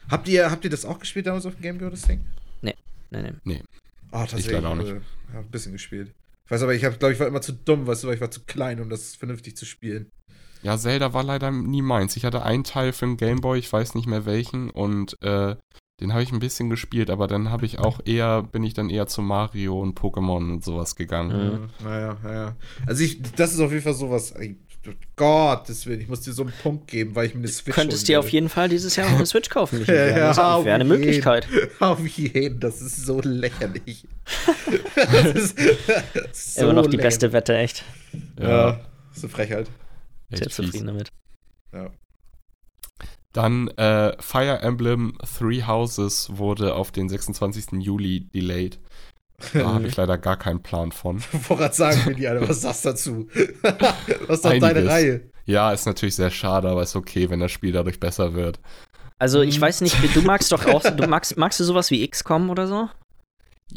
Habt 0.08 0.28
ihr, 0.28 0.50
habt 0.50 0.64
ihr 0.64 0.70
das 0.70 0.84
auch 0.84 0.98
gespielt 1.00 1.26
damals 1.26 1.46
auf 1.46 1.54
dem 1.54 1.62
Gameboy, 1.62 1.90
das 1.90 2.02
Ding? 2.02 2.20
Nee, 2.62 2.74
nee. 3.44 3.62
Ah, 4.12 4.20
tatsächlich. 4.20 4.52
leider 4.52 4.68
auch 4.68 4.74
nicht. 4.76 4.88
äh, 4.90 5.00
Ja, 5.32 5.40
ein 5.40 5.50
bisschen 5.50 5.72
gespielt. 5.72 6.12
Ich 6.44 6.50
weiß 6.50 6.62
aber, 6.62 6.74
ich 6.74 6.80
glaube, 6.80 7.12
ich 7.12 7.18
war 7.20 7.26
immer 7.26 7.40
zu 7.40 7.52
dumm, 7.52 7.86
weißt 7.86 8.04
du, 8.04 8.08
weil 8.08 8.14
ich 8.14 8.20
war 8.20 8.30
zu 8.30 8.40
klein, 8.44 8.80
um 8.80 8.88
das 8.88 9.14
vernünftig 9.16 9.56
zu 9.56 9.64
spielen. 9.64 10.10
Ja, 10.62 10.76
Zelda 10.78 11.12
war 11.12 11.22
leider 11.22 11.50
nie 11.50 11.82
meins. 11.82 12.16
Ich 12.16 12.24
hatte 12.24 12.42
einen 12.42 12.64
Teil 12.64 12.92
für 12.92 13.06
den 13.06 13.16
Gameboy, 13.16 13.58
ich 13.58 13.72
weiß 13.72 13.94
nicht 13.94 14.06
mehr 14.06 14.26
welchen, 14.26 14.70
und 14.70 15.20
äh, 15.22 15.56
den 16.00 16.12
habe 16.12 16.22
ich 16.22 16.30
ein 16.30 16.40
bisschen 16.40 16.68
gespielt, 16.68 17.08
aber 17.08 17.26
dann 17.26 17.50
habe 17.50 17.64
ich 17.64 17.78
auch 17.78 18.00
eher, 18.04 18.42
bin 18.42 18.62
ich 18.64 18.74
dann 18.74 18.90
eher 18.90 19.06
zu 19.06 19.22
Mario 19.22 19.80
und 19.80 19.98
Pokémon 19.98 20.52
und 20.52 20.64
sowas 20.64 20.94
gegangen. 20.94 21.70
Mhm. 21.80 21.86
Naja, 21.86 22.16
naja. 22.22 22.56
Also 22.86 23.02
ich, 23.02 23.22
das 23.22 23.54
ist 23.54 23.60
auf 23.60 23.70
jeden 23.70 23.82
Fall 23.82 23.94
sowas. 23.94 24.34
Gott, 25.16 25.64
deswegen, 25.68 26.02
ich 26.02 26.08
muss 26.08 26.20
dir 26.20 26.32
so 26.32 26.42
einen 26.42 26.52
Punkt 26.62 26.86
geben, 26.86 27.14
weil 27.16 27.26
ich 27.26 27.34
mir 27.34 27.40
eine 27.40 27.48
Switch 27.48 27.74
Könntest 27.74 28.02
holen 28.02 28.06
dir 28.06 28.20
auf 28.20 28.28
jeden 28.28 28.48
Fall 28.48 28.68
dieses 28.68 28.94
Jahr 28.94 29.08
noch 29.08 29.16
eine 29.16 29.26
Switch 29.26 29.48
kaufen. 29.48 29.84
Ja, 29.86 29.94
ja, 29.94 30.28
das 30.28 30.38
auf 30.38 30.64
wäre 30.64 30.74
eine 30.74 30.84
jeden. 30.84 31.00
Möglichkeit. 31.00 31.48
Auf 31.80 32.06
jeden, 32.06 32.60
das 32.60 32.80
ist 32.82 33.04
so 33.06 33.20
lächerlich. 33.22 34.06
das 34.94 35.34
ist, 35.34 35.58
so 36.54 36.60
Immer 36.62 36.74
noch 36.74 36.82
die 36.82 36.96
lächerlich. 36.96 37.02
beste 37.02 37.32
Wette, 37.32 37.56
echt. 37.56 37.84
Ja, 38.38 38.80
so 39.12 39.28
Frechheit. 39.28 39.68
Echt 40.30 40.38
Sehr 40.44 40.50
fies. 40.50 40.56
zufrieden 40.66 40.86
damit. 40.86 41.12
Ja. 41.72 41.90
Dann 43.32 43.68
äh, 43.76 44.16
Fire 44.20 44.60
Emblem 44.62 45.18
Three 45.38 45.62
Houses 45.66 46.30
wurde 46.38 46.74
auf 46.74 46.90
den 46.90 47.08
26. 47.08 47.82
Juli 47.82 48.28
delayed. 48.34 48.80
Da 49.52 49.74
habe 49.74 49.86
ich 49.88 49.96
leider 49.96 50.16
gar 50.16 50.38
keinen 50.38 50.62
Plan 50.62 50.90
von. 50.92 51.20
Vorrat 51.20 51.74
sagen 51.74 52.00
wir 52.06 52.14
die 52.14 52.26
alle, 52.26 52.48
was 52.48 52.62
sagst 52.62 52.84
du 52.84 52.88
dazu? 52.88 53.28
was 54.26 54.38
ist 54.38 54.44
doch 54.44 54.58
deine. 54.58 54.86
Reihe? 54.88 55.30
Ja, 55.44 55.72
ist 55.72 55.86
natürlich 55.86 56.16
sehr 56.16 56.30
schade, 56.30 56.68
aber 56.70 56.82
ist 56.82 56.96
okay, 56.96 57.28
wenn 57.30 57.40
das 57.40 57.52
Spiel 57.52 57.72
dadurch 57.72 58.00
besser 58.00 58.32
wird. 58.34 58.58
Also, 59.18 59.40
Mhm. 59.40 59.48
ich 59.48 59.60
weiß 59.60 59.82
nicht, 59.82 59.96
du 60.16 60.22
magst 60.22 60.50
doch 60.52 60.66
auch, 60.66 60.82
du 60.82 61.06
magst, 61.06 61.36
magst 61.36 61.60
du 61.60 61.64
sowas 61.64 61.90
wie 61.90 62.06
XCOM 62.08 62.48
oder 62.50 62.66
so? 62.66 62.88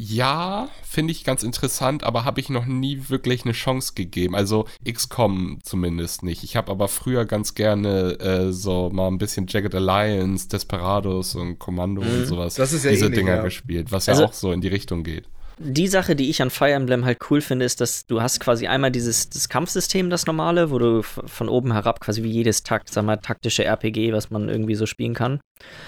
Ja, 0.02 0.70
finde 0.82 1.12
ich 1.12 1.26
ganz 1.26 1.44
interessant, 1.44 2.06
aber 2.06 2.24
habe 2.24 2.40
ich 2.40 2.50
noch 2.50 2.66
nie 2.66 3.10
wirklich 3.10 3.44
eine 3.44 3.52
Chance 3.52 3.92
gegeben. 3.96 4.34
Also 4.34 4.66
XCOM 4.90 5.60
zumindest 5.62 6.24
nicht. 6.24 6.44
Ich 6.46 6.56
habe 6.56 6.72
aber 6.72 6.88
früher 6.88 7.26
ganz 7.26 7.54
gerne 7.54 8.18
äh, 8.22 8.54
so 8.54 8.90
mal 8.94 9.08
ein 9.08 9.18
bisschen 9.18 9.46
Jagged 9.50 9.76
Alliance, 9.76 10.48
Desperados 10.48 11.36
und 11.36 11.60
Kommando 11.60 12.02
Mhm. 12.02 12.08
und 12.22 12.26
sowas. 12.28 12.56
Das 12.56 12.72
ist 12.72 12.86
ja 12.86 12.92
diese 12.92 13.08
ähnlich, 13.08 13.20
Dinger 13.20 13.36
ja. 13.36 13.42
gespielt, 13.44 13.92
was 13.92 14.08
Also- 14.08 14.22
ja 14.22 14.28
auch 14.30 14.34
so 14.34 14.54
in 14.54 14.62
die 14.62 14.70
Richtung 14.70 15.04
geht. 15.04 15.26
Die 15.62 15.88
Sache, 15.88 16.16
die 16.16 16.30
ich 16.30 16.42
an 16.42 16.50
Fire 16.50 16.72
Emblem 16.72 17.04
halt 17.04 17.20
cool 17.30 17.42
finde, 17.42 17.66
ist, 17.66 17.82
dass 17.82 18.06
du 18.06 18.22
hast 18.22 18.40
quasi 18.40 18.68
einmal 18.68 18.92
dieses 18.92 19.30
das 19.30 19.50
Kampfsystem, 19.50 20.10
das 20.10 20.26
normale, 20.26 20.72
wo 20.72 20.80
du 20.80 21.02
von 21.04 21.50
oben 21.50 21.74
herab 21.74 22.00
quasi 22.00 22.24
wie 22.24 22.32
jedes 22.32 22.64
Takt, 22.64 22.90
sag 22.90 23.04
mal, 23.04 23.18
taktische 23.18 23.66
RPG, 23.66 24.14
was 24.14 24.30
man 24.30 24.48
irgendwie 24.48 24.76
so 24.76 24.86
spielen 24.86 25.14
kann. 25.14 25.42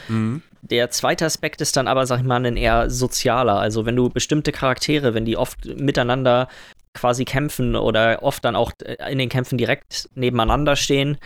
Mhm. 0.09 0.41
Der 0.61 0.91
zweite 0.91 1.25
Aspekt 1.25 1.61
ist 1.61 1.77
dann 1.77 1.87
aber, 1.87 2.05
sag 2.05 2.19
ich 2.19 2.25
mal, 2.25 2.45
ein 2.45 2.57
eher 2.57 2.89
sozialer. 2.89 3.59
Also 3.59 3.85
wenn 3.85 3.95
du 3.95 4.09
bestimmte 4.09 4.51
Charaktere, 4.51 5.13
wenn 5.13 5.25
die 5.25 5.37
oft 5.37 5.65
miteinander 5.79 6.49
quasi 6.93 7.25
kämpfen 7.25 7.75
oder 7.75 8.21
oft 8.21 8.43
dann 8.43 8.55
auch 8.55 8.71
äh, 8.83 9.11
in 9.11 9.17
den 9.17 9.29
Kämpfen 9.29 9.57
direkt 9.57 10.09
nebeneinander 10.15 10.75
stehen 10.75 11.17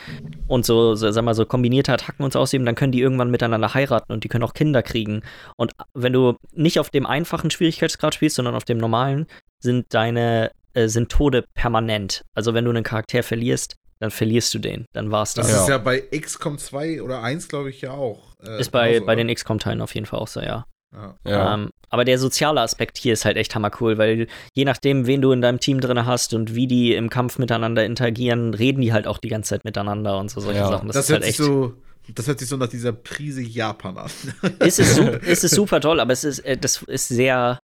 und 0.47 0.65
so, 0.65 0.95
so 0.95 1.11
sag 1.11 1.23
mal, 1.23 1.33
so 1.33 1.45
kombinierte 1.45 1.91
Attacken 1.93 2.23
und 2.23 2.33
so 2.33 2.39
ausüben, 2.39 2.65
dann 2.65 2.75
können 2.75 2.91
die 2.91 3.01
irgendwann 3.01 3.31
miteinander 3.31 3.73
heiraten 3.73 4.11
und 4.13 4.23
die 4.23 4.27
können 4.27 4.43
auch 4.43 4.53
Kinder 4.53 4.83
kriegen. 4.83 5.21
Und 5.57 5.71
wenn 5.93 6.13
du 6.13 6.35
nicht 6.53 6.79
auf 6.79 6.89
dem 6.89 7.05
einfachen 7.05 7.49
Schwierigkeitsgrad 7.51 8.13
spielst, 8.15 8.35
sondern 8.35 8.55
auf 8.55 8.65
dem 8.65 8.77
normalen, 8.77 9.25
sind 9.59 9.87
deine 9.93 10.51
äh, 10.73 10.87
sind 10.87 11.11
Tode 11.11 11.45
permanent. 11.55 12.21
Also 12.35 12.53
wenn 12.53 12.65
du 12.65 12.71
einen 12.71 12.83
Charakter 12.83 13.23
verlierst, 13.23 13.75
dann 13.99 14.11
verlierst 14.11 14.53
du 14.53 14.59
den. 14.59 14.85
Dann 14.93 15.09
war's 15.09 15.33
das. 15.33 15.47
Das 15.47 15.55
Ja. 15.55 15.61
ist 15.63 15.69
ja 15.69 15.77
bei 15.77 15.99
XCOM 16.01 16.57
2 16.57 17.01
oder 17.01 17.23
1, 17.23 17.47
glaube 17.47 17.69
ich, 17.69 17.81
ja 17.81 17.91
auch. 17.91 18.33
äh, 18.45 18.59
Ist 18.59 18.71
bei, 18.71 18.89
genauso, 18.89 19.05
bei 19.05 19.13
oder? 19.13 19.23
den 19.23 19.33
XCOM-Teilen 19.33 19.81
auf 19.81 19.95
jeden 19.95 20.05
Fall 20.05 20.19
auch 20.19 20.27
so, 20.27 20.41
ja. 20.41 20.65
Ja. 21.25 21.53
Ähm, 21.53 21.69
aber 21.89 22.05
der 22.05 22.17
soziale 22.19 22.61
Aspekt 22.61 22.97
hier 22.97 23.13
ist 23.13 23.25
halt 23.25 23.37
echt 23.37 23.53
hammercool, 23.55 23.97
weil 23.97 24.27
je 24.53 24.65
nachdem, 24.65 25.07
wen 25.07 25.21
du 25.21 25.31
in 25.31 25.41
deinem 25.41 25.59
Team 25.59 25.81
drin 25.81 26.05
hast 26.05 26.33
und 26.33 26.55
wie 26.55 26.67
die 26.67 26.93
im 26.93 27.09
Kampf 27.09 27.37
miteinander 27.37 27.85
interagieren, 27.85 28.53
reden 28.53 28.81
die 28.81 28.93
halt 28.93 29.07
auch 29.07 29.17
die 29.17 29.27
ganze 29.29 29.49
Zeit 29.49 29.65
miteinander 29.65 30.17
und 30.19 30.29
so 30.31 30.39
solche 30.41 30.59
Ja. 30.59 30.67
Sachen. 30.69 30.87
Das, 30.87 30.95
Das, 30.95 31.05
ist 31.05 31.11
halt 31.11 31.23
hört 31.23 31.33
sich 31.33 31.39
echt. 31.41 31.45
so, 31.47 31.73
das 32.13 32.27
hört 32.27 32.39
sich 32.39 32.47
so 32.49 32.57
nach 32.57 32.67
dieser 32.67 32.93
Prise 32.93 33.41
Japan 33.41 33.97
an. 33.97 34.09
ist, 34.59 34.79
es 34.79 34.97
ist 34.97 35.43
es 35.43 35.51
super 35.55 35.81
toll, 35.81 35.99
aber 35.99 36.13
es 36.13 36.23
ist, 36.23 36.39
äh, 36.39 36.57
das 36.57 36.81
ist 36.83 37.07
sehr 37.09 37.59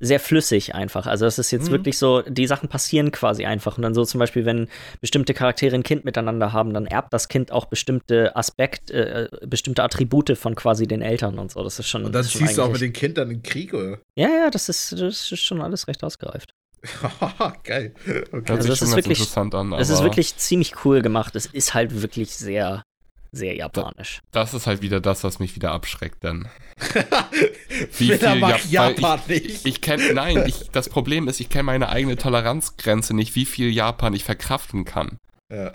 sehr 0.00 0.20
flüssig 0.20 0.74
einfach. 0.74 1.06
Also 1.06 1.24
das 1.24 1.38
ist 1.38 1.50
jetzt 1.50 1.68
Mhm. 1.68 1.72
wirklich 1.72 1.98
so, 1.98 2.22
die 2.22 2.46
Sachen 2.46 2.68
passieren 2.68 3.10
quasi 3.10 3.44
einfach. 3.46 3.76
Und 3.76 3.82
dann 3.82 3.94
so 3.94 4.04
zum 4.04 4.18
Beispiel, 4.20 4.44
wenn 4.44 4.68
bestimmte 5.00 5.34
Charaktere 5.34 5.74
ein 5.74 5.82
Kind 5.82 6.04
miteinander 6.04 6.52
haben, 6.52 6.72
dann 6.72 6.86
erbt 6.86 7.12
das 7.12 7.28
Kind 7.28 7.50
auch 7.52 7.64
bestimmte 7.66 8.36
Aspekt, 8.36 8.90
äh, 8.90 9.28
bestimmte 9.46 9.82
Attribute 9.82 10.36
von 10.38 10.54
quasi 10.54 10.86
den 10.86 11.02
Eltern 11.02 11.38
und 11.38 11.50
so. 11.50 11.62
Das 11.64 11.78
ist 11.78 11.88
schon. 11.88 12.04
Und 12.04 12.12
dann 12.14 12.24
ziehst 12.24 12.56
du 12.58 12.62
auch 12.62 12.70
mit 12.70 12.80
den 12.80 12.92
Kindern 12.92 13.30
in 13.30 13.38
den 13.38 13.42
Krieg, 13.42 13.74
oder? 13.74 13.98
Ja, 14.14 14.28
ja, 14.28 14.50
das 14.50 14.68
ist, 14.68 14.92
das 14.92 15.32
ist 15.32 15.40
schon 15.40 15.60
alles 15.60 15.88
recht 15.88 16.04
ausgereift. 16.04 16.54
Geil. 17.64 17.92
Okay. 18.32 18.52
Also 18.52 18.62
sich 18.62 18.70
das 18.70 18.82
ist 18.82 18.94
wirklich- 18.96 19.18
interessant 19.18 19.54
an. 19.54 19.72
Es 19.72 19.88
ist 19.90 20.02
wirklich 20.02 20.36
ziemlich 20.36 20.84
cool 20.84 21.02
gemacht. 21.02 21.34
Es 21.34 21.46
ist 21.46 21.74
halt 21.74 22.02
wirklich 22.02 22.34
sehr, 22.36 22.82
sehr 23.32 23.54
japanisch. 23.54 24.20
Das 24.32 24.54
ist 24.54 24.66
halt 24.66 24.82
wieder 24.82 25.00
das, 25.00 25.24
was 25.24 25.38
mich 25.38 25.54
wieder 25.56 25.72
abschreckt, 25.72 26.22
denn. 26.24 26.48
Wie 27.98 28.12
viel 28.16 28.34
mag 28.36 28.64
Ja- 28.70 28.82
weil 28.86 28.94
Japan 29.00 29.20
nicht? 29.28 29.66
Ich 29.66 29.80
kenne, 29.80 30.12
nein, 30.14 30.44
ich, 30.46 30.70
das 30.70 30.88
Problem 30.88 31.28
ist, 31.28 31.40
ich 31.40 31.48
kenne 31.48 31.64
meine 31.64 31.88
eigene 31.88 32.16
Toleranzgrenze 32.16 33.14
nicht, 33.14 33.34
wie 33.34 33.44
viel 33.46 33.70
Japan 33.70 34.14
ich 34.14 34.24
verkraften 34.24 34.84
kann. 34.84 35.18
ja. 35.50 35.72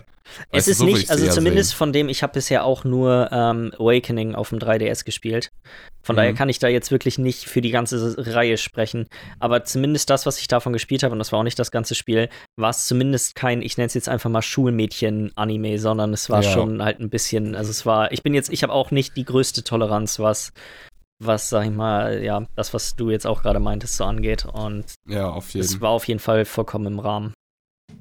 Es 0.49 0.53
Weißt 0.53 0.67
du, 0.67 0.71
ist 0.71 0.77
so 0.79 0.85
nicht, 0.85 1.09
also 1.09 1.27
zumindest 1.29 1.71
sehen. 1.71 1.77
von 1.77 1.93
dem, 1.93 2.09
ich 2.09 2.23
habe 2.23 2.33
bisher 2.33 2.63
auch 2.65 2.83
nur 2.83 3.29
ähm, 3.31 3.71
Awakening 3.77 4.35
auf 4.35 4.49
dem 4.49 4.59
3DS 4.59 5.03
gespielt. 5.05 5.49
Von 6.01 6.15
Mhm. 6.15 6.17
daher 6.17 6.33
kann 6.33 6.49
ich 6.49 6.59
da 6.59 6.67
jetzt 6.67 6.91
wirklich 6.91 7.17
nicht 7.17 7.45
für 7.45 7.61
die 7.61 7.71
ganze 7.71 8.15
Reihe 8.17 8.57
sprechen. 8.57 9.07
Aber 9.39 9.63
zumindest 9.63 10.09
das, 10.09 10.25
was 10.25 10.39
ich 10.39 10.47
davon 10.47 10.73
gespielt 10.73 11.03
habe, 11.03 11.13
und 11.13 11.19
das 11.19 11.31
war 11.31 11.39
auch 11.39 11.43
nicht 11.43 11.59
das 11.59 11.71
ganze 11.71 11.95
Spiel, 11.95 12.29
war 12.57 12.69
es 12.69 12.85
zumindest 12.87 13.35
kein, 13.35 13.61
ich 13.61 13.77
nenne 13.77 13.87
es 13.87 13.93
jetzt 13.93 14.09
einfach 14.09 14.29
mal 14.29 14.41
Schulmädchen-Anime, 14.41 15.77
sondern 15.79 16.13
es 16.13 16.29
war 16.29 16.41
Ja. 16.43 16.51
schon 16.51 16.83
halt 16.83 16.99
ein 16.99 17.09
bisschen, 17.09 17.55
also 17.55 17.71
es 17.71 17.85
war, 17.85 18.11
ich 18.11 18.23
bin 18.23 18.33
jetzt, 18.33 18.49
ich 18.51 18.63
habe 18.63 18.73
auch 18.73 18.91
nicht 18.91 19.15
die 19.17 19.25
größte 19.25 19.63
Toleranz, 19.63 20.19
was, 20.19 20.51
was, 21.23 21.49
sag 21.49 21.65
ich 21.65 21.71
mal, 21.71 22.21
ja, 22.23 22.45
das, 22.55 22.73
was 22.73 22.95
du 22.95 23.09
jetzt 23.09 23.25
auch 23.27 23.41
gerade 23.41 23.59
meintest, 23.59 23.95
so 23.97 24.03
angeht. 24.03 24.45
Und 24.45 24.85
Ja, 25.07 25.29
auf 25.29 25.49
jeden 25.53 25.63
es 25.65 25.79
war 25.79 25.91
auf 25.91 26.07
jeden 26.07 26.19
Fall 26.19 26.45
vollkommen 26.45 26.87
im 26.87 26.99
Rahmen. 26.99 27.33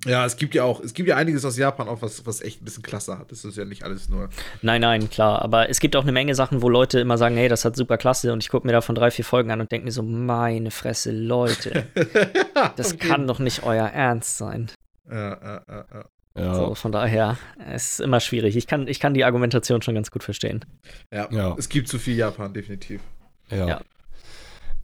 Ja, 0.04 0.24
es 0.26 0.36
gibt 0.36 0.54
ja 0.54 0.64
auch, 0.64 0.80
es 0.80 0.94
gibt 0.94 1.08
ja 1.08 1.16
einiges 1.16 1.44
aus 1.44 1.56
Japan 1.56 1.88
auch, 1.88 2.02
was, 2.02 2.24
was 2.26 2.40
echt 2.40 2.60
ein 2.62 2.64
bisschen 2.64 2.82
klasse 2.82 3.18
hat. 3.18 3.30
Das 3.30 3.44
ist 3.44 3.56
ja 3.56 3.64
nicht 3.64 3.84
alles 3.84 4.08
nur. 4.08 4.28
Nein, 4.62 4.80
nein, 4.80 5.10
klar. 5.10 5.42
Aber 5.42 5.68
es 5.68 5.80
gibt 5.80 5.94
auch 5.96 6.02
eine 6.02 6.12
Menge 6.12 6.34
Sachen, 6.34 6.62
wo 6.62 6.68
Leute 6.68 6.98
immer 7.00 7.18
sagen, 7.18 7.36
hey, 7.36 7.48
das 7.48 7.64
hat 7.64 7.76
super 7.76 7.98
klasse. 7.98 8.32
Und 8.32 8.42
ich 8.42 8.48
gucke 8.48 8.66
mir 8.66 8.72
davon 8.72 8.94
drei, 8.94 9.10
vier 9.10 9.24
Folgen 9.24 9.50
an 9.50 9.60
und 9.60 9.70
denke 9.70 9.84
mir 9.84 9.92
so, 9.92 10.02
meine 10.02 10.70
Fresse, 10.70 11.12
Leute, 11.12 11.86
das 12.76 12.94
Okay. 12.94 13.08
kann 13.08 13.26
doch 13.26 13.38
nicht 13.38 13.62
euer 13.64 13.86
Ernst 13.86 14.38
sein. 14.38 14.70
Ja, 15.10 15.16
ja, 15.30 15.62
ja, 15.68 15.84
ja. 15.94 16.04
Ja, 16.34 16.54
So, 16.54 16.74
von 16.74 16.92
daher, 16.92 17.36
es 17.70 17.92
ist 17.92 18.00
immer 18.00 18.18
schwierig. 18.20 18.56
Ich 18.56 18.66
kann, 18.66 18.88
ich 18.88 18.98
kann 19.00 19.12
die 19.12 19.24
Argumentation 19.24 19.82
schon 19.82 19.94
ganz 19.94 20.10
gut 20.10 20.24
verstehen. 20.24 20.64
ja. 21.12 21.28
Ja. 21.30 21.54
Es 21.58 21.68
gibt 21.68 21.88
zu 21.88 21.98
viel 21.98 22.16
Japan, 22.16 22.54
definitiv. 22.54 23.02
ja. 23.50 23.66
Ja. 23.68 23.80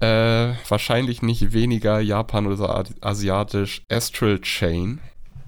Äh, 0.00 0.54
wahrscheinlich 0.68 1.22
nicht 1.22 1.52
weniger 1.52 1.98
Japan 2.00 2.46
oder 2.46 2.56
so 2.56 2.66
asiatisch 3.00 3.82
Astral 3.90 4.40
Chain 4.40 5.00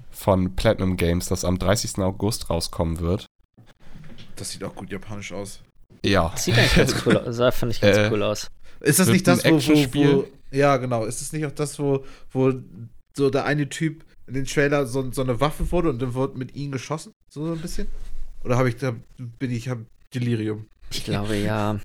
von 0.09 0.55
Platinum 0.55 0.97
Games, 0.97 1.27
das 1.27 1.45
am 1.45 1.57
30. 1.57 1.99
August 1.99 2.49
rauskommen 2.49 2.99
wird. 2.99 3.25
Das 4.35 4.51
sieht 4.51 4.63
auch 4.63 4.75
gut 4.75 4.91
japanisch 4.91 5.31
aus. 5.31 5.61
Ja. 6.03 6.33
Sieht 6.35 6.57
eigentlich 6.57 6.75
ganz 6.75 6.95
cool 7.05 7.17
aus. 7.25 7.37
Das 7.37 7.55
fand 7.55 7.71
ich 7.71 7.81
ganz 7.81 7.97
Äh, 7.97 8.09
cool 8.11 8.23
aus. 8.23 8.47
Ist 8.81 8.99
das 8.99 9.07
Wird 9.07 9.13
nicht 9.13 9.27
das, 9.27 9.45
ein 9.45 9.51
wo, 9.51 9.55
wo, 9.55 9.57
Actionspiel? 9.57 10.15
wo. 10.17 10.27
Ja, 10.51 10.77
genau. 10.77 11.05
Ist 11.05 11.21
das 11.21 11.31
nicht 11.31 11.45
auch 11.45 11.51
das, 11.51 11.79
wo, 11.79 12.03
wo 12.31 12.53
so 13.15 13.29
der 13.29 13.45
eine 13.45 13.69
Typ 13.69 14.03
in 14.27 14.33
den 14.33 14.45
Trailer 14.45 14.85
so, 14.85 15.11
so 15.11 15.21
eine 15.21 15.39
Waffe 15.39 15.71
wurde 15.71 15.89
und 15.89 16.01
dann 16.01 16.13
wurde 16.13 16.37
mit 16.37 16.55
ihm 16.55 16.71
geschossen? 16.71 17.13
So 17.29 17.45
ein 17.53 17.59
bisschen? 17.59 17.87
Oder 18.43 18.57
habe 18.57 18.69
ich 18.69 18.75
da 18.77 18.95
bin 19.17 19.51
ich 19.51 19.69
hab 19.69 19.77
Delirium? 20.13 20.65
Ich 20.91 21.05
glaube, 21.05 21.37
ja. 21.37 21.79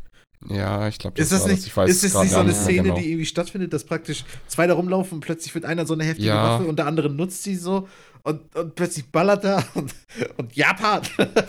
Ja, 0.49 0.87
ich 0.89 0.99
glaube, 0.99 1.21
Ist 1.21 1.33
das 1.33 1.43
war 1.43 1.49
nicht, 1.49 1.61
das. 1.61 1.67
Ich 1.67 1.77
weiß 1.77 1.91
ist 1.91 2.05
das 2.15 2.23
nicht 2.23 2.33
so 2.33 2.39
eine 2.39 2.53
Szene, 2.55 2.83
genau. 2.85 2.95
die 2.97 3.07
irgendwie 3.09 3.27
stattfindet, 3.27 3.73
dass 3.73 3.85
praktisch 3.85 4.25
zwei 4.47 4.67
da 4.67 4.75
rumlaufen 4.75 5.15
und 5.17 5.21
plötzlich 5.21 5.55
wird 5.55 5.65
einer 5.65 5.87
so 5.87 5.95
eine 5.95 6.05
heftige 6.05 6.29
Ja. 6.29 6.59
Waffe 6.59 6.65
und 6.69 6.79
der 6.79 6.87
andere 6.87 7.11
nutzt 7.11 7.43
sie 7.43 7.57
so 7.57 7.89
und, 8.23 8.55
und 8.55 8.75
plötzlich 8.75 9.11
ballert 9.11 9.45
er 9.45 9.65
und, 9.75 9.95
und 10.37 10.55
Japan. 10.55 11.03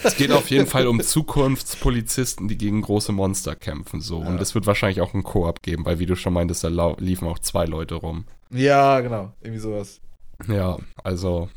Es 0.03 0.15
geht 0.15 0.31
auf 0.31 0.49
jeden 0.49 0.67
Fall 0.67 0.87
um 0.87 1.01
Zukunftspolizisten, 1.67 2.47
die 2.47 2.57
gegen 2.57 2.81
große 2.81 3.11
Monster 3.11 3.55
kämpfen. 3.55 4.01
So. 4.01 4.17
Und 4.17 4.35
Ja. 4.35 4.41
es 4.41 4.55
wird 4.55 4.65
wahrscheinlich 4.67 5.01
auch 5.01 5.13
einen 5.13 5.23
Koop 5.23 5.61
geben, 5.63 5.85
weil, 5.85 5.99
wie 5.99 6.05
du 6.05 6.15
schon 6.15 6.33
meintest, 6.33 6.63
da 6.63 6.95
liefen 6.99 7.27
auch 7.27 7.39
zwei 7.39 7.65
Leute 7.65 7.95
rum. 7.95 8.25
ja, 8.51 8.99
genau. 9.01 9.33
Irgendwie 9.41 9.59
sowas. 9.59 9.99
Ja, 10.47 10.77
also, 11.03 11.49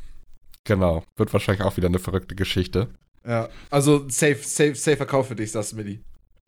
genau. 0.65 1.05
Wird 1.17 1.33
wahrscheinlich 1.33 1.65
auch 1.65 1.77
wieder 1.77 1.89
eine 1.89 1.99
verrückte 1.99 2.35
Geschichte. 2.35 2.89
Ja. 3.27 3.49
Also 3.69 4.09
safe, 4.09 4.39
safe, 4.43 4.75
safe 4.75 4.97
Verkauf 4.97 5.29
für 5.29 5.37
dich, 5.37 5.53
sagst 5.53 5.73
du, 5.73 5.77
Milli. 5.77 6.01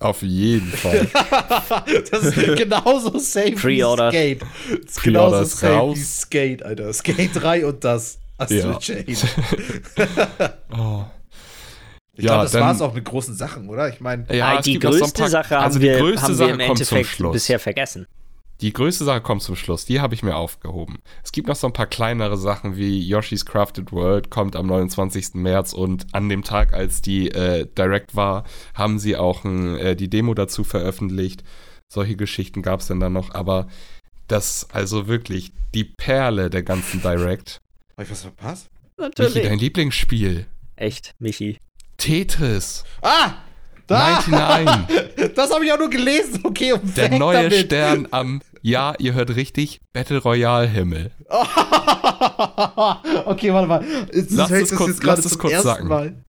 Auf 0.02 0.22
jeden 0.22 0.70
Fall. 0.72 1.08
das 2.10 2.24
ist 2.24 2.56
genauso 2.56 3.18
safe 3.18 3.52
Pre-order. 3.52 4.12
wie 4.12 4.16
Skate. 4.16 4.42
Das 4.84 4.90
ist 4.96 5.02
genauso 5.02 5.40
ist 5.40 5.58
safe 5.58 5.72
raus. 5.74 5.96
wie 5.96 6.02
Skate, 6.02 6.62
Alter. 6.62 6.92
Skate 6.92 7.30
3 7.34 7.66
und 7.66 7.84
das. 7.84 8.18
Astral 8.38 8.58
Ja. 8.72 8.78
Chain. 8.78 9.04
oh. 10.76 11.04
Ich 12.14 12.24
Ja, 12.24 12.32
glaube, 12.32 12.42
das 12.44 12.54
war 12.54 12.72
es 12.72 12.80
auch 12.82 12.92
mit 12.92 13.04
großen 13.04 13.34
Sachen, 13.34 13.68
oder? 13.68 13.88
Ich 13.88 14.00
meine, 14.00 14.24
es 14.28 14.64
die 14.64 14.78
größte 14.78 15.22
paar- 15.22 15.30
Sache 15.30 15.56
haben 15.56 15.64
also 15.64 15.80
wir, 15.80 15.94
die 15.94 16.00
größte 16.00 16.22
haben 16.22 16.38
wir 16.38 16.48
im 16.50 16.60
Endeffekt 16.60 17.18
bisher 17.32 17.58
vergessen. 17.58 18.06
Die 18.62 18.72
größte 18.72 19.04
Sache 19.04 19.20
kommt 19.20 19.42
zum 19.42 19.56
Schluss, 19.56 19.86
die 19.86 20.00
habe 20.00 20.14
ich 20.14 20.22
mir 20.22 20.36
aufgehoben. 20.36 21.00
Es 21.24 21.32
gibt 21.32 21.48
noch 21.48 21.56
so 21.56 21.66
ein 21.66 21.72
paar 21.72 21.88
kleinere 21.88 22.36
Sachen 22.36 22.76
wie 22.76 23.00
Yoshi's 23.00 23.44
Crafted 23.44 23.90
World 23.90 24.30
kommt 24.30 24.54
am 24.54 24.68
29. 24.68 25.34
März 25.34 25.72
und 25.72 26.06
an 26.14 26.28
dem 26.28 26.44
Tag, 26.44 26.72
als 26.72 27.02
die 27.02 27.28
äh, 27.32 27.66
Direct 27.76 28.14
war, 28.14 28.44
haben 28.74 29.00
sie 29.00 29.16
auch 29.16 29.42
ein, 29.42 29.76
äh, 29.78 29.96
die 29.96 30.08
Demo 30.08 30.32
dazu 30.34 30.62
veröffentlicht. 30.62 31.42
Solche 31.88 32.14
Geschichten 32.14 32.62
gab 32.62 32.80
es 32.80 32.86
denn 32.86 33.00
dann 33.00 33.12
noch, 33.12 33.34
aber 33.34 33.66
das, 34.28 34.68
also 34.72 35.08
wirklich, 35.08 35.52
die 35.74 35.84
Perle 35.84 36.48
der 36.48 36.62
ganzen 36.62 37.02
Direct. 37.02 37.60
habe 37.94 38.04
ich 38.04 38.10
was 38.12 38.22
verpasst? 38.22 38.68
Michi, 38.96 39.42
dein 39.42 39.58
Lieblingsspiel. 39.58 40.46
Echt, 40.76 41.16
Michi. 41.18 41.58
Tetris. 41.96 42.84
Ah! 43.02 43.34
Da! 43.88 44.22
99. 44.28 45.08
Das 45.34 45.52
habe 45.52 45.64
ich 45.64 45.72
auch 45.72 45.78
nur 45.78 45.88
gelesen. 45.88 46.40
Okay, 46.42 46.72
und 46.72 46.96
Der 46.96 47.10
neue 47.10 47.44
damit. 47.44 47.66
Stern 47.66 48.08
am, 48.10 48.42
ja, 48.62 48.94
ihr 48.98 49.14
hört 49.14 49.34
richtig, 49.36 49.80
Battle 49.92 50.18
Royale 50.18 50.66
Himmel. 50.68 51.10
okay, 53.26 53.52
warte 53.52 53.68
mal. 53.68 53.84
Jetzt 54.12 54.30
Lass 54.32 54.50
es 54.50 54.70
das 54.70 54.78
kurz- 54.78 55.02
lass 55.02 55.24
es 55.24 55.38
kurz 55.38 55.62
sacken. 55.62 55.88
Mal. 55.88 56.24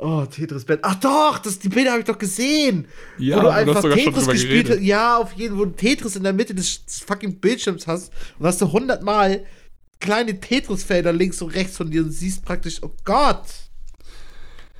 Oh, 0.00 0.24
Tetris 0.26 0.64
Band. 0.64 0.80
Ach 0.82 0.94
doch, 0.96 1.38
das, 1.38 1.58
die 1.58 1.68
Bilder 1.68 1.90
habe 1.90 2.00
ich 2.00 2.06
doch 2.06 2.18
gesehen. 2.18 2.86
Ja, 3.18 3.36
wo 3.36 3.40
du 3.40 3.46
du 3.46 3.52
einfach 3.52 3.82
schon 3.82 3.92
Tetris 3.92 4.28
gespielt 4.28 4.70
hast. 4.70 4.80
Ja, 4.80 5.18
auf 5.18 5.32
jeden 5.32 5.56
Fall, 5.56 5.60
wo 5.60 5.64
du 5.70 5.74
Tetris 5.76 6.14
in 6.14 6.22
der 6.22 6.32
Mitte 6.32 6.54
des 6.54 6.82
fucking 7.04 7.40
Bildschirms 7.40 7.86
hast 7.88 8.12
und 8.38 8.46
hast 8.46 8.60
du 8.60 8.70
hundertmal 8.70 9.44
kleine 9.98 10.38
Tetris-Felder 10.38 11.12
links 11.12 11.42
und 11.42 11.50
rechts 11.50 11.76
von 11.76 11.90
dir 11.90 12.02
und 12.02 12.12
siehst 12.12 12.44
praktisch, 12.44 12.80
oh 12.82 12.92
Gott. 13.04 13.42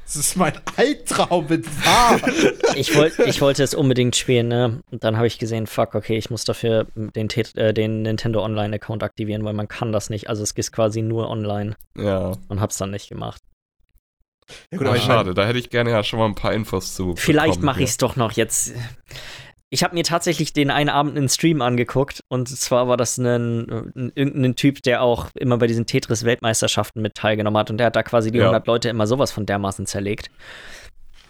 Das 0.08 0.16
ist 0.16 0.36
mein 0.36 0.54
Albtraum 0.76 1.46
mit 1.50 1.66
wahr. 1.84 2.18
Ich, 2.76 2.96
wollt, 2.96 3.18
ich 3.18 3.42
wollte 3.42 3.62
es 3.62 3.74
unbedingt 3.74 4.16
spielen, 4.16 4.48
ne? 4.48 4.80
Und 4.90 5.04
dann 5.04 5.18
habe 5.18 5.26
ich 5.26 5.38
gesehen, 5.38 5.66
fuck, 5.66 5.94
okay, 5.94 6.16
ich 6.16 6.30
muss 6.30 6.44
dafür 6.44 6.86
den, 6.94 7.28
äh, 7.56 7.74
den 7.74 8.00
Nintendo 8.02 8.42
Online-Account 8.42 9.02
aktivieren, 9.02 9.44
weil 9.44 9.52
man 9.52 9.68
kann 9.68 9.92
das 9.92 10.08
nicht. 10.08 10.30
Also 10.30 10.42
es 10.42 10.52
ist 10.52 10.72
quasi 10.72 11.02
nur 11.02 11.28
online 11.28 11.76
Ja. 11.94 12.32
und 12.48 12.58
hab's 12.60 12.78
dann 12.78 12.90
nicht 12.90 13.10
gemacht. 13.10 13.42
Ja, 14.72 14.78
gut, 14.78 14.86
Ah, 14.86 14.90
aber 14.90 14.96
ich 14.96 15.06
mein, 15.06 15.16
schade, 15.18 15.34
da 15.34 15.44
hätte 15.46 15.58
ich 15.58 15.68
gerne 15.68 15.90
ja 15.90 16.02
schon 16.02 16.18
mal 16.20 16.24
ein 16.24 16.34
paar 16.34 16.54
Infos 16.54 16.94
zu. 16.94 17.14
Vielleicht 17.16 17.60
mache 17.62 17.82
ich 17.82 17.90
es 17.90 17.96
doch 17.98 18.16
noch 18.16 18.32
jetzt. 18.32 18.72
Ich 19.70 19.84
habe 19.84 19.94
mir 19.94 20.04
tatsächlich 20.04 20.54
den 20.54 20.70
einen 20.70 20.88
Abend 20.88 21.16
einen 21.16 21.28
Stream 21.28 21.60
angeguckt 21.60 22.24
und 22.28 22.48
zwar 22.48 22.88
war 22.88 22.96
das 22.96 23.18
ein, 23.18 23.26
ein, 23.26 24.12
irgendein 24.14 24.56
Typ, 24.56 24.82
der 24.82 25.02
auch 25.02 25.28
immer 25.34 25.58
bei 25.58 25.66
diesen 25.66 25.84
Tetris-Weltmeisterschaften 25.84 27.02
mit 27.02 27.14
teilgenommen 27.14 27.58
hat 27.58 27.70
und 27.70 27.76
der 27.76 27.88
hat 27.88 27.96
da 27.96 28.02
quasi 28.02 28.30
die 28.30 28.38
Ja. 28.38 28.44
100 28.44 28.66
Leute 28.66 28.88
immer 28.88 29.06
sowas 29.06 29.30
von 29.30 29.44
dermaßen 29.44 29.84
zerlegt. 29.84 30.30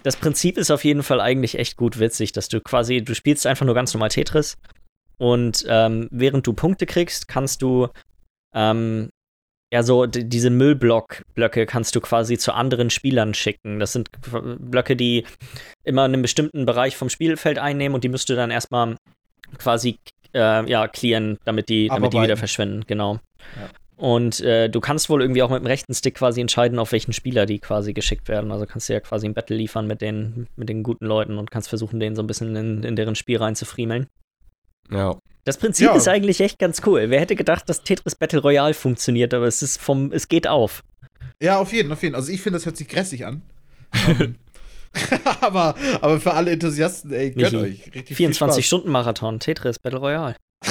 Das 0.05 0.16
Prinzip 0.16 0.57
ist 0.57 0.70
auf 0.70 0.84
jeden 0.84 1.03
Fall 1.03 1.20
eigentlich 1.20 1.59
echt 1.59 1.76
gut 1.76 1.99
witzig, 1.99 2.30
dass 2.30 2.49
du 2.49 2.61
quasi, 2.61 3.03
du 3.03 3.14
spielst 3.14 3.45
einfach 3.47 3.66
nur 3.66 3.74
ganz 3.74 3.93
normal 3.93 4.11
Tetris 4.11 4.57
und 5.16 5.66
ähm, 5.68 6.07
während 6.12 6.47
du 6.47 6.53
Punkte 6.53 6.86
kriegst, 6.86 7.26
kannst 7.26 7.61
du 7.62 7.89
ähm, 8.55 9.11
ja, 9.72 9.82
so 9.82 10.06
diese 10.06 10.50
Müllblock-Blöcke 10.50 11.66
kannst 11.66 11.94
du 11.94 12.00
quasi 12.00 12.38
zu 12.38 12.52
anderen 12.54 12.90
Spielern 12.90 13.34
schicken. 13.34 13.78
Das 13.78 13.92
sind 13.92 14.08
Blöcke, 14.58 14.96
die 14.96 15.26
immer 15.84 16.04
einen 16.04 16.22
bestimmten 16.22 16.64
Bereich 16.64 16.96
vom 16.96 17.10
Spielfeld 17.10 17.58
einnehmen 17.58 17.94
und 17.94 18.04
die 18.04 18.08
müsst 18.08 18.28
du 18.30 18.34
dann 18.34 18.50
erstmal 18.50 18.96
quasi 19.58 19.98
äh, 20.34 20.68
ja, 20.68 20.88
clearen, 20.88 21.38
damit 21.44 21.68
die, 21.68 21.88
damit 21.88 22.12
die 22.12 22.22
wieder 22.22 22.36
verschwinden, 22.36 22.84
genau. 22.86 23.14
Ja. 23.56 23.68
Und 23.98 24.40
äh, 24.40 24.70
du 24.70 24.80
kannst 24.80 25.10
wohl 25.10 25.20
irgendwie 25.20 25.42
auch 25.42 25.50
mit 25.50 25.60
dem 25.60 25.66
rechten 25.66 25.92
Stick 25.92 26.14
quasi 26.14 26.40
entscheiden, 26.40 26.78
auf 26.78 26.92
welchen 26.92 27.12
Spieler 27.12 27.46
die 27.46 27.58
quasi 27.58 27.92
geschickt 27.92 28.28
werden. 28.28 28.52
Also 28.52 28.64
kannst 28.64 28.88
du 28.88 28.92
ja 28.92 29.00
quasi 29.00 29.26
ein 29.26 29.34
Battle 29.34 29.56
liefern 29.56 29.88
mit 29.88 30.00
den, 30.00 30.46
mit 30.54 30.68
den 30.68 30.84
guten 30.84 31.04
Leuten 31.04 31.36
und 31.36 31.50
kannst 31.50 31.68
versuchen, 31.68 31.98
denen 31.98 32.14
so 32.14 32.22
ein 32.22 32.28
bisschen 32.28 32.54
in, 32.54 32.84
in 32.84 32.94
deren 32.94 33.16
Spiel 33.16 33.38
reinzufriemeln. 33.38 34.06
Ja. 34.90 35.18
Das 35.49 35.57
Prinzip 35.57 35.86
Ja. 35.86 35.94
ist 35.94 36.07
eigentlich 36.07 36.42
echt 36.42 36.59
ganz 36.59 36.82
cool. 36.84 37.09
Wer 37.09 37.20
hätte 37.20 37.34
gedacht, 37.34 37.66
dass 37.70 37.82
Tetris 37.82 38.14
Battle 38.14 38.42
Royale 38.42 38.74
funktioniert, 38.74 39.32
aber 39.32 39.46
es 39.46 39.62
ist 39.62 39.80
vom, 39.80 40.12
es 40.12 40.28
geht 40.28 40.46
auf. 40.46 40.84
Ja, 41.40 41.59
auf 41.59 41.72
jeden, 41.72 41.90
auf 41.90 42.03
jeden. 42.03 42.14
Also 42.14 42.30
ich 42.30 42.42
finde, 42.42 42.59
das 42.59 42.66
hört 42.66 42.76
sich 42.76 42.86
grässig 42.86 43.24
an. 43.24 43.40
Ähm, 44.07 44.34
aber, 45.40 45.74
aber 46.03 46.20
für 46.20 46.34
alle 46.34 46.51
Enthusiasten, 46.51 47.11
ey, 47.14 47.30
gönnt 47.30 47.55
euch. 47.55 47.86
Richtig 47.94 48.14
viel 48.14 48.34
Spaß. 48.34 48.59
24-Stunden-Marathon, 48.59 49.40
Tetris 49.40 49.78
Battle 49.78 50.01
Royale. 50.01 50.36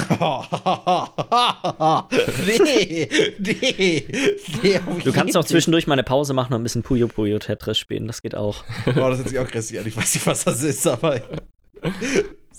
nee, 2.63 3.09
nee, 3.39 4.05
nee. 4.61 4.79
Du 5.03 5.11
kannst 5.11 5.35
auch 5.37 5.45
zwischendurch 5.45 5.87
mal 5.87 5.93
eine 5.93 6.03
Pause 6.03 6.35
machen 6.35 6.53
und 6.53 6.61
ein 6.61 6.63
bisschen 6.63 6.83
Puyo 6.83 7.07
Puyo 7.07 7.39
Tetris 7.39 7.79
spielen. 7.79 8.05
Das 8.05 8.21
geht 8.21 8.35
auch. 8.35 8.63
Boah, 8.85 9.09
das 9.09 9.17
hört 9.17 9.29
sich 9.29 9.39
auch 9.39 9.47
grässlich 9.47 9.79
an. 9.79 9.87
Ich 9.87 9.97
weiß 9.97 10.13
nicht, 10.13 10.27
was 10.27 10.43
das 10.43 10.61
ist, 10.61 10.85
aber. 10.85 11.19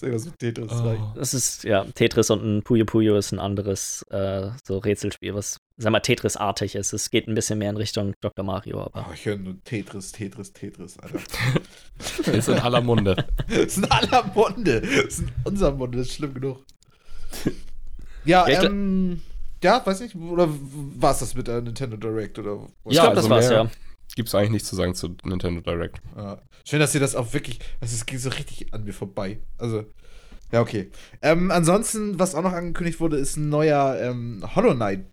Das 0.00 0.02
ist 0.02 0.02
irgendwas 0.02 0.24
mit 0.26 0.38
Tetris 0.38 0.68
2. 0.70 0.98
Das 1.16 1.34
ist, 1.34 1.64
ja, 1.64 1.84
Tetris 1.84 2.30
und 2.30 2.44
ein 2.44 2.62
Puyo 2.62 2.84
Puyo 2.84 3.16
ist 3.16 3.32
ein 3.32 3.40
anderes 3.40 4.02
äh, 4.10 4.48
so 4.64 4.78
Rätselspiel, 4.78 5.34
was, 5.34 5.58
sag 5.76 5.90
mal, 5.90 6.00
Tetris-artig 6.00 6.76
ist. 6.76 6.92
Es 6.92 7.10
geht 7.10 7.26
ein 7.26 7.34
bisschen 7.34 7.58
mehr 7.58 7.70
in 7.70 7.76
Richtung 7.76 8.14
Dr. 8.20 8.44
Mario, 8.44 8.80
aber. 8.82 9.06
Oh, 9.08 9.12
ich 9.12 9.26
höre 9.26 9.36
nur 9.36 9.56
Tetris, 9.64 10.12
Tetris, 10.12 10.52
Tetris, 10.52 10.98
Alter. 11.00 11.18
Ist 12.32 12.48
in 12.48 12.58
aller 12.58 12.80
Munde. 12.80 13.16
Das 13.48 13.58
ist 13.58 13.78
in 13.78 13.84
aller 13.90 14.24
Munde. 14.34 14.80
Das 14.82 14.90
ist 14.92 15.18
in 15.20 15.30
unserem 15.44 15.78
Munde, 15.78 15.98
das 15.98 16.06
ist 16.08 16.14
schlimm 16.14 16.34
genug. 16.34 16.64
Ja, 18.24 18.48
Ja, 18.48 18.62
ähm. 18.64 19.20
Ja, 19.62 19.84
weiß 19.84 20.00
nicht. 20.02 20.14
Oder 20.14 20.48
war 20.50 21.10
es 21.12 21.18
das 21.18 21.34
mit 21.34 21.48
der 21.48 21.60
Nintendo 21.60 21.96
Direct? 21.96 22.38
Oder 22.38 22.68
Ich 22.88 22.94
Ja, 22.96 23.02
glaube, 23.12 23.16
das 23.16 23.24
also 23.24 23.30
war's, 23.30 23.48
mehr- 23.48 23.58
ja. 23.64 23.70
Gibt's 24.16 24.34
eigentlich 24.34 24.50
nichts 24.50 24.68
zu 24.68 24.76
sagen 24.76 24.94
zu 24.94 25.16
Nintendo 25.24 25.60
Direct. 25.60 26.00
Ja. 26.16 26.42
Schön, 26.64 26.80
dass 26.80 26.94
ihr 26.94 27.00
das 27.00 27.14
auch 27.14 27.32
wirklich. 27.32 27.60
Also, 27.80 27.94
es 27.94 28.06
ging 28.06 28.18
so 28.18 28.30
richtig 28.30 28.72
an 28.72 28.84
mir 28.84 28.92
vorbei. 28.92 29.38
Also. 29.58 29.84
Ja, 30.50 30.62
okay. 30.62 30.90
Ähm, 31.20 31.50
ansonsten, 31.50 32.18
was 32.18 32.34
auch 32.34 32.42
noch 32.42 32.52
angekündigt 32.52 33.00
wurde, 33.00 33.18
ist 33.18 33.36
ein 33.36 33.48
neuer 33.48 33.98
ähm, 34.00 34.42
Hollow 34.54 34.74
Knight 34.74 35.04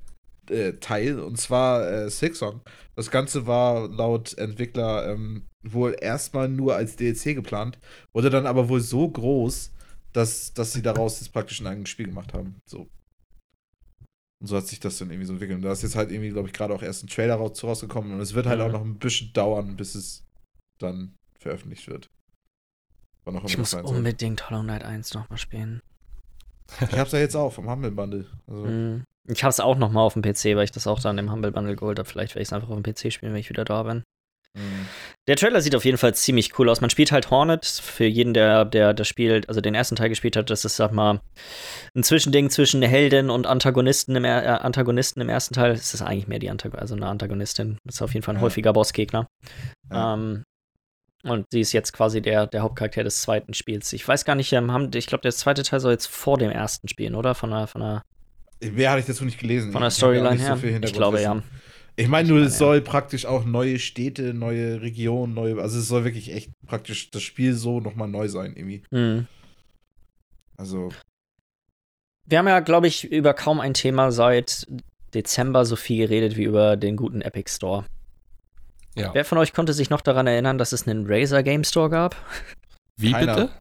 äh, 0.50 0.74
Teil. 0.74 1.20
Und 1.20 1.38
zwar 1.40 1.88
äh, 1.90 2.10
Silksong. 2.10 2.62
Das 2.96 3.12
Ganze 3.12 3.46
war 3.46 3.90
laut 3.90 4.38
Entwickler 4.38 5.12
ähm, 5.12 5.48
wohl 5.64 5.96
erstmal 6.00 6.48
nur 6.48 6.76
als 6.76 6.96
DLC 6.96 7.36
geplant. 7.36 7.80
Wurde 8.14 8.30
dann 8.30 8.46
aber 8.46 8.70
wohl 8.70 8.82
so 8.82 9.10
groß, 9.10 9.72
dass, 10.14 10.54
dass 10.54 10.74
sie 10.74 10.82
daraus 10.82 11.20
jetzt 11.20 11.34
praktisch 11.34 11.60
ein 11.60 11.68
eigenes 11.68 11.90
Spiel 11.90 12.08
gemacht 12.08 12.34
haben. 12.34 12.56
So. 12.66 12.88
Und 14.42 14.48
so 14.48 14.58
hat 14.58 14.68
sich 14.68 14.80
das 14.80 14.98
dann 14.98 15.10
irgendwie 15.10 15.26
so 15.28 15.34
entwickelt. 15.34 15.58
Und 15.58 15.62
da 15.64 15.72
ist 15.72 15.82
jetzt 15.84 15.96
halt 15.96 16.12
irgendwie, 16.12 16.30
glaube 16.30 16.48
ich, 16.48 16.54
gerade 16.54 16.74
auch 16.74 16.82
erst 16.84 17.04
ein 17.04 17.08
Trailer 17.08 17.36
raus, 17.36 17.64
rausgekommen. 17.64 18.14
Und 18.14 18.20
es 18.20 18.34
wird 18.34 18.46
halt 18.46 18.60
Mhm. 18.60 18.66
auch 18.66 18.72
noch 18.72 18.82
ein 18.82 18.98
bisschen 19.00 19.32
dauern, 19.34 19.76
bis 19.78 19.96
es 19.96 20.24
dann 20.80 21.16
veröffentlicht 21.40 21.88
wird. 21.88 22.10
Ich 23.46 23.58
muss 23.58 23.74
unbedingt 23.74 24.50
Hollow 24.50 24.62
Knight 24.62 24.84
1 24.84 25.14
nochmal 25.16 25.38
spielen. 25.40 25.82
Ich 26.82 26.98
hab's 26.98 27.12
ja 27.12 27.20
jetzt 27.20 27.36
auch 27.36 27.52
vom 27.54 27.70
Humble 27.70 27.92
Bundle. 27.92 28.26
Also, 28.48 28.66
Mhm. 28.66 29.04
Ich 29.28 29.44
habe 29.44 29.50
es 29.50 29.60
auch 29.60 29.76
nochmal 29.78 30.04
auf 30.04 30.14
dem 30.14 30.22
PC, 30.22 30.56
weil 30.56 30.66
ich 30.66 30.72
das 30.72 30.86
auch 30.86 31.00
dann 31.00 31.18
im 31.18 31.32
Humble 31.32 31.52
Bundle 31.52 31.76
geholt 31.76 31.98
habe. 31.98 32.08
Vielleicht 32.08 32.36
werde 32.36 32.44
ich 32.44 32.50
es 32.50 32.54
einfach 32.54 32.70
auf 32.70 32.80
dem 32.80 32.84
PC 32.84 33.12
spielen, 33.12 33.34
wenn 33.34 33.40
ich 33.40 33.50
wieder 33.50 33.66
da 33.66 33.82
bin. 33.84 34.04
mh. 34.54 34.62
Der 35.28 35.36
Trailer 35.36 35.60
sieht 35.62 35.76
auf 35.76 35.86
jeden 35.86 35.98
Fall 35.98 36.14
ziemlich 36.14 36.58
cool 36.60 36.70
aus. 36.70 36.82
Man 36.82 36.92
spielt 36.92 37.12
halt 37.12 37.32
Hornet. 37.32 37.66
Für 37.66 38.06
jeden, 38.06 38.36
der, 38.36 38.64
der 38.64 38.94
das 38.94 39.08
spielt, 39.08 39.50
also 39.50 39.60
den 39.60 39.74
ersten 39.74 39.96
Teil 39.96 40.10
gespielt 40.10 40.36
hat, 40.36 40.52
das 40.52 40.66
ist, 40.66 40.76
sag 40.76 40.92
mal, 40.92 41.20
ein 41.96 42.04
Zwischending 42.04 42.52
zwischen 42.52 42.84
Helden 42.84 43.32
und 43.32 43.48
Antagonisten 43.48 44.16
im, 44.16 44.24
äh, 44.24 44.30
Antagonisten 44.30 45.22
im 45.22 45.30
ersten 45.30 45.56
Teil. 45.56 45.72
Es 45.72 45.96
ist 45.96 46.04
eigentlich 46.04 46.28
mehr 46.28 46.38
die 46.38 46.52
Antagonistin, 46.52 46.82
also 46.82 46.96
eine 46.96 47.08
Antagonistin. 47.08 47.80
Das 47.86 47.96
ist 47.96 48.02
auf 48.04 48.14
jeden 48.14 48.24
Fall 48.24 48.36
ein 48.36 48.42
häufiger 48.42 48.72
Bossgegner. 48.74 49.28
Ja. 49.90 50.14
Ähm, 50.14 50.44
und 51.24 51.48
sie 51.52 51.62
ist 51.62 51.74
jetzt 51.74 51.92
quasi 51.92 52.22
der, 52.22 52.46
der 52.46 52.62
Hauptcharakter 52.62 53.04
des 53.04 53.22
zweiten 53.22 53.56
Spiels. 53.56 53.92
Ich 53.94 54.08
weiß 54.08 54.26
gar 54.26 54.36
nicht, 54.36 54.54
ähm, 54.54 54.72
haben, 54.72 54.92
ich 54.94 55.08
glaube, 55.08 55.24
der 55.24 55.32
zweite 55.32 55.64
Teil 55.64 55.80
soll 55.80 55.94
jetzt 55.94 56.06
vor 56.06 56.38
dem 56.38 56.52
ersten 56.52 56.88
spielen, 56.88 57.16
oder? 57.16 57.34
Von 57.34 57.50
der, 57.50 57.66
von 57.66 57.82
der, 57.82 58.04
Mehr 58.62 58.92
hatte 58.92 59.00
ich 59.00 59.08
dazu 59.08 59.26
nicht 59.26 59.40
gelesen. 59.40 59.72
von 59.72 59.82
der 59.82 59.90
Storyline 59.90 60.38
so 60.38 60.44
her. 60.44 60.58
viel 60.58 60.84
ich 60.84 60.94
glaube, 60.94 61.22
ja. 61.22 61.42
Ich 61.98 62.08
meine, 62.08 62.28
nur, 62.28 62.40
es 62.40 62.58
soll 62.58 62.82
praktisch 62.82 63.26
auch 63.26 63.46
neue 63.46 63.80
Städte, 63.80 64.34
neue 64.34 64.82
Regionen, 64.82 65.34
neue. 65.34 65.62
Also, 65.62 65.80
es 65.80 65.88
soll 65.88 66.04
wirklich 66.04 66.34
echt 66.34 66.52
praktisch 66.66 67.10
das 67.12 67.24
Spiel 67.24 67.54
so 67.54 67.80
nochmal 67.80 68.08
neu 68.10 68.28
sein, 68.28 68.54
irgendwie. 68.56 68.84
Mhm. 68.92 69.28
Also, 70.58 70.90
Wir 72.28 72.40
haben 72.40 72.48
ja, 72.48 72.60
glaube 72.60 72.88
ich, 72.88 73.06
über 73.12 73.34
kaum 73.34 73.60
ein 73.60 73.74
Thema 73.74 74.12
seit 74.12 74.68
Dezember 75.14 75.66
so 75.66 75.76
viel 75.76 76.00
geredet 76.08 76.36
wie 76.38 76.44
über 76.44 76.76
den 76.76 76.98
guten 76.98 77.22
Epic 77.22 77.50
Store. 77.52 77.86
Ja. 78.96 79.14
Wer 79.14 79.26
von 79.26 79.38
euch 79.38 79.54
konnte 79.54 79.74
sich 79.74 79.90
noch 79.90 80.02
daran 80.02 80.28
erinnern, 80.28 80.58
dass 80.58 80.72
es 80.72 80.88
einen 80.88 81.06
Razer 81.08 81.44
Game 81.44 81.64
Store 81.64 81.90
gab? 81.90 82.16
Wie 82.98 83.12
Keiner. 83.12 83.36
bitte? 83.36 83.52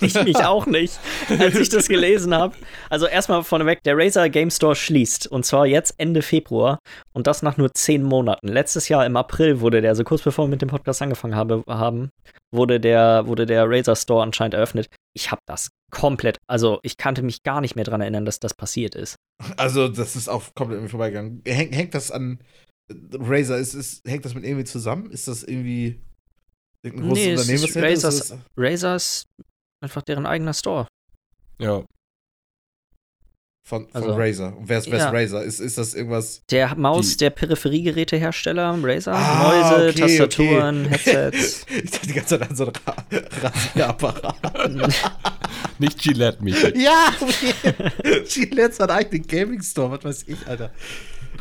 Ich 0.00 0.14
mich 0.24 0.36
auch 0.38 0.66
nicht, 0.66 0.98
als 1.28 1.54
ich 1.56 1.68
das 1.68 1.88
gelesen 1.88 2.34
habe. 2.34 2.56
Also 2.90 3.06
erstmal 3.06 3.44
vorneweg, 3.44 3.82
der 3.84 3.96
Razer 3.96 4.28
Game 4.28 4.50
Store 4.50 4.74
schließt. 4.74 5.26
Und 5.26 5.44
zwar 5.46 5.66
jetzt 5.66 5.94
Ende 5.98 6.22
Februar. 6.22 6.78
Und 7.12 7.26
das 7.26 7.42
nach 7.42 7.56
nur 7.56 7.72
zehn 7.74 8.02
Monaten. 8.02 8.48
Letztes 8.48 8.88
Jahr 8.88 9.06
im 9.06 9.16
April 9.16 9.60
wurde 9.60 9.80
der, 9.82 9.90
also 9.90 10.02
kurz 10.02 10.22
bevor 10.22 10.46
wir 10.46 10.50
mit 10.50 10.62
dem 10.62 10.68
Podcast 10.68 11.00
angefangen 11.02 11.36
habe, 11.36 11.62
haben, 11.68 12.10
wurde 12.52 12.80
der, 12.80 13.26
wurde 13.26 13.46
der 13.46 13.68
Razer 13.68 13.94
Store 13.94 14.22
anscheinend 14.22 14.54
eröffnet. 14.54 14.88
Ich 15.14 15.30
habe 15.30 15.40
das 15.46 15.70
komplett, 15.92 16.38
also 16.48 16.80
ich 16.82 16.96
kannte 16.96 17.22
mich 17.22 17.42
gar 17.42 17.60
nicht 17.60 17.76
mehr 17.76 17.84
daran 17.84 18.00
erinnern, 18.00 18.24
dass 18.24 18.40
das 18.40 18.54
passiert 18.54 18.94
ist. 18.94 19.16
also 19.56 19.88
das 19.88 20.16
ist 20.16 20.28
auch 20.28 20.42
komplett 20.54 20.78
irgendwie 20.78 20.90
vorbeigegangen. 20.90 21.42
Hängt, 21.46 21.74
hängt 21.74 21.94
das 21.94 22.10
an 22.10 22.40
Razer? 22.90 23.58
Ist, 23.58 23.74
ist, 23.74 24.06
hängt 24.08 24.24
das 24.24 24.34
mit 24.34 24.44
irgendwie 24.44 24.64
zusammen? 24.64 25.10
Ist 25.10 25.28
das 25.28 25.44
irgendwie 25.44 26.00
irgendein 26.82 27.08
großes 27.10 27.24
Nee, 27.24 27.32
Unternehmen, 27.32 27.62
was 27.62 27.72
dahinter 27.72 28.08
ist? 28.08 28.34
Razers- 28.56 29.24
Ist 29.84 29.90
ist 29.90 29.96
einfach 29.96 30.02
deren 30.02 30.26
eigener 30.26 30.54
Store. 30.54 30.86
Ja. 31.58 31.82
Von, 33.66 33.86
von 33.88 34.02
Also- 34.02 34.14
Razer. 34.14 34.54
Und 34.56 34.68
wer 34.68 34.78
ist, 34.78 34.90
wer 34.90 34.98
Ja. 34.98 35.06
ist 35.08 35.14
Razer? 35.14 35.42
Ist, 35.42 35.60
ist 35.60 35.78
das 35.78 35.94
irgendwas? 35.94 36.42
Der 36.50 36.74
Maus, 36.74 37.12
Die- 37.12 37.16
der 37.18 37.30
Peripheriegerätehersteller, 37.30 38.78
Razer, 38.82 39.14
Ah, 39.14 39.42
Mäuse, 39.42 39.88
okay, 39.88 40.00
Tastaturen, 40.00 40.86
okay. 40.86 40.98
Headsets. 41.04 41.66
ich 41.70 41.90
dachte 41.90 42.06
die 42.06 42.12
ganze 42.12 42.38
Zeit 42.38 42.50
an 42.50 42.56
so 42.56 42.64
einen 42.64 42.72
Ra 42.86 42.96
Rasierapparat. 43.42 44.70
Nicht 45.78 45.98
Gillette, 45.98 46.42
Michi. 46.44 46.78
ja! 46.82 47.12
Gillette 48.28 48.82
hat 48.82 48.90
einen 48.90 48.98
eigenen 48.98 49.26
Gaming-Store, 49.26 49.90
was 49.92 50.04
weiß 50.04 50.24
ich, 50.28 50.46
Alter. 50.46 50.70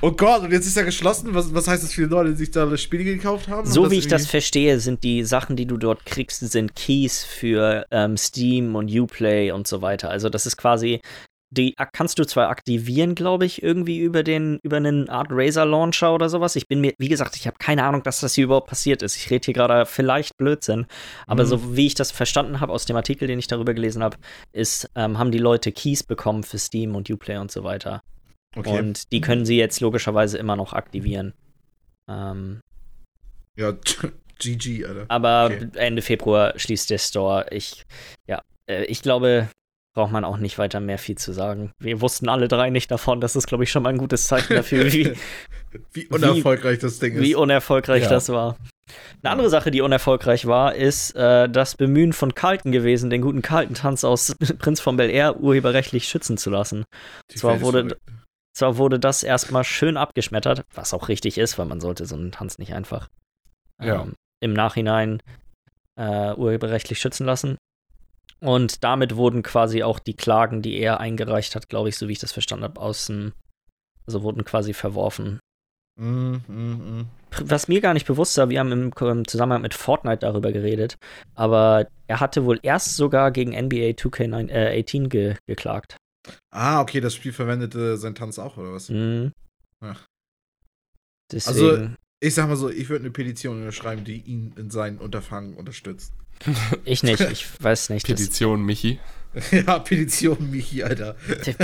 Oh 0.05 0.11
Gott, 0.11 0.41
und 0.41 0.51
jetzt 0.51 0.67
ist 0.67 0.75
er 0.75 0.83
geschlossen. 0.83 1.33
Was, 1.33 1.53
was 1.53 1.65
heißt 1.65 1.81
das 1.81 1.93
für 1.93 2.01
die 2.01 2.09
Leute, 2.09 2.31
die 2.31 2.35
sich 2.35 2.51
da 2.51 2.65
das 2.65 2.81
Spiel 2.81 3.05
gekauft 3.05 3.47
haben? 3.47 3.65
So 3.65 3.89
wie 3.89 3.99
ich 3.99 4.09
das 4.09 4.27
verstehe, 4.27 4.81
sind 4.81 5.01
die 5.01 5.23
Sachen, 5.23 5.55
die 5.55 5.65
du 5.65 5.77
dort 5.77 6.05
kriegst, 6.05 6.41
sind 6.41 6.75
Keys 6.75 7.23
für 7.23 7.85
ähm, 7.89 8.17
Steam 8.17 8.75
und 8.75 8.93
Uplay 8.93 9.51
und 9.51 9.65
so 9.65 9.81
weiter. 9.81 10.09
Also 10.09 10.27
das 10.27 10.45
ist 10.45 10.57
quasi, 10.57 10.99
die 11.51 11.73
kannst 11.93 12.19
du 12.19 12.25
zwar 12.25 12.49
aktivieren, 12.49 13.15
glaube 13.15 13.45
ich, 13.45 13.63
irgendwie 13.63 13.99
über 13.99 14.23
den, 14.23 14.59
über 14.61 14.75
einen 14.75 15.07
Art 15.07 15.27
Razer 15.29 15.65
Launcher 15.65 16.13
oder 16.13 16.27
sowas. 16.27 16.57
Ich 16.57 16.67
bin 16.67 16.81
mir, 16.81 16.91
wie 16.97 17.07
gesagt, 17.07 17.37
ich 17.37 17.47
habe 17.47 17.55
keine 17.57 17.85
Ahnung, 17.85 18.03
dass 18.03 18.19
das 18.19 18.35
hier 18.35 18.43
überhaupt 18.43 18.67
passiert 18.67 19.03
ist. 19.03 19.15
Ich 19.15 19.29
rede 19.29 19.45
hier 19.45 19.53
gerade 19.53 19.85
vielleicht 19.85 20.35
Blödsinn. 20.35 20.85
Aber 21.27 21.43
Mhm. 21.43 21.47
so 21.47 21.77
wie 21.77 21.87
ich 21.87 21.95
das 21.95 22.11
verstanden 22.11 22.59
habe 22.59 22.73
aus 22.73 22.83
dem 22.83 22.97
Artikel, 22.97 23.29
den 23.29 23.39
ich 23.39 23.47
darüber 23.47 23.73
gelesen 23.73 24.03
habe, 24.03 24.17
ist, 24.51 24.89
ähm, 24.95 25.17
haben 25.17 25.31
die 25.31 25.37
Leute 25.37 25.71
Keys 25.71 26.03
bekommen 26.03 26.43
für 26.43 26.57
Steam 26.57 26.93
und 26.93 27.09
Uplay 27.09 27.37
und 27.37 27.51
so 27.51 27.63
weiter. 27.63 28.01
Okay. 28.55 28.79
Und 28.79 29.11
die 29.11 29.21
können 29.21 29.45
sie 29.45 29.57
jetzt 29.57 29.79
logischerweise 29.81 30.37
immer 30.37 30.55
noch 30.55 30.73
aktivieren. 30.73 31.33
Ähm, 32.09 32.59
ja, 33.57 33.73
GG, 34.39 34.85
Alter. 34.85 35.05
aber 35.07 35.45
Okay. 35.45 35.67
Ende 35.75 36.01
Februar 36.01 36.53
schließt 36.57 36.89
der 36.89 36.97
Store. 36.97 37.45
Ich, 37.51 37.83
ja, 38.27 38.41
äh, 38.69 38.83
ich 38.85 39.01
glaube, 39.01 39.47
braucht 39.95 40.11
man 40.11 40.25
auch 40.25 40.37
nicht 40.37 40.57
weiter 40.57 40.79
mehr 40.79 40.97
viel 40.97 41.17
zu 41.17 41.31
sagen. 41.33 41.71
Wir 41.79 42.01
wussten 42.01 42.27
alle 42.29 42.47
drei 42.47 42.69
nicht 42.71 42.89
davon. 42.91 43.21
Das 43.21 43.35
ist, 43.35 43.47
glaube 43.47 43.63
ich, 43.63 43.71
schon 43.71 43.83
mal 43.83 43.89
ein 43.89 43.97
gutes 43.99 44.27
Zeichen 44.27 44.53
dafür, 44.55 44.85
wie, 44.93 45.13
Wie 45.93 46.07
unerfolgreich 46.07 46.79
das 46.79 46.99
Ding 46.99 47.19
wie 47.19 47.31
ist. 47.31 47.37
unerfolgreich 47.37 48.03
Ja. 48.03 48.09
das 48.09 48.29
war. 48.29 48.57
Eine 49.21 49.31
andere 49.31 49.49
Sache, 49.49 49.71
die 49.71 49.81
unerfolgreich 49.81 50.45
war, 50.45 50.75
ist 50.75 51.15
äh, 51.15 51.47
das 51.47 51.75
Bemühen 51.75 52.11
von 52.11 52.35
Carlton 52.35 52.71
gewesen, 52.73 53.09
den 53.09 53.21
guten 53.21 53.41
Carlton-Tanz 53.41 54.03
aus 54.03 54.35
Prinz 54.59 54.81
von 54.81 54.97
Bel 54.97 55.09
Air 55.09 55.39
urheberrechtlich 55.39 56.07
schützen 56.07 56.37
zu 56.37 56.49
lassen. 56.49 56.83
Die 57.31 57.37
zwar 57.37 57.61
wurde- 57.61 57.81
verrückt. 57.87 58.01
Zwar 58.53 58.77
wurde 58.77 58.99
das 58.99 59.23
erstmal 59.23 59.63
schön 59.63 59.97
abgeschmettert, 59.97 60.63
was 60.73 60.93
auch 60.93 61.09
richtig 61.09 61.37
ist, 61.37 61.57
weil 61.57 61.65
man 61.65 61.81
sollte 61.81 62.05
so 62.05 62.15
einen 62.15 62.31
Tanz 62.31 62.59
nicht 62.59 62.73
einfach 62.73 63.09
Ja. 63.81 64.03
ähm, 64.03 64.13
im 64.41 64.53
Nachhinein 64.53 65.21
äh, 65.95 66.33
urheberrechtlich 66.33 66.99
schützen 66.99 67.25
lassen. 67.25 67.57
Und 68.39 68.83
damit 68.83 69.15
wurden 69.15 69.41
quasi 69.41 69.83
auch 69.83 69.99
die 69.99 70.15
Klagen, 70.15 70.61
die 70.61 70.77
er 70.77 70.99
eingereicht 70.99 71.55
hat, 71.55 71.69
glaube 71.69 71.89
ich, 71.89 71.97
so 71.97 72.07
wie 72.07 72.11
ich 72.11 72.19
das 72.19 72.33
verstanden 72.33 72.65
habe, 72.65 72.79
außen, 72.79 73.33
also 74.05 74.21
wurden 74.21 74.43
quasi 74.43 74.73
verworfen. 74.73 75.39
Mm, 75.99 76.35
mm, 76.47 76.99
mm. 76.99 77.09
Was 77.43 77.67
mir 77.67 77.81
gar 77.81 77.93
nicht 77.93 78.05
bewusst 78.05 78.37
war, 78.37 78.49
wir 78.49 78.59
haben 78.59 78.71
im, 78.71 78.91
im 78.99 79.27
Zusammenhang 79.27 79.61
mit 79.61 79.73
Fortnite 79.73 80.19
darüber 80.19 80.51
geredet, 80.51 80.97
aber 81.35 81.87
er 82.07 82.19
hatte 82.19 82.45
wohl 82.45 82.59
erst 82.63 82.97
sogar 82.97 83.31
gegen 83.31 83.51
NBA 83.51 83.91
2K18 83.91 84.49
äh, 84.49 84.79
18 84.81 85.09
ge 85.09 85.35
geklagt. 85.47 85.97
Ah, 86.51 86.81
okay, 86.81 87.01
das 87.01 87.15
Spiel 87.15 87.33
verwendete 87.33 87.97
seinen 87.97 88.15
Tanz 88.15 88.39
auch, 88.39 88.57
oder 88.57 88.73
was? 88.73 88.89
Mhm. 88.89 89.31
Ach. 89.81 90.05
Deswegen, 91.31 91.95
Ich 92.19 92.35
sag 92.35 92.47
mal 92.47 92.55
so, 92.55 92.69
ich 92.69 92.89
würde 92.89 93.03
eine 93.03 93.11
Petition 93.11 93.57
unterschreiben, 93.57 94.05
die 94.05 94.21
ihn 94.21 94.53
in 94.57 94.69
seinen 94.69 94.97
Unterfangen 94.99 95.55
unterstützt. 95.55 96.13
ich 96.85 97.03
nicht, 97.03 97.19
ich 97.31 97.61
weiß 97.61 97.89
nicht. 97.89 98.09
Das, 98.09 98.19
Petition, 98.19 98.63
Michi. 98.63 98.99
Ja, 99.51 99.79
Petition 99.79 100.49
Michi, 100.51 100.83
Alter. 100.83 101.15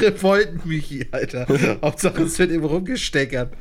Revolten 0.00 0.60
Michi, 0.64 1.08
Alter. 1.10 1.46
Hauptsache 1.82 2.22
es 2.22 2.38
wird 2.38 2.50
eben 2.50 2.64
rumgesteckert. 2.64 3.52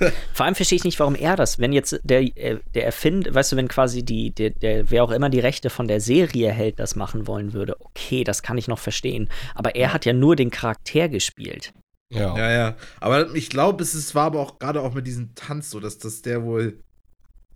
Vor 0.34 0.46
allem 0.46 0.54
verstehe 0.54 0.76
ich 0.76 0.84
nicht, 0.84 1.00
warum 1.00 1.14
er 1.14 1.36
das, 1.36 1.58
wenn 1.58 1.72
jetzt 1.72 2.00
der, 2.02 2.22
äh, 2.36 2.58
der 2.74 2.84
Erfinder, 2.84 3.34
weißt 3.34 3.52
du, 3.52 3.56
wenn 3.56 3.68
quasi 3.68 4.04
die, 4.04 4.30
der, 4.30 4.50
der, 4.50 4.90
wer 4.90 5.04
auch 5.04 5.10
immer 5.10 5.30
die 5.30 5.40
Rechte 5.40 5.70
von 5.70 5.88
der 5.88 6.00
Serie 6.00 6.50
hält, 6.50 6.78
das 6.78 6.96
machen 6.96 7.26
wollen 7.26 7.52
würde, 7.52 7.76
okay, 7.80 8.24
das 8.24 8.42
kann 8.42 8.58
ich 8.58 8.68
noch 8.68 8.78
verstehen. 8.78 9.28
Aber 9.54 9.74
er 9.74 9.92
hat 9.92 10.04
ja 10.04 10.12
nur 10.12 10.36
den 10.36 10.50
Charakter 10.50 11.08
gespielt. 11.08 11.72
Ja. 12.10 12.36
Ja, 12.36 12.52
ja. 12.52 12.76
Aber 13.00 13.34
ich 13.34 13.48
glaube, 13.48 13.82
es 13.82 13.94
ist, 13.94 14.14
war 14.14 14.26
aber 14.26 14.40
auch 14.40 14.58
gerade 14.58 14.82
auch 14.82 14.94
mit 14.94 15.06
diesem 15.06 15.34
Tanz 15.34 15.70
so, 15.70 15.80
dass 15.80 15.98
das 15.98 16.22
der 16.22 16.44
wohl. 16.44 16.78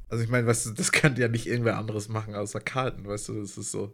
Also 0.09 0.22
ich 0.22 0.30
meine, 0.30 0.46
weißt 0.46 0.66
du, 0.66 0.70
das 0.70 0.92
kann 0.92 1.16
ja 1.16 1.28
nicht 1.28 1.46
irgendwer 1.46 1.78
anderes 1.78 2.09
machen 2.09 2.34
außer 2.34 2.61
Carlton, 2.61 3.07
weißt 3.07 3.28
du, 3.28 3.40
das 3.40 3.59
ist 3.59 3.72
so. 3.72 3.92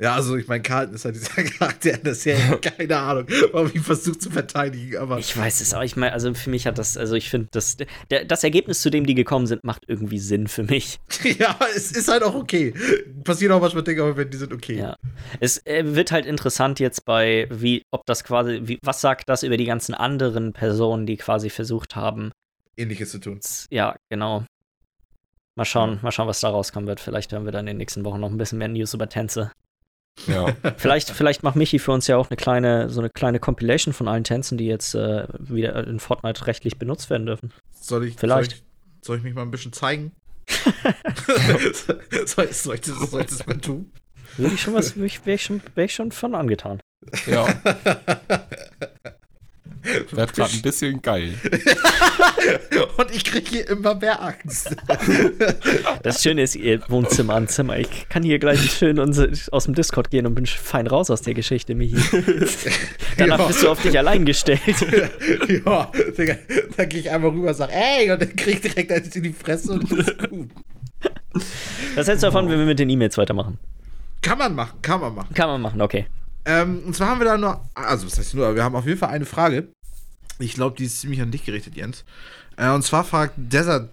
Ja, 0.00 0.14
also 0.14 0.36
ich 0.36 0.48
meine, 0.48 0.62
Carlton 0.62 0.94
ist 0.94 1.04
halt 1.04 1.14
dieser 1.14 1.42
Charakter 1.58 1.92
in 1.92 2.02
der 2.02 2.14
Serie, 2.14 2.58
keine 2.62 2.96
Ahnung, 2.96 3.26
warum 3.52 3.70
ich 3.72 3.82
versuche 3.82 4.18
zu 4.18 4.30
verteidigen, 4.30 4.96
aber. 4.96 5.18
Ich 5.18 5.36
weiß 5.36 5.60
es 5.60 5.74
auch, 5.74 5.82
ich 5.82 5.94
meine, 5.94 6.14
also 6.14 6.32
für 6.32 6.48
mich 6.48 6.66
hat 6.66 6.78
das, 6.78 6.96
also 6.96 7.14
ich 7.14 7.28
finde, 7.28 7.48
das, 7.50 7.76
der, 8.10 8.24
das 8.24 8.42
Ergebnis, 8.42 8.80
zu 8.80 8.90
dem 8.90 9.04
die 9.04 9.14
gekommen 9.14 9.46
sind, 9.46 9.62
macht 9.62 9.84
irgendwie 9.88 10.18
Sinn 10.18 10.48
für 10.48 10.62
mich. 10.62 11.00
ja, 11.38 11.58
es 11.76 11.92
ist 11.92 12.08
halt 12.08 12.22
auch 12.22 12.34
okay. 12.34 12.72
Passiert 13.24 13.52
auch 13.52 13.60
manchmal 13.60 13.84
Dinge, 13.84 14.02
aber 14.02 14.16
wenn 14.16 14.30
die 14.30 14.38
sind 14.38 14.54
okay. 14.54 14.78
Ja. 14.78 14.96
Es 15.38 15.64
äh, 15.66 15.94
wird 15.94 16.12
halt 16.12 16.24
interessant 16.24 16.80
jetzt 16.80 17.04
bei, 17.04 17.46
wie, 17.50 17.82
ob 17.90 18.06
das 18.06 18.24
quasi, 18.24 18.60
wie, 18.64 18.78
was 18.82 19.02
sagt 19.02 19.28
das 19.28 19.42
über 19.42 19.58
die 19.58 19.66
ganzen 19.66 19.94
anderen 19.94 20.54
Personen, 20.54 21.04
die 21.04 21.18
quasi 21.18 21.50
versucht 21.50 21.94
haben. 21.94 22.32
Ähnliches 22.78 23.10
zu 23.10 23.18
tun. 23.18 23.40
Ja, 23.70 23.96
genau. 24.08 24.46
Mal 25.60 25.66
schauen, 25.66 25.98
mal 26.00 26.10
schauen, 26.10 26.26
was 26.26 26.40
da 26.40 26.48
rauskommen 26.48 26.86
wird. 26.88 27.00
Vielleicht 27.00 27.32
hören 27.32 27.44
wir 27.44 27.52
dann 27.52 27.60
in 27.66 27.74
den 27.74 27.76
nächsten 27.76 28.02
Wochen 28.06 28.18
noch 28.18 28.30
ein 28.30 28.38
bisschen 28.38 28.56
mehr 28.56 28.68
News 28.68 28.94
über 28.94 29.10
Tänze. 29.10 29.52
ja. 30.26 30.46
Vielleicht, 30.78 31.10
vielleicht 31.10 31.42
macht 31.42 31.54
Michi 31.56 31.78
für 31.78 31.92
uns 31.92 32.06
ja 32.06 32.16
auch 32.16 32.30
eine 32.30 32.38
kleine, 32.38 32.88
so 32.88 33.00
eine 33.00 33.10
kleine 33.10 33.40
Compilation 33.40 33.92
von 33.92 34.08
allen 34.08 34.24
Tänzen, 34.24 34.56
die 34.56 34.64
jetzt 34.66 34.94
äh, 34.94 35.26
wieder 35.38 35.86
in 35.86 36.00
Fortnite 36.00 36.46
rechtlich 36.46 36.78
benutzt 36.78 37.10
werden 37.10 37.26
dürfen. 37.26 37.52
Soll 37.78 38.06
ich, 38.06 38.16
Vielleicht. 38.16 38.52
Soll 38.52 38.58
ich, 38.58 39.06
soll 39.06 39.16
ich 39.18 39.22
mich 39.22 39.34
mal 39.34 39.42
ein 39.42 39.50
bisschen 39.50 39.74
zeigen? 39.74 40.12
soll, 42.24 42.50
soll, 42.54 42.74
ich 42.76 42.80
das, 42.80 43.10
soll 43.10 43.20
ich 43.20 43.26
das 43.26 43.46
mal 43.46 43.58
tun? 43.58 43.92
Würde 44.38 44.54
ich 44.54 44.62
schon 44.62 44.72
was, 44.72 44.96
wäre 44.96 45.04
ich, 45.06 45.26
wär 45.26 45.34
ich, 45.34 45.42
schon- 45.42 45.60
wär 45.74 45.84
ich 45.84 45.94
schon 45.94 46.10
von 46.10 46.34
angetan. 46.34 46.80
ja. 47.26 47.46
Wird 50.10 50.34
gerade 50.34 50.52
ein 50.52 50.62
bisschen 50.62 51.00
geil. 51.02 51.32
Und 52.96 53.10
ich 53.14 53.24
kriege 53.24 53.48
hier 53.48 53.68
immer 53.70 53.94
mehr 53.94 54.20
Angst. 54.22 54.76
Das 56.02 56.22
Schöne 56.22 56.42
ist, 56.42 56.56
ihr 56.56 56.80
Wohnzimmer 56.88 57.34
an 57.34 57.46
Zimmer. 57.48 57.78
Ich 57.78 58.08
kann 58.08 58.22
hier 58.22 58.38
gleich 58.38 58.72
schön 58.72 58.98
aus 58.98 59.64
dem 59.64 59.74
Discord 59.74 60.10
gehen 60.10 60.26
und 60.26 60.34
bin 60.34 60.46
fein 60.46 60.86
raus 60.86 61.10
aus 61.10 61.22
der 61.22 61.34
Geschichte, 61.34 61.74
Michi. 61.74 61.96
Danach 63.18 63.38
Ja. 63.38 63.46
bist 63.46 63.62
du 63.62 63.68
auf 63.70 63.80
dich 63.82 63.96
allein 63.98 64.24
gestellt. 64.24 64.60
ja, 65.64 65.90
Digga, 66.16 66.36
dann 66.76 66.88
gehe 66.88 67.00
ich 67.00 67.10
einmal 67.10 67.30
rüber 67.30 67.48
und 67.48 67.54
sage, 67.54 67.72
ey, 67.72 68.10
und 68.10 68.20
dann 68.20 68.34
krieg 68.36 68.54
ich 68.64 68.72
direkt 68.72 68.92
eins 68.92 69.14
in 69.14 69.22
die 69.24 69.32
Fresse 69.32 69.72
und 69.72 69.90
das 69.90 70.08
ist 70.08 70.28
gut. 70.28 70.48
Was 71.94 72.08
hältst 72.08 72.22
du 72.22 72.26
davon, 72.28 72.48
wenn 72.48 72.58
wir 72.58 72.66
mit 72.66 72.78
den 72.78 72.88
E-Mails 72.90 73.16
weitermachen? 73.18 73.58
Kann 74.22 74.38
man 74.38 74.54
machen, 74.54 74.78
kann 74.82 75.00
man 75.00 75.14
machen. 75.14 75.34
Kann 75.34 75.48
man 75.48 75.60
machen, 75.60 75.80
okay. 75.80 76.06
Ähm, 76.44 76.82
und 76.86 76.94
zwar 76.94 77.08
haben 77.08 77.20
wir 77.20 77.26
da 77.26 77.36
nur, 77.36 77.60
also 77.74 78.06
was 78.06 78.18
heißt 78.18 78.34
nur, 78.34 78.54
wir 78.54 78.64
haben 78.64 78.74
auf 78.74 78.86
jeden 78.86 78.98
Fall 78.98 79.10
eine 79.10 79.26
Frage. 79.26 79.68
Ich 80.38 80.54
glaube, 80.54 80.76
die 80.76 80.84
ist 80.84 81.00
ziemlich 81.00 81.20
an 81.20 81.30
dich 81.30 81.44
gerichtet, 81.44 81.76
Jens. 81.76 82.04
Äh, 82.56 82.70
und 82.70 82.82
zwar 82.82 83.04
fragt 83.04 83.34
Desert 83.36 83.90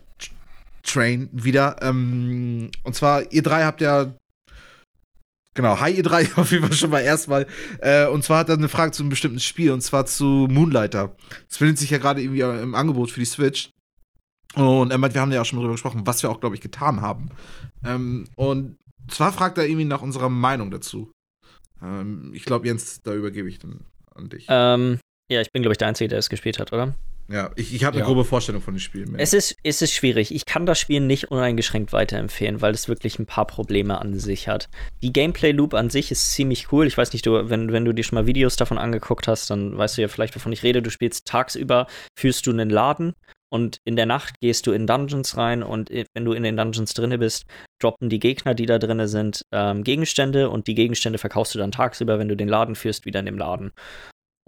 Train 0.83 1.29
wieder, 1.33 1.75
ähm, 1.81 2.71
und 2.83 2.95
zwar, 2.95 3.31
ihr 3.31 3.43
drei 3.43 3.65
habt 3.65 3.81
ja, 3.81 4.13
genau, 5.53 5.79
hi 5.79 5.91
ihr 5.91 6.03
drei, 6.03 6.29
auf 6.37 6.51
jeden 6.51 6.65
Fall 6.65 6.77
schon 6.77 6.89
mal 6.89 7.01
erstmal, 7.01 7.45
äh, 7.79 8.07
und 8.07 8.23
zwar 8.23 8.39
hat 8.39 8.49
er 8.49 8.55
eine 8.55 8.69
Frage 8.69 8.91
zu 8.91 9.03
einem 9.03 9.09
bestimmten 9.09 9.41
Spiel, 9.41 9.71
und 9.71 9.81
zwar 9.81 10.05
zu 10.05 10.47
Moonlighter. 10.49 11.15
Das 11.49 11.57
findet 11.57 11.77
sich 11.77 11.89
ja 11.89 11.97
gerade 11.97 12.21
irgendwie 12.21 12.41
im 12.41 12.75
Angebot 12.75 13.11
für 13.11 13.19
die 13.19 13.25
Switch. 13.25 13.71
Und 14.55 14.91
er 14.91 14.97
meint, 14.97 15.13
wir 15.13 15.21
haben 15.21 15.31
ja 15.31 15.41
auch 15.41 15.45
schon 15.45 15.57
mal 15.57 15.63
drüber 15.63 15.73
gesprochen, 15.73 16.07
was 16.07 16.23
wir 16.23 16.29
auch, 16.29 16.39
glaube 16.39 16.55
ich, 16.55 16.61
getan 16.61 17.01
haben. 17.01 17.29
Ähm, 17.83 18.27
und 18.35 18.77
zwar 19.09 19.31
fragt 19.31 19.57
er 19.57 19.65
irgendwie 19.65 19.85
nach 19.85 20.01
unserer 20.01 20.29
Meinung 20.29 20.71
dazu. 20.71 21.11
Ähm, 21.81 22.31
ich 22.33 22.45
glaube, 22.45 22.67
Jens, 22.67 23.01
da 23.03 23.13
übergebe 23.13 23.47
ich 23.49 23.59
dann 23.59 23.81
an 24.15 24.29
dich. 24.29 24.45
Ähm, 24.49 24.99
ja, 25.31 25.41
ich 25.41 25.51
bin, 25.51 25.61
glaube 25.61 25.73
ich, 25.73 25.77
der 25.77 25.87
Einzige, 25.89 26.07
der 26.09 26.19
es 26.19 26.29
gespielt 26.29 26.59
hat, 26.59 26.73
oder? 26.73 26.93
ja, 27.29 27.51
ich, 27.57 27.73
ich 27.75 27.83
habe 27.83 27.95
eine 27.95 28.01
Ja. 28.03 28.05
grobe 28.05 28.23
Vorstellung 28.23 28.61
von 28.61 28.73
dem 28.75 28.79
Spiel. 28.79 29.05
mehr. 29.05 29.19
Es 29.19 29.33
ist, 29.33 29.57
es 29.61 29.81
ist 29.81 29.91
schwierig. 29.91 30.33
Ich 30.33 30.45
kann 30.45 30.65
das 30.65 30.79
Spiel 30.79 31.01
nicht 31.01 31.29
uneingeschränkt 31.29 31.91
weiterempfehlen, 31.91 32.61
weil 32.61 32.73
es 32.73 32.87
wirklich 32.87 33.19
ein 33.19 33.25
paar 33.25 33.45
Probleme 33.45 33.99
an 33.99 34.17
sich 34.17 34.47
hat. 34.47 34.69
Die 35.03 35.11
Gameplay-Loop 35.11 35.73
an 35.73 35.89
sich 35.89 36.09
ist 36.09 36.31
ziemlich 36.31 36.71
cool. 36.71 36.87
Ich 36.87 36.97
weiß 36.97 37.11
nicht, 37.11 37.25
du, 37.25 37.49
wenn, 37.49 37.73
wenn 37.73 37.83
du 37.83 37.91
dir 37.91 38.03
schon 38.03 38.15
mal 38.15 38.27
Videos 38.27 38.55
davon 38.55 38.77
angeguckt 38.77 39.27
hast, 39.27 39.49
dann 39.49 39.77
weißt 39.77 39.97
du 39.97 40.01
ja 40.03 40.07
vielleicht, 40.07 40.35
wovon 40.37 40.53
ich 40.53 40.63
rede. 40.63 40.81
Du 40.81 40.89
spielst 40.89 41.27
tagsüber, 41.27 41.87
führst 42.17 42.47
du 42.47 42.51
einen 42.51 42.69
Laden 42.69 43.11
und 43.49 43.81
in 43.83 43.97
der 43.97 44.05
Nacht 44.05 44.35
gehst 44.39 44.65
du 44.65 44.71
in 44.71 44.87
Dungeons 44.87 45.35
rein 45.35 45.63
und 45.63 45.89
wenn 45.89 46.23
du 46.25 46.31
in 46.31 46.43
den 46.43 46.55
Dungeons 46.55 46.93
drinne 46.93 47.17
bist, 47.17 47.43
droppen 47.79 48.09
die 48.09 48.19
Gegner, 48.19 48.53
die 48.53 48.65
da 48.65 48.79
drinne 48.79 49.07
sind, 49.07 49.43
ähm, 49.51 49.83
Gegenstände 49.83 50.49
und 50.49 50.67
die 50.67 50.75
Gegenstände 50.75 51.19
verkaufst 51.19 51.53
du 51.55 51.59
dann 51.59 51.71
tagsüber, 51.71 52.19
wenn 52.19 52.27
du 52.29 52.35
den 52.35 52.47
Laden 52.47 52.75
führst, 52.75 53.05
wieder 53.05 53.19
in 53.19 53.25
dem 53.25 53.37
Laden. 53.37 53.71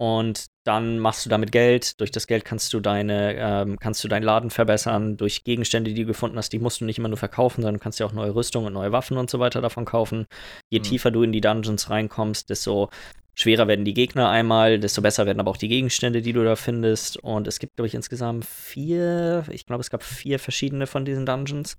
Und 0.00 0.46
dann 0.64 0.98
machst 0.98 1.26
du 1.26 1.30
damit 1.30 1.52
Geld. 1.52 2.00
Durch 2.00 2.10
das 2.10 2.26
Geld 2.26 2.46
kannst 2.46 2.72
du 2.72 2.80
deine, 2.80 3.34
ähm, 3.36 3.78
kannst 3.78 4.02
du 4.02 4.08
deinen 4.08 4.22
Laden 4.22 4.48
verbessern. 4.48 5.18
Durch 5.18 5.44
Gegenstände, 5.44 5.92
die 5.92 6.02
du 6.02 6.06
gefunden 6.06 6.38
hast, 6.38 6.54
die 6.54 6.58
musst 6.58 6.80
du 6.80 6.86
nicht 6.86 6.96
immer 6.98 7.08
nur 7.08 7.18
verkaufen, 7.18 7.60
sondern 7.60 7.80
kannst 7.80 8.00
ja 8.00 8.06
auch 8.06 8.12
neue 8.12 8.34
Rüstung 8.34 8.64
und 8.64 8.72
neue 8.72 8.92
Waffen 8.92 9.18
und 9.18 9.28
so 9.28 9.40
weiter 9.40 9.60
davon 9.60 9.84
kaufen. 9.84 10.24
Je 10.70 10.78
Mhm. 10.78 10.84
tiefer 10.84 11.10
du 11.10 11.22
in 11.22 11.32
die 11.32 11.42
Dungeons 11.42 11.90
reinkommst, 11.90 12.48
desto 12.48 12.88
schwerer 13.34 13.68
werden 13.68 13.84
die 13.84 13.92
Gegner 13.92 14.30
einmal, 14.30 14.78
desto 14.80 15.02
besser 15.02 15.26
werden 15.26 15.38
aber 15.38 15.50
auch 15.50 15.58
die 15.58 15.68
Gegenstände, 15.68 16.22
die 16.22 16.32
du 16.32 16.44
da 16.44 16.56
findest. 16.56 17.18
Und 17.18 17.46
es 17.46 17.58
gibt, 17.58 17.76
glaube 17.76 17.88
ich, 17.88 17.94
insgesamt 17.94 18.46
vier, 18.46 19.44
ich 19.50 19.66
glaube, 19.66 19.82
es 19.82 19.90
gab 19.90 20.02
vier 20.02 20.38
verschiedene 20.38 20.86
von 20.86 21.04
diesen 21.04 21.26
Dungeons. 21.26 21.76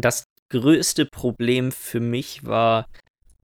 Das 0.00 0.24
größte 0.50 1.06
Problem 1.06 1.72
für 1.72 2.00
mich 2.00 2.44
war 2.44 2.86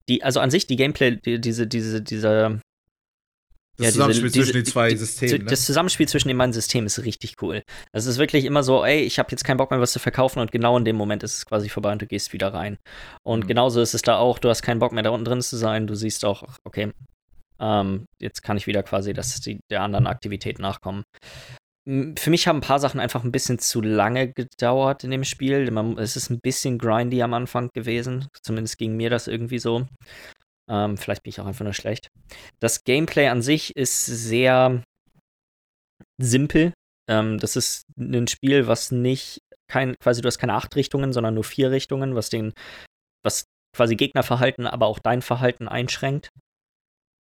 die, 0.08 0.22
also 0.22 0.40
an 0.40 0.50
sich 0.50 0.66
die 0.66 0.76
Gameplay, 0.76 1.16
die, 1.16 1.40
diese, 1.40 1.66
diese, 1.66 2.00
dieser 2.02 2.60
das 3.76 3.86
ja, 3.86 3.90
Zusammenspiel 3.92 4.30
diese- 4.30 4.44
zwischen 4.44 4.52
den 4.54 4.64
zwei 4.66 4.90
die- 4.90 4.96
Systemen. 4.96 5.38
Ne? 5.44 5.50
Das 5.50 5.66
Zusammenspiel 5.66 6.06
zwischen 6.08 6.28
den 6.28 6.38
beiden 6.38 6.52
Systemen 6.52 6.86
ist 6.86 7.02
richtig 7.04 7.42
cool. 7.42 7.62
Also 7.92 8.08
es 8.08 8.14
ist 8.16 8.18
wirklich 8.20 8.44
immer 8.44 8.62
so, 8.62 8.84
ey, 8.84 9.00
ich 9.00 9.18
habe 9.18 9.30
jetzt 9.32 9.42
keinen 9.44 9.56
Bock 9.56 9.70
mehr, 9.72 9.80
was 9.80 9.92
zu 9.92 9.98
verkaufen 9.98 10.38
und 10.38 10.52
genau 10.52 10.76
in 10.78 10.84
dem 10.84 10.94
Moment 10.96 11.22
ist 11.24 11.38
es 11.38 11.46
quasi 11.46 11.68
vorbei 11.68 11.90
und 11.90 12.00
du 12.00 12.06
gehst 12.06 12.32
wieder 12.32 12.54
rein. 12.54 12.78
Und 13.26 13.44
Mhm. 13.44 13.48
genauso 13.48 13.80
ist 13.80 13.94
es 13.94 14.02
da 14.02 14.16
auch, 14.18 14.38
du 14.38 14.48
hast 14.48 14.62
keinen 14.62 14.78
Bock 14.78 14.92
mehr 14.92 15.02
da 15.02 15.10
unten 15.10 15.24
drin 15.24 15.42
zu 15.42 15.56
sein, 15.56 15.86
du 15.88 15.96
siehst 15.96 16.24
auch, 16.24 16.44
okay, 16.64 16.92
ähm, 17.58 18.04
jetzt 18.20 18.42
kann 18.42 18.56
ich 18.56 18.66
wieder 18.68 18.82
quasi 18.84 19.12
das, 19.12 19.40
die, 19.40 19.58
der 19.70 19.82
anderen 19.82 20.06
Aktivität 20.06 20.58
nachkommen. 20.60 21.02
Für 21.86 22.30
mich 22.30 22.48
haben 22.48 22.58
ein 22.58 22.62
paar 22.62 22.78
Sachen 22.78 22.98
einfach 22.98 23.24
ein 23.24 23.32
bisschen 23.32 23.58
zu 23.58 23.82
lange 23.82 24.32
gedauert 24.32 25.04
in 25.04 25.10
dem 25.10 25.24
Spiel. 25.24 25.70
Man, 25.70 25.98
es 25.98 26.16
ist 26.16 26.30
ein 26.30 26.40
bisschen 26.40 26.78
grindy 26.78 27.22
am 27.22 27.34
Anfang 27.34 27.68
gewesen. 27.74 28.28
Zumindest 28.42 28.78
ging 28.78 28.96
mir 28.96 29.10
das 29.10 29.28
irgendwie 29.28 29.58
so. 29.58 29.86
Ähm, 30.70 30.96
vielleicht 30.96 31.22
bin 31.22 31.30
ich 31.30 31.40
auch 31.40 31.46
einfach 31.46 31.64
nur 31.64 31.74
schlecht. 31.74 32.08
Das 32.58 32.84
Gameplay 32.84 33.28
an 33.28 33.42
sich 33.42 33.76
ist 33.76 34.06
sehr 34.06 34.82
simpel. 36.18 36.72
Ähm, 37.08 37.38
das 37.38 37.56
ist 37.56 37.84
ein 37.98 38.28
Spiel, 38.28 38.66
was 38.66 38.90
nicht 38.90 39.40
kein, 39.68 39.94
quasi 39.98 40.22
du 40.22 40.26
hast 40.26 40.38
keine 40.38 40.54
acht 40.54 40.74
Richtungen, 40.76 41.12
sondern 41.12 41.34
nur 41.34 41.44
vier 41.44 41.70
Richtungen, 41.70 42.14
was 42.14 42.30
den, 42.30 42.52
was 43.22 43.44
quasi 43.76 43.96
Gegnerverhalten, 43.96 44.66
aber 44.66 44.86
auch 44.86 44.98
dein 44.98 45.20
Verhalten 45.20 45.68
einschränkt. 45.68 46.30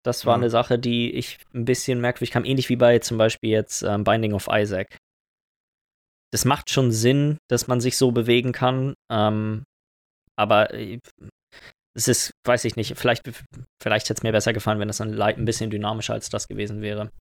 Das 0.03 0.25
war 0.25 0.33
Ja. 0.33 0.37
eine 0.37 0.49
Sache, 0.49 0.77
die 0.79 1.11
ich 1.13 1.37
ein 1.53 1.65
bisschen 1.65 2.01
merkwürdig 2.01 2.31
kam, 2.31 2.45
ähnlich 2.45 2.69
wie 2.69 2.75
bei 2.75 2.99
zum 2.99 3.17
Beispiel 3.17 3.49
jetzt 3.51 3.83
ähm, 3.83 4.03
Binding 4.03 4.33
of 4.33 4.47
Isaac. 4.51 4.97
Das 6.31 6.45
macht 6.45 6.69
schon 6.69 6.91
Sinn, 6.91 7.37
dass 7.49 7.67
man 7.67 7.79
sich 7.79 7.95
so 7.97 8.11
bewegen 8.11 8.51
kann, 8.53 8.95
ähm, 9.11 9.63
aber 10.35 10.73
äh, 10.73 10.99
es 11.95 12.07
ist, 12.07 12.31
weiß 12.45 12.65
ich 12.65 12.75
nicht, 12.75 12.97
vielleicht, 12.97 13.21
vielleicht 13.81 14.09
hätte 14.09 14.19
es 14.19 14.23
mir 14.23 14.31
besser 14.31 14.51
gefallen, 14.51 14.79
wenn 14.79 14.87
das 14.87 14.99
ein, 14.99 15.21
ein 15.21 15.45
bisschen 15.45 15.69
dynamischer 15.69 16.13
als 16.13 16.29
das 16.29 16.47
gewesen 16.47 16.81
wäre. 16.81 17.11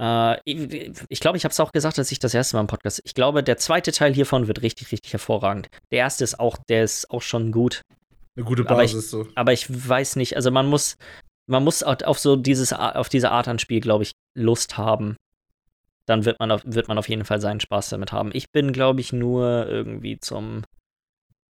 Äh, 0.00 0.38
ich 0.46 1.18
glaube, 1.20 1.36
ich 1.36 1.44
habe 1.44 1.50
es 1.52 1.58
auch 1.60 1.72
gesagt, 1.72 1.98
als 1.98 2.12
ich 2.12 2.20
das 2.20 2.32
erste 2.32 2.56
Mal 2.56 2.60
im 2.60 2.68
Podcast. 2.68 3.02
Ich 3.04 3.14
glaube, 3.14 3.42
der 3.42 3.56
zweite 3.58 3.90
Teil 3.90 4.14
hiervon 4.14 4.46
wird 4.46 4.62
richtig, 4.62 4.92
richtig 4.92 5.12
hervorragend. 5.12 5.68
Der 5.90 5.98
erste 5.98 6.22
ist 6.22 6.38
auch, 6.38 6.56
der 6.68 6.84
ist 6.84 7.10
auch 7.10 7.22
schon 7.22 7.50
gut. 7.50 7.82
Eine 8.36 8.46
gute 8.46 8.62
aber 8.68 8.84
ich- 8.84 8.92
Basis 8.92 9.10
so. 9.10 9.26
Aber 9.34 9.52
ich 9.52 9.66
weiß 9.68 10.14
nicht, 10.16 10.36
also 10.36 10.50
man 10.52 10.66
muss, 10.66 10.96
man 11.48 11.64
muss 11.64 11.82
auf 11.82 12.18
so 12.18 12.36
dieses, 12.36 12.72
auf 12.72 13.08
diese 13.08 13.30
Art 13.30 13.48
an 13.48 13.58
Spiel, 13.58 13.80
glaube 13.80 14.04
ich, 14.04 14.12
Lust 14.36 14.78
haben. 14.78 15.16
Dann 16.06 16.24
wird 16.24 16.40
man, 16.40 16.50
auf, 16.50 16.62
wird 16.64 16.88
man 16.88 16.98
auf 16.98 17.08
jeden 17.08 17.24
Fall 17.24 17.40
seinen 17.40 17.60
Spaß 17.60 17.90
damit 17.90 18.12
haben. 18.12 18.30
Ich 18.32 18.50
bin, 18.50 18.72
glaube 18.72 19.00
ich, 19.00 19.12
nur 19.12 19.66
irgendwie 19.68 20.18
zum 20.18 20.64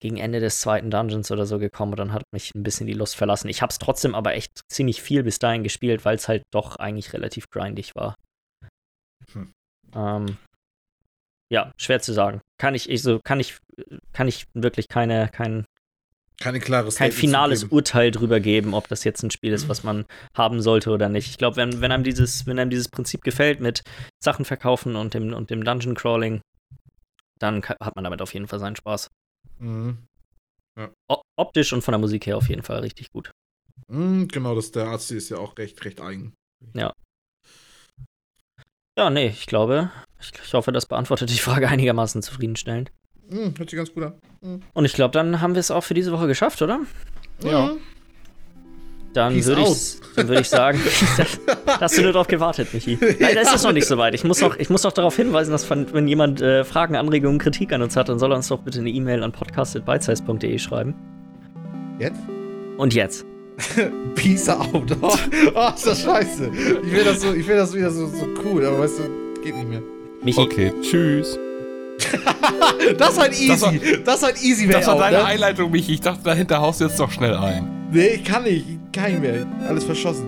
gegen 0.01 0.17
Ende 0.17 0.41
des 0.41 0.61
zweiten 0.61 0.91
Dungeons 0.91 1.31
oder 1.31 1.45
so 1.45 1.59
gekommen 1.59 1.93
und 1.93 1.99
dann 1.99 2.13
hat 2.13 2.23
mich 2.33 2.55
ein 2.55 2.63
bisschen 2.63 2.87
die 2.87 2.95
Lust 2.95 3.17
verlassen. 3.17 3.49
Ich 3.49 3.61
habe 3.61 3.71
es 3.71 3.79
trotzdem 3.79 4.15
aber 4.15 4.35
echt 4.35 4.63
ziemlich 4.69 5.03
viel 5.03 5.23
bis 5.23 5.39
dahin 5.39 5.63
gespielt, 5.63 6.05
weil 6.05 6.17
es 6.17 6.27
halt 6.27 6.43
doch 6.53 6.77
eigentlich 6.77 7.13
relativ 7.13 7.51
grindig 7.51 7.95
war. 7.95 8.15
Hm. 9.33 9.53
Ähm, 9.95 10.39
ja, 11.53 11.73
schwer 11.77 12.01
zu 12.01 12.15
sagen. 12.15 12.41
Kann 12.59 12.75
ich, 12.75 12.89
ich 12.89 13.03
so, 13.03 13.21
kann 13.23 13.41
ich, 13.41 13.59
kann 14.13 14.27
ich 14.27 14.47
wirklich 14.55 14.89
keine, 14.89 15.29
kein, 15.29 15.67
Keine 16.41 16.59
klare 16.59 16.85
kein 16.85 16.93
Statement 16.93 17.15
finales. 17.15 17.65
Urteil 17.65 18.11
drüber 18.11 18.41
geben, 18.41 18.73
ob 18.73 18.89
das 18.89 19.05
jetzt 19.05 19.23
ein 19.23 19.31
Spiel 19.31 19.53
ist, 19.53 19.69
was 19.69 19.85
man 19.85 20.07
haben 20.35 20.63
sollte 20.63 20.91
oder 20.91 21.11
nicht. 21.11 21.29
Ich 21.29 21.39
glaube, 21.39 21.57
wenn, 21.57 21.83
wenn 21.83 21.93
einem 21.93 22.03
dieses, 22.03 22.47
wenn 22.47 22.59
einem 22.59 22.71
dieses 22.71 22.89
Prinzip 22.89 23.23
gefällt 23.23 23.61
mit 23.61 23.83
Sachen 24.23 24.47
verkaufen 24.47 24.97
und 24.97 25.13
dem, 25.13 25.35
und 25.35 25.51
dem 25.51 25.65
Dungeon 25.65 25.95
Crawling, 25.95 26.41
dann 27.39 27.63
hat 27.63 27.95
man 27.95 28.05
damit 28.05 28.23
auf 28.23 28.33
jeden 28.33 28.49
Fall 28.49 28.59
seinen 28.59 28.77
Spaß. 28.77 29.11
Mhm. 29.59 30.07
O 31.09 31.21
optisch 31.39 31.75
und 31.75 31.83
von 31.83 31.93
der 31.93 31.99
Musik 31.99 32.27
her 32.27 32.39
auf 32.39 32.49
jeden 32.49 32.63
Fall 32.63 32.81
richtig 32.81 33.13
gut. 33.13 33.31
Mhm, 33.89 34.29
genau, 34.29 34.55
das, 34.55 34.73
der 34.73 34.87
Arzt 34.87 35.11
ist 35.13 35.29
ja 35.29 35.37
auch 35.37 35.59
recht, 35.59 35.85
recht 35.85 36.01
eigen. 36.01 36.33
Ja, 38.99 39.11
nee, 39.11 39.29
ich 39.29 39.47
glaube, 39.47 39.91
ich, 40.21 40.33
ich 40.43 40.55
hoffe, 40.55 40.73
das 40.73 40.87
beantwortet 40.87 41.31
die 41.31 41.39
Frage 41.39 41.69
einigermaßen 41.69 42.23
zufriedenstellend. 42.23 42.93
Mhm, 43.31 43.55
hört 43.57 43.71
sich 43.71 43.77
ganz 43.77 43.93
gut 43.93 44.05
an. 44.05 44.13
Mhm. 44.41 44.61
Und 44.73 44.85
ich 44.85 44.93
glaube, 44.93 45.13
dann 45.13 45.41
haben 45.41 45.55
wir 45.55 45.61
es 45.61 45.71
auch 45.71 45.83
für 45.83 45.95
diese 45.95 46.13
Woche 46.13 46.27
geschafft, 46.27 46.61
oder? 46.63 46.81
Ja. 47.43 47.67
Mhm. 47.67 47.79
Dann 49.13 49.45
würde 49.45 49.63
ich, 49.63 49.97
dann 50.15 50.29
würd 50.29 50.41
ich 50.41 50.49
sagen, 50.49 50.81
da 51.67 51.81
hast 51.81 51.99
du 51.99 52.03
nur 52.03 52.13
drauf 52.13 52.29
gewartet, 52.29 52.73
Michi. 52.73 52.97
Leider 53.19 53.43
ist 53.43 53.55
es 53.55 53.63
noch 53.65 53.73
nicht 53.73 53.87
so 53.87 53.99
weit. 53.99 54.15
Ich 54.15 54.25
muss 54.25 54.41
noch, 54.41 54.57
ich 54.57 54.71
muss 54.71 54.85
noch 54.85 54.93
darauf 54.93 55.17
hinweisen, 55.17 55.51
dass 55.51 55.65
von, 55.65 55.93
wenn 55.93 56.07
jemand 56.07 56.41
äh, 56.41 56.65
Fragen, 56.65 56.95
Anregungen, 56.97 57.39
Kritik 57.39 57.73
an 57.73 57.83
uns 57.83 57.97
hat, 57.97 58.09
dann 58.09 58.19
soll 58.19 58.33
er 58.33 58.37
uns 58.37 58.49
doch 58.49 58.61
bitte 58.61 58.79
eine 58.81 58.91
E-Mail 58.91 59.23
an 59.23 59.33
podcast.bitesize.de 59.33 60.59
schreiben. 60.59 60.95
Jetzt? 61.99 62.21
Und 62.77 62.95
jetzt. 62.95 63.27
Peace 64.15 64.49
out. 64.49 64.97
Oh, 65.03 65.13
oh, 65.55 65.69
ist 65.75 65.87
das 65.87 66.03
scheiße. 66.03 66.51
Ich 66.85 66.93
will 66.93 67.05
das, 67.05 67.21
so, 67.21 67.35
ich 67.35 67.47
will 67.47 67.57
das 67.57 67.75
wieder 67.75 67.91
so, 67.91 68.07
so 68.07 68.27
cool, 68.45 68.65
aber 68.65 68.81
weißt 68.81 69.01
du, 69.01 69.43
geht 69.43 69.55
nicht 69.55 69.69
mehr. 69.69 69.83
Michi, 70.23 70.41
Okay, 70.41 70.73
tschüss. 70.83 71.39
Das 72.99 73.17
war 73.17 73.25
ein 73.25 73.33
easy. 73.33 73.49
Das 73.49 73.61
Das 73.61 74.23
war- 74.23 74.23
war, 74.23 74.29
ein 74.31 74.43
easy 74.43 74.67
Das 74.69 74.87
war 74.87 74.99
deine 74.99 75.19
ne? 75.19 75.25
Einleitung, 75.25 75.71
Michi. 75.71 75.95
Ich 75.95 76.01
dachte, 76.01 76.23
dahinter 76.25 76.61
haust 76.61 76.81
du 76.81 76.85
jetzt 76.87 76.99
doch 76.99 77.11
schnell 77.11 77.35
ein. 77.37 77.69
Nee, 77.93 78.07
ich 78.17 78.25
kann 78.25 78.45
nicht. 78.45 78.67
Kein 78.93 79.21
mehr. 79.21 79.47
Alles 79.69 79.85
verschossen. 79.85 80.27